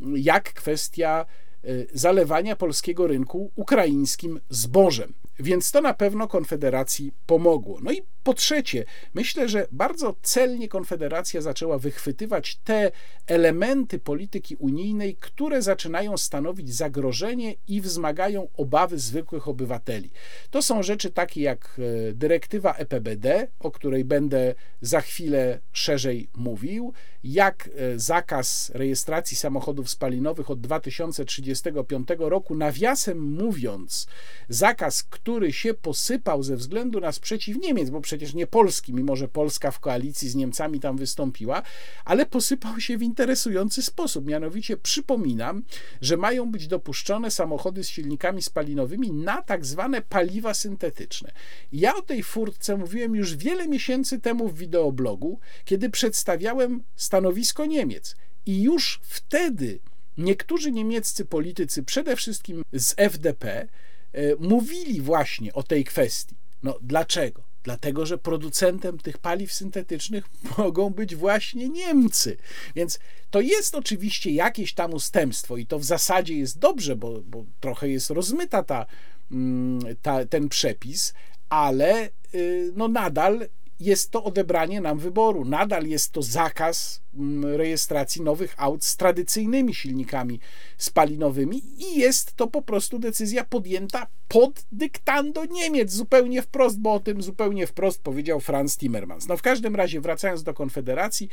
jak 0.00 0.52
kwestia 0.52 1.26
e, 1.64 1.68
zalewania 1.94 2.56
polskiego 2.56 3.06
rynku 3.06 3.50
ukraińskim 3.56 4.40
zbożem. 4.48 5.14
Więc 5.38 5.70
to 5.70 5.80
na 5.80 5.94
pewno 5.94 6.28
Konfederacji 6.28 7.12
pomogło. 7.26 7.78
No 7.82 7.92
i 7.92 8.02
po 8.24 8.34
trzecie, 8.34 8.84
myślę, 9.14 9.48
że 9.48 9.66
bardzo 9.72 10.14
celnie 10.22 10.68
Konfederacja 10.68 11.40
zaczęła 11.40 11.78
wychwytywać 11.78 12.56
te 12.56 12.90
elementy 13.26 13.98
polityki 13.98 14.56
unijnej, 14.56 15.16
które 15.16 15.62
zaczynają 15.62 16.16
stanowić 16.16 16.74
zagrożenie 16.74 17.54
i 17.68 17.80
wzmagają 17.80 18.48
obawy 18.56 18.98
zwykłych 18.98 19.48
obywateli. 19.48 20.10
To 20.50 20.62
są 20.62 20.82
rzeczy 20.82 21.10
takie 21.10 21.42
jak 21.42 21.80
e, 22.08 22.12
dyrektywa 22.12 22.74
EPBD, 22.74 23.48
o 23.60 23.70
której 23.70 24.04
będę 24.04 24.54
za 24.80 25.00
chwilę 25.00 25.60
szerzej 25.72 26.28
mówił, 26.34 26.92
jak 27.24 27.68
e, 27.76 27.98
zakaz 27.98 28.70
rejestracji 28.74 29.36
samochodów 29.36 29.90
spalinowych 29.90 30.50
od 30.50 30.60
2035 30.60 32.08
roku, 32.18 32.54
nawiasem 32.54 33.20
mówiąc, 33.20 34.06
zakaz, 34.48 35.02
który 35.02 35.52
się 35.52 35.74
posypał 35.74 36.42
ze 36.42 36.56
względu 36.56 37.00
na 37.00 37.12
sprzeciw 37.12 37.56
Niemiec, 37.56 37.90
bo 37.90 38.00
przecież 38.12 38.34
nie 38.34 38.46
Polski, 38.46 38.94
mimo 38.94 39.16
że 39.16 39.28
Polska 39.28 39.70
w 39.70 39.80
koalicji 39.80 40.28
z 40.28 40.34
Niemcami 40.34 40.80
tam 40.80 40.96
wystąpiła, 40.96 41.62
ale 42.04 42.26
posypał 42.26 42.80
się 42.80 42.98
w 42.98 43.02
interesujący 43.02 43.82
sposób. 43.82 44.26
Mianowicie 44.26 44.76
przypominam, 44.76 45.62
że 46.00 46.16
mają 46.16 46.50
być 46.50 46.66
dopuszczone 46.66 47.30
samochody 47.30 47.84
z 47.84 47.88
silnikami 47.88 48.42
spalinowymi 48.42 49.12
na 49.12 49.42
tak 49.42 49.66
zwane 49.66 50.02
paliwa 50.02 50.54
syntetyczne. 50.54 51.32
Ja 51.72 51.94
o 51.94 52.02
tej 52.02 52.22
furtce 52.22 52.76
mówiłem 52.76 53.14
już 53.16 53.36
wiele 53.36 53.68
miesięcy 53.68 54.20
temu 54.20 54.48
w 54.48 54.58
wideoblogu, 54.58 55.40
kiedy 55.64 55.90
przedstawiałem 55.90 56.82
stanowisko 56.96 57.66
Niemiec. 57.66 58.16
I 58.46 58.62
już 58.62 59.00
wtedy 59.02 59.78
niektórzy 60.18 60.72
niemieccy 60.72 61.24
politycy, 61.24 61.82
przede 61.82 62.16
wszystkim 62.16 62.62
z 62.72 62.94
FDP, 62.96 63.68
e, 64.12 64.36
mówili 64.38 65.00
właśnie 65.00 65.52
o 65.52 65.62
tej 65.62 65.84
kwestii. 65.84 66.36
No 66.62 66.78
dlaczego? 66.82 67.51
Dlatego, 67.62 68.06
że 68.06 68.18
producentem 68.18 68.98
tych 68.98 69.18
paliw 69.18 69.52
syntetycznych 69.52 70.24
mogą 70.58 70.90
być 70.90 71.16
właśnie 71.16 71.68
Niemcy. 71.68 72.36
Więc 72.74 72.98
to 73.30 73.40
jest 73.40 73.74
oczywiście 73.74 74.30
jakieś 74.30 74.74
tam 74.74 74.94
ustępstwo 74.94 75.56
i 75.56 75.66
to 75.66 75.78
w 75.78 75.84
zasadzie 75.84 76.34
jest 76.34 76.58
dobrze, 76.58 76.96
bo, 76.96 77.20
bo 77.20 77.44
trochę 77.60 77.88
jest 77.88 78.10
rozmyta 78.10 78.62
ta, 78.62 78.86
mm, 79.30 79.80
ta, 80.02 80.26
ten 80.26 80.48
przepis, 80.48 81.14
ale 81.48 82.10
y, 82.34 82.72
no 82.76 82.88
nadal 82.88 83.48
jest 83.84 84.10
to 84.10 84.24
odebranie 84.24 84.80
nam 84.80 84.98
wyboru. 84.98 85.44
Nadal 85.44 85.86
jest 85.86 86.12
to 86.12 86.22
zakaz 86.22 87.02
mm, 87.14 87.56
rejestracji 87.56 88.22
nowych 88.22 88.54
aut 88.56 88.84
z 88.84 88.96
tradycyjnymi 88.96 89.74
silnikami 89.74 90.40
spalinowymi 90.78 91.62
i 91.78 91.98
jest 91.98 92.36
to 92.36 92.46
po 92.46 92.62
prostu 92.62 92.98
decyzja 92.98 93.44
podjęta 93.44 94.06
pod 94.28 94.64
dyktando 94.72 95.44
Niemiec, 95.44 95.92
zupełnie 95.92 96.42
wprost, 96.42 96.80
bo 96.80 96.92
o 96.92 97.00
tym 97.00 97.22
zupełnie 97.22 97.66
wprost 97.66 98.02
powiedział 98.02 98.40
Franz 98.40 98.76
Timmermans. 98.76 99.28
No 99.28 99.36
w 99.36 99.42
każdym 99.42 99.76
razie, 99.76 100.00
wracając 100.00 100.42
do 100.42 100.54
Konfederacji, 100.54 101.28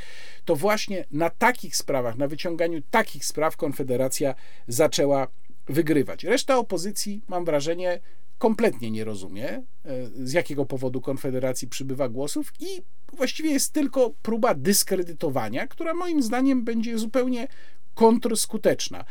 to 0.46 0.56
właśnie 0.56 1.06
na 1.12 1.30
takich 1.30 1.76
sprawach, 1.76 2.18
na 2.18 2.28
wyciąganiu 2.28 2.82
takich 2.92 3.26
spraw 3.26 3.58
Konfederacja 3.58 4.36
zaczęła 4.68 5.28
wygrywać. 5.68 6.24
Reszta 6.24 6.58
opozycji, 6.58 7.22
mam 7.28 7.46
wrażenie, 7.46 8.00
kompletnie 8.40 8.92
nie 8.92 9.04
rozumie, 9.04 9.50
e, 9.50 9.64
z 10.16 10.34
jakiego 10.34 10.66
powodu 10.66 11.02
Konfederacji 11.02 11.68
przybywa 11.68 12.10
głosów 12.10 12.54
i 12.60 12.66
właściwie 13.14 13.52
jest 13.52 13.74
tylko 13.74 14.14
próba 14.22 14.54
dyskredytowania, 14.54 15.68
która 15.68 15.94
moim 15.94 16.24
zdaniem 16.24 16.64
będzie 16.64 16.98
zupełnie 16.98 17.48
kontrskuteczna. 17.96 19.06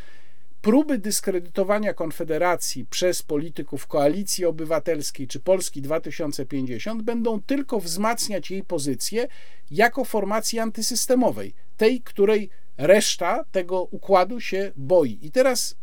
Próby 0.63 0.99
dyskredytowania 0.99 1.95
Konfederacji 1.95 2.87
przez 2.87 3.23
polityków 3.23 3.87
Koalicji 3.87 4.45
Obywatelskiej 4.45 5.27
czy 5.27 5.41
Polski 5.41 5.83
2050 5.83 7.03
będą 7.03 7.43
tylko 7.43 7.81
wzmacniać 7.81 8.51
jej 8.51 8.65
pozycję 8.65 9.29
jako 9.71 10.05
formacji 10.05 10.59
antysystemowej, 10.59 11.55
tej, 11.77 12.01
której 12.01 12.51
reszta 12.77 13.45
tego 13.53 13.83
układu 13.83 14.41
się 14.41 14.73
boi. 14.77 15.19
I 15.23 15.31
teraz 15.31 15.77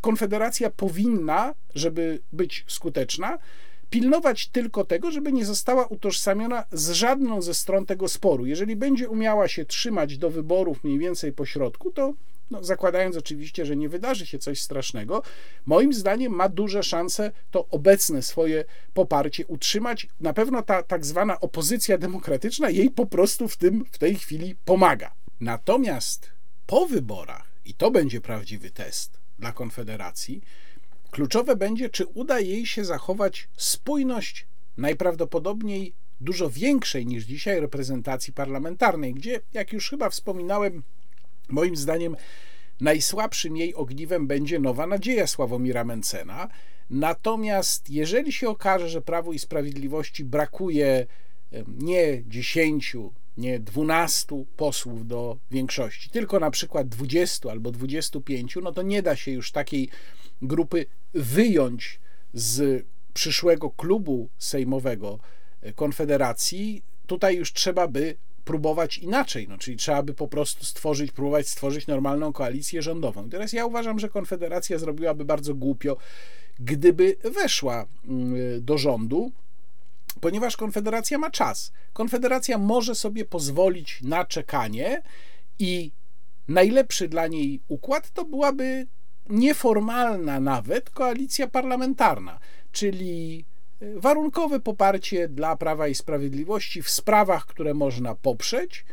Konfederacja 0.00 0.70
powinna, 0.70 1.54
żeby 1.74 2.20
być 2.32 2.64
skuteczna, 2.68 3.38
pilnować 3.90 4.48
tylko 4.48 4.84
tego, 4.84 5.10
żeby 5.10 5.32
nie 5.32 5.44
została 5.44 5.86
utożsamiona 5.86 6.64
z 6.72 6.90
żadną 6.90 7.42
ze 7.42 7.54
stron 7.54 7.86
tego 7.86 8.08
sporu. 8.08 8.46
Jeżeli 8.46 8.76
będzie 8.76 9.08
umiała 9.08 9.48
się 9.48 9.64
trzymać 9.64 10.18
do 10.18 10.30
wyborów 10.30 10.84
mniej 10.84 10.98
więcej 10.98 11.32
po 11.32 11.46
środku, 11.46 11.90
to 11.90 12.14
no, 12.50 12.64
zakładając 12.64 13.16
oczywiście, 13.16 13.66
że 13.66 13.76
nie 13.76 13.88
wydarzy 13.88 14.26
się 14.26 14.38
coś 14.38 14.62
strasznego, 14.62 15.22
moim 15.66 15.92
zdaniem 15.92 16.32
ma 16.32 16.48
duże 16.48 16.82
szanse 16.82 17.32
to 17.50 17.66
obecne 17.68 18.22
swoje 18.22 18.64
poparcie 18.94 19.46
utrzymać. 19.46 20.08
Na 20.20 20.32
pewno 20.32 20.62
ta 20.62 20.82
tak 20.82 21.06
zwana 21.06 21.40
opozycja 21.40 21.98
demokratyczna 21.98 22.70
jej 22.70 22.90
po 22.90 23.06
prostu 23.06 23.48
w 23.48 23.56
tym 23.56 23.84
w 23.92 23.98
tej 23.98 24.14
chwili 24.14 24.56
pomaga. 24.64 25.12
Natomiast 25.40 26.30
po 26.66 26.86
wyborach, 26.86 27.50
i 27.64 27.74
to 27.74 27.90
będzie 27.90 28.20
prawdziwy 28.20 28.70
test, 28.70 29.19
dla 29.40 29.52
Konfederacji, 29.52 30.40
kluczowe 31.10 31.56
będzie, 31.56 31.88
czy 31.88 32.06
uda 32.06 32.40
jej 32.40 32.66
się 32.66 32.84
zachować 32.84 33.48
spójność 33.56 34.46
najprawdopodobniej 34.76 35.94
dużo 36.20 36.50
większej 36.50 37.06
niż 37.06 37.24
dzisiaj 37.24 37.60
reprezentacji 37.60 38.32
parlamentarnej, 38.32 39.14
gdzie, 39.14 39.40
jak 39.52 39.72
już 39.72 39.90
chyba 39.90 40.10
wspominałem, 40.10 40.82
moim 41.48 41.76
zdaniem 41.76 42.16
najsłabszym 42.80 43.56
jej 43.56 43.74
ogniwem 43.74 44.26
będzie 44.26 44.58
nowa 44.58 44.86
nadzieja 44.86 45.26
Sławomira 45.26 45.84
Mencena, 45.84 46.48
Natomiast 46.90 47.90
jeżeli 47.90 48.32
się 48.32 48.48
okaże, 48.48 48.88
że 48.88 49.02
Prawu 49.02 49.32
i 49.32 49.38
Sprawiedliwości 49.38 50.24
brakuje 50.24 51.06
nie 51.66 52.22
10, 52.26 52.96
nie 53.36 53.60
12 53.60 54.44
posłów 54.56 55.06
do 55.06 55.38
większości, 55.50 56.10
tylko 56.10 56.40
na 56.40 56.50
przykład 56.50 56.88
20 56.88 57.50
albo 57.50 57.70
25, 57.70 58.58
no 58.62 58.72
to 58.72 58.82
nie 58.82 59.02
da 59.02 59.16
się 59.16 59.30
już 59.30 59.52
takiej 59.52 59.88
grupy 60.42 60.86
wyjąć 61.14 62.00
z 62.34 62.86
przyszłego 63.14 63.70
klubu 63.70 64.28
sejmowego 64.38 65.18
Konfederacji. 65.74 66.82
Tutaj 67.06 67.36
już 67.36 67.52
trzeba 67.52 67.88
by 67.88 68.16
próbować 68.44 68.98
inaczej, 68.98 69.48
no, 69.48 69.58
czyli 69.58 69.76
trzeba 69.76 70.02
by 70.02 70.14
po 70.14 70.28
prostu 70.28 70.64
stworzyć, 70.64 71.12
próbować 71.12 71.48
stworzyć 71.48 71.86
normalną 71.86 72.32
koalicję 72.32 72.82
rządową. 72.82 73.30
Teraz 73.30 73.52
ja 73.52 73.66
uważam, 73.66 73.98
że 73.98 74.08
Konfederacja 74.08 74.78
zrobiłaby 74.78 75.24
bardzo 75.24 75.54
głupio, 75.54 75.96
gdyby 76.60 77.16
weszła 77.24 77.86
mm, 78.04 78.64
do 78.64 78.78
rządu, 78.78 79.32
ponieważ 80.20 80.56
Konfederacja 80.56 81.18
ma 81.18 81.30
czas. 81.30 81.72
Konfederacja 81.92 82.58
może 82.58 82.94
sobie 82.94 83.24
pozwolić 83.24 84.02
na 84.02 84.24
czekanie 84.24 85.02
i 85.58 85.92
najlepszy 86.48 87.08
dla 87.08 87.26
niej 87.26 87.60
układ 87.68 88.10
to 88.10 88.24
byłaby 88.24 88.86
nieformalna 89.28 90.40
nawet 90.40 90.90
koalicja 90.90 91.48
parlamentarna, 91.48 92.38
czyli 92.72 93.44
warunkowe 93.96 94.60
poparcie 94.60 95.28
dla 95.28 95.56
Prawa 95.56 95.88
i 95.88 95.94
Sprawiedliwości 95.94 96.82
w 96.82 96.90
sprawach, 96.90 97.46
które 97.46 97.74
można 97.74 98.14
poprzeć, 98.14 98.84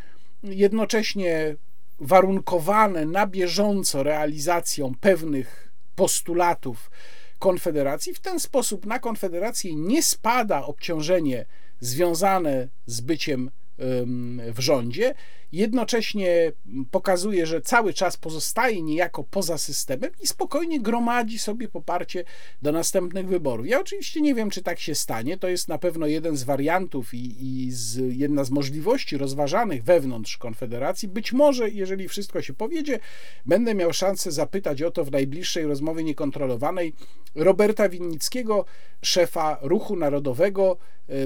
jednocześnie 0.43 1.55
warunkowane 1.99 3.05
na 3.05 3.27
bieżąco 3.27 4.03
realizacją 4.03 4.91
pewnych 4.99 5.71
postulatów 5.95 6.91
Konfederacji. 7.39 8.13
W 8.13 8.19
ten 8.19 8.39
sposób 8.39 8.85
na 8.85 8.99
Konfederację 8.99 9.75
nie 9.75 10.03
spada 10.03 10.65
obciążenie 10.65 11.45
związane 11.79 12.67
z 12.85 13.01
byciem 13.01 13.51
w 13.77 14.59
rządzie, 14.59 15.13
jednocześnie 15.51 16.51
pokazuje, 16.91 17.45
że 17.45 17.61
cały 17.61 17.93
czas 17.93 18.17
pozostaje 18.17 18.81
niejako 18.81 19.23
poza 19.23 19.57
systemem 19.57 20.11
i 20.23 20.27
spokojnie 20.27 20.79
gromadzi 20.79 21.39
sobie 21.39 21.67
poparcie 21.67 22.23
do 22.61 22.71
następnych 22.71 23.27
wyborów. 23.27 23.67
Ja 23.67 23.79
oczywiście 23.79 24.21
nie 24.21 24.35
wiem, 24.35 24.49
czy 24.49 24.63
tak 24.63 24.79
się 24.79 24.95
stanie. 24.95 25.37
To 25.37 25.47
jest 25.47 25.67
na 25.67 25.77
pewno 25.77 26.07
jeden 26.07 26.37
z 26.37 26.43
wariantów 26.43 27.13
i, 27.13 27.35
i 27.39 27.71
z, 27.71 28.17
jedna 28.17 28.43
z 28.43 28.49
możliwości 28.49 29.17
rozważanych 29.17 29.83
wewnątrz 29.83 30.37
Konfederacji. 30.37 31.07
Być 31.07 31.33
może, 31.33 31.69
jeżeli 31.69 32.07
wszystko 32.07 32.41
się 32.41 32.53
powiedzie, 32.53 32.99
będę 33.45 33.75
miał 33.75 33.93
szansę 33.93 34.31
zapytać 34.31 34.81
o 34.81 34.91
to 34.91 35.05
w 35.05 35.11
najbliższej 35.11 35.65
rozmowie 35.65 36.03
niekontrolowanej 36.03 36.93
Roberta 37.35 37.89
Winnickiego, 37.89 38.65
szefa 39.01 39.57
Ruchu 39.61 39.95
Narodowego, 39.95 40.77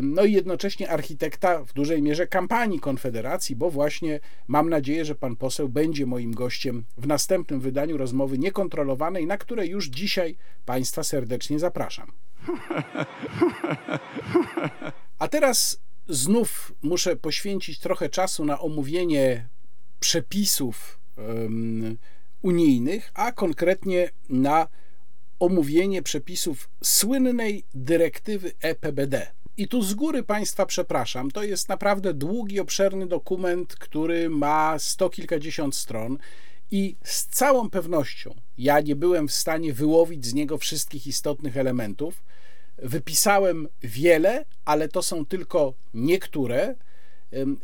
no 0.02 0.24
i 0.24 0.34
jednocześnie 0.34 0.90
architekta 0.90 1.64
w 1.64 1.74
dużej 1.74 2.02
mierze 2.02 2.28
kampanii 2.28 2.41
Konfederacji, 2.80 3.56
bo 3.56 3.70
właśnie 3.70 4.20
mam 4.48 4.70
nadzieję, 4.70 5.06
że 5.06 5.16
pan 5.16 5.36
poseł 5.36 5.70
będzie 5.70 6.06
moim 6.06 6.34
gościem 6.34 6.84
w 6.98 7.08
następnym 7.08 7.60
wydaniu 7.60 7.98
rozmowy 7.98 8.38
niekontrolowanej, 8.38 9.28
na 9.28 9.38
które 9.38 9.68
już 9.68 9.88
dzisiaj 9.88 10.38
państwa 10.66 11.04
serdecznie 11.04 11.60
zapraszam. 11.60 12.12
A 15.20 15.28
teraz 15.28 15.82
znów 16.08 16.74
muszę 16.82 17.16
poświęcić 17.16 17.80
trochę 17.80 18.10
czasu 18.10 18.46
na 18.46 18.60
omówienie 18.60 19.48
przepisów 20.00 21.00
um, 21.18 21.98
unijnych, 22.42 23.12
a 23.14 23.32
konkretnie 23.32 24.10
na 24.30 24.68
omówienie 25.40 26.02
przepisów 26.02 26.70
słynnej 26.84 27.64
dyrektywy 27.74 28.52
EPBD. 28.62 29.32
I 29.62 29.68
tu 29.68 29.82
z 29.82 29.94
góry 29.94 30.24
Państwa 30.24 30.66
przepraszam, 30.66 31.32
to 31.32 31.44
jest 31.44 31.70
naprawdę 31.70 32.14
długi, 32.14 32.60
obszerny 32.60 33.08
dokument, 33.08 33.76
który 33.76 34.30
ma 34.30 34.80
sto 34.80 35.10
kilkadziesiąt 35.10 35.76
stron 35.76 36.18
i 36.72 36.96
z 37.04 37.26
całą 37.26 37.70
pewnością 37.70 38.36
ja 38.58 38.80
nie 38.80 38.96
byłem 38.96 39.28
w 39.28 39.32
stanie 39.32 39.74
wyłowić 39.74 40.26
z 40.26 40.34
niego 40.34 40.58
wszystkich 40.58 41.08
istotnych 41.08 41.58
elementów. 41.58 42.24
Wypisałem 42.78 43.68
wiele, 43.82 44.46
ale 44.66 44.88
to 44.88 45.02
są 45.02 45.26
tylko 45.26 45.74
niektóre. 45.94 46.76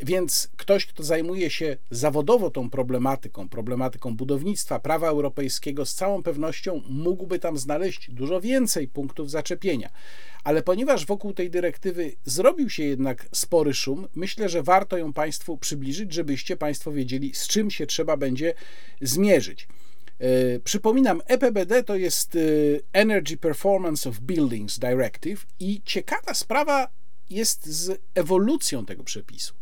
Więc 0.04 0.50
ktoś, 0.58 0.86
kto 0.86 1.04
zajmuje 1.04 1.50
się 1.50 1.78
zawodowo 1.92 2.52
tą 2.52 2.70
problematyką, 2.70 3.50
problematyką 3.50 4.16
budownictwa, 4.16 4.80
prawa 4.80 5.08
europejskiego, 5.08 5.86
z 5.86 5.94
całą 5.94 6.24
pewnością 6.24 6.82
mógłby 6.90 7.40
tam 7.40 7.58
znaleźć 7.58 8.12
dużo 8.12 8.42
więcej 8.42 8.88
punktów 8.88 9.32
zaczepienia. 9.32 9.90
Ale 10.48 10.64
ponieważ 10.64 11.06
wokół 11.06 11.34
tej 11.34 11.50
dyrektywy 11.50 12.16
zrobił 12.26 12.70
się 12.70 12.84
jednak 12.84 13.26
spory 13.32 13.74
szum, 13.74 14.08
myślę, 14.16 14.50
że 14.50 14.64
warto 14.64 14.98
ją 14.98 15.14
Państwu 15.14 15.58
przybliżyć, 15.58 16.14
żebyście 16.14 16.58
Państwo 16.58 16.92
wiedzieli, 16.92 17.32
z 17.36 17.48
czym 17.48 17.72
się 17.72 17.88
trzeba 17.88 18.18
będzie 18.18 18.54
zmierzyć. 19.02 19.68
E, 20.20 20.60
przypominam, 20.60 21.22
EPBD 21.26 21.84
to 21.84 21.96
jest 21.96 22.36
e, 22.36 22.40
Energy 22.94 23.38
Performance 23.38 24.10
of 24.10 24.20
Buildings 24.20 24.80
Directive 24.80 25.46
i 25.60 25.82
ciekawa 25.86 26.34
sprawa 26.34 26.88
jest 27.30 27.66
z 27.66 28.02
ewolucją 28.16 28.86
tego 28.86 29.04
przepisu. 29.04 29.54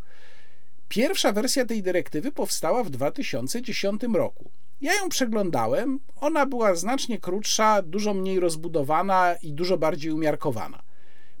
Pierwsza 0.88 1.32
wersja 1.32 1.64
tej 1.64 1.82
dyrektywy 1.82 2.32
powstała 2.32 2.84
w 2.84 2.90
2010 2.90 4.02
roku. 4.14 4.50
Ja 4.80 4.94
ją 4.94 5.08
przeglądałem, 5.08 6.00
ona 6.20 6.46
była 6.46 6.74
znacznie 6.74 7.18
krótsza, 7.18 7.82
dużo 7.82 8.14
mniej 8.14 8.40
rozbudowana 8.40 9.34
i 9.42 9.52
dużo 9.52 9.78
bardziej 9.78 10.12
umiarkowana. 10.12 10.82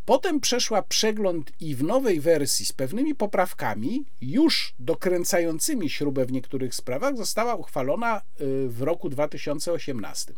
Potem 0.04 0.40
przeszła 0.40 0.82
przegląd 0.82 1.52
i 1.60 1.74
w 1.74 1.82
nowej 1.82 2.20
wersji 2.20 2.66
z 2.66 2.72
pewnymi 2.72 3.14
poprawkami, 3.14 4.04
już 4.20 4.74
dokręcającymi 4.78 5.90
śrubę 5.90 6.26
w 6.26 6.32
niektórych 6.32 6.74
sprawach, 6.74 7.16
została 7.16 7.54
uchwalona 7.54 8.18
y, 8.40 8.68
w 8.68 8.82
roku 8.82 9.08
2018. 9.08 10.34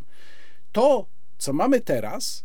To, 0.71 1.05
co 1.37 1.53
mamy 1.53 1.81
teraz, 1.81 2.43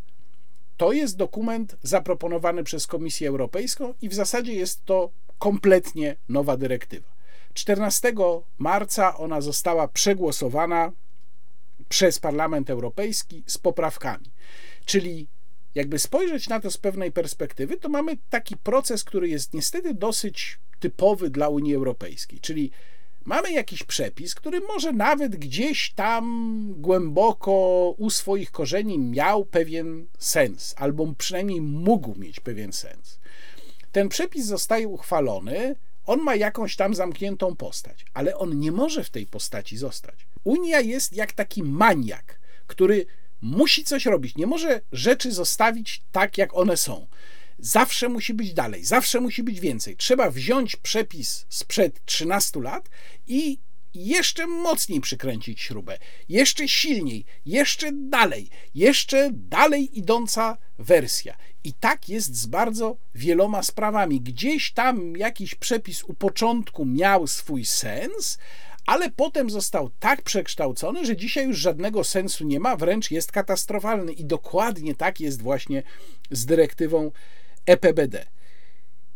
to 0.77 0.93
jest 0.93 1.17
dokument 1.17 1.77
zaproponowany 1.83 2.65
przez 2.65 2.87
Komisję 2.87 3.29
Europejską 3.29 3.95
i 4.03 4.09
w 4.09 4.15
zasadzie 4.15 4.53
jest 4.53 4.85
to 4.85 5.11
kompletnie 5.39 6.17
nowa 6.29 6.57
dyrektywa. 6.57 7.14
14 7.55 8.13
marca 8.59 9.17
ona 9.17 9.41
została 9.41 9.89
przegłosowana 9.89 10.93
przez 11.89 12.19
Parlament 12.19 12.71
Europejski 12.71 13.43
z 13.47 13.59
poprawkami. 13.59 14.31
Czyli 14.85 15.29
jakby 15.75 15.99
spojrzeć 15.99 16.49
na 16.49 16.61
to 16.61 16.71
z 16.71 16.79
pewnej 16.79 17.13
perspektywy, 17.13 17.77
to 17.77 17.89
mamy 17.89 18.17
taki 18.31 18.57
proces, 18.57 19.05
który 19.05 19.29
jest 19.29 19.55
niestety 19.55 19.95
dosyć 19.95 20.59
typowy 20.81 21.31
dla 21.31 21.49
Unii 21.49 21.75
Europejskiej, 21.75 22.41
czyli 22.41 22.71
mamy 23.25 23.53
jakiś 23.53 23.83
przepis, 23.83 24.35
który 24.35 24.61
może 24.61 24.93
nawet 24.93 25.37
gdzieś 25.37 25.93
tam 25.93 26.75
głęboko 26.77 27.53
u 27.99 28.11
swoich 28.11 28.51
korzeni 28.51 28.99
miał 28.99 29.45
pewien 29.45 30.07
sens, 30.19 30.75
albo 30.79 31.15
przynajmniej 31.19 31.61
mógł 31.61 32.19
mieć 32.19 32.41
pewien 32.41 32.73
sens. 32.73 33.19
Ten 33.93 34.09
przepis 34.09 34.47
zostaje 34.47 34.89
uchwalony, 34.89 35.77
on 36.07 36.21
ma 36.21 36.37
jakąś 36.37 36.77
tam 36.77 36.95
zamkniętą 36.95 37.57
postać, 37.57 38.05
ale 38.15 38.37
on 38.37 38.59
nie 38.59 38.73
może 38.73 39.05
w 39.05 39.11
tej 39.11 39.27
postaci 39.27 39.77
zostać. 39.77 40.27
Unia 40.45 40.81
jest 40.81 41.13
jak 41.13 41.33
taki 41.33 41.63
maniak, 41.63 42.41
który 42.67 43.07
musi 43.41 43.85
coś 43.85 44.07
robić, 44.07 44.37
nie 44.37 44.47
może 44.47 44.81
rzeczy 44.93 45.33
zostawić 45.33 46.03
tak, 46.13 46.39
jak 46.39 46.57
one 46.57 46.77
są. 46.77 47.07
Zawsze 47.59 48.09
musi 48.09 48.35
być 48.35 48.55
dalej, 48.55 48.85
zawsze 48.85 49.21
musi 49.21 49.43
być 49.43 49.61
więcej. 49.61 49.97
Trzeba 49.97 50.31
wziąć 50.31 50.77
przepis 50.77 51.47
sprzed 51.49 52.05
13 52.05 52.61
lat 52.61 52.89
i 53.27 53.59
jeszcze 53.95 54.47
mocniej 54.47 55.01
przykręcić 55.01 55.61
śrubę, 55.61 55.99
jeszcze 56.29 56.69
silniej, 56.69 57.25
jeszcze 57.47 57.93
dalej, 57.93 58.49
jeszcze 58.75 59.31
dalej 59.33 59.99
idąca 59.99 60.57
wersja. 60.79 61.37
I 61.65 61.73
tak 61.73 62.09
jest 62.09 62.37
z 62.37 62.47
bardzo 62.47 62.97
wieloma 63.15 63.63
sprawami. 63.63 64.21
Gdzieś 64.21 64.73
tam 64.73 65.17
jakiś 65.17 65.55
przepis 65.55 66.05
u 66.05 66.15
początku 66.15 66.85
miał 66.85 67.27
swój 67.27 67.65
sens, 67.65 68.39
ale 68.87 69.11
potem 69.11 69.51
został 69.51 69.91
tak 70.01 70.23
przekształcony, 70.23 71.07
że 71.07 71.17
dzisiaj 71.17 71.47
już 71.47 71.59
żadnego 71.59 72.05
sensu 72.05 72.45
nie 72.45 72.61
ma, 72.61 72.77
wręcz 72.77 73.11
jest 73.11 73.33
katastrofalny. 73.33 74.13
I 74.13 74.25
dokładnie 74.25 74.95
tak 74.95 75.21
jest 75.21 75.43
właśnie 75.43 75.83
z 76.31 76.47
dyrektywą 76.47 77.11
EPBD. 77.67 78.27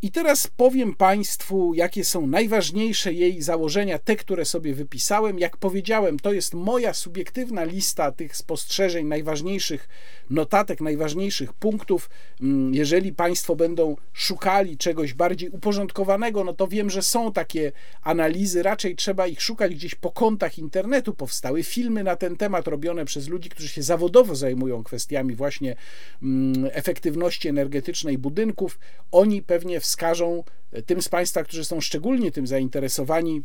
I 0.03 0.11
teraz 0.11 0.47
powiem 0.47 0.95
Państwu, 0.95 1.75
jakie 1.75 2.05
są 2.05 2.27
najważniejsze 2.27 3.12
jej 3.12 3.43
założenia, 3.43 3.99
te, 3.99 4.16
które 4.16 4.45
sobie 4.45 4.75
wypisałem. 4.75 5.39
Jak 5.39 5.57
powiedziałem, 5.57 6.19
to 6.19 6.33
jest 6.33 6.55
moja 6.55 6.95
subiektywna 6.95 7.65
lista 7.65 8.12
tych 8.12 8.37
spostrzeżeń, 8.37 9.07
najważniejszych 9.07 9.89
notatek, 10.31 10.81
najważniejszych 10.81 11.53
punktów. 11.53 12.11
Mm, 12.41 12.75
jeżeli 12.75 13.12
Państwo 13.12 13.57
będą 13.57 13.97
szukali 14.12 14.77
czegoś 14.77 15.15
bardziej 15.15 15.51
uporządkowanego, 15.51 16.45
no 16.45 16.53
to 16.53 16.66
wiem, 16.66 16.91
że 16.91 17.03
są 17.03 17.33
takie 17.33 17.73
analizy, 18.03 18.62
raczej 18.62 18.97
trzeba 18.97 19.27
ich 19.27 19.43
szukać 19.43 19.75
gdzieś 19.75 19.95
po 19.95 20.11
kątach 20.11 20.59
internetu. 20.59 21.15
Powstały 21.15 21.62
filmy 21.62 22.05
na 22.05 22.16
ten 22.16 22.37
temat 22.37 22.69
robione 22.69 23.05
przez 23.05 23.29
ludzi, 23.29 23.49
którzy 23.49 23.69
się 23.69 23.83
zawodowo 23.83 24.35
zajmują 24.35 24.85
kwestiami 24.85 25.35
właśnie 25.35 25.77
mm, 26.23 26.70
efektywności 26.73 27.49
energetycznej 27.49 28.19
budynków. 28.19 28.79
Oni 29.12 29.43
pewnie 29.43 29.81
w 29.81 29.88
wskażą 29.89 30.44
tym 30.86 31.02
z 31.02 31.09
Państwa, 31.09 31.44
którzy 31.44 31.65
są 31.65 31.81
szczególnie 31.81 32.32
tym 32.32 32.47
zainteresowani, 32.47 33.43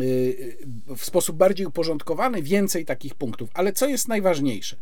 y, 0.00 0.56
w 0.96 1.04
sposób 1.04 1.36
bardziej 1.36 1.66
uporządkowany, 1.66 2.42
więcej 2.42 2.84
takich 2.84 3.14
punktów. 3.14 3.50
Ale 3.54 3.72
co 3.72 3.86
jest 3.88 4.08
najważniejsze? 4.08 4.76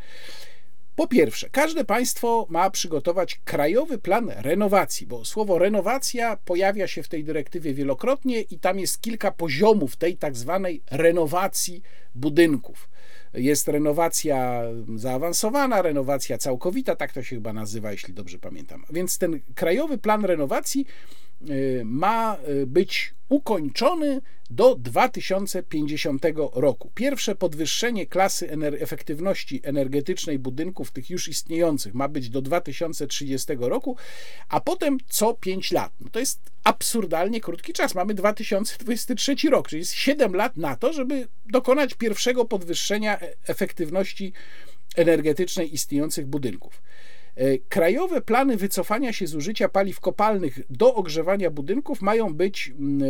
Po 0.97 1.07
pierwsze, 1.07 1.51
każde 1.51 1.85
państwo 1.85 2.47
ma 2.51 2.71
przygotować 2.71 3.41
krajowy 3.45 3.99
plan 3.99 4.33
renowacji, 4.37 5.07
bo 5.07 5.25
słowo 5.25 5.59
renowacja 5.59 6.37
pojawia 6.37 6.87
się 6.89 7.03
w 7.03 7.09
tej 7.09 7.25
dyrektywie 7.25 7.75
wielokrotnie 7.75 8.41
i 8.41 8.59
tam 8.59 8.79
jest 8.79 9.01
kilka 9.01 9.31
poziomów 9.31 9.97
tej 9.97 10.17
tak 10.17 10.37
zwanej 10.37 10.83
renowacji 10.91 11.83
budynków. 12.15 12.89
Jest 13.35 13.69
renowacja 13.69 14.63
zaawansowana, 14.97 15.83
renowacja 15.83 16.39
całkowita, 16.39 16.97
tak 16.97 17.13
to 17.13 17.23
się 17.23 17.37
chyba 17.37 17.53
nazywa, 17.53 17.93
jeśli 17.93 18.15
dobrze 18.15 18.39
pamiętam. 18.39 18.85
Więc 18.91 19.19
ten 19.19 19.41
krajowy 19.55 19.99
plan 19.99 20.25
renowacji 20.25 20.87
y, 21.51 21.83
ma 21.85 22.37
y, 22.49 22.67
być 22.67 23.15
ukończony 23.35 24.21
do 24.51 24.75
2050 24.75 26.25
roku. 26.53 26.91
Pierwsze 26.95 27.35
podwyższenie 27.35 28.07
klasy 28.07 28.51
ener 28.51 28.83
efektywności 28.83 29.61
energetycznej 29.65 30.39
budynków 30.39 30.91
tych 30.91 31.11
już 31.11 31.29
istniejących 31.29 31.95
ma 31.95 32.09
być 32.09 32.31
do 32.31 32.43
2030 32.43 33.53
roku, 33.59 33.97
a 34.49 34.61
potem 34.61 34.99
co 35.09 35.35
5 35.35 35.73
lat. 35.73 35.93
No 36.01 36.11
to 36.11 36.19
jest 36.19 36.41
absurdalnie 36.65 37.41
krótki 37.41 37.73
czas. 37.73 37.95
Mamy 37.95 38.15
2023 38.15 39.37
rok, 39.51 39.69
czyli 39.69 39.81
jest 39.81 39.93
7 39.93 40.35
lat 40.35 40.57
na 40.57 40.77
to, 40.77 40.93
żeby 40.93 41.29
dokonać 41.47 41.95
pierwszego 41.95 42.45
podwyższenia 42.45 43.21
e, 43.21 43.35
efektywności 43.47 44.33
energetycznej 44.97 45.75
istniejących 45.75 46.27
budynków. 46.27 46.83
E, 47.37 47.59
krajowe 47.59 48.21
plany 48.21 48.57
wycofania 48.57 49.13
się 49.13 49.27
z 49.27 49.35
użycia 49.35 49.69
paliw 49.69 50.01
kopalnych 50.01 50.61
do 50.71 50.95
ogrzewania 50.95 51.51
budynków 51.51 52.03
mają 52.03 52.35
być 52.35 52.69
mm, 52.79 53.03
e, 53.03 53.07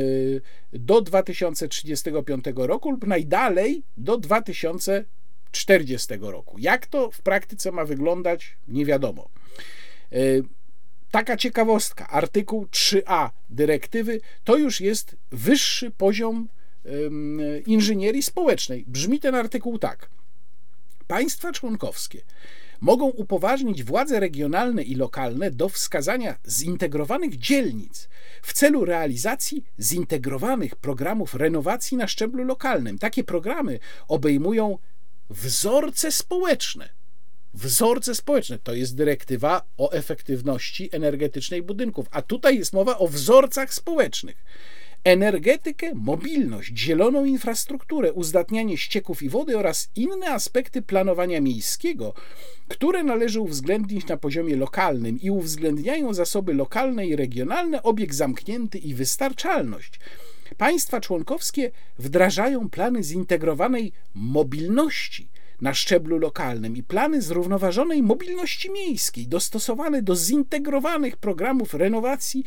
do 0.78 1.00
2035 1.00 2.44
roku 2.56 2.90
lub 2.90 3.06
najdalej 3.06 3.82
do 3.96 4.18
2040 4.18 6.14
roku. 6.20 6.56
Jak 6.58 6.86
to 6.86 7.10
w 7.10 7.22
praktyce 7.22 7.72
ma 7.72 7.84
wyglądać, 7.84 8.56
nie 8.68 8.86
wiadomo. 8.86 9.28
E, 10.12 10.16
taka 11.10 11.36
ciekawostka, 11.36 12.08
artykuł 12.08 12.64
3a 12.64 13.30
dyrektywy 13.50 14.20
to 14.44 14.56
już 14.56 14.80
jest 14.80 15.16
wyższy 15.30 15.90
poziom 15.90 16.48
inżynierii 17.66 18.22
społecznej. 18.22 18.84
Brzmi 18.86 19.20
ten 19.20 19.34
artykuł 19.34 19.78
tak. 19.78 20.08
Państwa 21.06 21.52
członkowskie 21.52 22.22
mogą 22.84 23.06
upoważnić 23.06 23.84
władze 23.84 24.20
regionalne 24.20 24.82
i 24.82 24.94
lokalne 24.94 25.50
do 25.50 25.68
wskazania 25.68 26.38
zintegrowanych 26.48 27.38
dzielnic 27.38 28.08
w 28.42 28.52
celu 28.52 28.84
realizacji 28.84 29.64
zintegrowanych 29.80 30.76
programów 30.76 31.34
renowacji 31.34 31.96
na 31.96 32.08
szczeblu 32.08 32.44
lokalnym. 32.44 32.98
Takie 32.98 33.24
programy 33.24 33.78
obejmują 34.08 34.78
wzorce 35.30 36.12
społeczne. 36.12 36.88
Wzorce 37.54 38.14
społeczne 38.14 38.58
to 38.58 38.74
jest 38.74 38.96
dyrektywa 38.96 39.62
o 39.78 39.92
efektywności 39.92 40.88
energetycznej 40.92 41.62
budynków, 41.62 42.06
a 42.10 42.22
tutaj 42.22 42.58
jest 42.58 42.72
mowa 42.72 42.98
o 42.98 43.08
wzorcach 43.08 43.74
społecznych 43.74 44.44
energetykę, 45.04 45.94
mobilność, 45.94 46.78
zieloną 46.78 47.24
infrastrukturę, 47.24 48.12
uzdatnianie 48.12 48.76
ścieków 48.76 49.22
i 49.22 49.28
wody 49.28 49.58
oraz 49.58 49.90
inne 49.96 50.30
aspekty 50.30 50.82
planowania 50.82 51.40
miejskiego, 51.40 52.14
które 52.68 53.02
należy 53.02 53.40
uwzględnić 53.40 54.06
na 54.06 54.16
poziomie 54.16 54.56
lokalnym 54.56 55.20
i 55.20 55.30
uwzględniają 55.30 56.14
zasoby 56.14 56.54
lokalne 56.54 57.06
i 57.06 57.16
regionalne, 57.16 57.82
obieg 57.82 58.14
zamknięty 58.14 58.78
i 58.78 58.94
wystarczalność. 58.94 60.00
Państwa 60.56 61.00
członkowskie 61.00 61.70
wdrażają 61.98 62.70
plany 62.70 63.02
zintegrowanej 63.02 63.92
mobilności 64.14 65.28
na 65.60 65.74
szczeblu 65.74 66.18
lokalnym 66.18 66.76
i 66.76 66.82
plany 66.82 67.22
zrównoważonej 67.22 68.02
mobilności 68.02 68.70
miejskiej, 68.70 69.26
dostosowane 69.26 70.02
do 70.02 70.16
zintegrowanych 70.16 71.16
programów 71.16 71.74
renowacji 71.74 72.44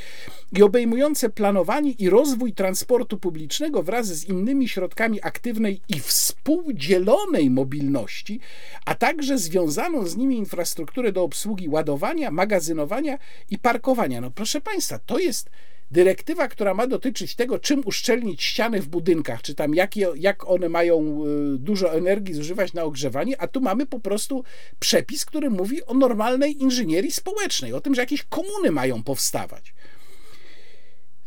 i 0.57 0.63
obejmujące 0.63 1.29
planowanie 1.29 1.91
i 1.91 2.09
rozwój 2.09 2.53
transportu 2.53 3.17
publicznego 3.17 3.84
wraz 3.84 4.07
z 4.07 4.25
innymi 4.25 4.69
środkami 4.69 5.21
aktywnej 5.21 5.81
i 5.89 5.99
współdzielonej 5.99 7.49
mobilności, 7.49 8.39
a 8.85 8.95
także 8.95 9.38
związaną 9.38 10.05
z 10.05 10.17
nimi 10.17 10.38
infrastrukturę 10.38 11.11
do 11.11 11.23
obsługi 11.23 11.69
ładowania, 11.69 12.31
magazynowania 12.31 13.17
i 13.49 13.57
parkowania. 13.57 14.21
No 14.21 14.31
proszę 14.31 14.61
Państwa, 14.61 14.99
to 14.99 15.19
jest 15.19 15.49
dyrektywa, 15.91 16.47
która 16.47 16.73
ma 16.73 16.88
dotyczyć 16.88 17.35
tego, 17.35 17.59
czym 17.59 17.81
uszczelnić 17.85 18.43
ściany 18.43 18.81
w 18.81 18.88
budynkach, 18.88 19.41
czy 19.41 19.55
tam 19.55 19.76
jakie, 19.76 20.07
jak 20.15 20.49
one 20.49 20.69
mają 20.69 21.23
y, 21.55 21.57
dużo 21.57 21.93
energii 21.93 22.34
zużywać 22.34 22.73
na 22.73 22.84
ogrzewanie, 22.84 23.41
a 23.41 23.47
tu 23.47 23.61
mamy 23.61 23.85
po 23.85 23.99
prostu 23.99 24.43
przepis, 24.80 25.26
który 25.26 25.49
mówi 25.49 25.85
o 25.85 25.93
normalnej 25.93 26.61
inżynierii 26.61 27.11
społecznej, 27.11 27.73
o 27.73 27.81
tym, 27.81 27.95
że 27.95 28.01
jakieś 28.01 28.23
komuny 28.23 28.72
mają 28.72 29.03
powstawać. 29.03 29.73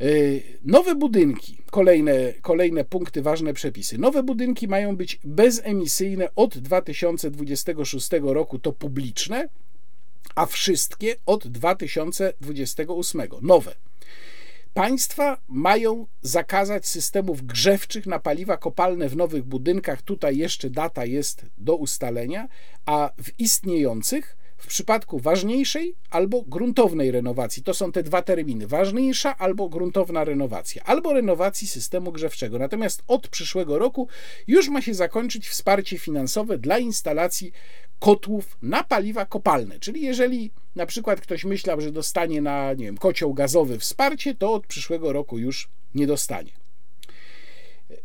Y, 0.01 0.43
nowe 0.65 0.95
budynki, 0.95 1.59
kolejne, 1.70 2.32
kolejne 2.43 2.85
punkty, 2.85 3.23
ważne 3.23 3.55
przepisy. 3.55 3.99
Nowe 3.99 4.23
budynki 4.23 4.69
mają 4.69 4.97
być 4.97 5.19
bezemisyjne 5.24 6.28
od 6.37 6.59
2026 6.59 8.11
roku, 8.23 8.59
to 8.59 8.73
publiczne, 8.73 9.49
a 10.35 10.47
wszystkie 10.47 11.16
od 11.27 11.49
2028. 11.49 13.23
Nowe. 13.43 13.74
Państwa 14.74 15.38
mają 15.48 16.06
zakazać 16.22 16.86
systemów 16.86 17.42
grzewczych 17.42 18.06
na 18.06 18.18
paliwa 18.18 18.56
kopalne 18.56 19.09
w 19.09 19.16
nowych 19.16 19.44
budynkach. 19.44 20.02
Tutaj 20.02 20.36
jeszcze 20.36 20.70
data 20.70 21.05
jest 21.05 21.47
do 21.59 21.76
ustalenia, 21.76 22.48
a 22.86 23.10
w 23.22 23.40
istniejących 23.40 24.36
w 24.56 24.66
przypadku 24.66 25.18
ważniejszej 25.18 25.94
albo 26.10 26.42
gruntownej 26.42 27.10
renowacji. 27.10 27.62
To 27.62 27.74
są 27.74 27.92
te 27.92 28.02
dwa 28.02 28.22
terminy: 28.22 28.66
ważniejsza 28.66 29.36
albo 29.38 29.68
gruntowna 29.68 30.24
renowacja, 30.24 30.82
albo 30.84 31.12
renowacji 31.12 31.68
systemu 31.68 32.12
grzewczego. 32.12 32.59
Natomiast 32.59 33.02
od 33.06 33.28
przyszłego 33.28 33.78
roku 33.78 34.09
już 34.47 34.68
ma 34.68 34.82
się 34.82 34.94
zakończyć 34.94 35.48
wsparcie 35.48 35.98
finansowe 35.98 36.59
dla 36.59 36.78
instalacji 36.78 37.52
kotłów 38.01 38.59
na 38.62 38.85
paliwa 38.85 39.27
kopalne. 39.27 39.78
Czyli 39.78 40.02
jeżeli 40.02 40.51
na 40.77 40.86
przykład 40.86 41.20
ktoś 41.20 41.44
myślał, 41.44 41.81
że 41.81 41.93
dostanie 41.93 42.43
na 42.43 42.72
nie 42.72 42.85
wiem, 42.85 42.98
kocioł 42.98 43.35
gazowy 43.35 43.78
wsparcie, 43.78 44.35
to 44.35 44.52
od 44.52 44.66
przyszłego 44.66 45.12
roku 45.12 45.39
już 45.39 45.68
nie 45.94 46.06
dostanie. 46.06 46.51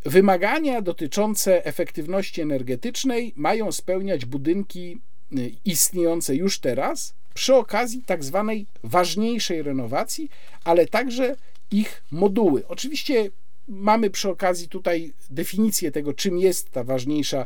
Wymagania 0.05 0.81
dotyczące 0.81 1.65
efektywności 1.65 2.41
energetycznej 2.41 3.33
mają 3.35 3.71
spełniać 3.71 4.25
budynki 4.25 4.99
y, 5.37 5.51
istniejące 5.65 6.35
już 6.35 6.59
teraz 6.59 7.13
przy 7.33 7.55
okazji 7.55 8.03
tak 8.05 8.23
zwanej 8.23 8.65
ważniejszej 8.83 9.61
renowacji, 9.61 10.29
ale 10.63 10.85
także 10.85 11.35
ich 11.71 12.03
moduły. 12.11 12.67
Oczywiście 12.67 13.29
mamy 13.67 14.09
przy 14.09 14.29
okazji 14.29 14.69
tutaj 14.69 15.13
definicję 15.29 15.91
tego, 15.91 16.13
czym 16.13 16.37
jest 16.37 16.71
ta 16.71 16.83
ważniejsza 16.83 17.45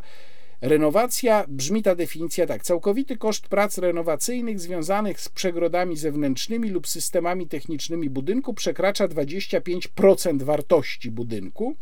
brzmi 1.48 1.82
ta 1.82 1.94
definicja 1.94 2.46
tak, 2.46 2.62
całkowity 2.62 3.16
koszt 3.16 3.48
prac 3.48 3.78
renowacyjnych 3.78 4.60
związanych 4.60 5.20
z 5.20 5.28
przegrodami 5.28 5.96
zewnętrznymi 5.96 6.70
lub 6.70 6.88
systemami 6.88 7.48
technicznymi 7.48 8.10
budynku 8.10 8.54
przekracza 8.54 9.08
25% 9.08 10.42
wartości 10.42 11.10
budynku, 11.10 11.76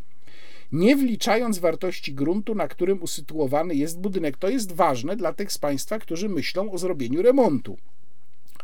nie 0.73 0.97
wliczając 0.97 1.59
wartości 1.59 2.15
gruntu, 2.15 2.55
na 2.55 2.69
którym 2.69 3.03
usytuowany 3.03 3.75
jest 3.75 4.01
budynek. 4.01 4.37
To 4.37 4.49
jest 4.49 4.73
ważne 4.73 5.17
dla 5.17 5.33
tych 5.33 5.53
z 5.53 5.59
Państwa, 5.59 5.99
którzy 5.99 6.29
myślą 6.29 6.73
o 6.73 6.79
zrobieniu 6.79 7.23
remontu. 7.23 7.77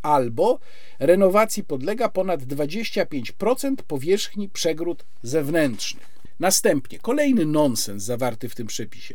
Albo 0.03 0.59
renowacji 0.99 1.65
podlega 1.65 2.09
ponad 2.09 2.43
25% 2.43 3.75
powierzchni 3.77 4.49
przegród 4.49 5.05
zewnętrznych. 5.23 6.15
Następnie 6.41 6.99
kolejny 6.99 7.47
nonsens 7.47 8.03
zawarty 8.03 8.49
w 8.49 8.55
tym 8.55 8.67
przepisie. 8.67 9.15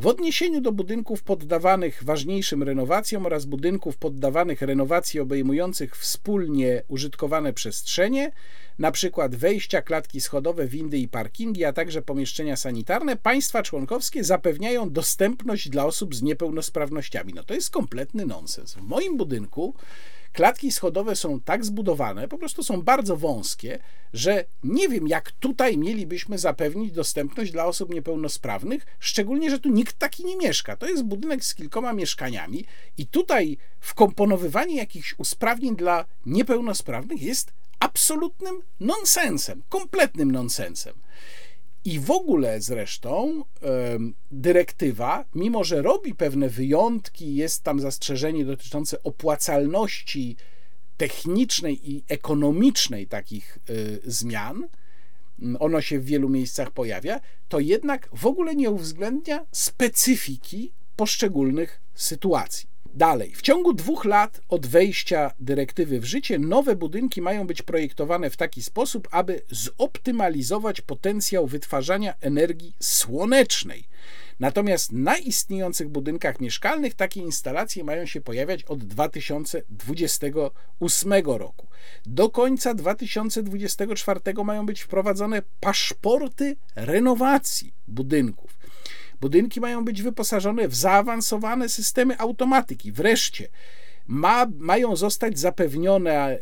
W 0.00 0.06
odniesieniu 0.06 0.60
do 0.60 0.72
budynków 0.72 1.22
poddawanych 1.22 2.04
ważniejszym 2.04 2.62
renowacjom 2.62 3.26
oraz 3.26 3.44
budynków 3.44 3.96
poddawanych 3.96 4.62
renowacji 4.62 5.20
obejmujących 5.20 5.96
wspólnie 5.96 6.82
użytkowane 6.88 7.52
przestrzenie, 7.52 8.32
np. 8.78 9.28
wejścia, 9.28 9.82
klatki 9.82 10.20
schodowe, 10.20 10.66
windy 10.66 10.98
i 10.98 11.08
parkingi, 11.08 11.64
a 11.64 11.72
także 11.72 12.02
pomieszczenia 12.02 12.56
sanitarne, 12.56 13.16
państwa 13.16 13.62
członkowskie 13.62 14.24
zapewniają 14.24 14.90
dostępność 14.90 15.68
dla 15.68 15.86
osób 15.86 16.14
z 16.14 16.22
niepełnosprawnościami. 16.22 17.32
No 17.34 17.44
to 17.44 17.54
jest 17.54 17.70
kompletny 17.70 18.26
nonsens. 18.26 18.74
W 18.74 18.82
moim 18.82 19.16
budynku 19.16 19.74
Klatki 20.32 20.72
schodowe 20.72 21.16
są 21.16 21.40
tak 21.40 21.64
zbudowane, 21.64 22.28
po 22.28 22.38
prostu 22.38 22.62
są 22.62 22.82
bardzo 22.82 23.16
wąskie, 23.16 23.78
że 24.12 24.44
nie 24.64 24.88
wiem, 24.88 25.08
jak 25.08 25.32
tutaj 25.32 25.78
mielibyśmy 25.78 26.38
zapewnić 26.38 26.92
dostępność 26.92 27.52
dla 27.52 27.66
osób 27.66 27.94
niepełnosprawnych, 27.94 28.86
szczególnie, 28.98 29.50
że 29.50 29.58
tu 29.58 29.68
nikt 29.68 29.98
taki 29.98 30.24
nie 30.24 30.36
mieszka. 30.36 30.76
To 30.76 30.88
jest 30.88 31.02
budynek 31.04 31.44
z 31.44 31.54
kilkoma 31.54 31.92
mieszkaniami, 31.92 32.64
i 32.98 33.06
tutaj 33.06 33.56
wkomponowywanie 33.80 34.76
jakichś 34.76 35.14
usprawnień 35.18 35.76
dla 35.76 36.04
niepełnosprawnych 36.26 37.22
jest 37.22 37.52
absolutnym 37.80 38.62
nonsensem, 38.80 39.62
kompletnym 39.68 40.30
nonsensem. 40.30 40.94
I 41.84 42.00
w 42.00 42.10
ogóle 42.10 42.60
zresztą 42.60 43.44
dyrektywa, 44.30 45.24
mimo 45.34 45.64
że 45.64 45.82
robi 45.82 46.14
pewne 46.14 46.48
wyjątki, 46.48 47.34
jest 47.34 47.62
tam 47.62 47.80
zastrzeżenie 47.80 48.44
dotyczące 48.44 49.02
opłacalności 49.02 50.36
technicznej 50.96 51.90
i 51.90 52.04
ekonomicznej 52.08 53.06
takich 53.06 53.58
y, 53.70 54.00
zmian, 54.04 54.68
ono 55.58 55.80
się 55.80 55.98
w 55.98 56.04
wielu 56.04 56.28
miejscach 56.28 56.70
pojawia, 56.70 57.20
to 57.48 57.60
jednak 57.60 58.08
w 58.12 58.26
ogóle 58.26 58.54
nie 58.54 58.70
uwzględnia 58.70 59.46
specyfiki 59.52 60.72
poszczególnych 60.96 61.80
sytuacji. 61.94 62.68
Dalej, 62.94 63.32
w 63.34 63.42
ciągu 63.42 63.72
dwóch 63.72 64.04
lat 64.04 64.40
od 64.48 64.66
wejścia 64.66 65.30
dyrektywy 65.40 66.00
w 66.00 66.04
życie, 66.04 66.38
nowe 66.38 66.76
budynki 66.76 67.22
mają 67.22 67.46
być 67.46 67.62
projektowane 67.62 68.30
w 68.30 68.36
taki 68.36 68.62
sposób, 68.62 69.08
aby 69.10 69.42
zoptymalizować 69.50 70.80
potencjał 70.80 71.46
wytwarzania 71.46 72.14
energii 72.20 72.74
słonecznej. 72.80 73.84
Natomiast 74.40 74.92
na 74.92 75.18
istniejących 75.18 75.88
budynkach 75.88 76.40
mieszkalnych 76.40 76.94
takie 76.94 77.20
instalacje 77.20 77.84
mają 77.84 78.06
się 78.06 78.20
pojawiać 78.20 78.64
od 78.64 78.84
2028 78.84 81.12
roku. 81.26 81.66
Do 82.06 82.30
końca 82.30 82.74
2024 82.74 84.20
mają 84.44 84.66
być 84.66 84.80
wprowadzone 84.80 85.42
paszporty 85.60 86.56
renowacji 86.76 87.74
budynków. 87.88 88.59
Budynki 89.20 89.60
mają 89.60 89.84
być 89.84 90.02
wyposażone 90.02 90.68
w 90.68 90.74
zaawansowane 90.74 91.68
systemy 91.68 92.18
automatyki. 92.18 92.92
Wreszcie 92.92 93.48
ma, 94.10 94.46
mają 94.58 94.96
zostać 94.96 95.38
zapewnione 95.38 96.38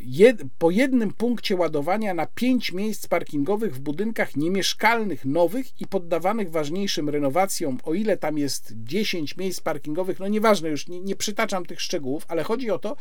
jed, 0.00 0.42
po 0.58 0.70
jednym 0.70 1.12
punkcie 1.12 1.56
ładowania 1.56 2.14
na 2.14 2.26
pięć 2.26 2.72
miejsc 2.72 3.06
parkingowych 3.06 3.74
w 3.74 3.80
budynkach 3.80 4.36
niemieszkalnych, 4.36 5.24
nowych 5.24 5.80
i 5.80 5.86
poddawanych 5.86 6.50
ważniejszym 6.50 7.08
renowacjom, 7.08 7.78
o 7.84 7.94
ile 7.94 8.16
tam 8.16 8.38
jest 8.38 8.72
10 8.76 9.36
miejsc 9.36 9.60
parkingowych, 9.60 10.20
no 10.20 10.28
nieważne, 10.28 10.68
już 10.68 10.88
nie, 10.88 11.00
nie 11.00 11.16
przytaczam 11.16 11.66
tych 11.66 11.80
szczegółów, 11.80 12.24
ale 12.28 12.42
chodzi 12.42 12.70
o 12.70 12.78
to, 12.78 12.96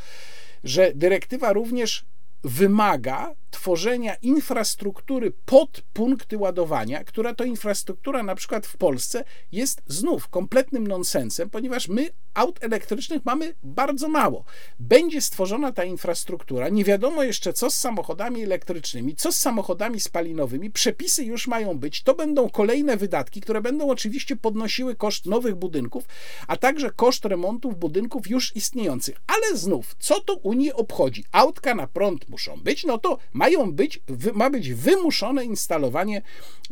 że 0.63 0.91
dyrektywa 0.95 1.53
również 1.53 2.05
wymaga 2.43 3.35
tworzenia 3.53 4.15
infrastruktury 4.15 5.31
pod 5.45 5.81
punkty 5.93 6.37
ładowania, 6.37 7.03
która 7.03 7.33
to 7.33 7.43
infrastruktura 7.43 8.23
na 8.23 8.35
przykład 8.35 8.67
w 8.67 8.77
Polsce 8.77 9.23
jest 9.51 9.81
znów 9.87 10.27
kompletnym 10.27 10.87
nonsensem, 10.87 11.49
ponieważ 11.49 11.87
my 11.87 12.09
aut 12.33 12.63
elektrycznych 12.63 13.25
mamy 13.25 13.53
bardzo 13.63 14.09
mało. 14.09 14.43
Będzie 14.79 15.21
stworzona 15.21 15.71
ta 15.71 15.83
infrastruktura, 15.83 16.69
nie 16.69 16.83
wiadomo 16.83 17.23
jeszcze 17.23 17.53
co 17.53 17.69
z 17.69 17.79
samochodami 17.79 18.43
elektrycznymi, 18.43 19.15
co 19.15 19.31
z 19.31 19.37
samochodami 19.37 19.99
spalinowymi, 19.99 20.71
przepisy 20.71 21.23
już 21.23 21.47
mają 21.47 21.77
być, 21.79 22.03
to 22.03 22.13
będą 22.13 22.49
kolejne 22.49 22.97
wydatki, 22.97 23.41
które 23.41 23.61
będą 23.61 23.89
oczywiście 23.89 24.35
podnosiły 24.35 24.95
koszt 24.95 25.25
nowych 25.25 25.55
budynków, 25.55 26.03
a 26.47 26.57
także 26.57 26.91
koszt 26.91 27.25
remontów 27.25 27.79
budynków 27.79 28.29
już 28.29 28.55
istniejących. 28.55 29.21
Ale 29.27 29.57
znów, 29.57 29.95
co 29.99 30.19
to 30.19 30.33
Unii 30.33 30.73
obchodzi? 30.73 31.25
Autka 31.31 31.75
na 31.75 31.87
prąd 31.87 32.29
muszą 32.29 32.57
być, 32.57 32.83
no 32.83 32.97
to 32.97 33.17
mają 33.43 33.71
być, 33.71 33.99
ma 34.33 34.49
być 34.49 34.73
wymuszone 34.73 35.45
instalowanie 35.45 36.21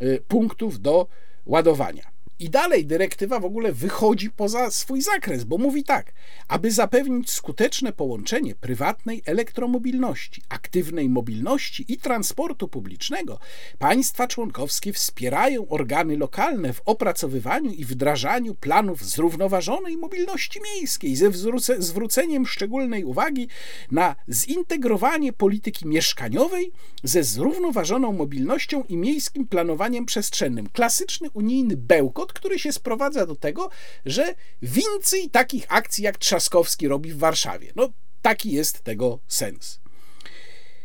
y, 0.00 0.22
punktów 0.28 0.80
do 0.80 1.06
ładowania. 1.46 2.11
I 2.42 2.50
dalej 2.50 2.86
dyrektywa 2.86 3.40
w 3.40 3.44
ogóle 3.44 3.72
wychodzi 3.72 4.30
poza 4.30 4.70
swój 4.70 5.02
zakres, 5.02 5.44
bo 5.44 5.58
mówi 5.58 5.84
tak: 5.84 6.12
aby 6.48 6.70
zapewnić 6.70 7.30
skuteczne 7.30 7.92
połączenie 7.92 8.54
prywatnej 8.54 9.22
elektromobilności, 9.26 10.42
aktywnej 10.48 11.08
mobilności 11.08 11.84
i 11.92 11.98
transportu 11.98 12.68
publicznego, 12.68 13.38
państwa 13.78 14.28
członkowskie 14.28 14.92
wspierają 14.92 15.68
organy 15.68 16.16
lokalne 16.16 16.72
w 16.72 16.82
opracowywaniu 16.84 17.70
i 17.70 17.84
wdrażaniu 17.84 18.54
planów 18.54 19.04
zrównoważonej 19.04 19.96
mobilności 19.96 20.60
miejskiej 20.74 21.16
ze 21.16 21.30
zwróceniem 21.78 22.46
szczególnej 22.46 23.04
uwagi 23.04 23.48
na 23.90 24.16
zintegrowanie 24.30 25.32
polityki 25.32 25.86
mieszkaniowej 25.86 26.72
ze 27.04 27.24
zrównoważoną 27.24 28.12
mobilnością 28.12 28.84
i 28.88 28.96
miejskim 28.96 29.46
planowaniem 29.46 30.06
przestrzennym. 30.06 30.68
Klasyczny 30.68 31.30
unijny 31.30 31.76
bełkot, 31.76 32.31
który 32.32 32.58
się 32.58 32.72
sprowadza 32.72 33.26
do 33.26 33.36
tego, 33.36 33.70
że 34.06 34.34
więcej 34.62 35.30
takich 35.30 35.64
akcji 35.68 36.04
jak 36.04 36.18
Trzaskowski 36.18 36.88
robi 36.88 37.12
w 37.12 37.18
Warszawie. 37.18 37.72
No, 37.76 37.88
taki 38.22 38.52
jest 38.52 38.82
tego 38.82 39.18
sens. 39.28 39.80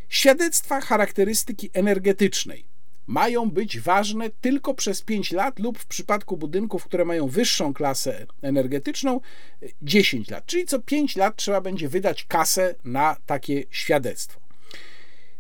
Świadectwa 0.10 0.82
charakterystyki 0.82 1.70
energetycznej 1.74 2.66
mają 3.08 3.52
być 3.52 3.80
ważne 3.80 4.30
tylko 4.30 4.74
przez 4.74 5.02
5 5.02 5.32
lat 5.32 5.60
lub 5.60 5.80
w 5.80 5.86
przypadku 5.86 6.38
budynków, 6.38 6.86
które 6.86 7.06
mają 7.06 7.28
wyższą 7.28 7.74
klasę 7.74 8.26
energetyczną 8.42 9.22
10 9.82 10.30
lat. 10.30 10.46
Czyli 10.46 10.66
co 10.66 10.80
5 10.80 11.16
lat 11.16 11.36
trzeba 11.36 11.62
będzie 11.62 11.90
wydać 11.90 12.24
kasę 12.24 12.76
na 12.84 13.16
takie 13.26 13.64
świadectwo. 13.72 14.47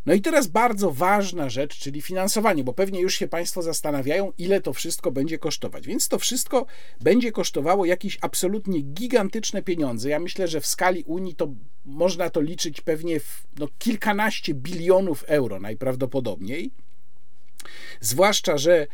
No 0.07 0.13
i 0.13 0.21
teraz 0.21 0.47
bardzo 0.47 0.91
ważna 0.91 1.49
rzecz, 1.49 1.79
czyli 1.79 2.01
finansowanie, 2.01 2.63
bo 2.63 2.73
pewnie 2.73 3.01
już 3.01 3.15
się 3.15 3.27
Państwo 3.27 3.61
zastanawiają, 3.61 4.31
ile 4.37 4.61
to 4.61 4.73
wszystko 4.73 5.11
będzie 5.11 5.37
kosztować. 5.37 5.87
Więc 5.87 6.07
to 6.07 6.19
wszystko 6.19 6.65
będzie 7.01 7.31
kosztowało 7.31 7.85
jakieś 7.85 8.17
absolutnie 8.21 8.81
gigantyczne 8.81 9.63
pieniądze. 9.63 10.09
Ja 10.09 10.19
myślę, 10.19 10.47
że 10.47 10.61
w 10.61 10.65
skali 10.65 11.03
Unii 11.03 11.35
to 11.35 11.53
można 11.85 12.29
to 12.29 12.41
liczyć 12.41 12.81
pewnie 12.81 13.19
w 13.19 13.47
no, 13.59 13.67
kilkanaście 13.79 14.53
bilionów 14.53 15.23
euro 15.27 15.59
najprawdopodobniej. 15.59 16.71
Zwłaszcza, 18.01 18.57
że 18.57 18.87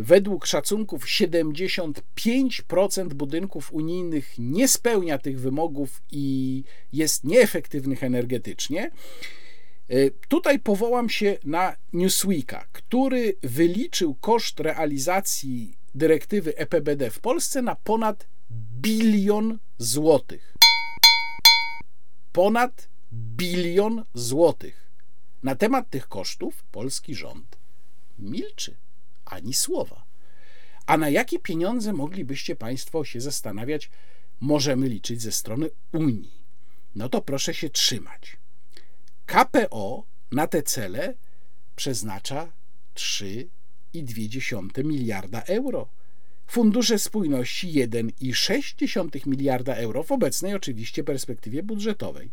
Według 0.00 0.46
szacunków 0.46 1.06
75% 1.06 3.14
budynków 3.14 3.72
unijnych 3.72 4.34
nie 4.38 4.68
spełnia 4.68 5.18
tych 5.18 5.40
wymogów 5.40 6.02
i 6.12 6.64
jest 6.92 7.24
nieefektywnych 7.24 8.04
energetycznie. 8.04 8.90
E, 9.88 10.10
tutaj 10.10 10.58
powołam 10.58 11.08
się 11.08 11.38
na 11.44 11.76
Newsweeka, 11.92 12.66
który 12.72 13.36
wyliczył 13.42 14.14
koszt 14.14 14.60
realizacji 14.60 15.78
dyrektywy 15.94 16.56
EPBD 16.56 17.10
w 17.10 17.20
Polsce 17.20 17.62
na 17.62 17.74
ponad 17.74 18.26
bilion 18.80 19.58
złotych. 19.78 20.54
Ponad 22.32 22.88
bilion 23.12 24.04
złotych. 24.14 24.88
Na 25.42 25.54
temat 25.54 25.90
tych 25.90 26.08
kosztów 26.08 26.62
polski 26.62 27.14
rząd 27.14 27.58
milczy 28.18 28.76
ani 29.24 29.54
słowa. 29.54 30.04
A 30.86 30.96
na 30.96 31.08
jakie 31.08 31.38
pieniądze 31.38 31.92
moglibyście 31.92 32.56
Państwo 32.56 33.04
się 33.04 33.20
zastanawiać, 33.20 33.90
możemy 34.40 34.88
liczyć 34.88 35.22
ze 35.22 35.32
strony 35.32 35.70
Unii? 35.92 36.44
No 36.94 37.08
to 37.08 37.22
proszę 37.22 37.54
się 37.54 37.70
trzymać. 37.70 38.37
KPO 39.28 40.04
na 40.32 40.46
te 40.46 40.62
cele 40.62 41.14
przeznacza 41.76 42.52
3,2 42.94 44.84
miliarda 44.84 45.42
euro. 45.42 45.88
Fundusze 46.46 46.98
spójności 46.98 47.72
1,6 47.72 49.26
miliarda 49.26 49.74
euro 49.74 50.02
w 50.02 50.12
obecnej 50.12 50.54
oczywiście 50.54 51.04
perspektywie 51.04 51.62
budżetowej. 51.62 52.30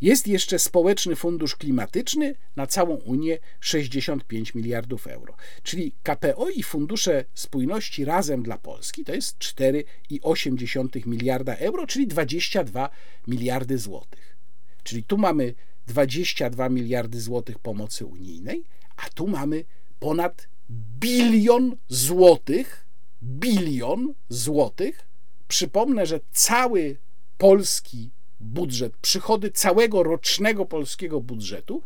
Jest 0.00 0.26
jeszcze 0.26 0.58
społeczny 0.58 1.16
fundusz 1.16 1.56
klimatyczny 1.56 2.34
na 2.56 2.66
całą 2.66 2.94
Unię 2.94 3.38
65 3.60 4.54
miliardów 4.54 5.06
euro. 5.06 5.36
Czyli 5.62 5.92
KPO 6.02 6.50
i 6.50 6.62
fundusze 6.62 7.24
spójności 7.34 8.04
razem 8.04 8.42
dla 8.42 8.58
Polski 8.58 9.04
to 9.04 9.14
jest 9.14 9.38
4,8 9.38 11.06
miliarda 11.06 11.56
euro, 11.56 11.86
czyli 11.86 12.06
22 12.06 12.90
miliardy 13.26 13.78
złotych. 13.78 14.36
Czyli 14.82 15.02
tu 15.02 15.18
mamy 15.18 15.54
22 15.86 16.68
miliardy 16.68 17.20
złotych 17.20 17.58
pomocy 17.58 18.06
unijnej, 18.06 18.64
A 18.96 19.08
tu 19.08 19.26
mamy 19.26 19.64
ponad 20.00 20.48
bilion 20.70 21.76
złotych, 21.88 22.86
bilion 23.22 24.14
złotych. 24.28 25.08
Przypomnę, 25.48 26.06
że 26.06 26.20
cały 26.32 26.96
polski 27.38 28.10
budżet, 28.40 28.96
przychody 28.96 29.50
całego 29.50 30.02
rocznego 30.02 30.64
polskiego 30.66 31.20
budżetu 31.20 31.82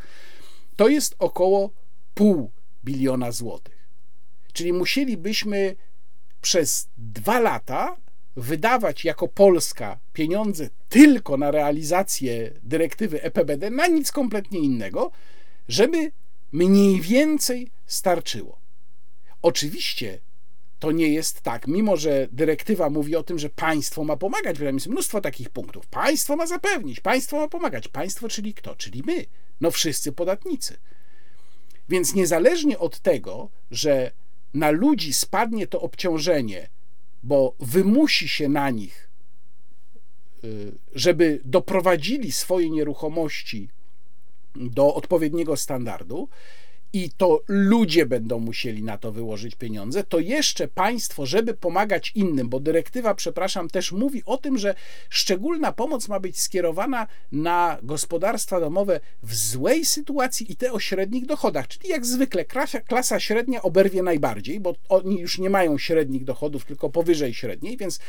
to 0.77 0.89
jest 0.89 1.17
około 1.19 1.71
pół 2.15 2.51
biliona 2.85 3.33
złotych. 3.33 3.89
Czyli 4.53 4.73
musielibyśmy 4.73 5.77
przez 6.41 6.89
dwa 6.97 7.41
lata 7.41 7.97
wydawać 8.41 9.05
jako 9.05 9.29
Polska 9.29 9.99
pieniądze 10.13 10.69
tylko 10.89 11.37
na 11.37 11.51
realizację 11.51 12.51
dyrektywy 12.63 13.23
EPBD, 13.23 13.71
na 13.71 13.87
nic 13.87 14.13
kompletnie 14.13 14.59
innego, 14.59 15.11
żeby 15.69 16.13
mniej 16.53 17.01
więcej 17.01 17.71
starczyło. 17.87 18.59
Oczywiście 19.43 20.19
to 20.79 20.93
nie 20.93 21.09
jest 21.09 21.41
tak, 21.41 21.67
mimo 21.67 21.97
że 21.97 22.29
dyrektywa 22.33 22.91
mówi 22.91 23.17
o 23.17 23.23
tym, 23.23 23.39
że 23.39 23.49
państwo 23.49 24.05
ma 24.05 24.17
pomagać, 24.17 24.59
jest 24.59 24.87
mnóstwo 24.87 25.21
takich 25.21 25.51
punktów. 25.51 25.87
Państwo 25.87 26.37
ma 26.37 26.47
zapewnić, 26.47 27.01
państwo 27.01 27.37
ma 27.37 27.49
pomagać. 27.49 27.89
Państwo, 27.89 28.29
czyli 28.29 28.55
kto? 28.55 28.77
Czyli 28.77 29.03
my, 29.07 29.27
no 29.61 29.71
wszyscy 29.71 30.13
podatnicy. 30.13 30.77
Więc 31.89 32.15
niezależnie 32.15 32.79
od 32.79 33.01
tego, 33.01 33.51
że 33.71 34.11
na 34.55 34.71
ludzi 34.71 35.13
spadnie 35.13 35.67
to 35.67 35.81
obciążenie, 35.81 36.69
bo 37.23 37.55
wymusi 37.61 38.29
się 38.29 38.49
na 38.49 38.71
nich, 38.71 39.11
y, 40.45 40.73
żeby 40.95 41.41
doprowadzili 41.45 42.33
swoje 42.33 42.71
nieruchomości 42.71 43.69
do 44.57 44.95
odpowiedniego 44.95 45.57
standardu, 45.57 46.29
i 46.93 47.11
to 47.17 47.43
ludzie 47.49 48.07
będą 48.07 48.39
musieli 48.39 48.83
na 48.83 48.99
to 48.99 49.13
wyłożyć 49.13 49.55
pieniądze, 49.55 50.05
to 50.05 50.19
jeszcze 50.19 50.69
państwo, 50.69 51.27
żeby 51.27 51.55
pomagać 51.55 52.13
innym, 52.15 52.49
bo 52.49 52.61
dyrektywa, 52.61 53.15
przepraszam, 53.15 53.69
też 53.69 53.93
mówi 53.93 54.23
o 54.27 54.37
tym, 54.37 54.59
że 54.59 54.75
szczególna 55.09 55.73
pomoc 55.73 56.09
ma 56.09 56.21
być 56.21 56.41
skierowana 56.41 57.07
na 57.33 57.79
gospodarstwa 57.83 58.61
domowe 58.61 59.01
w 59.23 59.35
złej 59.35 59.85
sytuacji 59.85 60.53
i 60.53 60.57
te 60.57 60.73
o 60.73 60.81
średnich 60.81 61.27
dochodach. 61.27 61.69
Czyli 61.69 61.89
jak 61.89 62.07
zwykle 62.07 62.45
klasa, 62.45 62.81
klasa 62.81 63.21
średnia 63.21 63.63
oberwie 63.63 64.03
najbardziej, 64.03 64.61
bo 64.61 64.75
oni 64.89 65.21
już 65.21 65.39
nie 65.39 65.51
mają 65.51 65.79
średnich 65.79 66.25
dochodów, 66.25 66.65
tylko 66.65 66.91
powyżej 66.91 67.35
średniej, 67.35 67.77
więc 67.77 68.01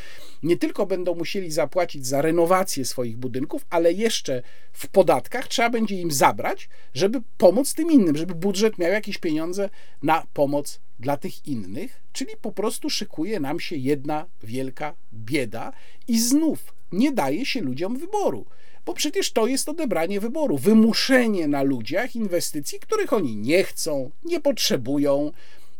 nie 0.43 0.57
tylko 0.57 0.85
będą 0.85 1.15
musieli 1.15 1.51
zapłacić 1.51 2.07
za 2.07 2.21
renowację 2.21 2.85
swoich 2.85 3.17
budynków, 3.17 3.65
ale 3.69 3.93
jeszcze 3.93 4.43
w 4.73 4.87
podatkach 4.87 5.47
trzeba 5.47 5.69
będzie 5.69 5.95
im 5.95 6.11
zabrać, 6.11 6.69
żeby 6.93 7.21
pomóc 7.37 7.73
tym 7.73 7.91
innym, 7.91 8.17
żeby 8.17 8.35
budżet 8.35 8.70
budżet 8.71 8.77
miał 8.77 8.91
jakieś 8.91 9.17
pieniądze 9.17 9.69
na 10.03 10.23
pomoc 10.33 10.79
dla 10.99 11.17
tych 11.17 11.47
innych, 11.47 12.01
czyli 12.13 12.31
po 12.41 12.51
prostu 12.51 12.89
szykuje 12.89 13.39
nam 13.39 13.59
się 13.59 13.75
jedna 13.75 14.25
wielka 14.43 14.95
bieda 15.13 15.73
i 16.07 16.19
znów 16.19 16.73
nie 16.91 17.11
daje 17.11 17.45
się 17.45 17.61
ludziom 17.61 17.97
wyboru. 17.97 18.45
Bo 18.85 18.93
przecież 18.93 19.31
to 19.31 19.47
jest 19.47 19.69
odebranie 19.69 20.19
wyboru, 20.19 20.57
wymuszenie 20.57 21.47
na 21.47 21.63
ludziach 21.63 22.15
inwestycji, 22.15 22.79
których 22.79 23.13
oni 23.13 23.37
nie 23.37 23.63
chcą, 23.63 24.11
nie 24.23 24.39
potrzebują, 24.39 25.31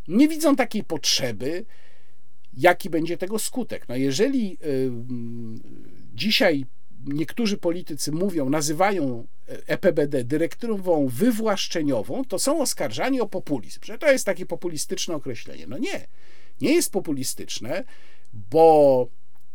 nie 0.08 0.28
widzą 0.28 0.56
takiej 0.56 0.84
potrzeby. 0.84 1.66
Jaki 2.54 2.90
będzie 2.90 3.18
tego 3.18 3.40
skutek? 3.40 3.90
No 3.90 3.96
jeżeli 3.96 4.50
yy, 4.50 4.92
dzisiaj 6.14 6.66
niektórzy 7.06 7.58
politycy 7.58 8.12
mówią, 8.12 8.50
nazywają 8.50 9.28
EPBD 9.68 10.24
dyrektywą 10.24 11.08
wywłaszczeniową, 11.08 12.26
to 12.26 12.40
są 12.40 12.62
oskarżani 12.62 13.22
o 13.22 13.28
populizm, 13.28 13.80
że 13.84 13.98
to 13.98 14.12
jest 14.12 14.26
takie 14.26 14.46
populistyczne 14.46 15.16
określenie. 15.16 15.68
No 15.68 15.78
nie, 15.78 16.08
nie 16.62 16.74
jest 16.74 16.92
populistyczne, 16.92 17.84
bo 18.34 19.08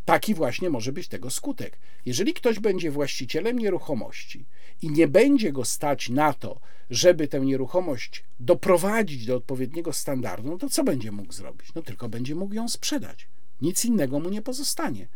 taki 0.05 0.35
właśnie 0.35 0.71
może 0.71 0.93
być 0.93 1.09
tego 1.09 1.31
skutek. 1.31 1.79
Jeżeli 2.07 2.35
ktoś 2.35 2.59
będzie 2.59 2.91
właścicielem 2.91 3.59
nieruchomości 3.59 4.47
i 4.83 4.91
nie 4.91 5.09
będzie 5.09 5.53
go 5.53 5.65
stać 5.65 6.09
na 6.09 6.33
to, 6.33 6.61
żeby 6.91 7.29
tę 7.29 7.41
nieruchomość 7.41 8.25
doprowadzić 8.41 9.27
do 9.27 9.37
odpowiedniego 9.37 9.93
standardu, 9.93 10.51
no 10.51 10.59
to 10.59 10.69
co 10.69 10.85
będzie 10.85 11.13
mógł 11.13 11.33
zrobić? 11.33 11.75
No 11.75 11.83
tylko 11.83 12.09
będzie 12.09 12.35
mógł 12.35 12.55
ją 12.55 12.69
sprzedać. 12.69 13.29
Nic 13.61 13.85
innego 13.85 14.21
mu 14.21 14.31
nie 14.31 14.43
pozostanie. 14.43 15.09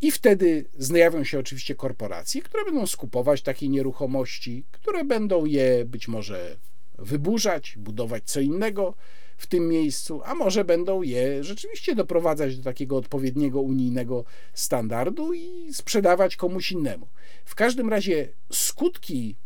I 0.00 0.10
wtedy 0.10 0.64
zjawią 0.78 1.24
się 1.24 1.38
oczywiście 1.38 1.74
korporacje, 1.74 2.42
które 2.42 2.64
będą 2.64 2.86
skupować 2.86 3.42
takie 3.42 3.68
nieruchomości, 3.68 4.64
które 4.72 5.04
będą 5.04 5.44
je 5.44 5.84
być 5.84 6.08
może 6.08 6.56
wyburzać, 6.98 7.74
budować 7.78 8.22
co 8.24 8.40
innego 8.40 8.94
w 9.36 9.46
tym 9.46 9.68
miejscu, 9.68 10.22
a 10.24 10.34
może 10.34 10.64
będą 10.64 11.02
je 11.02 11.44
rzeczywiście 11.44 11.94
doprowadzać 11.94 12.56
do 12.56 12.62
takiego 12.62 12.96
odpowiedniego 12.96 13.60
unijnego 13.60 14.24
standardu 14.54 15.32
i 15.32 15.74
sprzedawać 15.74 16.36
komuś 16.36 16.72
innemu. 16.72 17.08
W 17.44 17.54
każdym 17.54 17.88
razie 17.88 18.28
skutki 18.52 19.36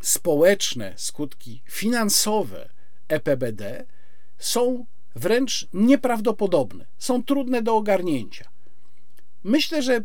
społeczne, 0.00 0.94
skutki 0.96 1.62
finansowe 1.64 2.68
EPBD 3.08 3.86
są 4.38 4.86
wręcz 5.14 5.68
nieprawdopodobne, 5.72 6.86
są 6.98 7.24
trudne 7.24 7.62
do 7.62 7.76
ogarnięcia. 7.76 8.53
Myślę, 9.44 9.82
że 9.82 10.04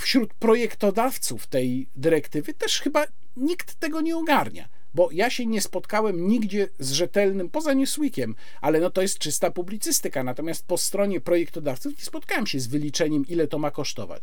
wśród 0.00 0.34
projektodawców 0.34 1.46
tej 1.46 1.88
dyrektywy 1.96 2.54
też 2.54 2.80
chyba 2.80 3.04
nikt 3.36 3.74
tego 3.74 4.00
nie 4.00 4.16
ogarnia, 4.16 4.68
bo 4.94 5.08
ja 5.12 5.30
się 5.30 5.46
nie 5.46 5.60
spotkałem 5.60 6.28
nigdzie 6.28 6.68
z 6.78 6.92
rzetelnym, 6.92 7.50
poza 7.50 7.72
Newsweekiem, 7.72 8.34
ale 8.60 8.80
no 8.80 8.90
to 8.90 9.02
jest 9.02 9.18
czysta 9.18 9.50
publicystyka, 9.50 10.24
natomiast 10.24 10.66
po 10.66 10.78
stronie 10.78 11.20
projektodawców 11.20 11.98
nie 11.98 12.04
spotkałem 12.04 12.46
się 12.46 12.60
z 12.60 12.66
wyliczeniem, 12.66 13.26
ile 13.26 13.46
to 13.46 13.58
ma 13.58 13.70
kosztować. 13.70 14.22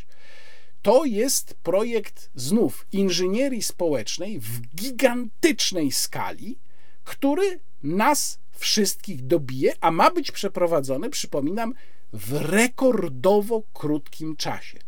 To 0.82 1.06
jest 1.06 1.54
projekt 1.54 2.30
znów 2.36 2.88
inżynierii 2.92 3.64
społecznej 3.64 4.40
w 4.40 4.62
gigantycznej 4.76 5.92
skali, 5.92 6.58
który 7.04 7.60
nas 7.84 8.40
wszystkich 8.52 9.28
dobije, 9.28 9.74
a 9.82 9.92
ma 9.92 10.12
być 10.12 10.32
przeprowadzony, 10.32 11.10
przypominam, 11.10 11.74
w 12.14 12.34
rekordowo 12.34 13.64
krótkim 13.74 14.36
czasie. 14.36 14.80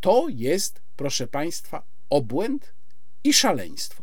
To 0.00 0.26
jest, 0.28 0.82
proszę 0.96 1.26
Państwa, 1.26 1.82
obłęd 2.10 2.74
i 3.24 3.32
szaleństwo. 3.32 4.02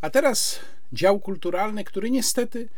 A 0.00 0.10
teraz 0.10 0.60
dział 0.92 1.20
kulturalny, 1.20 1.84
który 1.84 2.10
niestety 2.10 2.68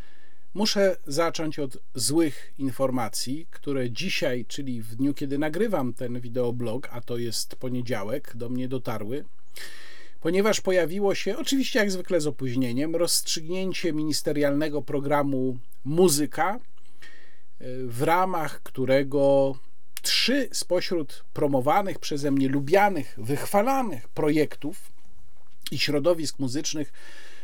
muszę 0.54 0.96
zacząć 1.06 1.58
od 1.58 1.78
złych 1.94 2.52
informacji, 2.58 3.46
które 3.50 3.90
dzisiaj, 3.90 4.44
czyli 4.48 4.82
w 4.82 4.94
dniu, 4.94 5.14
kiedy 5.14 5.38
nagrywam 5.38 5.94
ten 5.94 6.20
wideoblog, 6.20 6.88
a 6.92 7.00
to 7.00 7.18
jest 7.18 7.56
poniedziałek, 7.56 8.36
do 8.36 8.48
mnie 8.48 8.68
dotarły 8.68 9.24
ponieważ 10.26 10.60
pojawiło 10.60 11.14
się, 11.14 11.36
oczywiście 11.36 11.78
jak 11.78 11.90
zwykle 11.90 12.20
z 12.20 12.26
opóźnieniem, 12.26 12.96
rozstrzygnięcie 12.96 13.92
ministerialnego 13.92 14.82
programu 14.82 15.58
Muzyka, 15.84 16.60
w 17.86 18.02
ramach 18.02 18.62
którego 18.62 19.54
trzy 20.02 20.48
spośród 20.52 21.24
promowanych 21.32 21.98
przeze 21.98 22.30
mnie, 22.30 22.48
lubianych, 22.48 23.14
wychwalanych 23.18 24.08
projektów 24.08 24.92
i 25.70 25.78
środowisk 25.78 26.38
muzycznych 26.38 26.92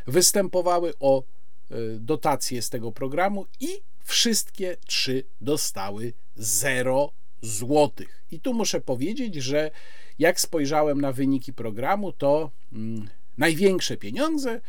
występowały 0.07 0.93
o 1.01 1.23
e, 1.23 1.75
dotacje 1.99 2.63
z 2.63 2.71
tego 2.71 2.93
programu 2.93 3.47
i 3.61 3.69
wszystkie 4.05 4.77
trzy 4.87 5.25
dostały 5.41 6.13
0 6.37 7.13
złotych. 7.43 8.23
I 8.31 8.41
tu 8.41 8.55
muszę 8.55 8.81
powiedzieć, 8.81 9.35
że 9.35 9.71
jak 10.19 10.41
spojrzałem 10.41 11.01
na 11.01 11.13
wyniki 11.13 11.53
programu, 11.53 12.13
to 12.13 12.51
mm, 12.73 13.09
największe 13.39 13.97
pieniądze 13.97 14.61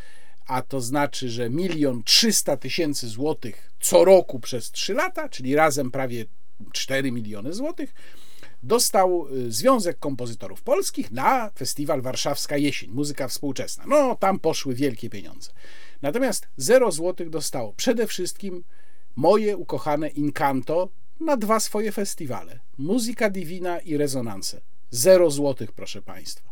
a 0.47 0.61
to 0.61 0.81
znaczy, 0.81 1.29
że 1.29 1.49
milion 1.49 2.03
trzysta 2.03 2.57
tysięcy 2.57 3.07
złotych 3.07 3.71
co 3.79 4.05
roku 4.05 4.39
przez 4.39 4.71
trzy 4.71 4.93
lata, 4.93 5.29
czyli 5.29 5.55
razem 5.55 5.91
prawie 5.91 6.25
4 6.71 7.11
miliony 7.11 7.53
złotych, 7.53 7.93
dostał 8.63 9.27
y, 9.27 9.51
Związek 9.51 9.99
Kompozytorów 9.99 10.61
Polskich 10.61 11.11
na 11.11 11.49
festiwal 11.49 12.01
Warszawska 12.01 12.57
Jesień, 12.57 12.91
muzyka 12.91 13.27
współczesna. 13.27 13.83
No, 13.87 14.15
tam 14.15 14.39
poszły 14.39 14.75
wielkie 14.75 15.09
pieniądze. 15.09 15.51
Natomiast 16.01 16.47
0 16.57 16.91
złotych 16.91 17.29
dostało 17.29 17.73
przede 17.73 18.07
wszystkim 18.07 18.63
moje 19.15 19.57
ukochane 19.57 20.09
Incanto 20.09 20.89
na 21.19 21.37
dwa 21.37 21.59
swoje 21.59 21.91
festiwale. 21.91 22.59
Muzyka 22.77 23.29
Divina 23.29 23.79
i 23.79 23.97
Rezonanse. 23.97 24.61
0 24.91 25.31
złotych, 25.31 25.71
proszę 25.71 26.01
Państwa. 26.01 26.49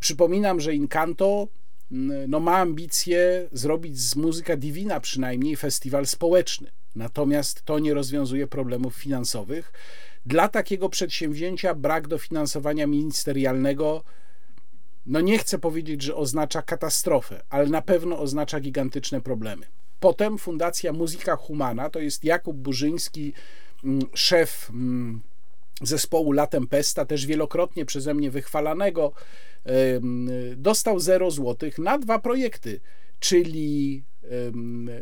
Przypominam, 0.00 0.60
że 0.60 0.74
Incanto 0.74 1.48
no, 1.90 2.40
ma 2.40 2.56
ambicje 2.56 3.48
zrobić 3.52 4.00
z 4.00 4.16
Muzyka 4.16 4.56
Divina 4.56 5.00
przynajmniej 5.00 5.56
festiwal 5.56 6.06
społeczny. 6.06 6.70
Natomiast 6.94 7.62
to 7.62 7.78
nie 7.78 7.94
rozwiązuje 7.94 8.46
problemów 8.46 8.94
finansowych. 8.94 9.72
Dla 10.26 10.48
takiego 10.48 10.88
przedsięwzięcia 10.88 11.74
brak 11.74 12.08
dofinansowania 12.08 12.86
ministerialnego 12.86 14.04
no 15.06 15.20
nie 15.20 15.38
chcę 15.38 15.58
powiedzieć, 15.58 16.02
że 16.02 16.16
oznacza 16.16 16.62
katastrofę, 16.62 17.42
ale 17.50 17.66
na 17.66 17.82
pewno 17.82 18.18
oznacza 18.18 18.60
gigantyczne 18.60 19.20
problemy. 19.20 19.66
Potem 20.00 20.38
Fundacja 20.38 20.92
Muzyka 20.92 21.36
Humana, 21.36 21.90
to 21.90 22.00
jest 22.00 22.24
Jakub 22.24 22.56
Burzyński, 22.56 23.32
mm, 23.84 24.02
szef 24.14 24.70
mm, 24.70 25.20
zespołu 25.82 26.32
La 26.32 26.46
Tempesta, 26.46 27.04
też 27.04 27.26
wielokrotnie 27.26 27.84
przeze 27.84 28.14
mnie 28.14 28.30
wychwalanego, 28.30 29.12
dostał 30.56 31.00
0 31.00 31.30
złotych 31.30 31.78
na 31.78 31.98
dwa 31.98 32.18
projekty, 32.18 32.80
czyli 33.20 34.04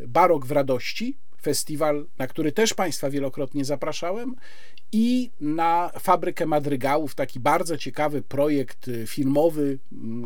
Barok 0.07 0.47
w 0.47 0.51
Radości, 0.51 1.17
festiwal, 1.43 2.07
na 2.19 2.27
który 2.27 2.53
też 2.53 2.75
Państwa 2.75 3.11
wielokrotnie 3.11 3.65
zapraszałem, 3.65 4.37
i 4.93 5.31
na 5.41 5.91
Fabrykę 6.01 6.47
Madrygałów, 6.47 7.15
taki 7.15 7.41
bardzo 7.41 7.77
ciekawy 7.77 8.23
projekt 8.23 8.89
y, 8.89 9.07
filmowy, 9.07 9.79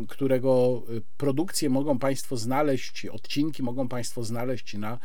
którego 0.07 0.83
y, 0.89 1.01
produkcje 1.17 1.69
mogą 1.69 1.99
Państwo 1.99 2.37
znaleźć, 2.37 3.05
odcinki 3.05 3.63
mogą 3.63 3.87
Państwo 3.87 4.23
znaleźć 4.23 4.73
na 4.73 4.99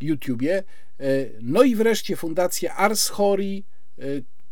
YouTubie. 0.00 0.62
Y, 1.00 1.32
no 1.42 1.62
i 1.62 1.76
wreszcie 1.76 2.16
Fundacja 2.16 2.76
Ars 2.76 3.08
Hori, 3.08 3.64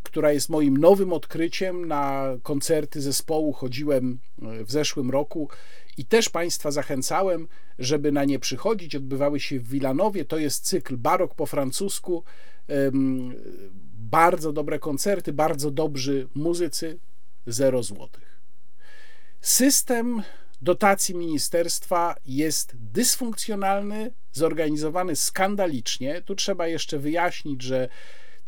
która 0.09 0.33
jest 0.33 0.49
moim 0.49 0.77
nowym 0.77 1.13
odkryciem. 1.13 1.89
Na 1.89 2.25
koncerty 2.43 3.01
zespołu 3.01 3.53
chodziłem 3.53 4.19
w 4.39 4.73
zeszłym 4.73 5.11
roku 5.11 5.49
i 5.97 6.05
też 6.05 6.29
Państwa 6.29 6.71
zachęcałem, 6.71 7.49
żeby 7.79 8.13
na 8.13 8.25
nie 8.25 8.39
przychodzić. 8.39 8.97
Odbywały 8.97 9.41
się 9.41 9.61
w 9.61 9.69
Wilanowie. 9.69 10.25
To 10.25 10.39
jest 10.39 10.65
cykl 10.65 10.97
barok 10.97 11.35
po 11.35 11.47
francusku. 11.47 12.25
Bardzo 13.99 14.53
dobre 14.53 14.79
koncerty, 14.79 15.33
bardzo 15.33 15.71
dobrzy 15.71 16.29
muzycy, 16.35 16.99
zero 17.47 17.83
złotych. 17.83 18.41
System 19.41 20.23
dotacji 20.63 21.15
ministerstwa 21.15 22.15
jest 22.27 22.73
dysfunkcjonalny, 22.77 24.13
zorganizowany 24.33 25.17
skandalicznie. 25.17 26.23
Tu 26.23 26.35
trzeba 26.35 26.67
jeszcze 26.67 26.99
wyjaśnić, 26.99 27.63
że 27.63 27.89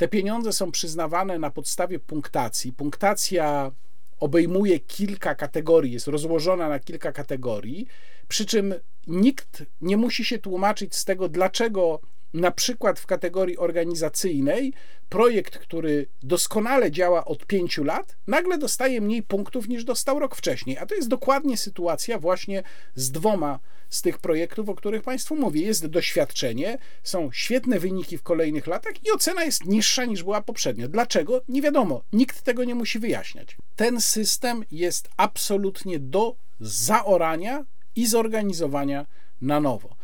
te 0.01 0.09
pieniądze 0.09 0.53
są 0.53 0.73
przyznawane 0.73 1.39
na 1.39 1.51
podstawie 1.51 1.99
punktacji. 1.99 2.73
Punktacja 2.73 3.73
obejmuje 4.21 4.81
kilka 4.81 5.35
kategorii, 5.35 5.93
jest 5.93 6.07
rozłożona 6.07 6.69
na 6.69 6.79
kilka 6.79 7.13
kategorii, 7.13 7.87
przy 8.29 8.47
czym 8.47 8.75
nikt 9.07 9.63
nie 9.81 9.97
musi 9.97 10.25
się 10.25 10.39
tłumaczyć 10.39 10.97
z 10.97 11.05
tego, 11.05 11.29
dlaczego 11.29 12.01
na 12.35 12.51
przykład 12.51 13.01
w 13.01 13.07
kategorii 13.07 13.59
organizacyjnej 13.59 14.73
projekt, 15.09 15.59
który 15.59 16.07
doskonale 16.23 16.91
działa 16.91 17.25
od 17.25 17.47
pięciu 17.47 17.85
lat, 17.85 18.17
nagle 18.27 18.59
dostaje 18.59 19.01
mniej 19.01 19.23
punktów 19.23 19.69
niż 19.69 19.85
dostał 19.85 20.19
rok 20.19 20.37
wcześniej. 20.37 20.79
A 20.79 20.87
to 20.87 20.95
jest 20.95 21.09
dokładnie 21.09 21.57
sytuacja 21.57 22.19
właśnie 22.19 22.63
z 22.95 23.11
dwoma 23.11 23.59
z 23.89 24.03
tych 24.03 24.19
projektów, 24.19 24.69
o 24.69 24.75
których 24.75 25.03
Państwu 25.03 25.37
mówię. 25.37 25.61
Jest 25.61 25.87
doświadczenie, 25.87 26.79
są 27.03 27.33
świetne 27.33 27.79
wyniki 27.81 28.19
w 28.19 28.23
kolejnych 28.23 28.67
latach 28.67 29.05
i 29.05 29.11
ocena 29.11 29.45
jest 29.45 29.65
niższa 29.65 30.05
niż 30.05 30.23
była 30.23 30.43
poprzednio. 30.43 30.89
Dlaczego? 30.89 31.43
Nie 31.49 31.63
wiadomo. 31.63 32.03
Nikt 32.13 32.43
tego 32.43 32.65
nie 32.65 32.75
musi 32.75 32.99
wyjaśniać. 32.99 33.57
Ten 33.77 34.01
system 34.01 34.65
jest 34.71 35.09
absolutnie 35.17 35.99
do 35.99 36.37
zaorania 36.61 37.65
i 37.97 38.07
zorganizowania 38.07 39.07
na 39.41 39.61
nowo. 39.61 40.00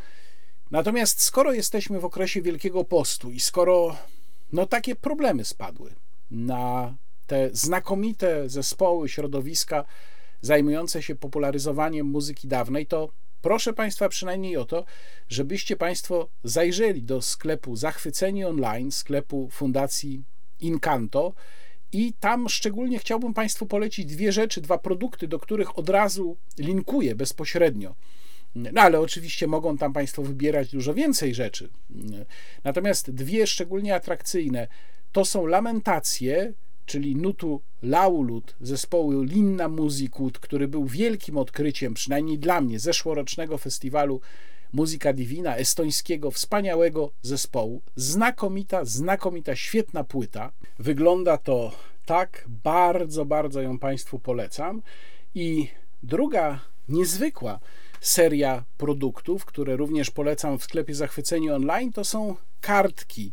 Natomiast 0.71 1.23
skoro 1.23 1.53
jesteśmy 1.53 2.01
w 2.01 2.05
okresie 2.05 2.43
Wielkiego 2.43 2.85
Postu 2.85 3.31
i 3.31 3.41
skoro 3.41 3.97
no 4.53 4.67
takie 4.67 4.97
problemy 4.97 5.45
spadły 5.45 5.95
na 6.31 6.95
te 7.27 7.51
znakomite 7.53 8.49
zespoły, 8.49 9.09
środowiska 9.09 9.85
zajmujące 10.41 11.03
się 11.03 11.15
popularyzowaniem 11.15 12.07
muzyki 12.07 12.49
dawnej, 12.49 12.87
to 12.87 13.09
proszę 13.43 13.73
Państwa 13.73 14.09
przynajmniej 14.09 14.57
o 14.57 14.65
to, 14.65 14.85
żebyście 15.29 15.77
Państwo 15.77 16.29
zajrzeli 16.45 17.03
do 17.03 17.23
sklepu 17.23 17.77
Zachwyceni 17.77 18.45
Online, 18.45 18.93
sklepu 18.93 19.49
Fundacji 19.51 20.23
Incanto 20.61 21.33
i 21.93 22.13
tam 22.21 22.49
szczególnie 22.49 22.99
chciałbym 22.99 23.35
Państwu 23.35 23.67
polecić 23.67 24.07
dwie 24.07 24.33
rzeczy, 24.33 24.61
dwa 24.61 24.79
produkty, 24.79 25.29
do 25.29 25.39
których 25.39 25.79
od 25.79 25.89
razu 25.89 26.37
linkuję 26.59 27.15
bezpośrednio. 27.15 27.95
No 28.57 28.81
ale 28.81 29.01
oczywiście 29.01 29.47
mogą 29.47 29.79
tam 29.79 29.93
Państwo 29.93 30.23
wybierać 30.23 30.71
dużo 30.71 30.95
więcej 30.95 31.35
rzeczy. 31.35 31.69
Natomiast 32.65 33.11
dwie 33.11 33.47
szczególnie 33.47 33.95
atrakcyjne 33.95 34.69
to 35.13 35.25
są 35.25 35.47
lamentacje, 35.47 36.53
czyli 36.87 37.17
nutu 37.17 37.61
Laulut 37.83 38.57
zespołu 38.61 39.23
Linna 39.23 39.69
Musicud, 39.69 40.39
który 40.39 40.69
był 40.69 40.87
wielkim 40.87 41.39
odkryciem, 41.39 41.95
przynajmniej 41.95 42.39
dla 42.39 42.61
mnie, 42.61 42.79
zeszłorocznego 42.79 43.59
festiwalu 43.59 44.21
Muzyka 44.73 45.13
Divina, 45.13 45.57
estońskiego, 45.57 46.31
wspaniałego 46.31 47.11
zespołu. 47.23 47.83
Znakomita, 47.97 48.85
znakomita, 48.85 49.57
świetna 49.57 50.05
płyta. 50.05 50.53
Wygląda 50.79 51.39
to 51.39 51.73
tak, 52.07 52.45
bardzo, 52.65 53.25
bardzo 53.25 53.61
ją 53.61 53.79
Państwu 53.79 54.19
polecam. 54.19 54.83
I 55.35 55.69
druga 56.03 56.61
niezwykła 56.89 57.61
seria 58.01 58.65
produktów, 58.79 59.45
które 59.45 59.77
również 59.77 60.11
polecam 60.11 60.59
w 60.59 60.65
sklepie 60.65 60.95
Zachwyceni 60.95 61.51
Online, 61.51 61.93
to 61.93 62.05
są 62.05 62.37
kartki 62.61 63.33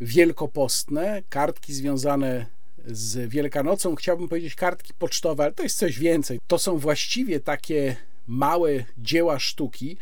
wielkopostne, 0.00 1.22
kartki 1.28 1.74
związane 1.74 2.46
z 2.86 3.30
Wielkanocą. 3.30 3.94
Chciałbym 3.94 4.28
powiedzieć 4.28 4.54
kartki 4.54 4.94
pocztowe, 4.94 5.44
ale 5.44 5.52
to 5.52 5.62
jest 5.62 5.78
coś 5.78 5.98
więcej. 5.98 6.40
To 6.46 6.58
są 6.58 6.78
właściwie 6.78 7.40
takie 7.40 7.96
małe 8.26 8.84
dzieła 8.98 9.38
sztuki 9.38 9.96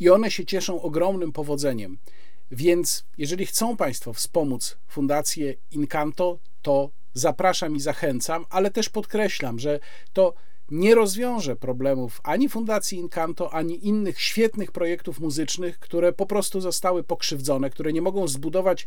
i 0.00 0.10
one 0.10 0.30
się 0.30 0.46
cieszą 0.46 0.82
ogromnym 0.82 1.32
powodzeniem. 1.32 1.98
Więc 2.50 3.04
jeżeli 3.18 3.46
chcą 3.46 3.76
Państwo 3.76 4.12
wspomóc 4.12 4.76
Fundację 4.88 5.54
Incanto, 5.70 6.38
to 6.62 6.90
zapraszam 7.14 7.76
i 7.76 7.80
zachęcam, 7.80 8.44
ale 8.50 8.70
też 8.70 8.88
podkreślam, 8.88 9.58
że 9.58 9.80
to 10.12 10.34
nie 10.70 10.94
rozwiąże 10.94 11.56
problemów 11.56 12.20
ani 12.24 12.48
Fundacji 12.48 12.98
Incanto, 12.98 13.54
ani 13.54 13.86
innych 13.86 14.20
świetnych 14.20 14.72
projektów 14.72 15.20
muzycznych, 15.20 15.78
które 15.78 16.12
po 16.12 16.26
prostu 16.26 16.60
zostały 16.60 17.04
pokrzywdzone, 17.04 17.70
które 17.70 17.92
nie 17.92 18.02
mogą 18.02 18.28
zbudować 18.28 18.86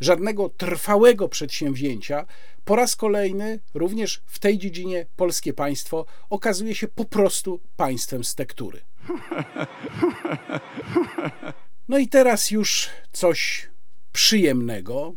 żadnego 0.00 0.48
trwałego 0.48 1.28
przedsięwzięcia. 1.28 2.26
Po 2.64 2.76
raz 2.76 2.96
kolejny, 2.96 3.60
również 3.74 4.22
w 4.26 4.38
tej 4.38 4.58
dziedzinie, 4.58 5.06
polskie 5.16 5.52
państwo 5.52 6.06
okazuje 6.30 6.74
się 6.74 6.88
po 6.88 7.04
prostu 7.04 7.60
państwem 7.76 8.24
z 8.24 8.34
tektury. 8.34 8.80
No 11.88 11.98
i 11.98 12.08
teraz 12.08 12.50
już 12.50 12.88
coś 13.12 13.70
przyjemnego, 14.12 15.14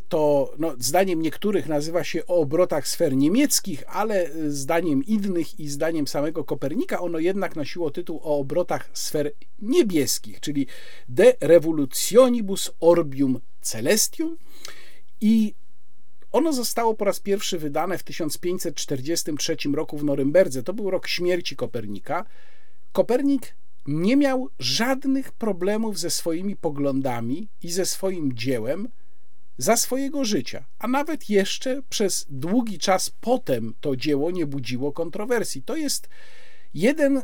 to 0.09 0.53
no, 0.59 0.75
zdaniem 0.79 1.21
niektórych 1.21 1.67
nazywa 1.67 2.03
się 2.03 2.27
o 2.27 2.35
obrotach 2.35 2.87
sfer 2.87 3.15
niemieckich, 3.15 3.83
ale 3.87 4.29
y, 4.35 4.51
zdaniem 4.51 5.03
innych 5.03 5.59
i 5.59 5.69
zdaniem 5.69 6.07
samego 6.07 6.43
Kopernika 6.43 6.99
ono 6.99 7.19
jednak 7.19 7.55
nosiło 7.55 7.91
tytuł 7.91 8.19
o 8.23 8.39
obrotach 8.39 8.89
sfer 8.93 9.31
niebieskich, 9.59 10.39
czyli 10.39 10.67
De 11.09 11.33
Revolutionibus 11.39 12.71
Orbium 12.79 13.39
Celestium. 13.61 14.37
I 15.21 15.53
ono 16.31 16.53
zostało 16.53 16.93
po 16.93 17.05
raz 17.05 17.19
pierwszy 17.19 17.59
wydane 17.59 17.97
w 17.97 18.03
1543 18.03 19.55
roku 19.73 19.97
w 19.97 20.03
Norymberdze. 20.03 20.63
To 20.63 20.73
był 20.73 20.89
rok 20.89 21.07
śmierci 21.07 21.55
Kopernika. 21.55 22.25
Kopernik 22.91 23.55
nie 23.87 24.17
miał 24.17 24.49
żadnych 24.59 25.31
problemów 25.31 25.99
ze 25.99 26.09
swoimi 26.09 26.55
poglądami 26.55 27.47
i 27.63 27.71
ze 27.71 27.85
swoim 27.85 28.33
dziełem 28.33 28.87
za 29.61 29.77
swojego 29.77 30.25
życia, 30.25 30.65
a 30.79 30.87
nawet 30.87 31.29
jeszcze 31.29 31.81
przez 31.89 32.25
długi 32.29 32.79
czas 32.79 33.09
potem 33.09 33.73
to 33.81 33.95
dzieło 33.95 34.31
nie 34.31 34.45
budziło 34.45 34.91
kontrowersji. 34.91 35.63
To 35.63 35.75
jest 35.75 36.09
jeden 36.73 37.21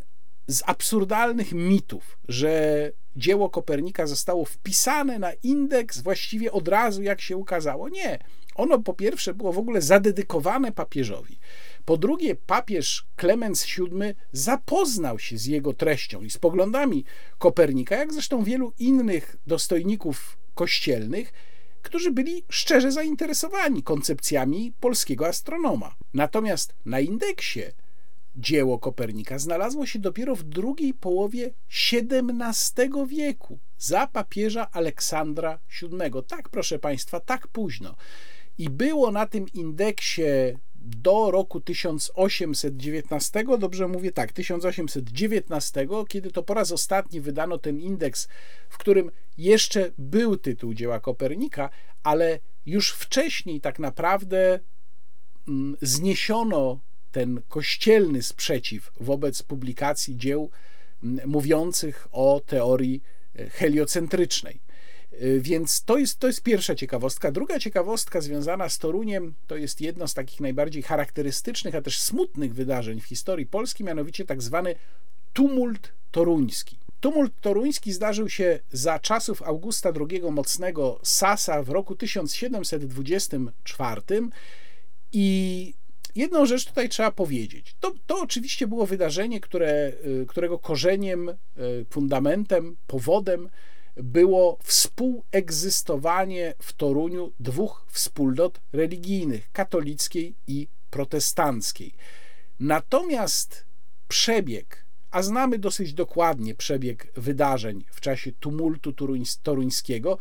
z 0.48 0.64
absurdalnych 0.66 1.52
mitów, 1.52 2.18
że 2.28 2.92
dzieło 3.16 3.50
Kopernika 3.50 4.08
zostało 4.08 4.46
wpisane 4.46 5.20
na 5.20 5.34
indeks 5.34 6.02
właściwie 6.02 6.52
od 6.52 6.68
razu, 6.68 7.04
jak 7.04 7.22
się 7.22 7.38
ukazało. 7.38 7.90
Nie. 7.90 8.20
Ono 8.56 8.80
po 8.80 8.94
pierwsze 8.94 9.34
było 9.34 9.54
w 9.54 9.58
ogóle 9.58 9.82
zadedykowane 9.82 10.72
papieżowi. 10.72 11.40
Po 11.86 11.98
drugie, 11.98 12.36
papież 12.36 13.06
Klemens 13.16 13.66
VII 13.66 14.14
zapoznał 14.32 15.20
się 15.20 15.38
z 15.38 15.46
jego 15.46 15.74
treścią 15.74 16.22
i 16.24 16.30
z 16.30 16.38
poglądami 16.38 17.04
Kopernika, 17.38 17.96
jak 17.96 18.14
zresztą 18.14 18.44
wielu 18.44 18.74
innych 18.80 19.36
dostojników 19.48 20.38
kościelnych, 20.56 21.34
którzy 21.88 22.12
byli 22.12 22.44
szczerze 22.50 22.92
zainteresowani 22.92 23.84
koncepcjami 23.84 24.74
polskiego 24.80 25.28
astronoma. 25.28 25.96
Natomiast 26.14 26.76
na 26.86 27.00
indeksie 27.00 27.62
dzieło 28.36 28.80
Kopernika 28.80 29.40
znalazło 29.40 29.86
się 29.86 30.00
dopiero 30.00 30.36
w 30.36 30.44
drugiej 30.44 30.94
połowie 30.94 31.54
XVII 31.92 33.08
wieku, 33.08 33.60
za 33.78 34.08
papieża 34.08 34.72
Aleksandra 34.72 35.60
VII. 35.82 36.24
Tak, 36.28 36.50
proszę 36.50 36.80
Państwa, 36.80 37.20
tak 37.20 37.48
późno. 37.48 37.96
I 38.58 38.70
było 38.70 39.12
na 39.12 39.26
tym 39.26 39.46
indeksie 39.54 40.24
do 40.76 41.32
roku 41.32 41.60
1819, 41.60 43.44
dobrze 43.60 43.88
mówię 43.88 44.12
tak, 44.12 44.32
1819, 44.32 45.88
kiedy 46.08 46.32
to 46.32 46.44
po 46.44 46.54
raz 46.54 46.72
ostatni 46.72 47.22
wydano 47.22 47.58
ten 47.58 47.80
indeks, 47.80 48.28
w 48.70 48.78
którym 48.78 49.12
jeszcze 49.38 49.92
był 49.98 50.38
tytuł 50.38 50.74
dzieła 50.74 51.00
Kopernika, 51.00 51.70
ale 52.04 52.40
już 52.66 52.92
wcześniej 52.92 53.62
tak 53.62 53.80
naprawdę 53.80 54.60
mm, 55.48 55.78
zniesiono 55.82 56.80
ten 57.12 57.42
kościelny 57.48 58.24
sprzeciw 58.24 58.92
wobec 59.00 59.44
publikacji 59.44 60.18
dzieł 60.18 60.50
mm, 61.04 61.30
mówiących 61.30 62.08
o 62.12 62.42
teorii 62.46 63.04
e, 63.36 63.50
heliocentrycznej. 63.50 64.60
E, 65.12 65.40
więc 65.40 65.84
to 65.84 65.98
jest, 65.98 66.20
to 66.20 66.28
jest 66.28 66.44
pierwsza 66.44 66.76
ciekawostka. 66.76 67.32
Druga 67.32 67.60
ciekawostka 67.60 68.22
związana 68.22 68.70
z 68.70 68.78
Toruniem 68.78 69.34
to 69.48 69.56
jest 69.56 69.82
jedno 69.82 70.08
z 70.08 70.14
takich 70.14 70.40
najbardziej 70.40 70.84
charakterystycznych, 70.84 71.76
a 71.76 71.82
też 71.82 72.00
smutnych 72.00 72.54
wydarzeń 72.54 73.02
w 73.02 73.06
historii 73.06 73.46
Polski, 73.46 73.84
mianowicie 73.84 74.26
tak 74.26 74.42
zwany 74.42 74.76
tumult 75.34 75.94
toruński. 76.12 76.78
Tumult 77.00 77.42
toruński 77.42 77.94
zdarzył 77.94 78.30
się 78.30 78.60
za 78.72 79.00
czasów 79.00 79.42
Augusta 79.42 79.92
II 80.10 80.22
Mocnego 80.32 81.00
Sasa 81.04 81.64
w 81.64 81.70
roku 81.70 81.96
1724 81.96 84.02
i 85.14 85.74
jedną 86.16 86.46
rzecz 86.46 86.66
tutaj 86.66 86.90
trzeba 86.90 87.12
powiedzieć. 87.12 87.76
To, 87.80 87.94
to 88.08 88.22
oczywiście 88.22 88.68
było 88.68 88.86
wydarzenie, 88.86 89.40
które, 89.40 89.92
y, 90.22 90.26
którego 90.28 90.60
korzeniem, 90.60 91.30
y, 91.30 91.36
fundamentem, 91.90 92.76
powodem 92.88 93.50
było 93.96 94.58
współegzystowanie 94.64 96.54
w 96.60 96.74
Toruniu 96.74 97.32
dwóch 97.40 97.86
wspólnot 97.90 98.62
religijnych 98.74 99.50
tolickiej 99.70 100.36
i 100.48 100.68
protestanckiej. 100.90 101.94
Natomiast 102.60 103.66
przebieg, 104.08 104.87
a 105.12 105.22
znamy 105.22 105.60
dosyć 105.60 105.94
dokładnie 105.94 106.56
przebieg 106.56 107.08
wydarzeń 107.16 107.86
w 107.92 108.02
czasie 108.02 108.32
tumultu 108.32 108.94
toruńskiego, 109.44 110.18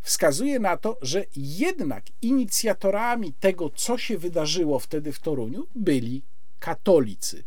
wskazuje 0.00 0.58
na 0.58 0.76
to, 0.76 0.98
że 1.02 1.24
jednak 1.36 2.04
inicjatorami 2.22 3.32
tego, 3.32 3.70
co 3.70 3.98
się 3.98 4.18
wydarzyło 4.18 4.78
wtedy 4.78 5.12
w 5.12 5.18
Toruniu, 5.18 5.66
byli 5.74 6.22
katolicy. 6.58 7.44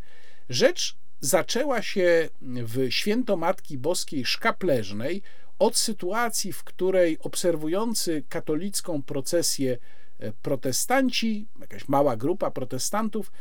Rzecz 0.50 0.96
zaczęła 1.22 1.82
się 1.82 2.30
w 2.42 2.88
święto 2.90 3.38
Matki 3.38 3.78
Boskiej 3.78 4.26
Szkapleżnej 4.26 5.22
od 5.60 5.78
sytuacji, 5.78 6.54
w 6.54 6.64
której 6.64 7.18
obserwujący 7.20 8.24
katolicką 8.30 9.04
procesję 9.04 9.78
e, 10.20 10.32
protestanci, 10.32 11.48
jakaś 11.60 11.88
mała 11.88 12.18
grupa 12.18 12.52
protestantów, 12.52 13.32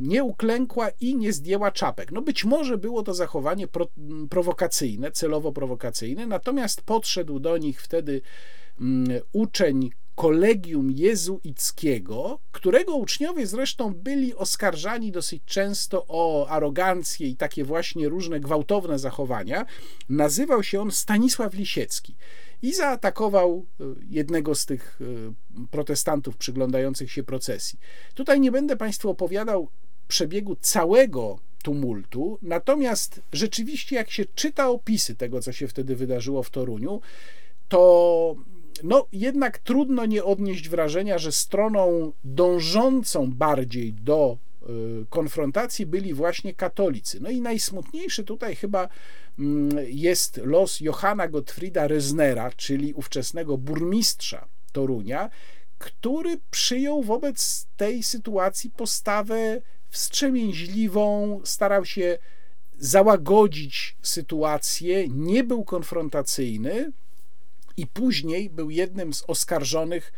nie 0.00 0.24
uklękła 0.24 0.88
i 1.00 1.16
nie 1.16 1.32
zdjęła 1.32 1.72
czapek. 1.72 2.12
No 2.12 2.22
być 2.22 2.44
może 2.44 2.78
było 2.78 3.02
to 3.02 3.14
zachowanie 3.14 3.68
pro, 3.68 3.86
prowokacyjne, 4.30 5.12
celowo 5.12 5.52
prowokacyjne, 5.52 6.26
natomiast 6.26 6.82
podszedł 6.82 7.38
do 7.38 7.58
nich 7.58 7.82
wtedy 7.82 8.20
uczeń 9.32 9.90
kolegium 10.16 10.90
jezuickiego, 10.90 12.38
którego 12.52 12.94
uczniowie 12.94 13.46
zresztą 13.46 13.94
byli 13.94 14.34
oskarżani 14.34 15.12
dosyć 15.12 15.42
często 15.46 16.04
o 16.08 16.48
arogancję 16.48 17.28
i 17.28 17.36
takie 17.36 17.64
właśnie 17.64 18.08
różne 18.08 18.40
gwałtowne 18.40 18.98
zachowania. 18.98 19.66
Nazywał 20.08 20.62
się 20.62 20.80
on 20.80 20.90
Stanisław 20.90 21.54
Lisiecki 21.54 22.14
i 22.62 22.74
zaatakował 22.74 23.66
e, 23.80 23.84
jednego 24.10 24.54
z 24.54 24.66
tych 24.66 25.00
e, 25.00 25.66
protestantów 25.70 26.36
przyglądających 26.36 27.12
się 27.12 27.22
procesji. 27.22 27.78
Tutaj 28.14 28.40
nie 28.40 28.52
będę 28.52 28.76
Państwu 28.76 29.10
opowiadał 29.10 29.68
przebiegu 30.08 30.56
całego 30.60 31.38
tumultu, 31.62 32.38
natomiast 32.42 33.20
rzeczywiście, 33.32 33.96
jak 33.96 34.10
się 34.10 34.24
czyta 34.34 34.68
opisy 34.68 35.14
tego, 35.14 35.40
co 35.40 35.52
się 35.52 35.68
wtedy 35.68 35.96
wydarzyło 35.96 36.42
w 36.42 36.50
Toruniu, 36.50 37.00
to 37.68 38.36
no 38.84 39.06
jednak 39.12 39.58
trudno 39.58 40.06
nie 40.06 40.24
odnieść 40.24 40.68
wrażenia, 40.68 41.18
że 41.18 41.32
stroną 41.32 42.12
dążącą 42.24 43.32
bardziej 43.32 43.92
do 43.92 44.38
y, 44.62 45.06
konfrontacji 45.10 45.86
byli 45.86 46.14
właśnie 46.14 46.54
katolicy. 46.54 47.20
No 47.20 47.30
i 47.30 47.40
najsmutniejszy 47.40 48.24
tutaj 48.24 48.56
chyba 48.56 48.88
mm, 49.38 49.78
jest 49.88 50.40
los 50.44 50.80
Johanna 50.80 51.28
Gottfrieda 51.28 51.88
Reznera, 51.88 52.50
czyli 52.56 52.94
ówczesnego 52.94 53.58
burmistrza 53.58 54.48
Torunia, 54.72 55.30
który 55.78 56.40
przyjął 56.50 57.02
wobec 57.02 57.66
tej 57.76 58.02
sytuacji 58.02 58.70
postawę 58.70 59.60
wstrzemięźliwą, 59.90 61.40
starał 61.44 61.84
się 61.84 62.18
załagodzić 62.78 63.96
sytuację, 64.02 65.08
nie 65.08 65.44
był 65.44 65.64
konfrontacyjny, 65.64 66.92
i 67.76 67.86
później 67.86 68.50
był 68.50 68.70
jednym 68.70 69.14
z 69.14 69.24
oskarżonych 69.26 70.12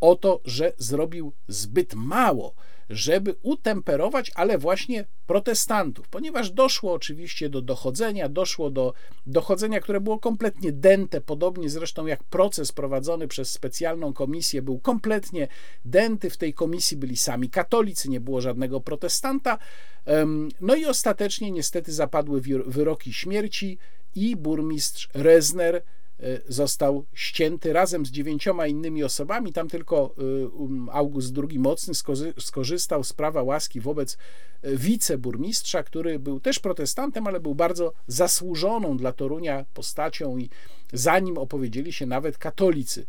o 0.00 0.16
to, 0.16 0.40
że 0.44 0.72
zrobił 0.78 1.32
zbyt 1.48 1.94
mało, 1.94 2.54
żeby 2.90 3.34
utemperować, 3.42 4.32
ale 4.34 4.58
właśnie 4.58 5.04
protestantów, 5.26 6.08
ponieważ 6.08 6.50
doszło 6.50 6.92
oczywiście 6.92 7.48
do 7.48 7.62
dochodzenia, 7.62 8.28
doszło 8.28 8.70
do 8.70 8.94
dochodzenia, 9.26 9.80
które 9.80 10.00
było 10.00 10.18
kompletnie 10.18 10.72
dęte, 10.72 11.20
podobnie 11.20 11.70
zresztą 11.70 12.06
jak 12.06 12.24
proces 12.24 12.72
prowadzony 12.72 13.28
przez 13.28 13.50
specjalną 13.50 14.12
komisję 14.12 14.62
był 14.62 14.78
kompletnie 14.78 15.48
dęty. 15.84 16.30
W 16.30 16.36
tej 16.36 16.54
komisji 16.54 16.96
byli 16.96 17.16
sami 17.16 17.50
katolicy, 17.50 18.08
nie 18.10 18.20
było 18.20 18.40
żadnego 18.40 18.80
protestanta. 18.80 19.58
No 20.60 20.74
i 20.74 20.86
ostatecznie 20.86 21.50
niestety 21.50 21.92
zapadły 21.92 22.40
wyroki 22.66 23.12
śmierci 23.12 23.78
i 24.14 24.36
burmistrz 24.36 25.08
Rezner 25.14 25.82
został 26.48 27.04
ścięty 27.14 27.72
razem 27.72 28.06
z 28.06 28.10
dziewięcioma 28.10 28.66
innymi 28.66 29.04
osobami. 29.04 29.52
Tam 29.52 29.68
tylko 29.68 30.14
e, 30.18 30.48
um, 30.48 30.88
August 30.92 31.34
II 31.50 31.58
Mocny 31.58 31.94
skorzystał 32.38 33.04
z 33.04 33.12
prawa 33.12 33.42
łaski 33.42 33.80
wobec 33.80 34.18
e, 34.62 34.76
wiceburmistrza, 34.76 35.82
który 35.82 36.18
był 36.18 36.40
też 36.40 36.58
protestantem, 36.58 37.26
ale 37.26 37.40
był 37.40 37.54
bardzo 37.54 37.92
zasłużoną 38.06 38.96
dla 38.96 39.12
Torunia 39.12 39.64
postacią 39.74 40.38
i 40.38 40.50
za 40.92 41.18
nim 41.18 41.38
opowiedzieli 41.38 41.92
się 41.92 42.06
nawet 42.06 42.38
katolicy 42.38 43.06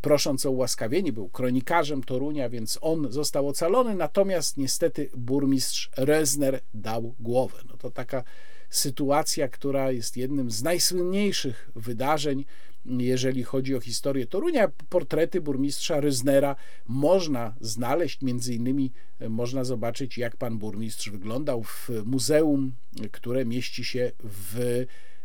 prosząc 0.00 0.46
o 0.46 0.50
ułaskawienie, 0.50 1.12
był 1.12 1.28
kronikarzem 1.28 2.02
Torunia, 2.02 2.48
więc 2.48 2.78
on 2.80 3.12
został 3.12 3.48
ocalony, 3.48 3.94
natomiast 3.94 4.56
niestety 4.56 5.10
burmistrz 5.16 5.90
Rezner 5.96 6.60
dał 6.74 7.14
głowę. 7.20 7.58
No 7.68 7.76
to 7.76 7.90
taka 7.90 8.22
sytuacja, 8.70 9.48
która 9.48 9.92
jest 9.92 10.16
jednym 10.16 10.50
z 10.50 10.62
najsłynniejszych 10.62 11.70
wydarzeń, 11.76 12.44
jeżeli 12.86 13.42
chodzi 13.42 13.74
o 13.74 13.80
historię 13.80 14.26
Torunia. 14.26 14.68
Portrety 14.88 15.40
burmistrza 15.40 16.00
Ryznera 16.00 16.56
można 16.86 17.54
znaleźć, 17.60 18.22
między 18.22 18.54
innymi 18.54 18.92
e, 19.20 19.28
można 19.28 19.64
zobaczyć, 19.64 20.18
jak 20.18 20.36
pan 20.36 20.58
burmistrz 20.58 21.10
wyglądał 21.10 21.62
w 21.62 21.90
muzeum, 22.04 22.72
które 23.12 23.44
mieści 23.44 23.84
się 23.84 24.12
w 24.24 24.60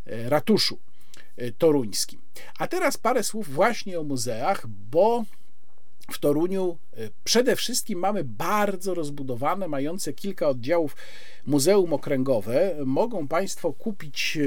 e, 0.05 0.30
ratuszu 0.30 0.80
e, 1.38 1.51
toruńskim. 1.51 2.22
A 2.57 2.68
teraz 2.68 2.97
parę 2.97 3.23
słów 3.23 3.49
właśnie 3.49 3.99
o 3.99 4.03
muzeach, 4.03 4.68
bo 4.68 5.26
w 6.11 6.19
Toruniu 6.19 6.77
przede 7.23 7.55
wszystkim 7.55 7.99
mamy 7.99 8.23
bardzo 8.23 8.93
rozbudowane, 8.93 9.67
mające 9.67 10.13
kilka 10.13 10.49
oddziałów 10.49 10.95
Muzeum 11.45 11.93
Okręgowe. 11.93 12.75
Mogą 12.85 13.27
Państwo 13.27 13.73
kupić 13.73 14.38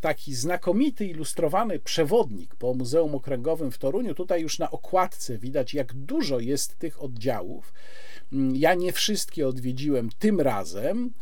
taki 0.00 0.34
znakomity, 0.34 1.06
ilustrowany 1.06 1.78
przewodnik 1.78 2.54
po 2.54 2.74
Muzeum 2.74 3.14
Okręgowym 3.14 3.70
w 3.70 3.78
Toruniu. 3.78 4.14
Tutaj 4.14 4.42
już 4.42 4.58
na 4.58 4.70
okładce 4.70 5.38
widać, 5.38 5.74
jak 5.74 5.94
dużo 5.94 6.40
jest 6.40 6.78
tych 6.78 7.02
oddziałów. 7.02 7.72
Mm, 8.32 8.56
ja 8.56 8.74
nie 8.74 8.92
wszystkie 8.92 9.48
odwiedziłem 9.48 10.10
tym 10.18 10.40
razem. 10.40 11.12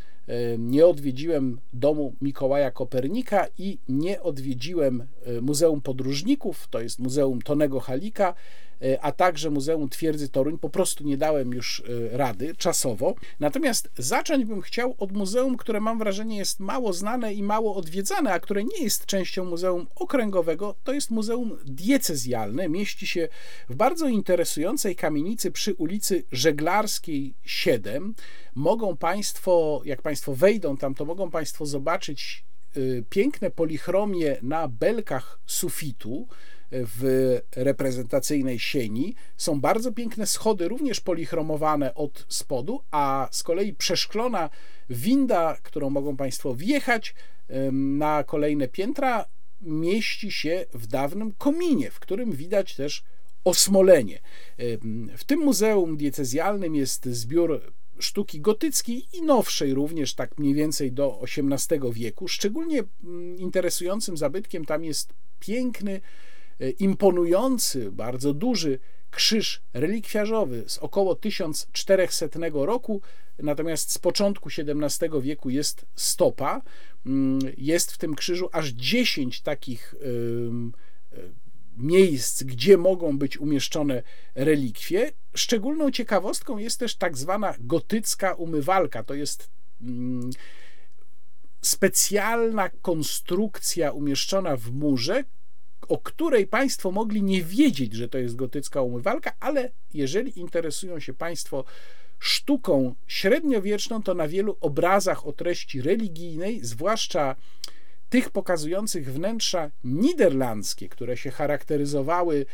Nie 0.58 0.86
odwiedziłem 0.86 1.60
domu 1.72 2.14
Mikołaja 2.20 2.70
Kopernika 2.70 3.46
i 3.58 3.78
nie 3.88 4.22
odwiedziłem 4.22 5.06
Muzeum 5.42 5.80
Podróżników, 5.80 6.68
to 6.70 6.80
jest 6.80 6.98
Muzeum 6.98 7.42
Tonego 7.42 7.80
Halika, 7.80 8.34
E, 8.34 8.69
a 9.00 9.12
także 9.12 9.50
Muzeum 9.50 9.88
Twierdzy 9.88 10.28
Toruń. 10.28 10.58
Po 10.58 10.70
prostu 10.70 11.04
nie 11.04 11.16
dałem 11.16 11.52
już 11.52 11.82
e, 12.12 12.16
rady 12.16 12.56
czasowo. 12.56 13.14
Natomiast 13.40 13.90
zacząć 13.98 14.44
bym 14.44 14.60
chciał 14.60 14.94
od 14.98 15.12
muzeum, 15.12 15.56
które 15.56 15.80
mam 15.80 15.98
wrażenie 15.98 16.36
jest 16.36 16.60
mało 16.60 16.92
znane 16.92 17.34
i 17.34 17.42
mało 17.42 17.74
odwiedzane, 17.76 18.32
a 18.32 18.40
które 18.40 18.64
nie 18.64 18.82
jest 18.82 19.06
częścią 19.06 19.44
Muzeum 19.44 19.86
Okręgowego. 19.94 20.74
To 20.84 20.92
jest 20.92 21.10
Muzeum 21.10 21.58
Diecezjalne. 21.64 22.68
Mieści 22.68 23.06
się 23.06 23.28
w 23.68 23.74
bardzo 23.74 24.08
interesującej 24.08 24.96
kamienicy 24.96 25.50
przy 25.50 25.74
ulicy 25.74 26.22
Żeglarskiej 26.32 27.34
7. 27.42 28.14
Mogą 28.54 28.96
Państwo, 28.96 29.82
jak 29.84 30.02
Państwo 30.02 30.34
wejdą 30.34 30.76
tam, 30.76 30.94
to 30.94 31.04
mogą 31.04 31.30
Państwo 31.30 31.66
zobaczyć 31.66 32.44
e, 32.76 32.80
piękne 33.10 33.50
polichromie 33.50 34.36
na 34.42 34.68
belkach 34.68 35.40
sufitu 35.46 36.28
w 36.72 37.38
reprezentacyjnej 37.56 38.58
sieni. 38.58 39.14
Są 39.36 39.60
bardzo 39.60 39.92
piękne 39.92 40.26
schody, 40.26 40.68
również 40.68 41.00
polichromowane 41.00 41.94
od 41.94 42.26
spodu, 42.28 42.82
a 42.90 43.28
z 43.30 43.42
kolei 43.42 43.74
przeszklona 43.74 44.50
winda, 44.90 45.56
którą 45.62 45.90
mogą 45.90 46.16
Państwo 46.16 46.54
wjechać 46.54 47.14
na 47.72 48.24
kolejne 48.24 48.68
piętra, 48.68 49.24
mieści 49.60 50.30
się 50.30 50.66
w 50.74 50.86
dawnym 50.86 51.32
kominie, 51.32 51.90
w 51.90 52.00
którym 52.00 52.32
widać 52.32 52.76
też 52.76 53.02
osmolenie. 53.44 54.20
W 55.16 55.24
tym 55.24 55.40
muzeum 55.40 55.96
diecezjalnym 55.96 56.74
jest 56.74 57.06
zbiór 57.06 57.72
sztuki 57.98 58.40
gotyckiej 58.40 59.06
i 59.12 59.22
nowszej 59.22 59.74
również, 59.74 60.14
tak 60.14 60.38
mniej 60.38 60.54
więcej 60.54 60.92
do 60.92 61.20
XVIII 61.22 61.92
wieku. 61.92 62.28
Szczególnie 62.28 62.82
interesującym 63.36 64.16
zabytkiem 64.16 64.64
tam 64.64 64.84
jest 64.84 65.12
piękny 65.40 66.00
imponujący, 66.68 67.90
bardzo 67.92 68.34
duży 68.34 68.78
krzyż 69.10 69.62
relikwiarzowy 69.72 70.64
z 70.66 70.78
około 70.78 71.14
1400 71.14 72.26
roku, 72.52 73.00
natomiast 73.38 73.92
z 73.92 73.98
początku 73.98 74.48
XVII 74.58 75.08
wieku 75.20 75.50
jest 75.50 75.86
stopa. 75.94 76.62
Mm, 77.06 77.38
jest 77.56 77.92
w 77.92 77.98
tym 77.98 78.14
krzyżu 78.14 78.48
aż 78.52 78.68
10 78.68 79.40
takich 79.40 79.94
e, 79.94 80.06
miejsc, 81.76 82.42
gdzie 82.42 82.76
mogą 82.76 83.18
być 83.18 83.38
umieszczone 83.38 84.02
relikwie. 84.34 85.12
Szczególną 85.34 85.90
ciekawostką 85.90 86.58
jest 86.58 86.80
też 86.80 86.96
tak 86.96 87.16
zwana 87.16 87.54
gotycka 87.60 88.34
umywalka. 88.34 89.02
To 89.02 89.14
jest 89.14 89.50
mm, 89.82 90.30
specjalna 91.62 92.70
konstrukcja 92.82 93.92
umieszczona 93.92 94.56
w 94.56 94.72
murze, 94.72 95.24
o 95.90 95.98
której 95.98 96.46
Państwo 96.46 96.90
mogli 96.90 97.22
nie 97.22 97.42
wiedzieć, 97.42 97.94
że 97.94 98.08
to 98.08 98.18
jest 98.18 98.36
gotycka 98.36 98.82
umywalka, 98.82 99.32
ale 99.40 99.70
jeżeli 99.94 100.40
interesują 100.40 101.00
się 101.00 101.14
Państwo 101.14 101.64
sztuką 102.18 102.94
średniowieczną, 103.06 104.02
to 104.02 104.14
na 104.14 104.28
wielu 104.28 104.56
obrazach 104.60 105.26
o 105.26 105.32
treści 105.32 105.82
religijnej, 105.82 106.64
zwłaszcza 106.64 107.36
tych 108.10 108.30
pokazujących 108.30 109.12
wnętrza 109.12 109.70
niderlandzkie, 109.84 110.88
które 110.88 111.16
się 111.16 111.30
charakteryzowały 111.30 112.46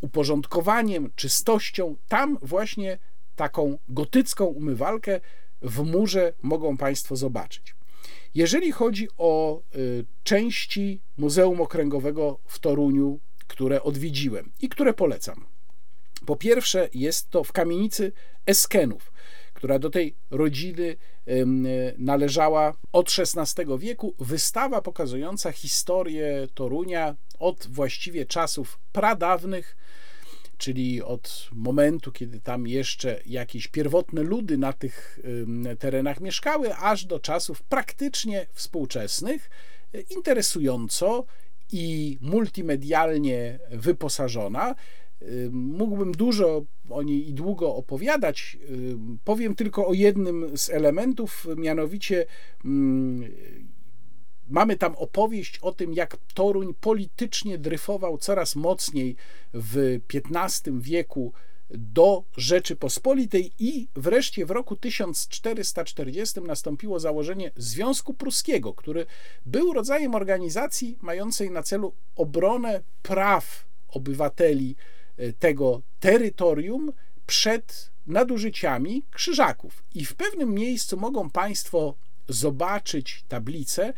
uporządkowaniem, 0.00 1.10
czystością, 1.16 1.96
tam 2.08 2.38
właśnie 2.42 2.98
taką 3.36 3.78
gotycką 3.88 4.44
umywalkę 4.44 5.20
w 5.62 5.82
murze 5.82 6.32
mogą 6.42 6.76
Państwo 6.76 7.16
zobaczyć. 7.16 7.74
Jeżeli 8.34 8.72
chodzi 8.72 9.08
o 9.18 9.62
y, 9.76 10.04
części 10.22 11.00
Muzeum 11.16 11.60
Okręgowego 11.60 12.38
w 12.46 12.58
Toruniu, 12.58 13.20
które 13.46 13.82
odwiedziłem 13.82 14.52
i 14.60 14.68
które 14.68 14.94
polecam. 14.94 15.46
Po 16.26 16.36
pierwsze, 16.36 16.88
jest 16.94 17.30
to 17.30 17.44
w 17.44 17.52
kamienicy 17.52 18.12
Eskenów, 18.46 19.12
która 19.54 19.78
do 19.78 19.90
tej 19.90 20.14
rodziny 20.30 20.96
należała 21.98 22.74
od 22.92 23.08
XVI 23.18 23.64
wieku. 23.78 24.14
Wystawa 24.18 24.82
pokazująca 24.82 25.52
historię 25.52 26.48
Torunia 26.54 27.16
od 27.38 27.66
właściwie 27.70 28.26
czasów 28.26 28.78
pradawnych 28.92 29.76
czyli 30.64 31.02
od 31.02 31.48
momentu, 31.52 32.12
kiedy 32.12 32.40
tam 32.40 32.66
jeszcze 32.66 33.20
jakieś 33.26 33.68
pierwotne 33.68 34.22
ludy 34.22 34.58
na 34.58 34.72
tych 34.72 35.20
terenach 35.78 36.20
mieszkały, 36.20 36.74
aż 36.74 37.04
do 37.04 37.20
czasów 37.20 37.62
praktycznie 37.62 38.46
współczesnych, 38.52 39.50
interesująco 40.10 41.24
i 41.72 42.18
multimedialnie 42.20 43.58
wyposażona. 43.70 44.74
Mógłbym 45.50 46.12
dużo 46.12 46.64
o 46.90 47.02
niej 47.02 47.28
i 47.28 47.34
długo 47.34 47.74
opowiadać. 47.74 48.58
Powiem 49.24 49.54
tylko 49.54 49.86
o 49.86 49.94
jednym 49.94 50.58
z 50.58 50.70
elementów, 50.70 51.46
mianowicie 51.56 52.26
Mamy 54.48 54.76
tam 54.76 54.94
opowieść 54.96 55.58
o 55.58 55.72
tym, 55.72 55.94
jak 55.94 56.16
Toruń 56.34 56.74
politycznie 56.80 57.58
dryfował 57.58 58.18
coraz 58.18 58.56
mocniej 58.56 59.16
w 59.54 60.00
XV 60.14 60.80
wieku 60.80 61.32
do 61.70 62.24
Rzeczypospolitej 62.36 63.52
i 63.58 63.88
wreszcie 63.94 64.46
w 64.46 64.50
roku 64.50 64.76
1440 64.76 66.40
nastąpiło 66.40 67.00
założenie 67.00 67.50
Związku 67.56 68.14
Pruskiego, 68.14 68.74
który 68.74 69.06
był 69.46 69.72
rodzajem 69.72 70.14
organizacji 70.14 70.98
mającej 71.00 71.50
na 71.50 71.62
celu 71.62 71.94
obronę 72.16 72.82
praw 73.02 73.66
obywateli 73.88 74.76
e, 75.16 75.32
tego 75.32 75.82
terytorium 76.00 76.92
przed 77.26 77.90
nadużyciami 78.06 79.02
krzyżaków. 79.10 79.84
I 79.94 80.04
w 80.04 80.14
pewnym 80.14 80.54
miejscu 80.54 80.96
mogą 80.96 81.30
Państwo 81.30 81.94
zobaczyć 82.28 83.24
tablicę, 83.28 83.92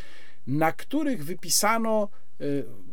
na 0.47 0.73
których 0.73 1.24
wypisano 1.24 2.09
e, 2.40 2.44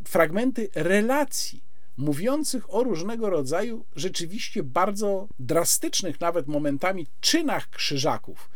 fragmenty 0.03 0.69
relacji 0.75 1.63
mówiących 1.97 2.73
o 2.73 2.83
różnego 2.83 3.29
rodzaju 3.29 3.85
rzeczywiście 3.95 4.63
bardzo 4.63 5.27
drastycznych, 5.39 6.21
nawet 6.21 6.47
momentami, 6.47 7.07
czynach 7.21 7.69
krzyżaków 7.69 8.49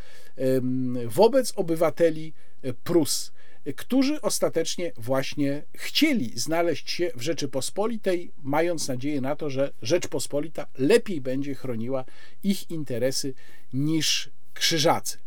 wobec 1.06 1.54
obywateli 1.56 2.34
e, 2.62 2.74
Prus, 2.74 3.32
którzy 3.76 4.22
ostatecznie 4.22 4.92
właśnie 4.98 5.64
chcieli 5.74 6.40
znaleźć 6.40 6.92
się 6.92 7.12
w 7.16 7.22
Rzeczypospolitej, 7.22 8.32
mając 8.44 8.88
nadzieję 8.88 9.22
na 9.22 9.36
to, 9.36 9.50
że 9.50 9.74
Rzeczpospolita 9.82 10.68
lepiej 10.78 11.22
będzie 11.22 11.56
chroniła 11.56 12.06
ich 12.44 12.72
interesy 12.72 13.34
niż 13.74 14.30
krzyżacy. 14.54 15.18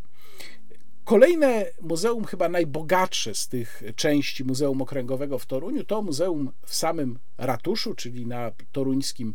Kolejne 1.11 1.67
muzeum, 1.81 2.25
chyba 2.25 2.49
najbogatsze 2.49 3.35
z 3.35 3.49
tych 3.49 3.83
części 3.97 4.45
Muzeum 4.45 4.83
Okręgowego 4.83 5.39
w 5.39 5.47
Toruniu, 5.47 5.85
to 5.85 6.03
muzeum 6.03 6.53
w 6.67 6.75
samym 6.75 7.19
ratuszu, 7.39 7.95
czyli 7.95 8.27
na 8.27 8.51
toruńskim 8.73 9.35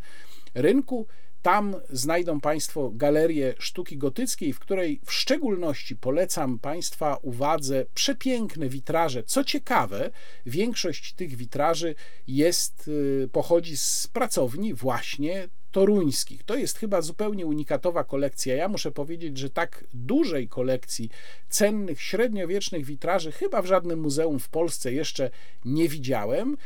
rynku. 0.54 1.08
Tam 1.42 1.76
znajdą 1.90 2.42
Państwo 2.42 2.92
galerię 2.94 3.54
sztuki 3.60 3.98
gotyckiej, 3.98 4.54
w 4.54 4.60
której 4.60 5.02
w 5.06 5.14
szczególności 5.14 5.96
polecam 5.96 6.60
Państwa 6.60 7.18
uwadze 7.22 7.86
przepiękne 7.94 8.70
witraże. 8.70 9.24
Co 9.24 9.44
ciekawe, 9.44 10.12
większość 10.46 11.14
tych 11.14 11.36
witraży 11.36 11.96
jest, 12.28 12.88
y, 12.88 13.30
pochodzi 13.32 13.78
z 13.78 14.08
pracowni 14.14 14.74
właśnie 14.74 15.48
toruńskich. 15.76 16.44
To 16.44 16.56
jest 16.56 16.78
chyba 16.78 17.02
zupełnie 17.02 17.46
unikatowa 17.46 18.04
kolekcja. 18.04 18.56
Ja 18.56 18.68
muszę 18.68 18.92
powiedzieć, 18.92 19.38
że 19.38 19.50
tak 19.50 19.84
dużej 19.94 20.48
kolekcji 20.48 21.10
cennych 21.50 22.02
średniowiecznych 22.02 22.86
witraży 22.86 23.32
chyba 23.32 23.62
w 23.62 23.66
żadnym 23.66 24.00
muzeum 24.00 24.40
w 24.40 24.50
Polsce 24.50 24.94
jeszcze 24.94 25.30
nie 25.66 25.90
widziałem. 25.90 26.58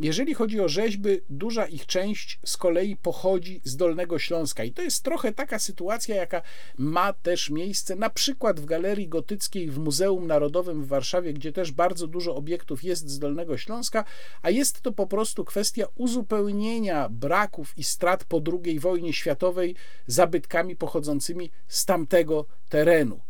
Jeżeli 0.00 0.34
chodzi 0.34 0.60
o 0.60 0.68
rzeźby, 0.68 1.20
duża 1.30 1.66
ich 1.66 1.86
część 1.86 2.40
z 2.44 2.56
kolei 2.56 2.96
pochodzi 2.96 3.60
z 3.64 3.76
Dolnego 3.76 4.18
Śląska. 4.18 4.64
I 4.64 4.72
to 4.72 4.82
jest 4.82 5.02
trochę 5.02 5.32
taka 5.32 5.58
sytuacja, 5.58 6.16
jaka 6.16 6.42
ma 6.78 7.12
też 7.12 7.50
miejsce 7.50 7.96
na 7.96 8.10
przykład 8.10 8.60
w 8.60 8.64
Galerii 8.64 9.08
Gotyckiej 9.08 9.70
w 9.70 9.78
Muzeum 9.78 10.26
Narodowym 10.26 10.82
w 10.82 10.86
Warszawie, 10.86 11.32
gdzie 11.32 11.52
też 11.52 11.72
bardzo 11.72 12.06
dużo 12.06 12.36
obiektów 12.36 12.84
jest 12.84 13.08
z 13.08 13.18
Dolnego 13.18 13.58
Śląska, 13.58 14.04
a 14.42 14.50
jest 14.50 14.80
to 14.80 14.92
po 14.92 15.06
prostu 15.06 15.44
kwestia 15.44 15.86
uzupełnienia 15.94 17.08
braków 17.08 17.78
i 17.78 17.84
strat 17.84 18.24
po 18.24 18.42
II 18.64 18.80
wojnie 18.80 19.12
światowej 19.12 19.74
zabytkami 20.06 20.76
pochodzącymi 20.76 21.50
z 21.68 21.84
tamtego 21.84 22.46
terenu 22.68 23.25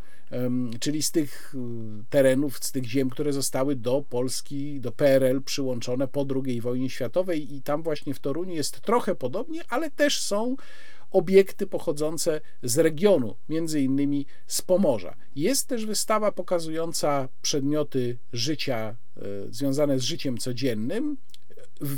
czyli 0.80 1.02
z 1.02 1.10
tych 1.10 1.54
y, 1.54 2.04
terenów, 2.10 2.58
z 2.58 2.72
tych 2.72 2.84
ziem, 2.84 3.10
które 3.10 3.32
zostały 3.32 3.76
do 3.76 4.04
Polski, 4.08 4.80
do 4.80 4.92
PRL 4.92 5.42
przyłączone 5.42 6.08
po 6.08 6.26
II 6.46 6.60
wojnie 6.60 6.90
światowej 6.90 7.54
i 7.54 7.62
tam 7.62 7.82
właśnie 7.82 8.14
w 8.14 8.18
Toruniu 8.18 8.54
jest 8.54 8.80
trochę 8.80 9.14
podobnie, 9.14 9.62
ale 9.68 9.90
też 9.90 10.22
są 10.22 10.56
obiekty 11.10 11.66
pochodzące 11.66 12.40
z 12.62 12.78
regionu, 12.78 13.36
między 13.48 13.80
innymi 13.80 14.26
z 14.46 14.62
Pomorza. 14.62 15.16
Jest 15.36 15.68
też 15.68 15.86
wystawa 15.86 16.32
pokazująca 16.32 17.28
przedmioty 17.42 18.18
życia 18.32 18.96
y, 19.16 19.22
związane 19.50 19.98
z 19.98 20.02
życiem 20.02 20.38
codziennym, 20.38 21.16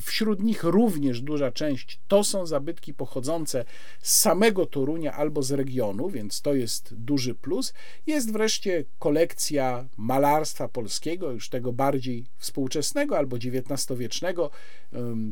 Wśród 0.03 0.43
nich 0.43 0.65
również 0.65 1.21
duża 1.21 1.53
część 1.53 2.01
to 2.09 2.25
są 2.25 2.47
zabytki 2.47 2.95
pochodzące 2.95 3.65
z 4.01 4.19
samego 4.19 4.67
Torunia 4.67 5.13
albo 5.13 5.43
z 5.43 5.53
regionu, 5.53 6.09
więc 6.09 6.43
to 6.43 6.55
jest 6.55 6.95
duży 6.95 7.35
plus. 7.35 7.75
Jest 8.07 8.33
wreszcie 8.33 8.85
kolekcja 8.99 9.89
malarstwa 9.97 10.69
polskiego, 10.69 11.33
już 11.33 11.49
tego 11.49 11.73
bardziej 11.73 12.27
współczesnego 12.37 13.19
albo 13.19 13.37
XIX-wiecznego. 13.37 14.51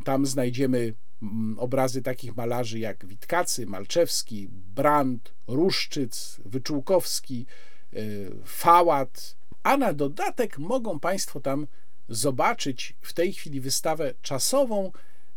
Tam 0.04 0.26
znajdziemy 0.26 0.94
mm, 1.22 1.58
obrazy 1.58 2.02
takich 2.02 2.36
malarzy 2.36 2.78
jak 2.78 3.06
Witkacy, 3.06 3.66
Malczewski, 3.66 4.48
Brandt, 4.50 5.34
Ruszczyc, 5.46 6.40
Wyczółkowski, 6.44 7.46
y, 7.94 8.30
Fałat, 8.44 9.36
a 9.62 9.76
na 9.76 9.92
dodatek 9.92 10.58
mogą 10.58 11.00
Państwo 11.00 11.40
tam 11.40 11.66
zobaczyć 12.08 12.94
w 13.00 13.12
tej 13.12 13.32
chwili 13.32 13.60
wystawę 13.60 14.14
czasową, 14.22 14.92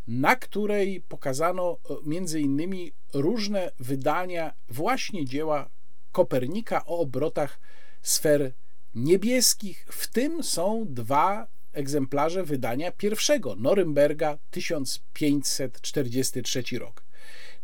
na 0.07 0.35
której 0.35 1.01
pokazano 1.01 1.77
e, 1.89 1.93
między 2.05 2.41
innymi 2.41 2.91
różne 3.13 3.71
wydania 3.79 4.53
właśnie 4.69 5.25
dzieła 5.25 5.69
Kopernika 6.11 6.85
o 6.85 6.99
obrotach 6.99 7.59
sfer 8.01 8.51
niebieskich. 8.95 9.85
W 9.91 10.07
tym 10.07 10.43
są 10.43 10.85
dwa 10.89 11.47
egzemplarze 11.73 12.43
wydania 12.43 12.91
pierwszego 12.91 13.55
Norymberga 13.55 14.37
1543 14.51 16.63
rok. 16.79 17.09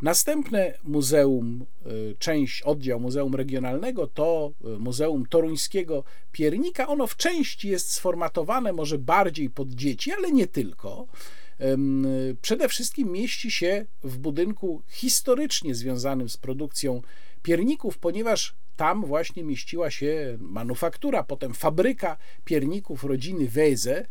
Następne 0.02 0.78
muzeum, 0.84 1.66
y, 1.86 2.16
część, 2.18 2.62
oddział 2.62 3.00
Muzeum 3.00 3.34
Regionalnego 3.34 4.06
to 4.06 4.52
y, 4.64 4.78
Muzeum 4.78 5.26
Toruńskiego 5.26 6.04
Piernika. 6.32 6.88
Ono 6.88 7.06
w 7.06 7.16
części 7.16 7.68
jest 7.68 7.92
sformatowane 7.92 8.72
może 8.72 8.98
bardziej 8.98 9.50
pod 9.50 9.70
dzieci, 9.70 10.12
ale 10.12 10.32
nie 10.32 10.46
tylko. 10.46 11.06
Przede 12.42 12.68
wszystkim 12.68 13.12
mieści 13.12 13.50
się 13.50 13.86
w 14.04 14.18
budynku 14.18 14.82
historycznie 14.88 15.74
związanym 15.74 16.28
z 16.28 16.36
produkcją 16.36 17.02
pierników, 17.42 17.98
ponieważ 17.98 18.54
tam 18.76 19.04
właśnie 19.04 19.44
mieściła 19.44 19.90
się 19.90 20.38
manufaktura, 20.40 21.22
potem 21.22 21.54
fabryka 21.54 22.16
pierników 22.44 23.04
rodziny 23.04 23.48
Weze, 23.48 23.98
e, 23.98 24.06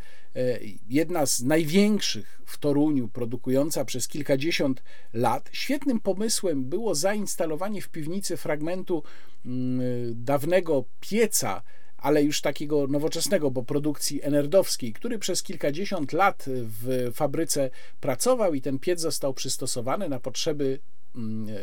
jedna 0.89 1.25
z 1.25 1.43
największych 1.43 2.41
w 2.45 2.57
Toruniu, 2.57 3.07
produkująca 3.07 3.85
przez 3.85 4.07
kilkadziesiąt 4.07 4.83
lat. 5.13 5.49
Świetnym 5.51 5.99
pomysłem 5.99 6.65
było 6.65 6.95
zainstalowanie 6.95 7.81
w 7.81 7.89
piwnicy 7.89 8.37
fragmentu 8.37 9.03
mm, 9.45 9.81
dawnego 10.23 10.85
pieca, 10.99 11.61
ale 11.97 12.23
już 12.23 12.41
takiego 12.41 12.87
nowoczesnego, 12.87 13.51
bo 13.51 13.63
produkcji 13.63 14.23
enerdowskiej, 14.23 14.93
który 14.93 15.19
przez 15.19 15.43
kilkadziesiąt 15.43 16.13
lat 16.13 16.45
w 16.47 17.11
fabryce 17.13 17.69
pracował 17.99 18.53
i 18.53 18.61
ten 18.61 18.79
piec 18.79 18.99
został 19.01 19.33
przystosowany 19.33 20.09
na 20.09 20.19
potrzeby 20.19 20.79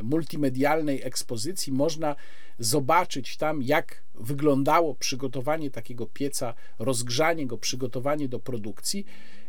multimedialnej 0.03 1.03
ekspozycji 1.03 1.73
można 1.73 2.17
zobaczyć 2.59 3.37
tam, 3.37 3.63
jak 3.63 4.03
wyglądało 4.15 4.95
przygotowanie 4.95 5.71
takiego 5.71 6.07
pieca, 6.07 6.55
rozgrzanie 6.79 7.47
go, 7.47 7.59
przygotowanie 7.59 8.29
do 8.29 8.41
produkcji. 8.41 9.07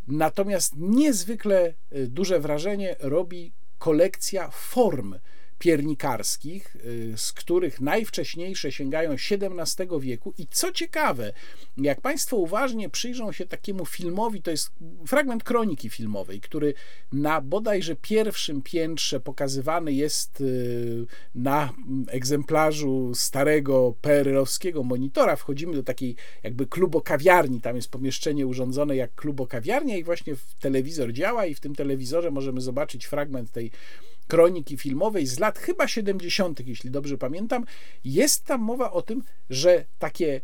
Natomiast 0.08 0.74
niezwykle 0.78 1.74
y, 1.96 2.08
duże 2.08 2.40
wrażenie 2.40 2.96
robi 3.00 3.52
kolekcja 3.80 4.50
form 4.52 5.16
piernikarskich, 5.64 6.76
y, 6.76 7.14
z 7.16 7.34
których 7.34 7.82
najwcześniejsze 7.82 8.72
sięgają 8.72 9.12
XVII 9.12 9.88
wieku. 10.00 10.34
I 10.38 10.48
co 10.48 10.72
ciekawe, 10.72 11.34
jak 11.78 12.02
Państwo 12.02 12.38
uważnie 12.38 12.90
przyjrzą 12.90 13.32
się 13.32 13.46
takiemu 13.46 13.86
filmowi, 13.86 14.42
to 14.42 14.52
jest 14.52 14.72
fragment 15.08 15.44
kroniki 15.44 15.90
filmowej, 15.90 16.42
który 16.42 16.74
na 17.12 17.42
bodajże 17.42 17.96
pierwszym 17.96 18.62
piętrze 18.62 19.20
pokazywany 19.20 19.94
jest 19.94 20.42
y, 20.42 21.06
na 21.36 21.74
egzemplarzu 22.08 23.12
starego 23.16 23.96
PRL-owskiego 24.02 24.84
monitora. 24.84 25.36
Wchodzimy 25.36 25.74
do 25.74 25.84
takiej 25.84 26.16
jakby 26.44 26.68
klubokawiarni, 26.68 27.62
tam 27.62 27.76
jest 27.76 27.92
pomieszczenie 27.92 28.48
urządzone 28.48 28.96
jak 28.96 29.16
klubokawiarnia 29.16 29.98
i 29.98 30.04
właśnie 30.04 30.36
telewizor 30.60 31.14
działa 31.14 31.46
i 31.46 31.56
w 31.56 31.60
tym 31.60 31.76
telewizorze 31.76 32.32
możemy 32.32 32.62
zobaczyć 32.62 33.06
fragment 33.06 33.52
tej 33.52 33.72
kroniki 34.28 34.78
filmowej 34.78 35.28
z 35.28 35.40
lat 35.40 35.60
chyba 35.60 35.88
70., 35.88 36.68
jeśli 36.68 36.92
dobrze 36.92 37.18
pamiętam, 37.18 37.66
jest 38.04 38.46
tam 38.46 38.62
mowa 38.62 38.92
o 38.92 39.02
tym, 39.02 39.24
że 39.50 39.86
takie 40.00 40.42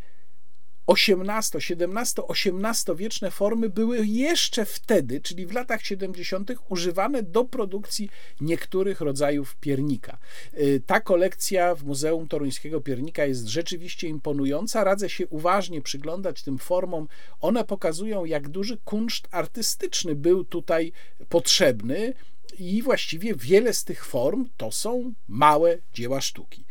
18, 0.89 1.61
17, 1.61 2.21
18 2.27 2.95
wieczne 2.95 3.31
formy 3.31 3.69
były 3.69 4.05
jeszcze 4.05 4.65
wtedy, 4.65 5.21
czyli 5.21 5.45
w 5.45 5.51
latach 5.51 5.85
70., 5.85 6.51
używane 6.69 7.23
do 7.23 7.45
produkcji 7.45 8.09
niektórych 8.41 9.01
rodzajów 9.01 9.55
piernika. 9.55 10.17
Y, 10.57 10.81
ta 10.85 10.99
kolekcja 10.99 11.75
w 11.75 11.83
Muzeum 11.83 12.27
Toruńskiego 12.27 12.81
Piernika 12.81 13.25
jest 13.25 13.47
rzeczywiście 13.47 14.07
imponująca. 14.07 14.83
Radzę 14.83 15.09
się 15.09 15.27
uważnie 15.27 15.81
przyglądać 15.81 16.43
tym 16.43 16.57
formom. 16.57 17.07
One 17.41 17.63
pokazują, 17.63 18.25
jak 18.25 18.49
duży 18.49 18.77
kunszt 18.77 19.27
artystyczny 19.31 20.15
był 20.15 20.43
tutaj 20.43 20.91
potrzebny 21.29 22.13
i 22.59 22.81
właściwie 22.81 23.35
wiele 23.35 23.73
z 23.73 23.83
tych 23.83 24.05
form 24.05 24.49
to 24.57 24.71
są 24.71 25.13
małe 25.27 25.77
dzieła 25.93 26.21
sztuki. 26.21 26.65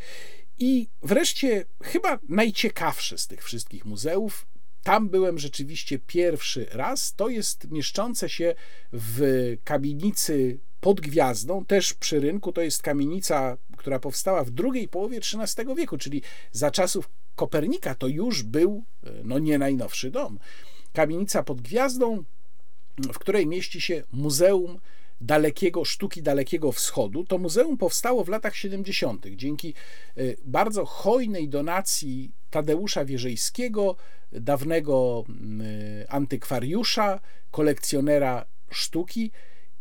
I 0.58 0.88
wreszcie, 1.02 1.64
chyba 1.82 2.18
najciekawsze 2.28 3.18
z 3.18 3.26
tych 3.26 3.44
wszystkich 3.44 3.84
muzeów, 3.84 4.46
tam 4.82 5.08
byłem 5.08 5.38
rzeczywiście 5.38 5.98
pierwszy 5.98 6.66
raz. 6.70 7.14
To 7.14 7.28
jest 7.28 7.70
mieszczące 7.70 8.28
się 8.28 8.54
w 8.92 9.56
kamienicy 9.64 10.58
pod 10.80 11.00
gwiazdą, 11.00 11.64
też 11.64 11.94
przy 11.94 12.20
rynku. 12.20 12.52
To 12.52 12.60
jest 12.60 12.82
kamienica, 12.82 13.56
która 13.76 13.98
powstała 13.98 14.44
w 14.44 14.50
drugiej 14.50 14.88
połowie 14.88 15.18
XIII 15.18 15.74
wieku, 15.76 15.98
czyli 15.98 16.22
za 16.52 16.70
czasów 16.70 17.10
Kopernika 17.36 17.94
to 17.94 18.06
już 18.06 18.42
był 18.42 18.84
no, 19.24 19.38
nie 19.38 19.58
najnowszy 19.58 20.10
dom. 20.10 20.38
Kamienica 20.92 21.42
pod 21.42 21.60
gwiazdą, 21.60 22.24
w 23.12 23.18
której 23.18 23.46
mieści 23.46 23.80
się 23.80 24.02
Muzeum 24.12 24.80
dalekiego, 25.20 25.84
sztuki 25.84 26.22
Dalekiego 26.22 26.72
Wschodu. 26.72 27.24
To 27.24 27.38
muzeum 27.38 27.76
powstało 27.76 28.24
w 28.24 28.28
latach 28.28 28.56
70. 28.56 29.26
dzięki 29.26 29.74
e, 30.16 30.22
bardzo 30.44 30.84
hojnej 30.84 31.48
donacji 31.48 32.32
Tadeusza 32.50 33.04
Wierzejskiego, 33.04 33.96
dawnego 34.32 35.24
e, 36.02 36.12
antykwariusza, 36.12 37.20
kolekcjonera 37.50 38.44
sztuki. 38.70 39.30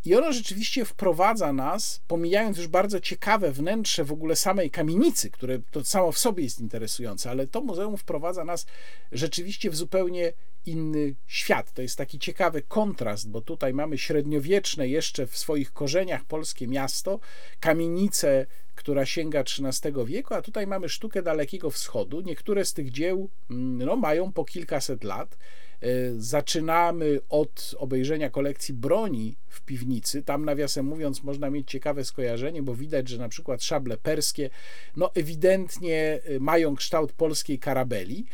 I 0.05 0.15
ono 0.15 0.31
rzeczywiście 0.31 0.85
wprowadza 0.85 1.53
nas, 1.53 2.01
pomijając 2.07 2.57
już 2.57 2.67
bardzo 2.67 2.99
ciekawe 2.99 3.51
wnętrze 3.51 4.03
w 4.03 4.11
ogóle 4.11 4.35
samej 4.35 4.71
kamienicy, 4.71 5.29
które 5.31 5.59
to 5.71 5.83
samo 5.83 6.11
w 6.11 6.17
sobie 6.17 6.43
jest 6.43 6.59
interesujące, 6.59 7.29
ale 7.29 7.47
to 7.47 7.61
muzeum 7.61 7.97
wprowadza 7.97 8.45
nas 8.45 8.65
rzeczywiście 9.11 9.69
w 9.69 9.75
zupełnie 9.75 10.33
inny 10.65 11.15
świat. 11.27 11.73
To 11.73 11.81
jest 11.81 11.97
taki 11.97 12.19
ciekawy 12.19 12.61
kontrast, 12.61 13.29
bo 13.29 13.41
tutaj 13.41 13.73
mamy 13.73 13.97
średniowieczne 13.97 14.87
jeszcze 14.87 15.27
w 15.27 15.37
swoich 15.37 15.73
korzeniach 15.73 16.25
polskie 16.25 16.67
miasto, 16.67 17.19
kamienicę, 17.59 18.45
która 18.75 19.05
sięga 19.05 19.39
XIII 19.39 19.93
wieku, 20.05 20.33
a 20.33 20.41
tutaj 20.41 20.67
mamy 20.67 20.89
sztukę 20.89 21.21
Dalekiego 21.21 21.69
Wschodu. 21.69 22.21
Niektóre 22.21 22.65
z 22.65 22.73
tych 22.73 22.91
dzieł 22.91 23.29
mm, 23.49 23.77
no, 23.85 23.95
mają 23.95 24.31
po 24.33 24.45
kilkaset 24.45 25.03
lat. 25.03 25.37
E, 25.81 25.87
zaczynamy 26.17 27.19
od 27.29 27.75
obejrzenia 27.77 28.29
kolekcji 28.29 28.73
broni 28.73 29.37
w 29.47 29.61
piwnicy. 29.61 30.23
Tam, 30.23 30.45
nawiasem 30.45 30.85
mówiąc, 30.85 31.23
można 31.23 31.49
mieć 31.49 31.71
ciekawe 31.71 32.03
skojarzenie, 32.03 32.63
bo 32.63 32.75
widać, 32.75 33.09
że 33.09 33.17
na 33.17 33.29
przykład 33.29 33.63
szable 33.63 33.97
perskie 33.97 34.49
no, 34.95 35.11
ewidentnie 35.15 36.19
e, 36.23 36.39
mają 36.39 36.75
kształt 36.75 37.11
polskiej 37.11 37.59
karabeli. 37.59 38.25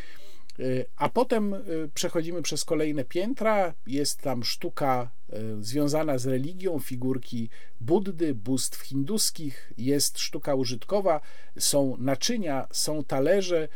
Y, 0.59 0.85
a 0.95 1.09
potem 1.09 1.55
przechodzimy 1.93 2.41
przez 2.41 2.65
kolejne 2.65 3.05
piętra. 3.05 3.73
Jest 3.87 4.21
tam 4.21 4.43
sztuka 4.43 5.11
związana 5.59 6.17
z 6.17 6.25
religią, 6.25 6.79
figurki 6.79 7.49
Buddy, 7.81 8.35
bóstw 8.35 8.81
hinduskich, 8.81 9.73
jest 9.77 10.19
sztuka 10.19 10.55
użytkowa, 10.55 11.21
są 11.59 11.97
naczynia, 11.99 12.67
są 12.71 13.03
talerze, 13.03 13.67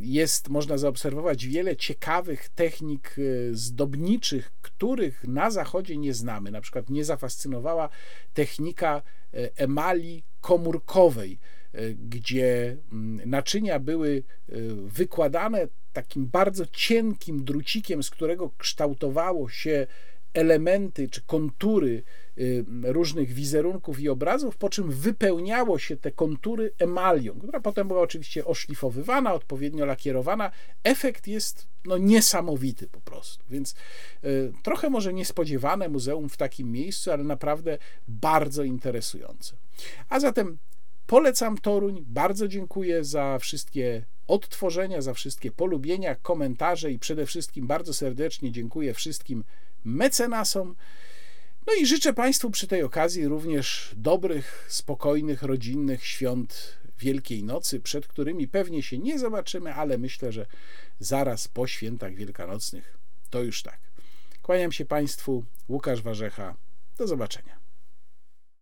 jest, 0.00 0.48
można 0.48 0.78
zaobserwować 0.78 1.46
wiele 1.46 1.76
ciekawych 1.76 2.48
technik 2.48 3.16
zdobniczych, 3.52 4.52
których 4.62 5.24
na 5.24 5.50
zachodzie 5.50 5.96
nie 5.96 6.14
znamy. 6.14 6.50
Na 6.50 6.60
przykład 6.60 6.90
mnie 6.90 7.04
zafascynowała 7.04 7.88
technika 8.34 9.02
emali 9.56 10.22
komórkowej 10.40 11.38
gdzie 11.94 12.76
mm, 12.92 13.30
naczynia 13.30 13.78
były 13.78 14.22
wykładane 14.84 15.68
takim 15.92 16.26
bardzo 16.26 16.66
cienkim 16.66 17.44
drucikiem, 17.44 18.02
z 18.02 18.10
którego 18.10 18.50
kształtowało 18.58 19.48
się 19.48 19.86
elementy 20.34 21.08
czy 21.08 21.22
kontury 21.22 21.88
y, 21.88 22.02
różnych 22.82 23.32
wizerunków 23.32 24.00
i 24.00 24.08
obrazów, 24.08 24.56
po 24.56 24.70
czym 24.70 24.90
wypełniało 24.90 25.78
się 25.78 25.96
te 25.96 26.12
kontury 26.12 26.72
emalią, 26.78 27.38
która 27.38 27.60
potem 27.60 27.88
była 27.88 28.00
oczywiście 28.00 28.44
oszlifowywana, 28.44 29.34
odpowiednio 29.34 29.86
lakierowana. 29.86 30.50
Efekt 30.84 31.26
jest 31.26 31.66
no, 31.84 31.98
niesamowity 31.98 32.88
po 32.88 33.00
prostu. 33.00 33.44
Więc 33.50 33.74
y, 34.24 34.52
trochę 34.62 34.90
może 34.90 35.12
niespodziewane 35.12 35.88
muzeum 35.88 36.28
w 36.28 36.36
takim 36.36 36.72
miejscu, 36.72 37.12
ale 37.12 37.24
naprawdę 37.24 37.78
bardzo 38.08 38.64
interesujące. 38.64 39.56
A 40.08 40.20
zatem 40.20 40.58
polecam 41.06 41.58
Toruń, 41.58 42.04
bardzo 42.08 42.48
dziękuję 42.48 43.04
za 43.04 43.38
wszystkie 43.38 44.04
odtworzenia, 44.26 45.02
za 45.02 45.14
wszystkie 45.14 45.50
polubienia, 45.50 46.14
komentarze 46.14 46.92
i 46.92 46.98
przede 46.98 47.26
wszystkim 47.26 47.66
bardzo 47.66 47.94
serdecznie 47.94 48.52
dziękuję 48.52 48.94
wszystkim 48.94 49.44
mecenasom. 49.84 50.74
No 51.66 51.74
i 51.74 51.86
życzę 51.86 52.12
Państwu 52.12 52.50
przy 52.50 52.66
tej 52.66 52.82
okazji 52.82 53.26
również 53.26 53.94
dobrych, 53.96 54.66
spokojnych, 54.68 55.42
rodzinnych 55.42 56.06
świąt 56.06 56.78
Wielkiej 56.98 57.44
Nocy, 57.44 57.80
przed 57.80 58.06
którymi 58.06 58.48
pewnie 58.48 58.82
się 58.82 58.98
nie 58.98 59.18
zobaczymy, 59.18 59.74
ale 59.74 59.98
myślę, 59.98 60.32
że 60.32 60.46
zaraz 60.98 61.48
po 61.48 61.66
świętach 61.66 62.14
wielkanocnych 62.14 62.98
to 63.30 63.42
już 63.42 63.62
tak. 63.62 63.78
Kłaniam 64.42 64.72
się 64.72 64.84
Państwu, 64.84 65.44
Łukasz 65.68 66.02
Warzecha. 66.02 66.56
Do 66.98 67.06
zobaczenia. 67.06 67.61